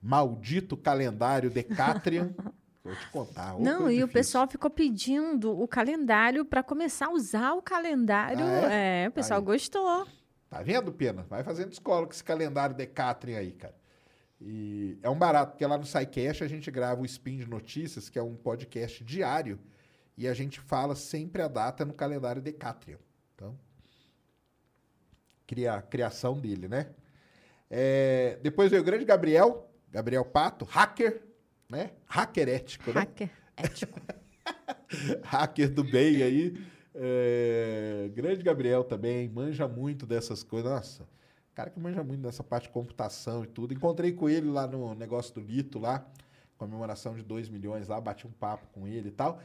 maldito 0.01 0.77
calendário 0.77 1.51
Decatrian. 1.51 2.35
Vou 2.83 2.95
te 2.97 3.11
contar. 3.11 3.59
Não, 3.59 3.83
e 3.83 3.85
o 3.85 3.89
difícil. 3.89 4.09
pessoal 4.09 4.49
ficou 4.49 4.71
pedindo 4.71 5.59
o 5.59 5.69
calendário 5.69 6.47
para 6.47 6.63
começar 6.63 7.09
a 7.09 7.13
usar 7.13 7.53
o 7.53 7.61
calendário. 7.61 8.43
Ah, 8.43 8.73
é? 8.73 9.09
o 9.09 9.13
pessoal 9.13 9.39
Aí. 9.39 9.45
gostou. 9.45 10.07
Tá 10.49 10.63
vendo, 10.63 10.91
Pena? 10.91 11.27
Vai 11.29 11.45
fazendo 11.45 11.73
escola 11.73 12.07
com 12.07 12.13
esse 12.13 12.25
calendário 12.25 12.75
Decatrian 12.75 13.39
aí, 13.39 13.53
cara. 13.53 13.75
E 14.41 14.99
é 15.03 15.11
um 15.11 15.19
barato, 15.19 15.53
porque 15.53 15.67
lá 15.67 15.77
no 15.77 15.85
SciCast 15.85 16.43
a 16.43 16.49
gente 16.49 16.71
grava 16.71 17.03
o 17.03 17.05
Spin 17.05 17.37
de 17.37 17.49
Notícias, 17.49 18.09
que 18.09 18.19
é 18.19 18.23
um 18.23 18.35
podcast 18.35 19.05
diário, 19.05 19.61
e 20.21 20.29
a 20.29 20.35
gente 20.35 20.61
fala 20.61 20.95
sempre 20.95 21.41
a 21.41 21.49
data 21.49 21.83
no 21.83 21.95
calendário 21.95 22.43
Decatrian. 22.43 22.99
Então, 23.35 23.59
cria, 25.47 25.73
a 25.73 25.81
criação 25.81 26.39
dele, 26.39 26.69
né? 26.69 26.91
É, 27.71 28.39
depois 28.43 28.71
veio 28.71 28.83
o 28.83 28.85
grande 28.85 29.07
Gabriel, 29.07 29.73
Gabriel 29.91 30.23
Pato, 30.23 30.67
hacker, 30.67 31.23
né? 31.71 31.93
Hacker 32.05 32.51
ético, 32.51 32.93
né? 32.93 33.01
Hacker 33.01 33.31
ético. 33.57 33.99
hacker 35.25 35.71
do 35.71 35.83
bem 35.83 36.23
aí. 36.23 36.67
É, 36.95 38.11
grande 38.13 38.43
Gabriel 38.43 38.85
também, 38.85 39.27
manja 39.27 39.67
muito 39.67 40.05
dessas 40.05 40.43
coisas. 40.43 40.71
Nossa, 40.71 41.09
cara 41.55 41.71
que 41.71 41.81
manja 41.81 42.05
muito 42.05 42.21
dessa 42.21 42.45
parte 42.45 42.65
de 42.65 42.75
computação 42.75 43.43
e 43.43 43.47
tudo. 43.47 43.73
Encontrei 43.73 44.13
com 44.13 44.29
ele 44.29 44.51
lá 44.51 44.67
no 44.67 44.95
negócio 44.95 45.33
do 45.33 45.41
Lito, 45.41 45.79
lá, 45.79 46.07
comemoração 46.59 47.15
de 47.15 47.23
2 47.23 47.49
milhões 47.49 47.89
lá, 47.89 47.99
bati 47.99 48.27
um 48.27 48.33
papo 48.33 48.67
com 48.75 48.87
ele 48.87 49.09
e 49.09 49.13
tal. 49.13 49.41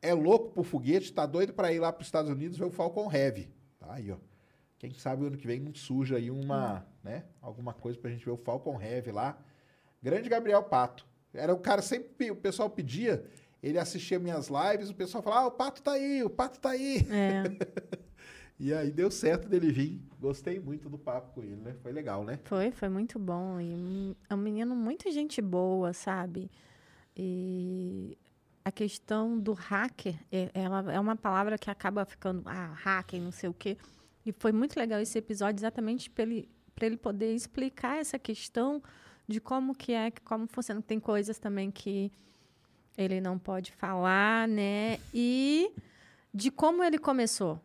É 0.00 0.12
louco 0.12 0.50
pro 0.50 0.62
foguete, 0.62 1.12
tá 1.12 1.26
doido 1.26 1.52
para 1.52 1.72
ir 1.72 1.80
lá 1.80 1.92
para 1.92 2.02
os 2.02 2.06
Estados 2.08 2.30
Unidos 2.30 2.58
ver 2.58 2.64
o 2.64 2.70
Falcon 2.70 3.10
Heavy. 3.10 3.48
Tá 3.78 3.94
aí, 3.94 4.10
ó. 4.10 4.16
Quem 4.78 4.92
sabe 4.92 5.24
o 5.24 5.26
ano 5.26 5.36
que 5.36 5.46
vem 5.46 5.58
não 5.58 5.74
surja 5.74 6.16
aí 6.16 6.30
uma, 6.30 6.86
né, 7.02 7.24
alguma 7.40 7.72
coisa 7.72 7.98
pra 7.98 8.10
gente 8.10 8.24
ver 8.24 8.30
o 8.30 8.36
Falcon 8.36 8.80
Heavy 8.80 9.10
lá. 9.10 9.38
Grande 10.02 10.28
Gabriel 10.28 10.62
Pato. 10.62 11.06
Era 11.32 11.52
o 11.52 11.58
cara 11.58 11.82
sempre, 11.82 12.30
o 12.30 12.36
pessoal 12.36 12.68
pedia, 12.68 13.24
ele 13.62 13.78
assistia 13.78 14.18
minhas 14.18 14.48
lives, 14.48 14.90
o 14.90 14.94
pessoal 14.94 15.22
falava, 15.22 15.42
ah, 15.42 15.46
o 15.48 15.50
Pato 15.50 15.82
tá 15.82 15.92
aí, 15.92 16.22
o 16.22 16.30
Pato 16.30 16.60
tá 16.60 16.70
aí. 16.70 17.06
É. 17.10 17.42
E 18.58 18.72
aí 18.72 18.90
deu 18.90 19.10
certo 19.10 19.48
dele 19.48 19.70
vir. 19.70 20.00
Gostei 20.18 20.58
muito 20.58 20.88
do 20.88 20.96
papo 20.96 21.34
com 21.34 21.42
ele, 21.42 21.56
né? 21.56 21.74
Foi 21.82 21.92
legal, 21.92 22.24
né? 22.24 22.40
Foi, 22.44 22.70
foi 22.70 22.88
muito 22.88 23.18
bom. 23.18 23.60
E 23.60 24.16
é 24.30 24.34
um 24.34 24.38
menino 24.38 24.74
muito 24.74 25.10
gente 25.12 25.42
boa, 25.42 25.92
sabe? 25.92 26.50
E 27.14 28.16
a 28.66 28.72
questão 28.72 29.38
do 29.38 29.52
hacker, 29.52 30.16
é, 30.32 30.50
ela 30.52 30.92
é 30.92 30.98
uma 30.98 31.14
palavra 31.14 31.56
que 31.56 31.70
acaba 31.70 32.04
ficando, 32.04 32.42
ah, 32.46 32.72
hacker, 32.74 33.22
não 33.22 33.30
sei 33.30 33.48
o 33.48 33.54
quê. 33.54 33.78
E 34.24 34.32
foi 34.32 34.50
muito 34.50 34.76
legal 34.76 34.98
esse 34.98 35.16
episódio 35.16 35.60
exatamente 35.60 36.10
para 36.10 36.24
ele, 36.24 36.48
pra 36.74 36.86
ele 36.86 36.96
poder 36.96 37.32
explicar 37.32 37.98
essa 37.98 38.18
questão 38.18 38.82
de 39.28 39.40
como 39.40 39.72
que 39.72 39.92
é, 39.92 40.10
como 40.24 40.48
funciona. 40.48 40.82
Tem 40.82 40.98
coisas 40.98 41.38
também 41.38 41.70
que 41.70 42.10
ele 42.98 43.20
não 43.20 43.38
pode 43.38 43.70
falar, 43.70 44.48
né? 44.48 44.98
E 45.14 45.70
de 46.34 46.50
como 46.50 46.82
ele 46.82 46.98
começou. 46.98 47.60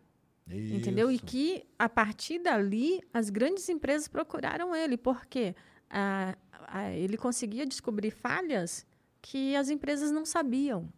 Entendeu? 0.48 1.10
E 1.10 1.16
Isso. 1.16 1.26
que, 1.26 1.66
a 1.80 1.90
partir 1.90 2.38
dali, 2.38 3.02
as 3.12 3.32
grandes 3.32 3.68
empresas 3.70 4.08
procuraram 4.08 4.76
ele, 4.76 4.98
porque 4.98 5.56
ah, 5.90 6.38
ah, 6.68 6.92
ele 6.92 7.18
conseguia 7.18 7.66
descobrir 7.66 8.12
falhas 8.12 8.86
que 9.22 9.56
as 9.56 9.70
empresas 9.70 10.12
não 10.12 10.26
sabiam. 10.26 10.90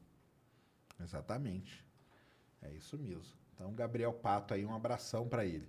Exatamente. 1.02 1.84
É 2.62 2.72
isso 2.72 2.98
mesmo. 2.98 3.34
Então, 3.54 3.74
Gabriel 3.74 4.14
Pato 4.14 4.54
aí, 4.54 4.66
um 4.66 4.74
abração 4.74 5.28
pra 5.28 5.46
ele. 5.46 5.68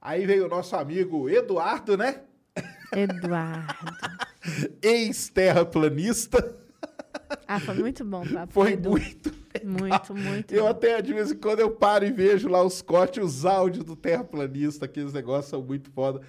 Aí 0.00 0.26
veio 0.26 0.46
o 0.46 0.48
nosso 0.48 0.76
amigo 0.76 1.28
Eduardo, 1.28 1.96
né? 1.96 2.22
Eduardo. 2.92 3.74
Ex-terraplanista. 4.82 6.56
Ah, 7.48 7.58
foi 7.58 7.74
muito 7.74 8.04
bom 8.04 8.22
papo. 8.26 8.52
Foi 8.52 8.72
Edu. 8.72 8.90
muito 8.90 9.32
Muito, 9.64 10.14
muito. 10.14 10.52
Eu 10.54 10.64
bom. 10.64 10.68
até, 10.68 11.00
de 11.00 11.14
vez 11.14 11.32
em 11.32 11.36
quando, 11.36 11.60
eu 11.60 11.70
paro 11.70 12.04
e 12.04 12.12
vejo 12.12 12.48
lá 12.48 12.62
os 12.62 12.82
cortes, 12.82 13.22
os 13.22 13.44
áudios 13.46 13.84
do 13.84 13.96
terraplanista, 13.96 14.84
aqueles 14.84 15.12
negócios 15.12 15.46
são 15.50 15.62
muito 15.62 15.90
foda. 15.90 16.20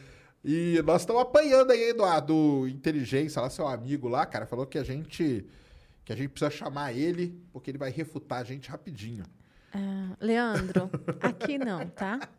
E 0.49 0.81
nós 0.85 1.01
estamos 1.01 1.21
apanhando 1.21 1.71
aí, 1.71 1.89
Eduardo, 1.89 2.65
inteligência, 2.69 3.41
lá 3.41 3.49
seu 3.49 3.67
amigo 3.67 4.07
lá, 4.07 4.25
cara, 4.25 4.45
falou 4.45 4.65
que 4.65 4.77
a 4.77 4.83
gente 4.83 5.45
que 6.05 6.13
a 6.13 6.15
gente 6.15 6.29
precisa 6.29 6.49
chamar 6.49 6.93
ele, 6.93 7.37
porque 7.51 7.69
ele 7.69 7.77
vai 7.77 7.91
refutar 7.91 8.39
a 8.39 8.43
gente 8.45 8.69
rapidinho. 8.69 9.25
Ah, 9.73 10.15
Leandro, 10.21 10.89
aqui 11.19 11.57
não, 11.57 11.85
tá? 11.89 12.19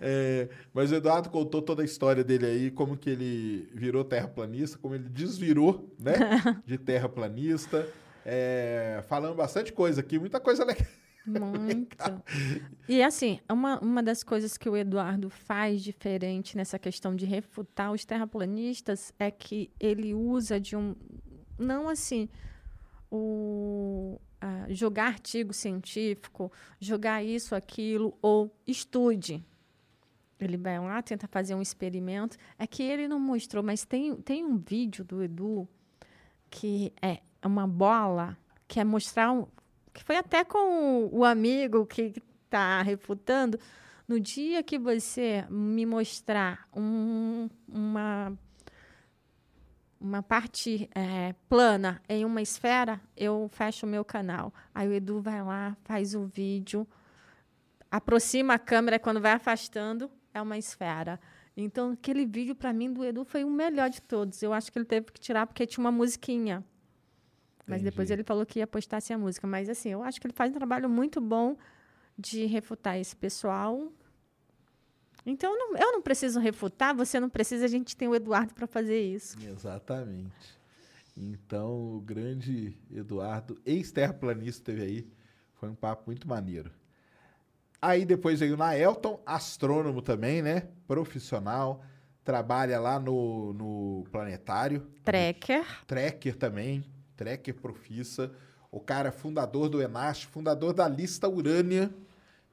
É, 0.00 0.48
mas 0.74 0.90
o 0.90 0.96
Eduardo 0.96 1.30
contou 1.30 1.62
toda 1.62 1.82
a 1.82 1.84
história 1.84 2.24
dele 2.24 2.46
aí, 2.46 2.70
como 2.72 2.96
que 2.96 3.10
ele 3.10 3.70
virou 3.72 4.02
terraplanista, 4.02 4.76
como 4.76 4.96
ele 4.96 5.08
desvirou, 5.08 5.88
né, 6.00 6.14
de 6.66 6.76
terraplanista. 6.76 7.88
É, 8.26 9.04
falando 9.08 9.36
bastante 9.36 9.72
coisa 9.72 10.00
aqui, 10.00 10.18
muita 10.18 10.40
coisa 10.40 10.64
legal. 10.64 10.84
Muito. 11.26 11.96
E 12.88 13.04
assim, 13.04 13.38
uma, 13.48 13.78
uma 13.78 14.02
das 14.02 14.24
coisas 14.24 14.58
que 14.58 14.68
o 14.68 14.76
Eduardo 14.76 15.30
faz 15.30 15.80
diferente 15.80 16.56
nessa 16.56 16.76
questão 16.76 17.14
de 17.14 17.24
refutar 17.24 17.92
os 17.92 18.04
terraplanistas 18.04 19.14
é 19.16 19.30
que 19.30 19.70
ele 19.78 20.12
usa 20.12 20.58
de 20.58 20.74
um. 20.74 20.96
Não 21.56 21.88
assim. 21.88 22.28
O, 23.08 24.20
ah, 24.40 24.66
jogar 24.70 25.06
artigo 25.06 25.52
científico, 25.52 26.50
jogar 26.80 27.22
isso, 27.22 27.54
aquilo, 27.54 28.16
ou 28.20 28.52
estude. 28.66 29.44
Ele 30.40 30.56
vai 30.56 30.80
lá, 30.80 31.00
tenta 31.00 31.28
fazer 31.28 31.54
um 31.54 31.62
experimento. 31.62 32.36
É 32.58 32.66
que 32.66 32.82
ele 32.82 33.06
não 33.06 33.20
mostrou, 33.20 33.62
mas 33.62 33.84
tem, 33.84 34.16
tem 34.16 34.44
um 34.44 34.56
vídeo 34.56 35.04
do 35.04 35.22
Edu 35.22 35.68
que 36.50 36.92
é 37.00 37.20
uma 37.44 37.66
bola 37.68 38.36
que 38.66 38.80
é 38.80 38.84
mostrar 38.84 39.32
que 39.92 40.02
foi 40.04 40.16
até 40.16 40.44
com 40.44 41.08
o, 41.12 41.24
amigo 41.24 41.86
que 41.86 42.14
está 42.44 42.82
refutando. 42.82 43.58
No 44.06 44.18
dia 44.20 44.62
que 44.62 44.78
você 44.78 45.44
me 45.48 45.86
mostrar 45.86 46.68
um- 46.74 47.48
uma 47.68 48.36
uma 50.00 50.22
parte 50.22 50.88
é, 50.94 51.34
plana 51.46 52.00
em 52.08 52.24
uma 52.24 52.40
esfera, 52.40 52.98
eu 53.14 53.50
fecho 53.52 53.84
o 53.84 53.88
meu 53.88 54.02
canal. 54.04 54.52
Aí 54.74 54.88
o 54.88 54.92
Edu 54.94 55.20
vai 55.20 55.42
lá, 55.42 55.76
faz 55.84 56.14
o 56.14 56.24
vídeo, 56.24 56.88
aproxima 57.90 58.54
a 58.54 58.58
câmera, 58.58 58.98
quando 58.98 59.20
vai 59.20 59.32
afastando, 59.32 60.10
é 60.32 60.40
uma 60.40 60.56
esfera. 60.56 61.20
Então, 61.56 61.92
aquele 61.92 62.24
vídeo, 62.24 62.54
para 62.54 62.72
mim, 62.72 62.90
do 62.92 63.04
Edu 63.04 63.24
foi 63.24 63.44
o 63.44 63.50
melhor 63.50 63.90
de 63.90 64.00
todos. 64.00 64.42
Eu 64.42 64.52
acho 64.54 64.72
que 64.72 64.78
ele 64.78 64.86
teve 64.86 65.12
que 65.12 65.20
tirar 65.20 65.46
porque 65.46 65.66
tinha 65.66 65.84
uma 65.84 65.92
musiquinha. 65.92 66.64
Mas 67.70 67.82
depois 67.82 68.10
ele 68.10 68.22
falou 68.22 68.44
que 68.44 68.58
ia 68.58 68.66
postar 68.66 69.00
sem 69.00 69.14
a 69.14 69.18
música. 69.18 69.46
Mas, 69.46 69.68
assim, 69.68 69.90
eu 69.90 70.02
acho 70.02 70.20
que 70.20 70.26
ele 70.26 70.34
faz 70.34 70.50
um 70.50 70.54
trabalho 70.54 70.88
muito 70.88 71.20
bom 71.20 71.56
de 72.18 72.44
refutar 72.46 72.98
esse 72.98 73.16
pessoal. 73.16 73.90
Então, 75.24 75.52
eu 75.52 75.58
não, 75.58 75.76
eu 75.76 75.92
não 75.92 76.02
preciso 76.02 76.40
refutar, 76.40 76.94
você 76.94 77.20
não 77.20 77.28
precisa, 77.28 77.64
a 77.64 77.68
gente 77.68 77.96
tem 77.96 78.08
o 78.08 78.14
Eduardo 78.14 78.54
para 78.54 78.66
fazer 78.66 79.00
isso. 79.00 79.36
Exatamente. 79.46 80.58
Então, 81.16 81.96
o 81.96 82.00
grande 82.00 82.76
Eduardo, 82.90 83.60
ex-terraplanista, 83.64 84.64
teve 84.64 84.82
aí. 84.82 85.08
Foi 85.54 85.68
um 85.68 85.74
papo 85.74 86.04
muito 86.06 86.26
maneiro. 86.26 86.70
Aí 87.82 88.04
depois 88.04 88.40
veio 88.40 88.54
o 88.54 88.56
Naelton, 88.56 89.20
astrônomo 89.24 90.02
também, 90.02 90.42
né? 90.42 90.68
Profissional. 90.86 91.82
Trabalha 92.24 92.78
lá 92.78 92.98
no, 92.98 93.52
no 93.54 94.04
planetário. 94.10 94.86
Trekker. 95.02 95.64
Trekker 95.86 96.36
também. 96.36 96.84
Trekker 97.20 97.54
profissa. 97.54 98.32
O 98.72 98.80
cara 98.80 99.12
fundador 99.12 99.68
do 99.68 99.82
Enast, 99.82 100.26
fundador 100.26 100.72
da 100.72 100.88
lista 100.88 101.28
Urânia, 101.28 101.92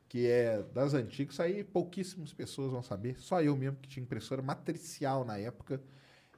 que 0.09 0.27
é 0.27 0.61
das 0.73 0.93
antigas. 0.93 1.35
Isso 1.35 1.41
aí 1.41 1.63
pouquíssimas 1.63 2.33
pessoas 2.33 2.73
vão 2.73 2.83
saber. 2.83 3.17
Só 3.17 3.41
eu 3.41 3.55
mesmo 3.55 3.77
que 3.77 3.87
tinha 3.87 4.03
impressora 4.03 4.41
matricial 4.41 5.23
na 5.23 5.37
época. 5.37 5.81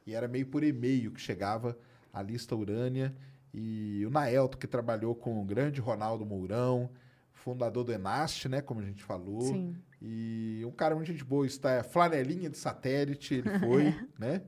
E 0.05 0.13
era 0.13 0.27
meio 0.27 0.45
por 0.45 0.63
e-mail 0.63 1.11
que 1.11 1.19
chegava 1.19 1.75
a 2.13 2.21
lista 2.21 2.55
Urânia. 2.55 3.15
E 3.51 4.05
o 4.05 4.11
Naelto, 4.11 4.59
que 4.59 4.67
trabalhou 4.67 5.15
com 5.15 5.41
o 5.41 5.43
grande 5.43 5.81
Ronaldo 5.81 6.23
Mourão, 6.23 6.87
fundador 7.33 7.83
do 7.83 7.91
Enast, 7.91 8.47
né? 8.47 8.61
Como 8.61 8.79
a 8.79 8.85
gente 8.85 9.03
falou. 9.03 9.41
Sim. 9.41 9.75
E 9.99 10.61
um 10.67 10.71
cara 10.71 10.93
muito 10.95 11.11
gente 11.11 11.23
boa. 11.23 11.47
Está 11.47 11.71
é 11.71 11.81
flanelinha 11.81 12.47
de 12.47 12.59
satélite, 12.59 13.33
ele 13.33 13.57
foi, 13.57 13.85
né? 14.19 14.43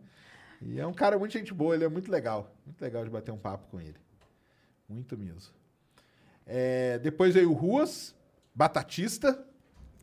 E 0.61 0.79
é 0.79 0.85
um 0.85 0.93
cara 0.93 1.17
muito 1.17 1.33
gente 1.33 1.53
boa, 1.53 1.73
ele 1.73 1.83
é 1.83 1.89
muito 1.89 2.11
legal. 2.11 2.55
Muito 2.65 2.81
legal 2.81 3.03
de 3.03 3.09
bater 3.09 3.31
um 3.31 3.37
papo 3.37 3.67
com 3.69 3.81
ele. 3.81 3.97
Muito 4.87 5.17
mesmo. 5.17 5.53
É, 6.45 6.99
depois 6.99 7.33
veio 7.33 7.49
o 7.49 7.53
Ruas, 7.53 8.15
Batatista, 8.53 9.43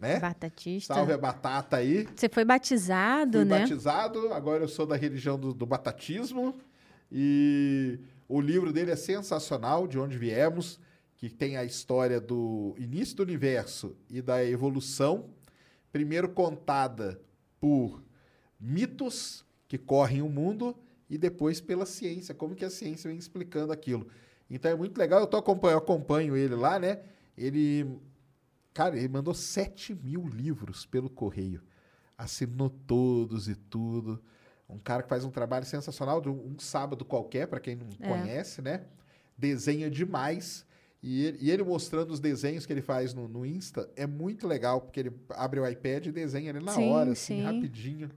né? 0.01 0.19
Batatista. 0.19 0.95
Salve 0.95 1.13
a 1.13 1.19
batata 1.19 1.77
aí. 1.77 2.09
Você 2.15 2.29
foi 2.29 2.45
batizado, 2.45 3.39
Fui 3.39 3.45
né? 3.45 3.61
batizado, 3.61 4.33
agora 4.33 4.65
eu 4.65 4.69
sou 4.69 4.87
da 4.87 4.97
religião 4.97 5.39
do, 5.39 5.53
do 5.53 5.67
batatismo. 5.67 6.55
E 7.11 7.99
o 8.29 8.41
livro 8.41 8.73
dele 8.73 8.91
é 8.91 8.97
sensacional, 8.97 9.87
De 9.87 9.99
Onde 9.99 10.17
Viemos, 10.17 10.79
que 11.17 11.29
tem 11.29 11.57
a 11.57 11.65
história 11.65 12.21
do 12.21 12.75
início 12.79 13.17
do 13.17 13.23
universo 13.23 13.97
e 14.09 14.23
da 14.23 14.45
evolução, 14.45 15.31
primeiro 15.91 16.29
contada 16.29 17.21
por 17.61 18.03
mitos 18.61 19.45
que 19.69 19.79
correm 19.79 20.23
o 20.23 20.29
mundo 20.29 20.77
e 21.09 21.17
depois 21.17 21.61
pela 21.61 21.87
ciência, 21.87 22.35
como 22.35 22.55
que 22.57 22.65
a 22.65 22.71
ciência 22.71 23.09
vem 23.09 23.19
explicando 23.19 23.73
aquilo. 23.73 24.09
Então 24.51 24.71
é 24.71 24.75
muito 24.75 24.99
legal, 24.99 25.21
eu, 25.21 25.27
tô 25.27 25.37
acompanho, 25.37 25.75
eu 25.75 25.79
acompanho 25.79 26.37
ele 26.37 26.55
lá, 26.57 26.79
né? 26.79 27.01
Ele, 27.37 27.87
cara, 28.75 28.97
ele 28.97 29.09
mandou 29.09 29.35
7 29.35 29.95
mil 29.95 30.27
livros 30.27 30.85
pelo 30.87 31.09
correio 31.09 31.63
assinou 32.19 32.69
todos 32.69 33.49
e 33.49 33.55
tudo. 33.55 34.21
Um 34.69 34.79
cara 34.79 35.05
que 35.05 35.09
faz 35.09 35.25
um 35.25 35.31
trabalho 35.31 35.65
sensacional, 35.65 36.21
de 36.21 36.29
um, 36.29 36.55
um 36.55 36.59
sábado 36.59 37.05
qualquer, 37.05 37.47
para 37.47 37.61
quem 37.61 37.77
não 37.77 37.87
É. 38.01 38.09
conhece, 38.09 38.61
né? 38.61 38.85
Desenha 39.37 39.89
demais. 39.89 40.67
E 41.01 41.25
ele, 41.25 41.39
e 41.41 41.51
ele 41.51 41.63
mostrando 41.63 42.11
os 42.11 42.19
desenhos 42.19 42.67
que 42.67 42.73
ele 42.73 42.83
faz 42.83 43.15
no, 43.15 43.29
no 43.29 43.47
Insta 43.47 43.89
é 43.95 44.05
muito 44.05 44.49
legal, 44.49 44.81
porque 44.81 44.99
ele 44.99 45.13
abre 45.31 45.61
o 45.61 45.67
iPad 45.67 46.07
e 46.07 46.13
desenha 46.13 46.51
ali 46.51 46.63
na 46.63 46.73
Sim, 46.73 46.91
hora, 46.91 47.13
assim, 47.13 47.37
sim. 47.37 47.43
rapidinho. 47.43 48.11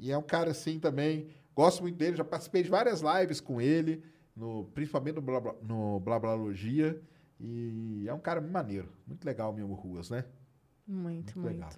E 0.00 0.10
é 0.10 0.16
um 0.16 0.22
cara 0.22 0.50
assim 0.50 0.80
também. 0.80 1.28
Gosto 1.54 1.82
muito 1.82 1.96
dele, 1.96 2.16
já 2.16 2.24
participei 2.24 2.62
de 2.62 2.70
várias 2.70 3.02
lives 3.02 3.38
com 3.40 3.60
ele, 3.60 4.02
no, 4.34 4.64
principalmente 4.74 5.16
no, 5.16 5.20
Blabla, 5.20 5.56
no 5.62 6.00
Blablalogia. 6.00 7.00
E 7.38 8.04
é 8.08 8.14
um 8.14 8.18
cara 8.18 8.40
muito 8.40 8.52
maneiro. 8.52 8.88
Muito 9.06 9.24
legal 9.24 9.52
mesmo, 9.52 9.74
Ruas, 9.74 10.08
né? 10.08 10.24
Muito, 10.86 11.38
muito. 11.38 11.52
Legal. 11.54 11.70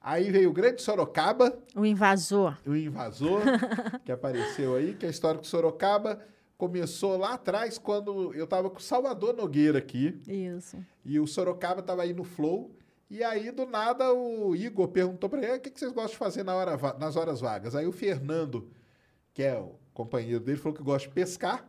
Aí 0.00 0.30
veio 0.30 0.48
o 0.48 0.52
Grande 0.52 0.80
Sorocaba, 0.80 1.58
O 1.74 1.84
invasor. 1.84 2.56
o 2.64 2.74
invasor, 2.74 3.42
que 4.04 4.10
apareceu 4.12 4.74
aí, 4.76 4.94
que 4.94 5.04
é 5.04 5.08
a 5.08 5.10
história 5.10 5.40
que 5.40 5.46
Sorocaba 5.46 6.20
começou 6.56 7.18
lá 7.18 7.34
atrás, 7.34 7.78
quando 7.78 8.32
eu 8.34 8.46
tava 8.46 8.70
com 8.70 8.78
o 8.78 8.82
Salvador 8.82 9.34
Nogueira 9.34 9.78
aqui, 9.78 10.18
Isso. 10.26 10.78
e 11.04 11.18
o 11.20 11.26
Sorocaba 11.26 11.82
tava 11.82 12.02
aí 12.02 12.14
no 12.14 12.24
Flow, 12.24 12.74
e 13.10 13.22
aí, 13.24 13.50
do 13.50 13.66
nada, 13.66 14.12
o 14.14 14.54
Igor 14.54 14.88
perguntou 14.88 15.28
pra 15.28 15.38
ele, 15.42 15.52
"Ah, 15.52 15.56
o 15.56 15.60
que, 15.60 15.70
vocês 15.70 15.90
gostam 15.92 16.12
de 16.12 16.16
fazer 16.18 16.44
na 16.44 16.54
hora 16.54 16.78
nas 16.98 17.16
horas 17.16 17.40
vagas? 17.40 17.74
Aí 17.74 17.86
o 17.86 17.92
Fernando, 17.92 18.70
que 19.34 19.42
é 19.42 19.58
o 19.58 19.74
companheiro 19.92 20.40
dele, 20.40 20.58
falou 20.58 20.76
que 20.76 20.82
gosta 20.82 21.08
de 21.08 21.14
pescar, 21.14 21.68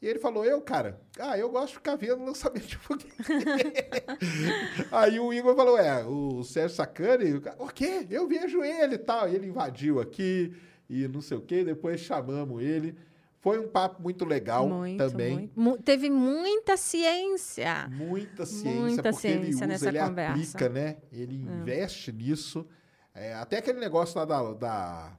e 0.00 0.06
ele 0.06 0.20
falou, 0.20 0.44
eu, 0.44 0.60
cara, 0.62 1.00
ah, 1.18 1.36
eu 1.36 1.50
gosto 1.50 1.68
de 1.70 1.74
ficar 1.74 1.96
vendo 1.96 2.24
lançamento 2.24 2.66
de 2.68 2.76
foguete. 2.76 3.10
Aí 4.92 5.18
o 5.18 5.32
Igor 5.32 5.56
falou, 5.56 5.76
é, 5.76 6.04
o 6.04 6.44
Sérgio 6.44 6.76
Sacani, 6.76 7.34
o, 7.34 7.40
ca- 7.40 7.56
o 7.58 7.66
quê? 7.68 8.06
Eu 8.08 8.28
vejo 8.28 8.62
ele 8.62 8.94
e 8.94 8.98
tal. 8.98 9.28
E 9.28 9.34
ele 9.34 9.48
invadiu 9.48 10.00
aqui 10.00 10.54
e 10.88 11.08
não 11.08 11.20
sei 11.20 11.36
o 11.36 11.40
quê, 11.40 11.64
depois 11.64 12.00
chamamos 12.00 12.62
ele. 12.62 12.96
Foi 13.40 13.58
um 13.58 13.68
papo 13.68 14.02
muito 14.02 14.24
legal 14.24 14.68
muito, 14.68 14.98
também. 14.98 15.32
muito. 15.34 15.60
Mu- 15.60 15.78
teve 15.78 16.10
muita 16.10 16.76
ciência. 16.76 17.88
Muita 17.88 18.44
ciência, 18.44 18.80
Muita 18.80 19.10
porque 19.12 19.26
ele 19.28 19.38
ciência 19.44 19.56
usa, 19.58 19.66
nessa 19.66 19.88
ele 19.88 19.98
conversa. 20.00 20.32
aplica, 20.32 20.68
né? 20.68 20.96
Ele 21.12 21.36
investe 21.36 22.12
nisso. 22.12 22.66
É, 23.14 23.34
até 23.34 23.58
aquele 23.58 23.78
negócio 23.78 24.18
lá 24.18 24.24
da, 24.24 24.52
da- 24.54 25.18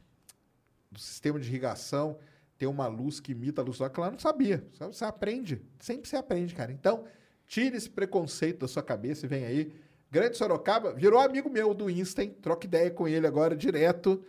do 0.92 1.00
sistema 1.00 1.40
de 1.40 1.48
irrigação, 1.48 2.18
tem 2.58 2.68
uma 2.68 2.88
luz 2.88 3.20
que 3.22 3.32
imita 3.32 3.62
a 3.62 3.64
luz 3.66 3.78
solar, 3.78 3.90
que 3.92 4.00
lá 4.02 4.12
não 4.12 4.20
sabia. 4.20 4.66
Você- 4.92 5.06
aprende, 5.06 5.62
sempre 5.80 6.10
você 6.10 6.18
aprende, 6.18 6.54
cara. 6.54 6.72
Então, 6.74 7.06
tire 7.48 7.78
esse 7.78 7.90
preconceito 7.90 8.60
da 8.60 8.68
sua 8.68 8.84
cabeça 8.84 9.26
e 9.26 9.30
vem 9.30 9.46
aí. 9.46 9.74
Grande 10.12 10.36
Sorocaba, 10.38 10.92
virou 10.94 11.20
amigo 11.20 11.50
meu 11.50 11.74
do 11.74 11.90
Insta, 11.90 12.22
hein? 12.24 12.36
Troca 12.42 12.66
ideia 12.66 12.90
com 12.92 13.08
ele 13.08 13.26
agora 13.28 13.56
direto. 13.56 14.22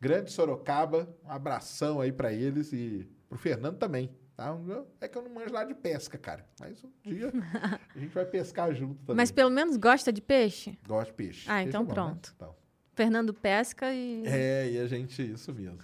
Grande 0.00 0.30
Sorocaba, 0.32 1.08
um 1.24 1.30
abração 1.30 2.00
aí 2.00 2.12
pra 2.12 2.32
eles 2.32 2.72
e 2.72 3.08
pro 3.28 3.38
Fernando 3.38 3.78
também. 3.78 4.10
Tá? 4.36 4.56
É 5.00 5.08
que 5.08 5.18
eu 5.18 5.22
não 5.22 5.34
manjo 5.34 5.52
lá 5.52 5.64
de 5.64 5.74
pesca, 5.74 6.16
cara. 6.16 6.46
Mas 6.60 6.82
um 6.84 6.90
dia 7.02 7.32
a 7.94 7.98
gente 7.98 8.14
vai 8.14 8.24
pescar 8.24 8.72
junto 8.72 8.94
também. 9.00 9.16
Mas 9.16 9.32
pelo 9.32 9.50
menos 9.50 9.76
gosta 9.76 10.12
de 10.12 10.20
peixe? 10.20 10.78
Gosto 10.86 11.10
de 11.10 11.16
peixe. 11.16 11.50
Ah, 11.50 11.56
Peixe 11.56 11.68
então 11.68 11.82
é 11.82 11.84
bom, 11.84 11.88
né? 11.88 11.94
pronto. 11.94 12.32
Então. 12.36 12.54
Fernando 12.94 13.34
pesca 13.34 13.92
e. 13.92 14.22
É, 14.26 14.70
e 14.70 14.78
a 14.78 14.86
gente, 14.86 15.22
isso 15.32 15.52
mesmo. 15.52 15.78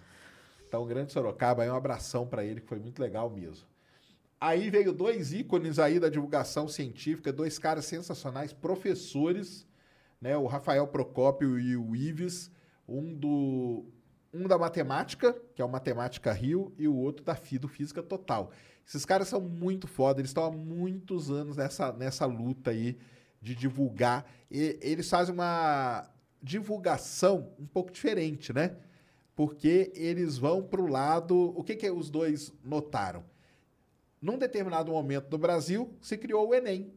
Então, 0.67 0.87
grande 0.87 1.13
Sorocaba, 1.13 1.63
aí 1.63 1.71
um 1.71 1.75
abração 1.75 2.27
pra 2.27 2.45
ele, 2.45 2.61
que 2.61 2.67
foi 2.67 2.79
muito 2.79 3.01
legal 3.01 3.31
mesmo. 3.31 3.67
Aí 4.41 4.71
veio 4.71 4.93
dois 4.93 5.33
ícones 5.33 5.79
aí 5.79 5.99
da 5.99 6.09
divulgação 6.09 6.69
científica, 6.69 7.33
dois 7.33 7.59
caras 7.59 7.85
sensacionais, 7.87 8.53
professores, 8.53 9.67
né? 10.21 10.37
O 10.37 10.47
Rafael 10.47 10.87
Procópio 10.87 11.59
e 11.59 11.77
o 11.77 11.95
Ives, 11.95 12.51
um 12.89 13.15
do 13.15 13.85
um 14.35 14.49
da 14.49 14.59
matemática, 14.59 15.33
que 15.55 15.63
é 15.63 15.65
o 15.65 15.69
Matemática 15.69 16.33
Rio, 16.33 16.75
e 16.77 16.89
o 16.89 16.97
outro 16.97 17.25
da 17.25 17.37
FI, 17.37 17.59
do 17.59 17.69
Física 17.69 18.03
Total. 18.03 18.51
Esses 18.87 19.07
caras 19.07 19.29
são 19.29 19.41
muito 19.41 19.87
foda, 19.87 20.21
eles 20.21 20.31
estão 20.31 20.45
há 20.45 20.51
muitos 20.51 21.31
anos 21.31 21.57
nessa, 21.57 21.93
nessa 21.93 22.27
luta 22.27 22.71
aí 22.71 22.99
de 23.41 23.55
divulgar. 23.55 24.27
E 24.51 24.79
eles 24.83 25.09
fazem 25.09 25.33
uma 25.33 26.11
divulgação 26.43 27.55
um 27.59 27.67
pouco 27.67 27.93
diferente, 27.93 28.53
né? 28.53 28.77
Porque 29.37 29.93
eles 29.95 30.37
vão 30.37 30.63
para 30.63 30.81
o 30.81 30.87
lado. 30.87 31.53
O 31.57 31.63
que, 31.63 31.77
que 31.77 31.91
os 31.91 32.11
dois 32.11 32.53
notaram? 32.63 33.25
Num 34.21 34.39
determinado 34.39 34.91
momento 34.91 35.29
do 35.29 35.39
Brasil, 35.39 35.97
se 36.01 36.19
criou 36.19 36.49
o 36.49 36.55
Enem. 36.55 36.93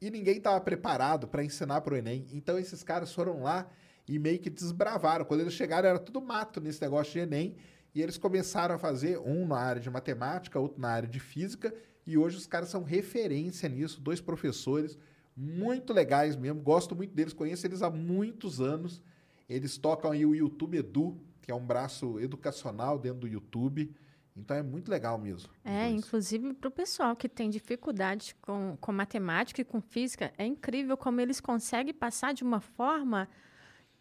E 0.00 0.10
ninguém 0.10 0.38
estava 0.38 0.60
preparado 0.60 1.28
para 1.28 1.44
ensinar 1.44 1.80
para 1.80 1.94
o 1.94 1.96
Enem. 1.96 2.26
Então, 2.32 2.58
esses 2.58 2.82
caras 2.82 3.12
foram 3.12 3.42
lá 3.42 3.70
e 4.10 4.18
meio 4.18 4.40
que 4.40 4.50
desbravaram. 4.50 5.24
Quando 5.24 5.40
eles 5.40 5.54
chegaram, 5.54 5.88
era 5.88 5.98
tudo 5.98 6.20
mato 6.20 6.60
nesse 6.60 6.82
negócio 6.82 7.12
de 7.12 7.20
Enem. 7.20 7.54
E 7.94 8.02
eles 8.02 8.18
começaram 8.18 8.74
a 8.74 8.78
fazer 8.78 9.18
um 9.18 9.46
na 9.46 9.56
área 9.56 9.80
de 9.80 9.88
matemática, 9.88 10.58
outro 10.58 10.80
na 10.80 10.88
área 10.88 11.08
de 11.08 11.20
física. 11.20 11.72
E 12.04 12.18
hoje 12.18 12.36
os 12.36 12.46
caras 12.46 12.68
são 12.68 12.82
referência 12.82 13.68
nisso, 13.68 14.00
dois 14.00 14.20
professores 14.20 14.98
muito 15.36 15.92
legais 15.92 16.34
mesmo. 16.34 16.60
Gosto 16.60 16.96
muito 16.96 17.14
deles, 17.14 17.32
conheço 17.32 17.64
eles 17.64 17.82
há 17.82 17.90
muitos 17.90 18.60
anos. 18.60 19.00
Eles 19.48 19.78
tocam 19.78 20.10
aí 20.10 20.26
o 20.26 20.34
YouTube 20.34 20.78
Edu, 20.78 21.16
que 21.40 21.52
é 21.52 21.54
um 21.54 21.64
braço 21.64 22.18
educacional 22.18 22.98
dentro 22.98 23.20
do 23.20 23.28
YouTube. 23.28 23.94
Então 24.36 24.56
é 24.56 24.62
muito 24.62 24.90
legal 24.90 25.18
mesmo. 25.18 25.50
É, 25.64 25.88
inclusive 25.88 26.52
para 26.54 26.68
o 26.68 26.72
pessoal 26.72 27.14
que 27.14 27.28
tem 27.28 27.48
dificuldade 27.48 28.34
com, 28.42 28.76
com 28.80 28.92
matemática 28.92 29.60
e 29.60 29.64
com 29.64 29.80
física, 29.80 30.32
é 30.36 30.44
incrível 30.44 30.96
como 30.96 31.20
eles 31.20 31.40
conseguem 31.40 31.94
passar 31.94 32.34
de 32.34 32.42
uma 32.42 32.60
forma 32.60 33.28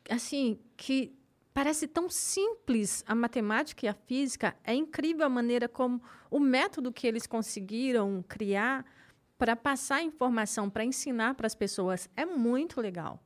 assim 0.10 0.60
que 0.78 1.18
parece 1.54 1.88
tão 1.88 2.10
simples 2.10 3.04
a 3.08 3.16
matemática 3.16 3.86
e 3.86 3.90
a 3.90 3.94
física. 3.94 4.56
É 4.64 4.74
incrível 4.74 5.26
a 5.26 5.30
maneira 5.30 5.68
como 5.68 6.02
o 6.30 6.40
método 6.40 6.92
que 6.94 7.08
eles 7.08 7.28
conseguiram 7.28 8.24
criar 8.28 8.86
para 9.38 9.56
passar 9.56 10.04
informação, 10.04 10.70
para 10.70 10.86
ensinar 10.86 11.34
para 11.36 11.48
as 11.48 11.56
pessoas. 11.56 12.10
É 12.16 12.26
muito 12.26 12.80
legal. 12.80 13.24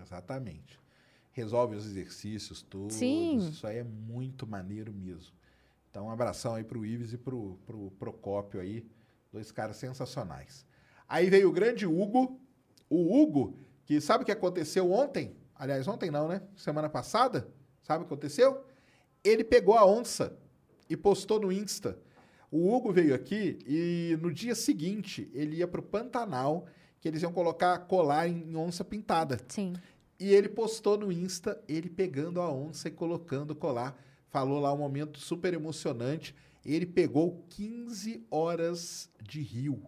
Exatamente. 0.00 0.78
resolve 1.32 1.74
os 1.76 1.84
exercícios 1.84 2.62
todos. 2.62 2.94
Sim. 2.94 3.38
Isso 3.38 3.66
aí 3.66 3.78
é 3.78 3.84
muito 3.84 4.46
maneiro 4.46 4.92
mesmo. 4.92 5.34
Então, 5.90 6.06
um 6.06 6.10
abração 6.10 6.54
aí 6.54 6.62
pro 6.64 6.86
Ives 6.86 7.12
e 7.12 7.18
pro, 7.18 7.58
pro 7.66 7.90
Procópio 7.98 8.60
aí. 8.60 8.86
Dois 9.32 9.50
caras 9.50 9.76
sensacionais. 9.76 10.64
Aí 11.08 11.28
veio 11.28 11.48
o 11.48 11.52
grande 11.52 11.86
Hugo. 11.86 12.40
O 12.88 13.20
Hugo, 13.20 13.58
que 13.84 14.00
sabe 14.00 14.22
o 14.22 14.26
que 14.26 14.32
aconteceu 14.32 14.92
ontem? 14.92 15.36
Aliás, 15.64 15.88
ontem 15.88 16.10
não, 16.10 16.28
né? 16.28 16.42
Semana 16.54 16.90
passada. 16.90 17.48
Sabe 17.82 18.04
o 18.04 18.06
que 18.06 18.12
aconteceu? 18.12 18.62
Ele 19.24 19.42
pegou 19.42 19.78
a 19.78 19.86
onça 19.86 20.36
e 20.90 20.94
postou 20.94 21.40
no 21.40 21.50
Insta. 21.50 21.98
O 22.50 22.70
Hugo 22.70 22.92
veio 22.92 23.14
aqui 23.14 23.58
e 23.66 24.14
no 24.20 24.30
dia 24.30 24.54
seguinte 24.54 25.30
ele 25.32 25.56
ia 25.56 25.66
pro 25.66 25.82
Pantanal, 25.82 26.66
que 27.00 27.08
eles 27.08 27.22
iam 27.22 27.32
colocar 27.32 27.78
colar 27.78 28.28
em 28.28 28.54
onça 28.54 28.84
pintada. 28.84 29.40
Sim. 29.48 29.72
E 30.20 30.34
ele 30.34 30.50
postou 30.50 30.98
no 30.98 31.10
Insta 31.10 31.58
ele 31.66 31.88
pegando 31.88 32.42
a 32.42 32.52
onça 32.52 32.88
e 32.88 32.90
colocando 32.90 33.52
o 33.52 33.56
colar. 33.56 33.98
Falou 34.28 34.60
lá 34.60 34.70
um 34.70 34.76
momento 34.76 35.18
super 35.18 35.54
emocionante. 35.54 36.34
Ele 36.62 36.84
pegou 36.84 37.42
15 37.48 38.26
horas 38.30 39.08
de 39.22 39.40
rio 39.40 39.82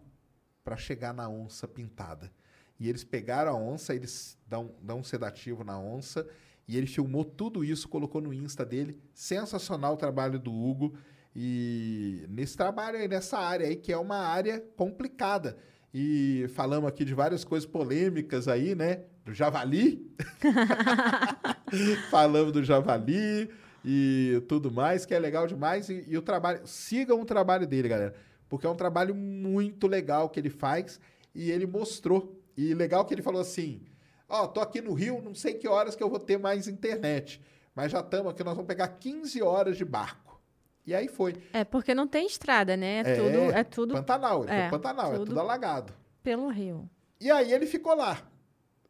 para 0.65 0.78
chegar 0.78 1.12
na 1.12 1.28
onça 1.28 1.69
pintada. 1.69 2.32
E 2.78 2.89
eles 2.89 3.05
pegaram 3.05 3.53
a 3.53 3.55
onça, 3.55 3.94
eles 3.94 4.39
dão, 4.47 4.74
dão 4.82 4.98
um 4.98 5.05
sedativo 5.05 5.65
na 5.65 5.78
onça, 5.78 6.27
e 6.69 6.77
ele 6.77 6.86
filmou 6.86 7.24
tudo 7.24 7.65
isso, 7.65 7.89
colocou 7.89 8.20
no 8.20 8.35
Insta 8.35 8.65
dele. 8.65 8.98
Sensacional 9.15 9.94
o 9.94 9.97
trabalho 9.97 10.39
do 10.39 10.53
Hugo. 10.53 10.94
E 11.35 12.24
nesse 12.28 12.57
trabalho 12.57 12.98
aí, 12.98 13.07
nessa 13.07 13.39
área 13.39 13.66
aí, 13.66 13.77
que 13.77 13.93
é 13.93 13.97
uma 13.97 14.19
área 14.19 14.61
complicada. 14.77 15.57
E 15.94 16.47
falamos 16.55 16.89
aqui 16.89 17.05
de 17.05 17.15
várias 17.15 17.44
coisas 17.44 17.69
polêmicas 17.69 18.48
aí, 18.48 18.74
né? 18.74 19.03
Do 19.24 19.32
javali. 19.32 20.11
falamos 22.11 22.53
do 22.53 22.62
javali 22.62 23.48
e 23.85 24.43
tudo 24.48 24.70
mais, 24.70 25.07
que 25.07 25.15
é 25.15 25.19
legal 25.19 25.47
demais. 25.47 25.89
E, 25.89 26.05
e 26.09 26.19
o 26.19 26.23
trabalho. 26.23 26.61
Sigam 26.66 27.20
o 27.20 27.24
trabalho 27.24 27.66
dele, 27.66 27.89
galera. 27.89 28.15
Porque 28.48 28.66
é 28.66 28.70
um 28.70 28.77
trabalho 28.77 29.15
muito 29.15 29.86
legal 29.86 30.28
que 30.28 30.40
ele 30.40 30.51
faz 30.51 31.01
e 31.35 31.51
ele 31.51 31.66
mostrou. 31.66 32.43
E 32.57 32.74
legal 32.74 33.05
que 33.05 33.15
ele 33.15 33.23
falou 33.23 33.41
assim: 33.41 33.83
Ó, 34.28 34.45
oh, 34.45 34.49
tô 34.49 34.61
aqui 34.61 34.81
no 34.81 34.93
Rio, 34.93 35.23
não 35.23 35.35
sei 35.35 35.55
que 35.55 35.69
horas 35.69 35.95
que 35.95 36.03
eu 36.03 36.11
vou 36.11 36.19
ter 36.19 36.39
mais 36.39 36.66
internet. 36.66 37.41
Mas 37.74 37.93
já 37.93 38.01
estamos 38.01 38.33
aqui, 38.33 38.43
nós 38.43 38.55
vamos 38.55 38.66
pegar 38.66 38.89
15 38.89 39.43
horas 39.43 39.77
de 39.77 39.85
barco. 39.85 40.41
E 40.87 40.95
aí 40.95 41.09
foi. 41.09 41.35
É, 41.53 41.65
porque 41.65 41.95
não 41.95 42.07
tem 42.07 42.27
estrada, 42.27 42.77
né? 42.77 43.01
É, 43.01 43.16
tudo. 43.16 43.39
É 43.53 43.65
tudo 43.65 43.95
Pantanal, 43.95 44.45
é, 44.49 44.66
é 44.66 44.70
Pantanal, 44.70 45.12
é 45.12 45.16
tudo 45.16 45.27
tudo 45.27 45.41
alagado. 45.41 45.93
pelo 46.23 46.49
rio. 46.49 46.89
E 47.20 47.31
aí 47.31 47.53
ele 47.53 47.66
ficou 47.66 47.95
lá. 47.95 48.23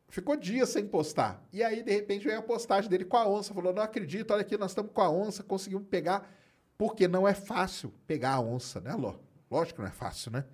Ficou 0.08 0.36
dias 0.36 0.68
sem 0.68 0.86
postar. 0.86 1.44
E 1.52 1.62
aí, 1.64 1.82
de 1.82 1.90
repente, 1.90 2.24
veio 2.24 2.38
a 2.38 2.42
postagem 2.42 2.88
dele 2.88 3.04
com 3.04 3.16
a 3.16 3.28
onça. 3.28 3.52
Falou: 3.52 3.72
não 3.72 3.82
acredito, 3.82 4.30
olha 4.32 4.42
aqui, 4.42 4.56
nós 4.56 4.70
estamos 4.70 4.92
com 4.92 5.00
a 5.00 5.10
onça, 5.10 5.42
conseguimos 5.42 5.86
pegar. 5.88 6.30
Porque 6.78 7.08
não 7.08 7.26
é 7.26 7.34
fácil 7.34 7.92
pegar 8.06 8.34
a 8.34 8.40
onça, 8.40 8.80
né, 8.80 8.94
Ló? 8.94 9.14
Lógico 9.50 9.76
que 9.76 9.80
não 9.80 9.88
é 9.88 9.92
fácil, 9.92 10.30
né? 10.30 10.44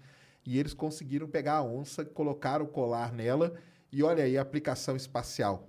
E 0.45 0.59
eles 0.59 0.75
conseguiram 0.75 1.29
pegar 1.29 1.55
a 1.55 1.63
onça, 1.63 2.05
colocaram 2.05 2.65
o 2.65 2.69
colar 2.69 3.13
nela. 3.13 3.55
E 3.91 4.03
olha 4.03 4.25
aí 4.25 4.39
a 4.39 4.43
aplicação 4.43 4.97
espacial. 4.97 5.69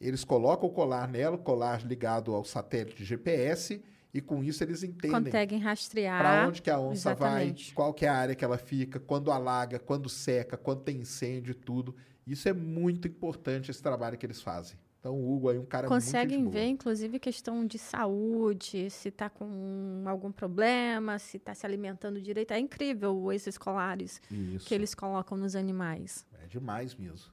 Eles 0.00 0.24
colocam 0.24 0.68
o 0.68 0.72
colar 0.72 1.06
nela, 1.06 1.36
o 1.36 1.38
colar 1.38 1.86
ligado 1.86 2.34
ao 2.34 2.42
satélite 2.42 3.04
GPS, 3.04 3.82
e 4.14 4.20
com 4.20 4.42
isso 4.42 4.64
eles 4.64 4.82
entendem 4.82 5.24
Conseguem 5.24 5.58
rastrear. 5.58 6.18
para 6.18 6.48
onde 6.48 6.62
que 6.62 6.70
a 6.70 6.80
onça 6.80 7.10
Exatamente. 7.10 7.66
vai, 7.66 7.74
qual 7.74 7.92
que 7.94 8.06
é 8.06 8.08
a 8.08 8.16
área 8.16 8.34
que 8.34 8.44
ela 8.44 8.56
fica, 8.56 8.98
quando 8.98 9.30
alaga, 9.30 9.78
quando 9.78 10.08
seca, 10.08 10.56
quando 10.56 10.80
tem 10.80 10.96
incêndio 10.96 11.52
e 11.52 11.54
tudo. 11.54 11.94
Isso 12.26 12.48
é 12.48 12.52
muito 12.52 13.06
importante 13.06 13.70
esse 13.70 13.82
trabalho 13.82 14.16
que 14.16 14.24
eles 14.24 14.40
fazem. 14.40 14.78
Então 15.00 15.14
o 15.14 15.34
Hugo 15.34 15.48
aí 15.48 15.58
um 15.58 15.64
cara 15.64 15.88
Conseguem 15.88 16.40
muito 16.42 16.52
ver, 16.52 16.66
inclusive, 16.66 17.18
questão 17.18 17.66
de 17.66 17.78
saúde, 17.78 18.90
se 18.90 19.08
está 19.08 19.30
com 19.30 20.04
algum 20.06 20.30
problema, 20.30 21.18
se 21.18 21.38
está 21.38 21.54
se 21.54 21.64
alimentando 21.64 22.20
direito. 22.20 22.52
É 22.52 22.58
incrível 22.58 23.32
esses 23.32 23.56
colares 23.56 24.20
Isso. 24.30 24.68
que 24.68 24.74
eles 24.74 24.94
colocam 24.94 25.38
nos 25.38 25.56
animais. 25.56 26.26
É 26.44 26.46
demais 26.46 26.94
mesmo. 26.94 27.32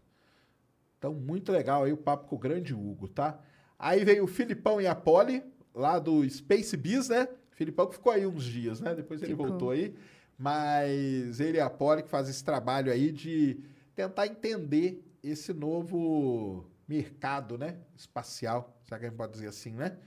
Então, 0.97 1.13
muito 1.13 1.51
legal 1.51 1.83
aí 1.83 1.91
o 1.91 1.97
papo 1.97 2.27
com 2.27 2.37
o 2.37 2.39
grande 2.39 2.73
Hugo, 2.73 3.09
tá? 3.09 3.37
Aí 3.77 4.03
veio 4.05 4.23
o 4.23 4.27
Filipão 4.27 4.79
e 4.81 4.87
a 4.87 4.95
Poli, 4.95 5.43
lá 5.75 5.99
do 5.99 6.27
Space 6.27 6.75
Biz, 6.75 7.09
né? 7.09 7.27
Filipão 7.51 7.87
que 7.87 7.95
ficou 7.95 8.13
aí 8.13 8.25
uns 8.25 8.45
dias, 8.45 8.79
né? 8.79 8.95
Depois 8.95 9.21
ele 9.21 9.31
Ficou. 9.31 9.47
voltou 9.47 9.71
aí. 9.71 9.93
Mas 10.37 11.39
ele 11.39 11.57
e 11.57 11.61
a 11.61 11.69
Poli 11.69 12.01
que 12.03 12.09
faz 12.09 12.29
esse 12.29 12.43
trabalho 12.43 12.91
aí 12.91 13.11
de 13.11 13.59
tentar 13.93 14.25
entender 14.27 15.03
esse 15.23 15.53
novo 15.53 16.65
mercado, 16.87 17.57
né? 17.57 17.77
Espacial, 17.95 18.81
que 18.85 18.93
a 18.93 18.99
gente 18.99 19.15
pode 19.15 19.33
dizer 19.33 19.47
assim, 19.47 19.71
né? 19.71 19.97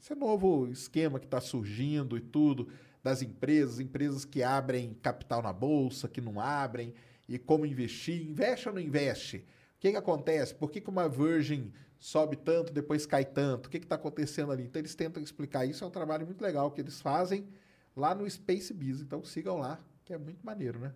Esse 0.00 0.14
novo 0.14 0.68
esquema 0.68 1.18
que 1.18 1.26
está 1.26 1.40
surgindo 1.40 2.16
e 2.16 2.20
tudo, 2.20 2.68
das 3.02 3.22
empresas, 3.22 3.80
empresas 3.80 4.24
que 4.24 4.42
abrem 4.42 4.94
capital 4.94 5.42
na 5.42 5.52
bolsa, 5.52 6.08
que 6.08 6.20
não 6.20 6.38
abrem, 6.40 6.92
e 7.28 7.38
como 7.38 7.64
investir, 7.64 8.22
investe 8.28 8.68
ou 8.68 8.74
não 8.74 8.80
investe? 8.80 9.38
O 9.76 9.80
que, 9.80 9.90
que 9.90 9.96
acontece? 9.96 10.54
Por 10.54 10.70
que, 10.70 10.80
que 10.80 10.90
uma 10.90 11.08
Virgin 11.08 11.72
sobe 11.98 12.36
tanto, 12.36 12.72
depois 12.72 13.06
cai 13.06 13.24
tanto? 13.24 13.66
O 13.66 13.70
que 13.70 13.78
está 13.78 13.96
acontecendo 13.96 14.52
ali? 14.52 14.64
Então 14.64 14.80
eles 14.80 14.94
tentam 14.94 15.22
explicar 15.22 15.64
isso, 15.66 15.84
é 15.84 15.86
um 15.86 15.90
trabalho 15.90 16.26
muito 16.26 16.40
legal 16.42 16.70
que 16.70 16.80
eles 16.80 17.00
fazem 17.00 17.48
lá 17.96 18.14
no 18.14 18.28
Space 18.28 18.72
Biz. 18.72 19.00
Então 19.00 19.24
sigam 19.24 19.58
lá, 19.58 19.80
que 20.04 20.12
é 20.12 20.18
muito 20.18 20.44
maneiro, 20.44 20.78
né? 20.78 20.94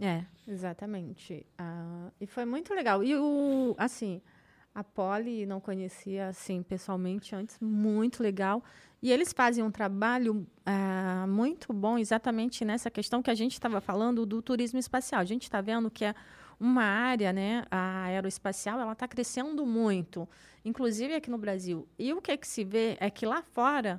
É, 0.00 0.24
exatamente. 0.50 1.46
Ah, 1.58 2.10
e 2.20 2.26
foi 2.26 2.44
muito 2.44 2.72
legal. 2.74 3.02
E 3.04 3.14
o, 3.16 3.74
assim, 3.78 4.22
a 4.74 4.84
Polly 4.84 5.46
não 5.46 5.60
conhecia 5.60 6.28
assim 6.28 6.62
pessoalmente 6.62 7.34
antes, 7.34 7.58
muito 7.60 8.22
legal. 8.22 8.62
E 9.02 9.10
eles 9.10 9.32
fazem 9.32 9.64
um 9.64 9.70
trabalho 9.70 10.46
ah, 10.64 11.24
muito 11.28 11.72
bom 11.72 11.98
exatamente 11.98 12.64
nessa 12.64 12.90
questão 12.90 13.22
que 13.22 13.30
a 13.30 13.34
gente 13.34 13.52
estava 13.52 13.80
falando 13.80 14.26
do 14.26 14.42
turismo 14.42 14.78
espacial. 14.78 15.20
A 15.20 15.24
gente 15.24 15.44
está 15.44 15.60
vendo 15.60 15.90
que 15.90 16.04
é 16.04 16.14
uma 16.58 16.84
área, 16.84 17.32
né, 17.32 17.64
a 17.70 18.04
aeroespacial, 18.04 18.78
ela 18.78 18.92
está 18.92 19.08
crescendo 19.08 19.64
muito, 19.64 20.28
inclusive 20.62 21.14
aqui 21.14 21.30
no 21.30 21.38
Brasil. 21.38 21.88
E 21.98 22.12
o 22.12 22.20
que, 22.20 22.30
é 22.30 22.36
que 22.36 22.46
se 22.46 22.64
vê 22.64 22.98
é 23.00 23.08
que 23.08 23.24
lá 23.24 23.42
fora 23.42 23.98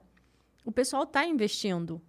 o 0.63 0.71
pessoal 0.71 1.03
está 1.03 1.25
investindo. 1.25 1.99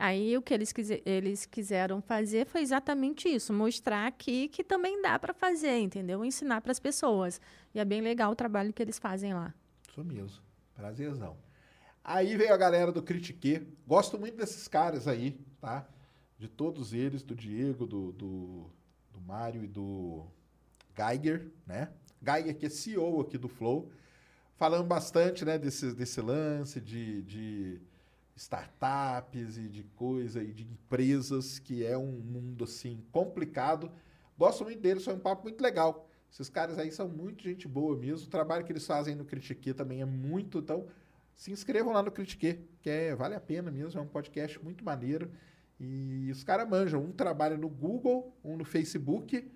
Aí 0.00 0.34
o 0.34 0.40
que 0.40 0.54
eles, 0.54 0.72
quise- 0.72 1.02
eles 1.04 1.44
quiseram 1.44 2.00
fazer 2.00 2.46
foi 2.46 2.62
exatamente 2.62 3.28
isso, 3.28 3.52
mostrar 3.52 4.06
aqui 4.06 4.48
que 4.48 4.64
também 4.64 5.02
dá 5.02 5.18
para 5.18 5.34
fazer, 5.34 5.76
entendeu? 5.76 6.24
Ensinar 6.24 6.62
para 6.62 6.72
as 6.72 6.80
pessoas. 6.80 7.38
E 7.74 7.78
é 7.78 7.84
bem 7.84 8.00
legal 8.00 8.32
o 8.32 8.34
trabalho 8.34 8.72
que 8.72 8.82
eles 8.82 8.98
fazem 8.98 9.34
lá. 9.34 9.52
Isso 9.86 10.02
mesmo. 10.02 10.40
Prazerzão. 10.74 11.36
Aí 12.02 12.34
veio 12.34 12.54
a 12.54 12.56
galera 12.56 12.90
do 12.90 13.02
Critique. 13.02 13.60
Gosto 13.86 14.18
muito 14.18 14.38
desses 14.38 14.66
caras 14.66 15.06
aí, 15.06 15.38
tá? 15.60 15.86
De 16.38 16.48
todos 16.48 16.94
eles, 16.94 17.22
do 17.22 17.34
Diego, 17.34 17.84
do, 17.84 18.10
do, 18.12 18.70
do 19.12 19.20
Mário 19.20 19.62
e 19.62 19.66
do 19.66 20.24
Geiger, 20.96 21.46
né? 21.66 21.90
Geiger, 22.24 22.56
que 22.56 22.64
é 22.64 22.70
CEO 22.70 23.20
aqui 23.20 23.36
do 23.36 23.48
Flow. 23.48 23.90
Falando 24.56 24.86
bastante, 24.86 25.44
né, 25.44 25.58
desse, 25.58 25.94
desse 25.94 26.22
lance 26.22 26.80
de, 26.80 27.22
de 27.22 27.80
startups 28.40 29.58
e 29.58 29.68
de 29.68 29.82
coisa 29.82 30.42
e 30.42 30.50
de 30.52 30.62
empresas, 30.62 31.58
que 31.58 31.84
é 31.84 31.96
um 31.96 32.10
mundo, 32.10 32.64
assim, 32.64 33.04
complicado. 33.12 33.92
Gosto 34.38 34.64
muito 34.64 34.80
deles, 34.80 35.04
foi 35.04 35.12
um 35.12 35.18
papo 35.18 35.42
muito 35.42 35.60
legal. 35.60 36.08
Esses 36.32 36.48
caras 36.48 36.78
aí 36.78 36.90
são 36.90 37.06
muito 37.06 37.42
gente 37.42 37.68
boa 37.68 37.94
mesmo. 37.94 38.26
O 38.26 38.30
trabalho 38.30 38.64
que 38.64 38.72
eles 38.72 38.86
fazem 38.86 39.14
no 39.14 39.26
Critique 39.26 39.74
também 39.74 40.00
é 40.00 40.06
muito. 40.06 40.58
Então, 40.58 40.86
se 41.34 41.52
inscrevam 41.52 41.92
lá 41.92 42.02
no 42.02 42.10
Critique, 42.10 42.60
que 42.80 42.88
é, 42.88 43.14
vale 43.14 43.34
a 43.34 43.40
pena 43.40 43.70
mesmo. 43.70 44.00
É 44.00 44.02
um 44.02 44.08
podcast 44.08 44.62
muito 44.64 44.82
maneiro. 44.82 45.30
E 45.78 46.30
os 46.30 46.42
caras 46.42 46.66
manjam. 46.66 47.02
Um 47.02 47.12
trabalha 47.12 47.58
no 47.58 47.68
Google, 47.68 48.34
um 48.42 48.56
no 48.56 48.64
Facebook. 48.64 49.50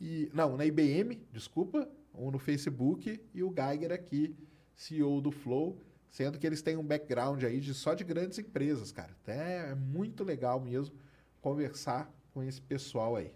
E, 0.00 0.30
não, 0.32 0.56
na 0.56 0.64
IBM, 0.64 1.20
desculpa. 1.32 1.88
Um 2.14 2.30
no 2.30 2.38
Facebook. 2.38 3.20
E 3.34 3.42
o 3.42 3.52
Geiger 3.52 3.90
aqui, 3.90 4.36
CEO 4.76 5.20
do 5.20 5.32
Flow. 5.32 5.80
Sendo 6.10 6.38
que 6.38 6.46
eles 6.46 6.60
têm 6.60 6.76
um 6.76 6.82
background 6.84 7.42
aí 7.44 7.60
de 7.60 7.72
só 7.72 7.94
de 7.94 8.02
grandes 8.04 8.38
empresas, 8.38 8.90
cara. 8.90 9.10
Até 9.22 9.70
é 9.70 9.74
muito 9.74 10.24
legal 10.24 10.60
mesmo 10.60 10.94
conversar 11.40 12.12
com 12.34 12.42
esse 12.42 12.60
pessoal 12.60 13.14
aí. 13.16 13.32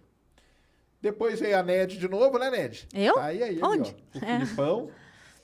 Depois 1.01 1.39
veio 1.39 1.57
a 1.59 1.63
Ned 1.63 1.99
de 1.99 2.09
novo, 2.09 2.39
né, 2.39 2.51
Ned? 2.51 2.89
Eu? 2.93 3.15
Tá 3.15 3.25
aí, 3.27 3.43
aí, 3.43 3.61
Onde? 3.63 3.95
ó. 4.15 4.19
O 4.19 4.25
É. 4.25 4.41
Filipão. 4.41 4.91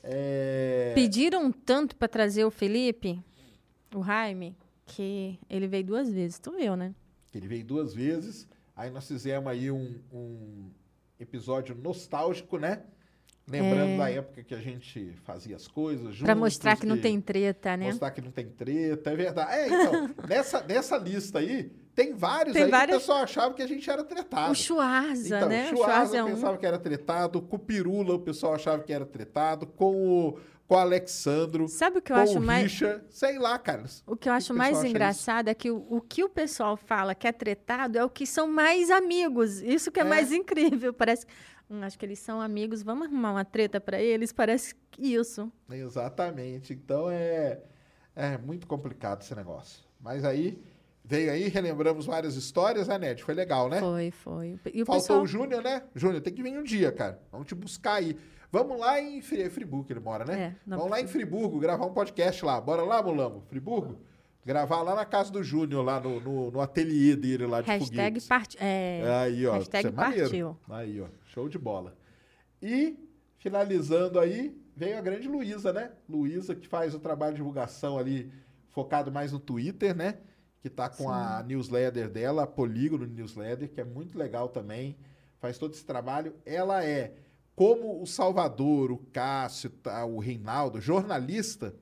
É... 0.02 0.92
Pediram 0.94 1.52
tanto 1.52 1.94
para 1.94 2.08
trazer 2.08 2.44
o 2.44 2.50
Felipe, 2.50 3.22
o 3.94 4.02
Jaime, 4.02 4.56
que 4.86 5.38
ele 5.48 5.68
veio 5.68 5.84
duas 5.84 6.10
vezes. 6.10 6.38
Tu 6.38 6.50
viu, 6.52 6.74
né? 6.76 6.94
Ele 7.34 7.46
veio 7.46 7.64
duas 7.64 7.94
vezes. 7.94 8.48
Aí 8.74 8.90
nós 8.90 9.06
fizemos 9.06 9.46
aí 9.50 9.70
um, 9.70 10.00
um 10.12 10.70
episódio 11.18 11.74
nostálgico, 11.74 12.58
né? 12.58 12.82
Lembrando 13.50 13.98
da 13.98 14.10
época 14.10 14.42
que 14.42 14.54
a 14.54 14.58
gente 14.60 15.12
fazia 15.24 15.56
as 15.56 15.66
coisas 15.68 16.06
juntos. 16.14 16.22
Pra 16.22 16.34
mostrar 16.34 16.76
que 16.76 16.86
não 16.86 16.98
tem 16.98 17.20
treta, 17.20 17.76
né? 17.76 17.86
Mostrar 17.86 18.10
que 18.12 18.20
não 18.20 18.30
tem 18.30 18.46
treta, 18.48 19.10
é 19.10 19.16
verdade. 19.16 19.52
É, 19.52 19.66
então, 19.66 20.10
nessa, 20.28 20.62
nessa 20.62 20.96
lista 20.96 21.38
aí, 21.40 21.70
tem 21.94 22.14
vários 22.14 22.54
Tem 22.54 22.64
aí 22.64 22.70
vários- 22.70 22.90
que 22.90 22.96
o 22.96 23.00
pessoal 23.00 23.22
achava 23.24 23.54
que 23.54 23.62
a 23.62 23.66
gente 23.66 23.90
era 23.90 24.04
tretado. 24.04 24.52
O 24.52 24.54
Schwarza, 24.54 25.36
Então, 25.36 25.48
né? 25.48 25.64
o 25.64 25.68
Schwarza 25.76 25.84
Schwarza 25.92 26.16
é 26.18 26.24
um. 26.24 26.26
pensava 26.34 26.56
que 26.58 26.66
era 26.66 26.78
tretado, 26.78 27.42
com 27.42 27.56
o 27.56 27.58
Pirula 27.58 28.14
o 28.14 28.18
pessoal 28.20 28.54
achava 28.54 28.82
que 28.82 28.92
era 28.92 29.04
tretado, 29.04 29.66
com 29.66 29.94
o, 30.28 30.38
com 30.68 30.74
o 30.76 30.78
Alexandro, 30.78 31.66
Sabe 31.68 31.98
o 31.98 32.02
que 32.02 32.12
eu 32.12 32.16
com 32.16 32.22
acho 32.22 32.38
o 32.38 32.40
mais. 32.40 32.62
Richard, 32.72 33.02
sei 33.10 33.38
lá, 33.38 33.58
cara. 33.58 33.82
O 34.06 34.14
que 34.16 34.28
eu 34.28 34.32
acho 34.32 34.52
o 34.52 34.56
mais 34.56 34.82
engraçado 34.84 35.48
é 35.48 35.54
que 35.54 35.70
o, 35.70 35.84
o 35.90 36.00
que 36.00 36.22
o 36.22 36.28
pessoal 36.28 36.76
fala 36.76 37.14
que 37.14 37.26
é 37.26 37.32
tretado 37.32 37.98
é 37.98 38.04
o 38.04 38.08
que 38.08 38.24
são 38.24 38.46
mais 38.46 38.88
amigos. 38.90 39.60
Isso 39.60 39.90
que 39.90 39.98
é, 39.98 40.04
É. 40.04 40.06
mais 40.06 40.30
incrível. 40.32 40.92
Parece. 40.94 41.26
Hum, 41.70 41.82
acho 41.82 41.98
que 41.98 42.04
eles 42.04 42.18
são 42.18 42.40
amigos. 42.40 42.82
Vamos 42.82 43.06
arrumar 43.06 43.32
uma 43.32 43.44
treta 43.44 43.80
pra 43.80 44.00
eles? 44.00 44.32
Parece 44.32 44.74
que 44.90 45.14
isso. 45.14 45.50
Exatamente. 45.70 46.72
Então 46.72 47.10
é, 47.10 47.60
é 48.16 48.36
muito 48.38 48.66
complicado 48.66 49.22
esse 49.22 49.34
negócio. 49.34 49.84
Mas 50.00 50.24
aí, 50.24 50.60
veio 51.04 51.30
aí, 51.30 51.48
relembramos 51.48 52.06
várias 52.06 52.34
histórias, 52.36 52.88
né, 52.88 52.98
Ned? 52.98 53.22
Foi 53.22 53.34
legal, 53.34 53.68
né? 53.68 53.78
Foi, 53.80 54.10
foi. 54.10 54.58
E 54.72 54.82
o 54.82 54.86
Faltou 54.86 55.02
pessoal. 55.02 55.22
o 55.22 55.26
Júnior, 55.26 55.62
né? 55.62 55.82
Júnior, 55.94 56.20
tem 56.22 56.32
que 56.32 56.42
vir 56.42 56.58
um 56.58 56.62
dia, 56.62 56.90
cara. 56.90 57.20
Vamos 57.30 57.46
te 57.46 57.54
buscar 57.54 57.94
aí. 57.94 58.16
Vamos 58.52 58.80
lá 58.80 59.00
em 59.00 59.20
Fri- 59.22 59.48
Friburgo, 59.48 59.86
ele 59.92 60.00
mora, 60.00 60.24
né? 60.24 60.40
É, 60.42 60.54
Vamos 60.66 60.90
lá 60.90 61.00
em 61.00 61.06
Friburgo, 61.06 61.60
gravar 61.60 61.86
um 61.86 61.92
podcast 61.92 62.44
lá. 62.44 62.60
Bora 62.60 62.82
lá, 62.82 63.00
Mulamo? 63.02 63.44
Friburgo? 63.48 64.00
Gravar 64.44 64.82
lá 64.82 64.94
na 64.96 65.04
casa 65.04 65.30
do 65.30 65.40
Júnior, 65.44 65.84
lá 65.84 66.00
no, 66.00 66.18
no, 66.18 66.50
no 66.50 66.60
ateliê 66.60 67.14
dele 67.14 67.46
lá 67.46 67.60
de 67.60 67.66
Hashtag 67.68 67.96
foguetes. 67.96 68.26
partiu. 68.26 68.58
É, 68.60 69.02
Aí, 69.22 69.46
ó. 69.46 69.52
hashtag 69.52 69.86
é 69.88 69.90
partiu. 69.92 70.56
Aí, 70.68 71.00
ó. 71.00 71.06
Show 71.30 71.48
de 71.48 71.58
bola. 71.58 71.96
E, 72.60 72.96
finalizando 73.38 74.18
aí, 74.18 74.56
veio 74.76 74.98
a 74.98 75.00
grande 75.00 75.28
Luísa, 75.28 75.72
né? 75.72 75.92
Luísa, 76.08 76.54
que 76.54 76.66
faz 76.66 76.94
o 76.94 76.98
trabalho 76.98 77.32
de 77.32 77.36
divulgação 77.36 77.98
ali, 77.98 78.32
focado 78.68 79.12
mais 79.12 79.32
no 79.32 79.38
Twitter, 79.38 79.94
né? 79.94 80.18
Que 80.60 80.68
tá 80.68 80.88
com 80.88 81.08
a 81.08 81.42
newsletter 81.42 82.10
dela, 82.10 82.42
a 82.42 82.46
Polígono 82.46 83.06
Newsletter, 83.06 83.70
que 83.70 83.80
é 83.80 83.84
muito 83.84 84.18
legal 84.18 84.48
também. 84.48 84.96
Faz 85.38 85.56
todo 85.56 85.72
esse 85.72 85.84
trabalho. 85.84 86.34
Ela 86.44 86.84
é, 86.84 87.14
como 87.54 88.02
o 88.02 88.06
Salvador, 88.06 88.90
o 88.90 88.98
Cássio, 89.12 89.70
tá, 89.70 90.04
o 90.04 90.18
Reinaldo, 90.18 90.80
jornalista, 90.80 91.74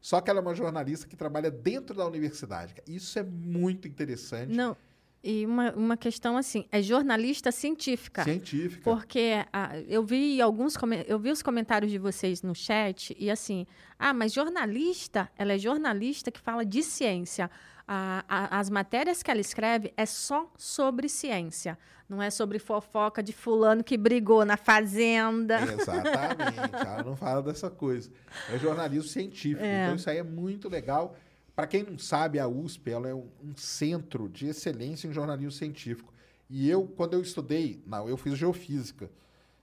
só 0.00 0.20
que 0.20 0.30
ela 0.30 0.40
é 0.40 0.42
uma 0.42 0.54
jornalista 0.54 1.08
que 1.08 1.16
trabalha 1.16 1.50
dentro 1.50 1.96
da 1.96 2.06
universidade. 2.06 2.74
Isso 2.86 3.18
é 3.18 3.22
muito 3.22 3.88
interessante. 3.88 4.54
Não. 4.54 4.76
E 5.22 5.44
uma, 5.44 5.70
uma 5.72 5.96
questão 5.98 6.36
assim, 6.36 6.64
é 6.72 6.80
jornalista 6.80 7.52
científica. 7.52 8.24
Científica. 8.24 8.82
Porque 8.82 9.44
ah, 9.52 9.78
eu 9.86 10.02
vi 10.02 10.40
alguns 10.40 10.74
eu 11.06 11.18
vi 11.18 11.30
os 11.30 11.42
comentários 11.42 11.92
de 11.92 11.98
vocês 11.98 12.42
no 12.42 12.54
chat 12.54 13.14
e 13.18 13.30
assim, 13.30 13.66
ah, 13.98 14.14
mas 14.14 14.32
jornalista, 14.32 15.30
ela 15.36 15.52
é 15.52 15.58
jornalista 15.58 16.30
que 16.30 16.40
fala 16.40 16.64
de 16.64 16.82
ciência. 16.82 17.50
A- 17.92 18.24
as 18.60 18.70
matérias 18.70 19.20
que 19.22 19.30
ela 19.30 19.40
escreve 19.40 19.92
é 19.96 20.06
só 20.06 20.48
sobre 20.56 21.08
ciência, 21.08 21.76
não 22.08 22.22
é 22.22 22.30
sobre 22.30 22.60
fofoca 22.60 23.20
de 23.20 23.32
fulano 23.32 23.82
que 23.82 23.98
brigou 23.98 24.44
na 24.44 24.56
fazenda. 24.56 25.58
Exatamente. 25.74 26.72
Ela 26.86 27.02
não 27.02 27.16
fala 27.16 27.42
dessa 27.42 27.68
coisa. 27.68 28.08
É 28.48 28.58
jornalismo 28.58 29.08
científico. 29.08 29.64
É. 29.64 29.84
Então, 29.84 29.96
isso 29.96 30.08
aí 30.08 30.18
é 30.18 30.22
muito 30.22 30.68
legal. 30.68 31.16
Para 31.60 31.66
quem 31.66 31.82
não 31.82 31.98
sabe, 31.98 32.38
a 32.38 32.48
USP 32.48 32.90
ela 32.90 33.06
é 33.06 33.14
um, 33.14 33.28
um 33.44 33.54
centro 33.54 34.30
de 34.30 34.46
excelência 34.46 35.06
em 35.06 35.12
jornalismo 35.12 35.52
científico. 35.52 36.10
E 36.48 36.70
eu, 36.70 36.86
quando 36.86 37.12
eu 37.12 37.20
estudei, 37.20 37.82
não, 37.86 38.08
eu 38.08 38.16
fiz 38.16 38.38
geofísica. 38.38 39.10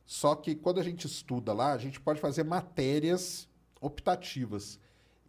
Só 0.06 0.36
que 0.36 0.54
quando 0.54 0.80
a 0.80 0.84
gente 0.84 1.08
estuda 1.08 1.54
lá, 1.54 1.74
a 1.74 1.78
gente 1.80 2.00
pode 2.00 2.22
fazer 2.22 2.44
matérias 2.44 3.50
optativas. 3.82 4.80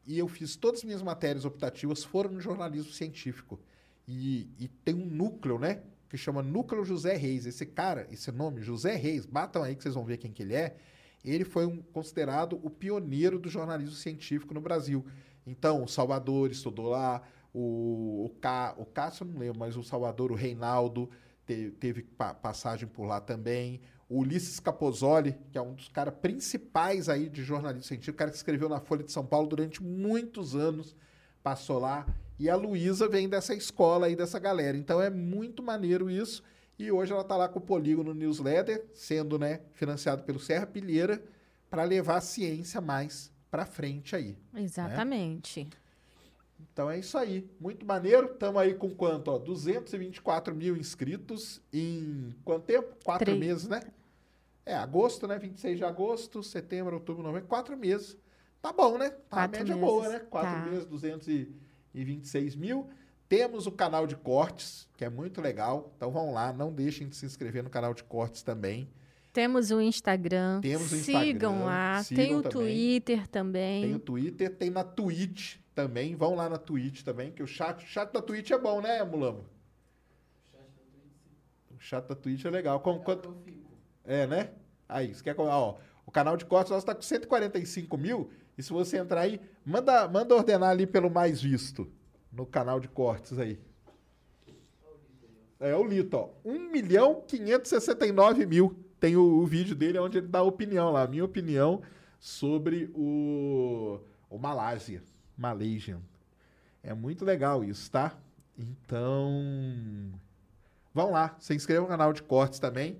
E 0.07 0.19
eu 0.19 0.29
fiz 0.29 0.57
todas 0.57 0.81
as 0.81 0.85
minhas 0.85 1.01
matérias 1.01 1.47
optativas 1.47 2.05
foram 2.05 2.33
no 2.33 2.39
jornalismo 2.39 2.93
científico. 2.93 3.59
E, 4.07 4.51
e 4.59 4.69
tem 4.69 4.95
um 4.95 5.07
núcleo, 5.07 5.59
né? 5.59 5.81
Que 6.11 6.19
chama 6.19 6.43
Núcleo 6.43 6.85
José 6.85 7.17
Reis. 7.17 7.47
Esse 7.47 7.65
cara, 7.65 8.07
esse 8.11 8.31
nome, 8.31 8.61
José 8.61 8.95
Reis, 8.95 9.25
batam 9.25 9.63
aí 9.63 9.75
que 9.75 9.83
vocês 9.83 9.95
vão 9.95 10.05
ver 10.05 10.19
quem 10.19 10.31
que 10.31 10.43
ele 10.43 10.55
é. 10.55 10.77
Ele 11.25 11.47
foi 11.47 11.65
um, 11.65 11.79
considerado 11.79 12.61
o 12.63 12.69
pioneiro 12.69 13.39
do 13.39 13.49
jornalismo 13.49 13.95
científico 13.95 14.53
no 14.53 14.61
Brasil. 14.61 15.03
Então, 15.49 15.83
o 15.85 15.89
Salvador 15.89 16.51
estudou 16.51 16.89
lá, 16.91 17.23
o, 17.53 18.27
o, 18.27 18.31
Cá, 18.41 18.75
o 18.79 18.85
Cássio 18.85 19.25
não 19.25 19.39
lembro, 19.39 19.59
mas 19.59 19.77
o 19.77 19.83
Salvador, 19.83 20.31
o 20.31 20.35
Reinaldo, 20.35 21.09
te- 21.47 21.71
teve 21.81 22.03
pa- 22.03 22.35
passagem 22.35 22.87
por 22.89 23.05
lá 23.05 23.21
também. 23.21 23.81
O 24.09 24.21
Ulisses 24.21 24.61
Capozoli, 24.61 25.37
que 25.51 25.59
é 25.59 25.63
um 25.63 25.75
dos 25.75 25.89
caras 25.89 26.15
principais 26.15 27.09
aí 27.09 27.29
de 27.29 27.43
jornalismo 27.43 27.85
científico, 27.85 28.15
o 28.15 28.19
cara 28.19 28.31
que 28.31 28.37
escreveu 28.37 28.69
na 28.69 28.81
Folha 28.81 29.05
de 29.05 29.13
São 29.13 29.25
Paulo 29.25 29.49
durante 29.49 29.83
muitos 29.83 30.55
anos, 30.55 30.95
passou 31.43 31.79
lá. 31.79 32.07
E 32.39 32.49
a 32.49 32.57
Luísa 32.57 33.09
vem 33.09 33.29
dessa 33.29 33.55
escola 33.55 34.07
aí, 34.07 34.15
dessa 34.17 34.39
galera. 34.39 34.77
Então 34.77 35.01
é 35.01 35.11
muito 35.11 35.63
maneiro 35.63 36.09
isso. 36.11 36.43
E 36.79 36.93
hoje 36.93 37.13
ela 37.13 37.23
está 37.23 37.37
lá 37.37 37.49
com 37.49 37.59
o 37.59 37.63
Polígono 37.63 38.15
Newsletter, 38.15 38.87
sendo 38.95 39.39
né, 39.39 39.61
financiado 39.73 40.23
pelo 40.23 40.39
Serra 40.39 40.67
Pilheira, 40.67 41.21
para 41.69 41.83
levar 41.83 42.19
a 42.19 42.21
ciência 42.21 42.81
mais 42.81 43.33
para 43.51 43.65
frente 43.65 44.15
aí. 44.15 44.37
Exatamente. 44.55 45.69
Então 46.73 46.91
é 46.91 46.99
isso 46.99 47.17
aí. 47.17 47.49
Muito 47.61 47.87
maneiro. 47.87 48.33
Estamos 48.33 48.61
aí 48.61 48.75
com 48.75 48.91
quanto? 48.91 49.29
Ó, 49.31 49.39
224 49.39 50.55
mil 50.55 50.77
inscritos 50.77 51.61
em 51.73 52.35
quanto 52.45 52.65
tempo? 52.65 52.95
Quatro 53.05 53.25
Três. 53.27 53.39
meses, 53.39 53.69
né? 53.69 53.81
É, 54.67 54.75
agosto, 54.75 55.27
né? 55.27 55.39
26 55.39 55.79
de 55.79 55.85
agosto, 55.85 56.43
setembro, 56.43 56.95
outubro, 56.97 57.23
novembro. 57.23 57.49
Quatro 57.49 57.77
meses. 57.77 58.17
Tá 58.61 58.73
bom, 58.73 58.99
né? 58.99 59.11
Tá 59.31 59.45
a 59.45 59.49
média 59.49 59.75
meses. 59.75 59.81
boa, 59.81 60.09
né? 60.09 60.19
Quatro 60.19 60.51
Tá. 60.51 60.67
meses, 60.67 60.85
226 60.87 62.55
mil. 62.57 62.91
Temos 63.29 63.67
o 63.67 63.73
canal 63.73 64.07
de 64.07 64.17
cortes, 64.17 64.89
que 64.97 65.05
é 65.05 65.09
muito 65.11 65.41
legal. 65.41 65.93
Então 65.97 66.11
vão 66.11 66.33
lá, 66.33 66.53
não 66.53 66.73
deixem 66.73 67.09
de 67.09 67.17
se 67.17 67.25
inscrever 67.27 67.63
no 67.63 67.71
canal 67.71 67.95
de 67.95 68.03
cortes 68.03 68.43
também. 68.43 68.89
Temos 69.33 69.71
o 69.71 69.81
Instagram. 69.81 70.61
Temos 70.61 70.93
o 70.93 70.97
Sigam 70.97 71.53
Instagram, 71.53 71.65
lá. 71.65 72.03
sigam 72.03 72.25
tem 72.25 72.37
o 72.37 72.43
também. 72.43 72.51
Twitter 72.51 73.29
também. 73.29 73.83
Tem 73.83 73.95
o 73.95 73.99
Twitter, 73.99 74.57
tem 74.57 74.71
na 74.71 74.85
Twitch 74.85 75.57
também. 75.75 76.17
Vão 76.17 76.35
lá 76.35 76.49
na 76.49 76.59
Twitch 76.59 77.03
também, 77.03 77.31
que 77.31 77.43
o 77.43 77.47
chat, 77.47 77.85
o 77.85 77.87
chat 77.87 78.13
da 78.13 78.21
Twitch 78.23 78.51
é 78.51 78.59
bom, 78.59 78.81
né, 78.81 79.03
Mulamo? 79.05 79.45
O 81.71 81.81
chat 81.81 82.07
da 82.07 82.15
Twitch 82.15 82.45
é 82.45 82.51
legal. 82.51 82.81
Com, 82.81 82.99
quanto... 82.99 83.37
É, 84.05 84.27
né? 84.27 84.51
Aí, 84.89 85.15
você 85.15 85.23
quer... 85.23 85.37
Ó, 85.39 85.79
o 86.05 86.11
canal 86.11 86.37
de 86.37 86.45
cortes 86.45 86.73
nosso 86.73 86.87
tá 86.87 86.95
com 86.95 87.03
145 87.03 87.97
mil. 87.97 88.31
E 88.57 88.63
se 88.63 88.73
você 88.73 88.97
entrar 88.97 89.21
aí, 89.21 89.41
manda, 89.65 90.09
manda 90.09 90.35
ordenar 90.35 90.71
ali 90.71 90.87
pelo 90.87 91.09
mais 91.09 91.41
visto 91.41 91.89
no 92.33 92.45
canal 92.45 92.81
de 92.81 92.89
cortes 92.89 93.39
aí. 93.39 93.61
É 95.61 95.75
o 95.75 95.85
Lito, 95.85 96.17
ó. 96.17 96.31
1 96.45 96.71
milhão 96.71 97.23
569 97.27 98.47
mil. 98.47 98.85
Tem 99.01 99.17
o, 99.17 99.23
o 99.23 99.47
vídeo 99.47 99.75
dele 99.75 99.99
onde 99.99 100.19
ele 100.19 100.29
dá 100.29 100.41
a 100.41 100.43
opinião 100.43 100.91
lá. 100.91 101.03
A 101.03 101.09
minha 101.09 101.25
opinião 101.25 101.83
sobre 102.19 102.91
o, 102.95 104.01
o 104.29 104.39
Malásia. 104.39 105.03
Malaysian. 105.37 106.01
É 106.83 106.93
muito 106.93 107.25
legal 107.25 107.63
isso, 107.65 107.91
tá? 107.91 108.17
Então. 108.59 110.13
Vão 110.93 111.13
lá, 111.13 111.37
se 111.39 111.55
inscreva 111.55 111.83
no 111.83 111.89
canal 111.89 112.13
de 112.13 112.23
cortes 112.23 112.59
também, 112.59 112.99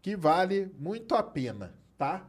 que 0.00 0.14
vale 0.14 0.70
muito 0.78 1.14
a 1.14 1.22
pena, 1.22 1.74
tá? 1.98 2.24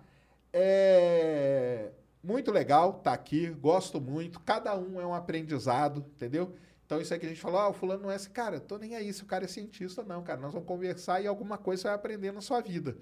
É 0.52 1.92
muito 2.24 2.52
legal 2.52 2.94
tá 2.94 3.12
aqui, 3.12 3.50
gosto 3.50 4.00
muito. 4.00 4.40
Cada 4.40 4.76
um 4.78 5.00
é 5.00 5.06
um 5.06 5.14
aprendizado, 5.14 6.06
entendeu? 6.16 6.56
Então 6.94 7.02
isso 7.02 7.12
aí 7.12 7.20
que 7.20 7.26
a 7.26 7.30
gente 7.30 7.42
falou, 7.42 7.60
ah, 7.60 7.70
o 7.70 7.74
fulano 7.74 8.04
não 8.04 8.12
é 8.12 8.16
esse 8.16 8.30
cara, 8.30 8.60
tô 8.60 8.78
nem 8.78 8.96
aí 8.96 9.12
se 9.12 9.24
o 9.24 9.26
cara 9.26 9.46
é 9.46 9.48
cientista, 9.48 10.04
não, 10.04 10.22
cara. 10.22 10.40
Nós 10.40 10.54
vamos 10.54 10.68
conversar 10.68 11.22
e 11.22 11.26
alguma 11.28 11.58
coisa 11.58 11.82
você 11.82 11.88
vai 11.88 11.96
aprender 11.96 12.32
na 12.32 12.40
sua 12.40 12.62
vida. 12.62 12.96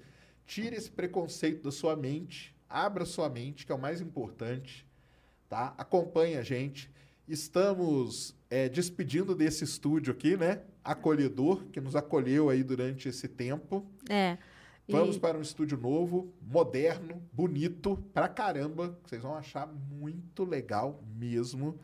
Tire 0.46 0.74
esse 0.74 0.90
preconceito 0.90 1.62
da 1.62 1.70
sua 1.70 1.94
mente, 1.94 2.56
abra 2.70 3.04
sua 3.04 3.28
mente, 3.28 3.66
que 3.66 3.70
é 3.72 3.74
o 3.74 3.78
mais 3.78 4.00
importante, 4.00 4.86
tá? 5.46 5.74
Acompanhe 5.76 6.38
a 6.38 6.42
gente. 6.42 6.90
Estamos 7.28 8.34
é, 8.48 8.66
despedindo 8.66 9.34
desse 9.34 9.62
estúdio 9.62 10.12
aqui, 10.14 10.38
né? 10.38 10.62
Acolhedor, 10.82 11.64
que 11.66 11.78
nos 11.80 11.94
acolheu 11.94 12.48
aí 12.48 12.62
durante 12.62 13.10
esse 13.10 13.28
tempo. 13.28 13.84
É. 14.08 14.38
E- 14.88 14.92
Vamos 14.92 15.18
para 15.18 15.36
um 15.36 15.42
estúdio 15.42 15.76
novo, 15.76 16.32
moderno, 16.40 17.22
bonito 17.30 18.02
pra 18.14 18.26
caramba. 18.26 18.98
que 19.04 19.10
Vocês 19.10 19.22
vão 19.22 19.34
achar 19.34 19.66
muito 19.66 20.44
legal 20.44 21.02
mesmo, 21.14 21.78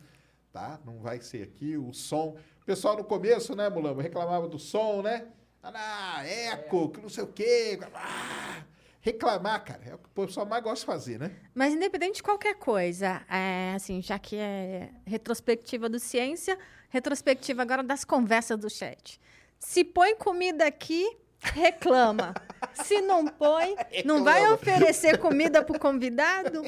tá? 0.51 0.79
Não 0.85 0.99
vai 0.99 1.21
ser 1.21 1.43
aqui 1.43 1.77
o 1.77 1.93
som. 1.93 2.37
O 2.61 2.65
pessoal 2.65 2.97
no 2.97 3.03
começo, 3.03 3.55
né, 3.55 3.69
Mulambo, 3.69 4.01
reclamava 4.01 4.47
do 4.47 4.59
som, 4.59 5.01
né? 5.01 5.27
Ah, 5.61 6.23
eco, 6.25 6.89
que 6.89 7.01
não 7.01 7.09
sei 7.09 7.23
o 7.23 7.27
quê. 7.27 7.79
Ah, 7.93 8.63
reclamar, 9.01 9.63
cara, 9.63 9.81
é 9.85 9.95
o 9.95 9.97
que 9.97 10.05
o 10.05 10.25
pessoal 10.25 10.45
mais 10.45 10.63
gosta 10.63 10.79
de 10.79 10.85
fazer, 10.85 11.19
né? 11.19 11.31
Mas 11.53 11.73
independente 11.73 12.15
de 12.15 12.23
qualquer 12.23 12.55
coisa, 12.55 13.21
é, 13.29 13.73
assim, 13.75 14.01
já 14.01 14.17
que 14.17 14.37
é 14.37 14.89
retrospectiva 15.05 15.89
do 15.89 15.99
ciência, 15.99 16.57
retrospectiva 16.89 17.61
agora 17.61 17.83
das 17.83 18.03
conversas 18.03 18.57
do 18.57 18.69
chat. 18.69 19.19
Se 19.59 19.83
põe 19.83 20.15
comida 20.15 20.65
aqui, 20.65 21.17
reclama. 21.39 22.33
Se 22.73 23.01
não 23.01 23.25
põe, 23.27 23.75
não 24.05 24.23
vai 24.23 24.49
oferecer 24.51 25.17
comida 25.17 25.63
pro 25.63 25.79
convidado? 25.79 26.63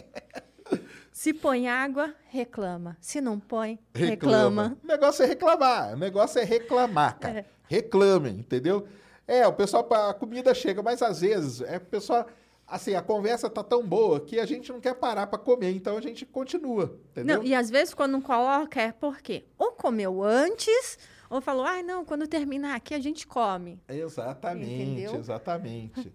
Se 1.22 1.35
põe 1.35 1.68
água, 1.68 2.15
reclama. 2.30 2.98
Se 2.99 3.22
não 3.22 3.39
põe, 3.39 3.77
reclama. 3.93 4.76
O 4.84 4.88
negócio 4.88 5.22
é 5.22 5.27
reclamar. 5.27 5.93
O 5.93 5.98
negócio 5.98 6.39
é 6.41 6.43
reclamar, 6.43 7.19
cara. 7.19 7.45
Reclamem, 7.69 8.39
entendeu? 8.39 8.88
É, 9.27 9.45
o 9.45 9.53
pessoal, 9.53 9.88
a 9.93 10.15
comida 10.15 10.52
chega, 10.56 10.81
mas 10.81 10.99
às 11.03 11.22
vezes, 11.22 11.61
é 11.61 11.77
o 11.77 11.81
pessoal. 11.81 12.26
Assim, 12.65 12.95
a 12.95 13.03
conversa 13.03 13.52
tá 13.52 13.64
tão 13.64 13.85
boa 13.85 14.19
que 14.19 14.39
a 14.39 14.48
gente 14.48 14.72
não 14.72 14.81
quer 14.81 14.95
parar 14.95 15.27
para 15.27 15.38
comer, 15.38 15.69
então 15.76 15.95
a 15.95 16.02
gente 16.02 16.26
continua, 16.26 16.98
entendeu? 17.11 17.38
Não, 17.38 17.43
e 17.43 17.53
às 17.53 17.69
vezes 17.69 17.93
quando 17.93 18.14
não 18.14 18.22
coloca 18.22 18.81
é 18.81 18.91
porque 18.91 19.45
ou 19.60 19.73
comeu 19.73 20.23
antes, 20.23 20.98
ou 21.30 21.39
falou, 21.39 21.65
ai 21.65 21.84
não, 21.84 22.03
quando 22.03 22.26
terminar 22.26 22.73
aqui 22.73 22.95
a 22.95 22.99
gente 22.99 23.27
come. 23.27 23.80
Exatamente, 23.88 24.73
Entendeu? 24.73 25.15
exatamente. 25.18 26.11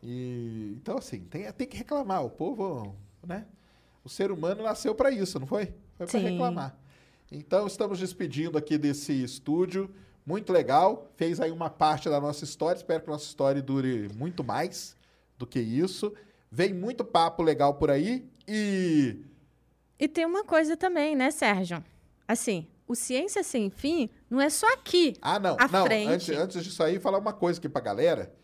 E, 0.00 0.76
então, 0.80 0.98
assim, 0.98 1.24
tem, 1.24 1.50
tem 1.54 1.66
que 1.66 1.76
reclamar. 1.76 2.24
O 2.24 2.30
povo, 2.30 2.94
né? 3.26 3.46
O 4.04 4.08
ser 4.08 4.30
humano 4.30 4.62
nasceu 4.62 4.94
para 4.94 5.10
isso, 5.10 5.40
não 5.40 5.46
foi? 5.46 5.72
Foi 5.96 6.06
para 6.06 6.20
reclamar. 6.20 6.78
Então, 7.32 7.66
estamos 7.66 7.98
despedindo 7.98 8.58
aqui 8.58 8.76
desse 8.76 9.12
estúdio. 9.24 9.90
Muito 10.26 10.52
legal. 10.52 11.10
Fez 11.16 11.40
aí 11.40 11.50
uma 11.50 11.70
parte 11.70 12.08
da 12.08 12.20
nossa 12.20 12.44
história. 12.44 12.78
Espero 12.78 13.02
que 13.02 13.08
nossa 13.08 13.24
história 13.24 13.62
dure 13.62 14.10
muito 14.14 14.44
mais 14.44 14.94
do 15.38 15.46
que 15.46 15.58
isso. 15.58 16.12
Vem 16.50 16.74
muito 16.74 17.04
papo 17.04 17.42
legal 17.42 17.74
por 17.74 17.90
aí. 17.90 18.28
E. 18.46 19.16
E 19.98 20.06
tem 20.06 20.26
uma 20.26 20.44
coisa 20.44 20.76
também, 20.76 21.16
né, 21.16 21.30
Sérgio? 21.30 21.82
Assim, 22.28 22.66
o 22.86 22.94
Ciência 22.94 23.42
Sem 23.42 23.70
Fim 23.70 24.10
não 24.28 24.40
é 24.40 24.50
só 24.50 24.70
aqui. 24.74 25.14
Ah, 25.22 25.38
não. 25.38 25.56
à 25.58 25.66
não, 25.66 25.86
frente. 25.86 26.10
antes, 26.10 26.28
antes 26.28 26.64
disso 26.64 26.82
aí, 26.82 26.98
falar 27.00 27.18
uma 27.18 27.32
coisa 27.32 27.58
aqui 27.58 27.68
pra 27.68 27.80
galera. 27.80 28.34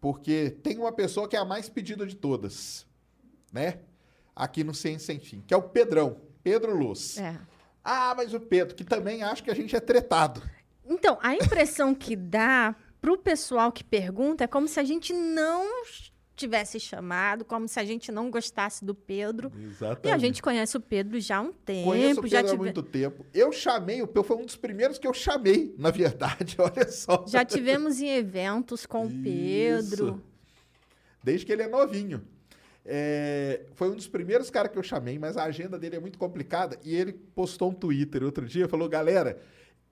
Porque 0.00 0.50
tem 0.62 0.76
uma 0.78 0.92
pessoa 0.92 1.26
que 1.26 1.36
é 1.36 1.38
a 1.38 1.44
mais 1.44 1.68
pedida 1.68 2.06
de 2.06 2.14
todas, 2.14 2.86
né? 3.50 3.80
Aqui 4.36 4.62
no 4.62 4.74
Ciência 4.74 5.06
Sem 5.06 5.18
Fim, 5.18 5.42
que 5.46 5.54
é 5.54 5.56
o 5.56 5.62
Pedrão, 5.62 6.20
Pedro 6.44 6.76
Luz. 6.76 7.16
É. 7.16 7.36
Ah, 7.82 8.12
mas 8.14 8.34
o 8.34 8.38
Pedro, 8.40 8.74
que 8.76 8.84
também 8.84 9.22
acha 9.22 9.42
que 9.42 9.50
a 9.50 9.54
gente 9.54 9.74
é 9.74 9.80
tretado. 9.80 10.42
Então, 10.84 11.18
a 11.22 11.34
impressão 11.34 11.94
que 11.94 12.14
dá 12.14 12.76
pro 13.00 13.16
pessoal 13.16 13.72
que 13.72 13.82
pergunta 13.82 14.44
é 14.44 14.46
como 14.46 14.68
se 14.68 14.78
a 14.78 14.84
gente 14.84 15.12
não 15.14 15.66
tivesse 16.34 16.78
chamado, 16.78 17.46
como 17.46 17.66
se 17.66 17.80
a 17.80 17.84
gente 17.84 18.12
não 18.12 18.30
gostasse 18.30 18.84
do 18.84 18.94
Pedro. 18.94 19.50
Exatamente. 19.58 20.06
E 20.06 20.10
a 20.10 20.18
gente 20.18 20.42
conhece 20.42 20.76
o 20.76 20.80
Pedro 20.80 21.18
já 21.18 21.38
há 21.38 21.40
um 21.40 21.52
tempo. 21.52 21.84
Conheço 21.88 22.20
o 22.20 22.26
já, 22.26 22.38
Pedro 22.38 22.48
há 22.48 22.50
tive- 22.52 22.62
muito 22.64 22.82
tempo. 22.82 23.24
Eu 23.32 23.50
chamei, 23.52 24.02
o 24.02 24.06
Pedro 24.06 24.24
foi 24.24 24.36
um 24.36 24.44
dos 24.44 24.56
primeiros 24.56 24.98
que 24.98 25.06
eu 25.06 25.14
chamei, 25.14 25.74
na 25.78 25.90
verdade, 25.90 26.56
olha 26.60 26.90
só. 26.90 27.24
já 27.26 27.42
tivemos 27.42 28.00
em 28.02 28.10
eventos 28.10 28.84
com 28.84 29.06
o 29.06 29.22
Pedro. 29.22 30.08
Isso. 30.08 30.22
Desde 31.24 31.46
que 31.46 31.52
ele 31.52 31.62
é 31.62 31.68
novinho. 31.68 32.22
É, 32.88 33.62
foi 33.74 33.90
um 33.90 33.96
dos 33.96 34.06
primeiros 34.06 34.48
caras 34.48 34.70
que 34.70 34.78
eu 34.78 34.82
chamei, 34.82 35.18
mas 35.18 35.36
a 35.36 35.42
agenda 35.42 35.76
dele 35.76 35.96
é 35.96 36.00
muito 36.00 36.18
complicada. 36.18 36.78
E 36.84 36.94
ele 36.94 37.12
postou 37.12 37.70
um 37.70 37.74
Twitter 37.74 38.22
outro 38.22 38.46
dia, 38.46 38.68
falou, 38.68 38.88
galera, 38.88 39.40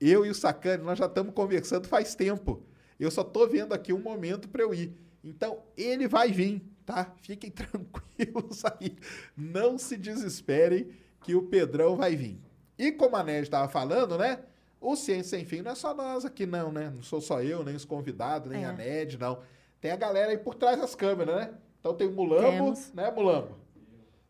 eu 0.00 0.24
e 0.24 0.30
o 0.30 0.34
Sacane, 0.34 0.84
nós 0.84 0.98
já 0.98 1.06
estamos 1.06 1.34
conversando 1.34 1.88
faz 1.88 2.14
tempo. 2.14 2.62
Eu 2.98 3.10
só 3.10 3.24
tô 3.24 3.46
vendo 3.48 3.72
aqui 3.72 3.92
um 3.92 3.98
momento 4.00 4.48
para 4.48 4.62
eu 4.62 4.72
ir. 4.72 4.96
Então, 5.24 5.58
ele 5.76 6.06
vai 6.06 6.30
vir, 6.30 6.62
tá? 6.86 7.12
Fiquem 7.20 7.50
tranquilos 7.52 8.62
aí. 8.64 8.96
Não 9.36 9.76
se 9.76 9.96
desesperem 9.96 10.88
que 11.22 11.34
o 11.34 11.42
Pedrão 11.42 11.96
vai 11.96 12.14
vir. 12.14 12.38
E 12.78 12.92
como 12.92 13.16
a 13.16 13.24
Ned 13.24 13.42
estava 13.42 13.68
falando, 13.68 14.16
né? 14.16 14.38
O 14.80 14.94
Ciência 14.94 15.38
Sem 15.38 15.46
Fim 15.46 15.62
não 15.62 15.72
é 15.72 15.74
só 15.74 15.94
nós 15.94 16.24
aqui, 16.24 16.44
não, 16.44 16.70
né? 16.70 16.92
Não 16.94 17.02
sou 17.02 17.20
só 17.20 17.42
eu, 17.42 17.64
nem 17.64 17.74
os 17.74 17.84
convidados, 17.84 18.50
nem 18.50 18.64
É. 18.64 18.66
a 18.66 18.72
Ned, 18.72 19.18
não. 19.18 19.40
Tem 19.80 19.90
a 19.90 19.96
galera 19.96 20.30
aí 20.30 20.38
por 20.38 20.54
trás 20.54 20.78
das 20.78 20.94
câmeras, 20.94 21.34
né? 21.34 21.54
Então 21.84 21.92
tem 21.94 22.06
o 22.08 22.12
Mulambo, 22.12 22.50
Temos. 22.50 22.90
né, 22.94 23.10
Mulambo? 23.10 23.48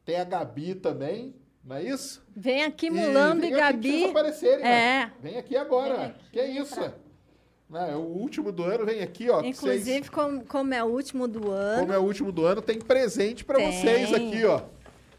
Tem 0.04 0.16
a 0.18 0.24
Gabi 0.24 0.74
também, 0.74 1.36
não 1.64 1.76
é 1.76 1.84
isso? 1.84 2.20
Vem 2.34 2.64
aqui, 2.64 2.86
E 2.86 2.90
Mulambo 2.90 3.44
e, 3.44 3.50
vem 3.52 3.54
aqui 3.54 3.60
pra 3.60 3.70
vocês 3.70 4.02
Gabi. 4.02 4.10
aparecerem, 4.10 4.64
É. 4.66 4.66
né? 5.06 5.12
Vem 5.22 5.36
aqui 5.38 5.56
agora. 5.56 6.16
que 6.32 6.42
isso? 6.42 6.80
Né, 7.70 7.92
é 7.92 7.94
o 7.94 8.00
último 8.00 8.50
do 8.50 8.64
ano 8.64 8.84
vem 8.84 9.02
aqui, 9.02 9.30
ó. 9.30 9.40
que 9.40 9.52
vocês- 9.54 9.82
Inclusive, 9.82 10.10
como, 10.10 10.44
como 10.44 10.74
é 10.74 10.82
o 10.82 10.88
último 10.88 11.28
do 11.28 11.48
ano. 11.52 11.80
como 11.82 11.92
é 11.92 11.98
o 11.98 12.02
último 12.02 12.32
do 12.32 12.44
ano, 12.44 12.60
tem 12.60 12.80
presente 12.80 13.44
pra 13.44 13.54
Tem. 13.58 13.70
vocês 13.70 14.12
aqui, 14.12 14.44
ó. 14.44 14.60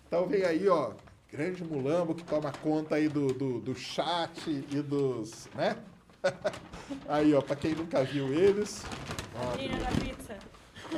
Então 0.05 0.27
vem 0.27 0.43
aí, 0.43 0.67
ó, 0.67 0.91
grande 1.31 1.63
Mulambo 1.63 2.13
que 2.13 2.23
toma 2.25 2.51
conta 2.61 2.95
aí 2.95 3.07
do, 3.07 3.27
do, 3.27 3.61
do 3.61 3.73
chat 3.73 4.49
e 4.49 4.81
dos, 4.81 5.47
né? 5.55 5.77
aí, 7.07 7.33
ó, 7.33 7.39
pra 7.41 7.55
quem 7.55 7.73
nunca 7.73 8.03
viu 8.03 8.33
eles. 8.33 8.83
Ó, 9.41 9.55
Menina 9.55 9.77
da 9.79 9.91
pizza. 9.91 10.37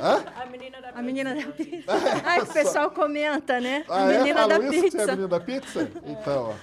Hã? 0.00 0.24
A 0.42 0.46
menina 0.46 0.80
da 0.80 0.88
A 0.90 1.02
menina 1.02 1.34
da 1.34 1.52
pizza. 1.52 1.92
Ai, 2.24 2.40
o 2.40 2.46
pessoal 2.46 2.90
comenta, 2.90 3.60
né? 3.60 3.84
Ah, 3.88 4.06
a 4.06 4.12
é? 4.12 4.18
menina 4.18 4.40
Falam 4.40 4.58
da 4.60 4.66
isso? 4.66 4.72
Você 4.72 4.76
é 4.76 4.78
a 4.78 4.82
pizza. 4.90 5.06
menina 5.12 5.28
da 5.28 5.40
pizza? 5.40 5.90
Então, 6.06 6.50
ó. 6.50 6.54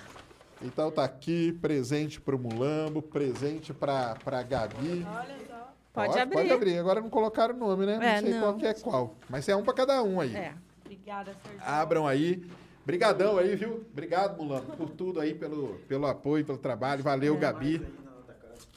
Então 0.62 0.90
tá 0.90 1.04
aqui, 1.04 1.52
presente 1.62 2.20
pro 2.20 2.40
Mulambo, 2.40 3.02
presente 3.02 3.74
pra, 3.74 4.16
pra 4.24 4.42
Gabi. 4.42 5.06
Olha 5.08 5.36
só. 5.48 5.74
Pode 5.94 6.20
abrir. 6.20 6.36
Pode 6.38 6.52
abrir. 6.52 6.78
Agora 6.80 7.02
não 7.02 7.10
colocaram 7.10 7.56
o 7.56 7.58
nome, 7.58 7.86
né? 7.86 8.00
É, 8.02 8.16
não 8.16 8.22
sei 8.22 8.34
não. 8.34 8.42
qual 8.42 8.56
que 8.56 8.66
é 8.66 8.74
qual. 8.74 9.16
Mas 9.30 9.48
é 9.48 9.56
um 9.56 9.64
pra 9.64 9.74
cada 9.74 10.02
um 10.02 10.20
aí. 10.20 10.36
É. 10.36 10.54
Obrigada, 10.84 11.36
Sérgio. 11.44 11.62
Abram 11.64 12.08
aí. 12.08 12.44
Brigadão 12.86 13.38
aí, 13.38 13.56
viu? 13.56 13.86
Obrigado, 13.92 14.38
Mulambo, 14.38 14.76
por 14.78 14.90
tudo 14.92 15.20
aí, 15.20 15.34
pelo, 15.34 15.80
pelo 15.88 16.06
apoio, 16.06 16.46
pelo 16.46 16.58
trabalho. 16.58 17.00
É. 17.00 17.04
Valeu, 17.04 17.38
Gabi. 17.38 17.82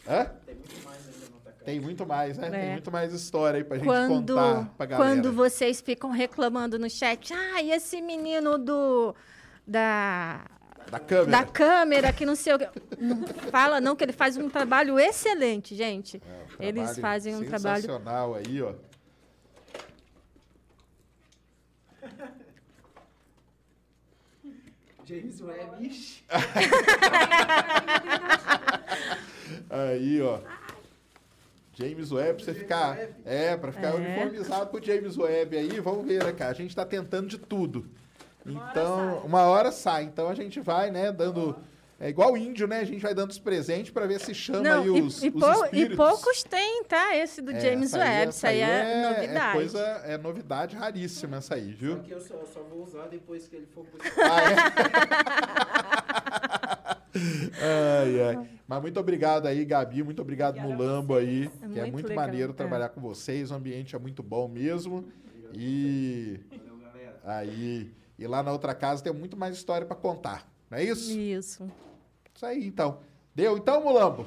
Hã? 0.09 0.25
Tem 0.47 0.55
muito 0.55 0.85
mais, 0.85 0.98
né? 1.77 2.51
Tem 2.51 2.61
É. 2.69 2.73
muito 2.73 2.91
mais 2.91 3.13
história 3.13 3.59
aí 3.59 3.65
pra 3.65 3.77
gente 3.77 3.87
Quando, 3.87 4.35
contar 4.35 4.71
pra 4.77 4.87
galera. 4.87 5.11
quando 5.11 5.33
vocês 5.33 5.81
ficam 5.81 6.11
reclamando 6.11 6.79
no 6.79 6.89
chat, 6.89 7.33
ah, 7.35 7.61
e 7.63 7.71
esse 7.71 8.01
menino 8.01 8.57
do 8.57 9.15
da 9.67 10.45
Da 10.91 10.99
câmera. 10.99 11.31
da 11.31 11.45
câmera 11.45 12.13
que 12.13 12.25
não 12.25 12.35
sei 12.35 12.55
o 12.55 12.59
que. 12.59 12.67
Fala 13.51 13.81
não 13.81 13.95
que 13.95 14.05
ele 14.05 14.13
faz 14.13 14.37
um 14.39 14.49
trabalho 14.49 14.99
excelente, 14.99 15.75
gente. 15.75 16.23
Um 16.59 16.63
Eles 16.65 16.99
fazem 16.99 17.35
um 17.37 17.45
trabalho 17.45 17.83
Sensacional 17.83 18.35
aí, 18.35 18.63
ó. 18.63 18.73
James 25.05 25.41
Webb, 25.41 25.87
ixi. 25.87 26.23
Aí, 29.71 30.21
ó. 30.23 30.41
James 31.79 32.11
Webb, 32.11 32.35
pra 32.43 32.45
você 32.45 32.55
ficar. 32.59 32.99
É, 33.25 33.57
pra 33.57 33.71
ficar 33.73 33.89
É. 33.91 33.95
uniformizado 33.95 34.67
com 34.71 34.77
o 34.79 34.83
James 34.85 35.17
Webb 35.17 35.57
aí, 35.57 35.81
vamos 35.81 36.05
ver, 36.07 36.25
né, 36.25 36.33
cara? 36.33 36.51
A 36.51 36.55
gente 36.55 36.75
tá 36.75 36.85
tentando 36.85 37.29
de 37.29 37.39
tudo. 37.39 37.87
Então, 38.45 39.19
uma 39.25 39.43
hora 39.43 39.71
sai. 39.71 40.05
Então 40.05 40.29
a 40.29 40.35
gente 40.35 40.59
vai, 40.61 40.91
né, 40.91 41.13
dando. 41.13 41.57
É 42.01 42.09
igual 42.09 42.37
índio, 42.37 42.69
né? 42.69 42.79
A 42.79 42.85
gente 42.85 43.01
vai 43.03 43.13
dando 43.13 43.31
os 43.33 43.41
presentes 43.41 43.91
pra 43.91 44.07
ver 44.07 44.21
se 44.21 44.33
chama 44.33 44.61
Não, 44.63 44.83
aí 44.83 44.87
e- 44.87 45.01
os, 45.03 45.21
e, 45.23 45.29
os 45.31 45.35
pou- 45.43 45.67
e 45.73 45.97
poucos 45.97 46.45
têm, 46.45 46.85
tá? 46.85 47.17
Esse 47.17 47.43
do 47.43 47.51
É, 47.51 47.59
James 47.61 47.93
é- 47.93 47.99
Webb. 47.99 48.31
Isso 48.33 48.47
aí 48.47 48.61
é, 48.61 49.03
novidade. 49.11 49.37
É 49.37 49.53
coisa, 49.53 49.81
é 50.05 50.17
novidade 50.17 50.77
raríssima 50.77 51.39
essa 51.39 51.57
aí, 51.57 51.73
viu? 51.73 51.97
Só 51.97 52.03
que 52.03 52.11
eu 52.13 52.21
só, 52.21 52.37
só 52.55 52.61
vou 52.71 52.85
usar 52.85 53.09
depois 53.09 53.49
que 53.49 53.57
ele 53.57 53.67
for 53.67 53.85
pro 53.85 54.01
Ah, 54.23 54.41
é? 54.43 54.55
ai, 57.15 58.23
ai. 58.23 58.49
Mas 58.67 58.83
muito 58.83 59.01
obrigado 59.01 59.47
aí, 59.47 59.65
Gabi. 59.65 60.03
Muito 60.03 60.21
obrigado, 60.21 60.61
Mulambo 60.61 61.17
aí. 61.17 61.51
É 61.63 61.69
que 61.69 61.79
é 61.79 61.83
muito 61.83 61.93
muito 61.93 62.09
legal, 62.09 62.27
maneiro 62.27 62.53
é. 62.53 62.55
trabalhar 62.55 62.91
com 62.91 63.01
vocês. 63.01 63.51
O 63.51 63.55
ambiente 63.55 63.97
é 63.97 63.99
muito 63.99 64.23
bom 64.23 64.47
mesmo. 64.47 65.05
E 65.55 66.39
aí, 67.25 67.91
e 68.19 68.27
lá 68.27 68.43
na 68.43 68.53
outra 68.53 68.75
casa 68.75 69.03
tem 69.03 69.13
muito 69.13 69.37
mais 69.37 69.57
história 69.57 69.87
pra 69.87 69.97
contar. 69.97 70.47
Não 70.71 70.79
é 70.79 70.85
isso? 70.85 71.11
Isso. 71.19 71.71
Isso 72.35 72.45
aí, 72.45 72.67
então. 72.67 73.01
Deu 73.35 73.57
então, 73.57 73.83
Mulambo? 73.83 74.27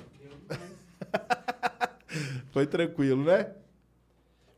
Foi 2.52 2.66
tranquilo, 2.66 3.24
né? 3.24 3.53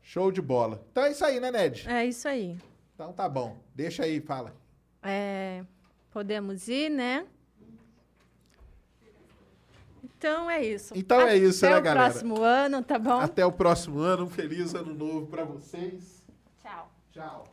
Show 0.01 0.31
de 0.31 0.41
bola. 0.41 0.85
Então 0.91 1.03
é 1.03 1.11
isso 1.11 1.25
aí, 1.25 1.39
né, 1.39 1.51
Ned? 1.51 1.89
É 1.89 2.05
isso 2.05 2.27
aí. 2.27 2.57
Então 2.93 3.11
tá 3.11 3.27
bom. 3.27 3.57
Deixa 3.75 4.03
aí, 4.03 4.21
fala. 4.21 4.55
É, 5.01 5.63
podemos 6.11 6.67
ir, 6.67 6.89
né? 6.89 7.25
Então 10.23 10.49
é 10.49 10.63
isso. 10.63 10.93
Então 10.95 11.19
é 11.19 11.35
isso, 11.35 11.65
Até 11.65 11.75
né, 11.75 11.79
o 11.81 11.83
galera? 11.83 12.09
próximo 12.09 12.41
ano, 12.41 12.81
tá 12.81 12.97
bom? 12.97 13.19
Até 13.19 13.45
o 13.45 13.51
próximo 13.51 13.99
ano. 13.99 14.23
Um 14.23 14.29
feliz 14.29 14.73
ano 14.73 14.93
novo 14.93 15.27
pra 15.27 15.43
vocês. 15.43 16.23
Tchau. 16.61 16.89
Tchau. 17.11 17.52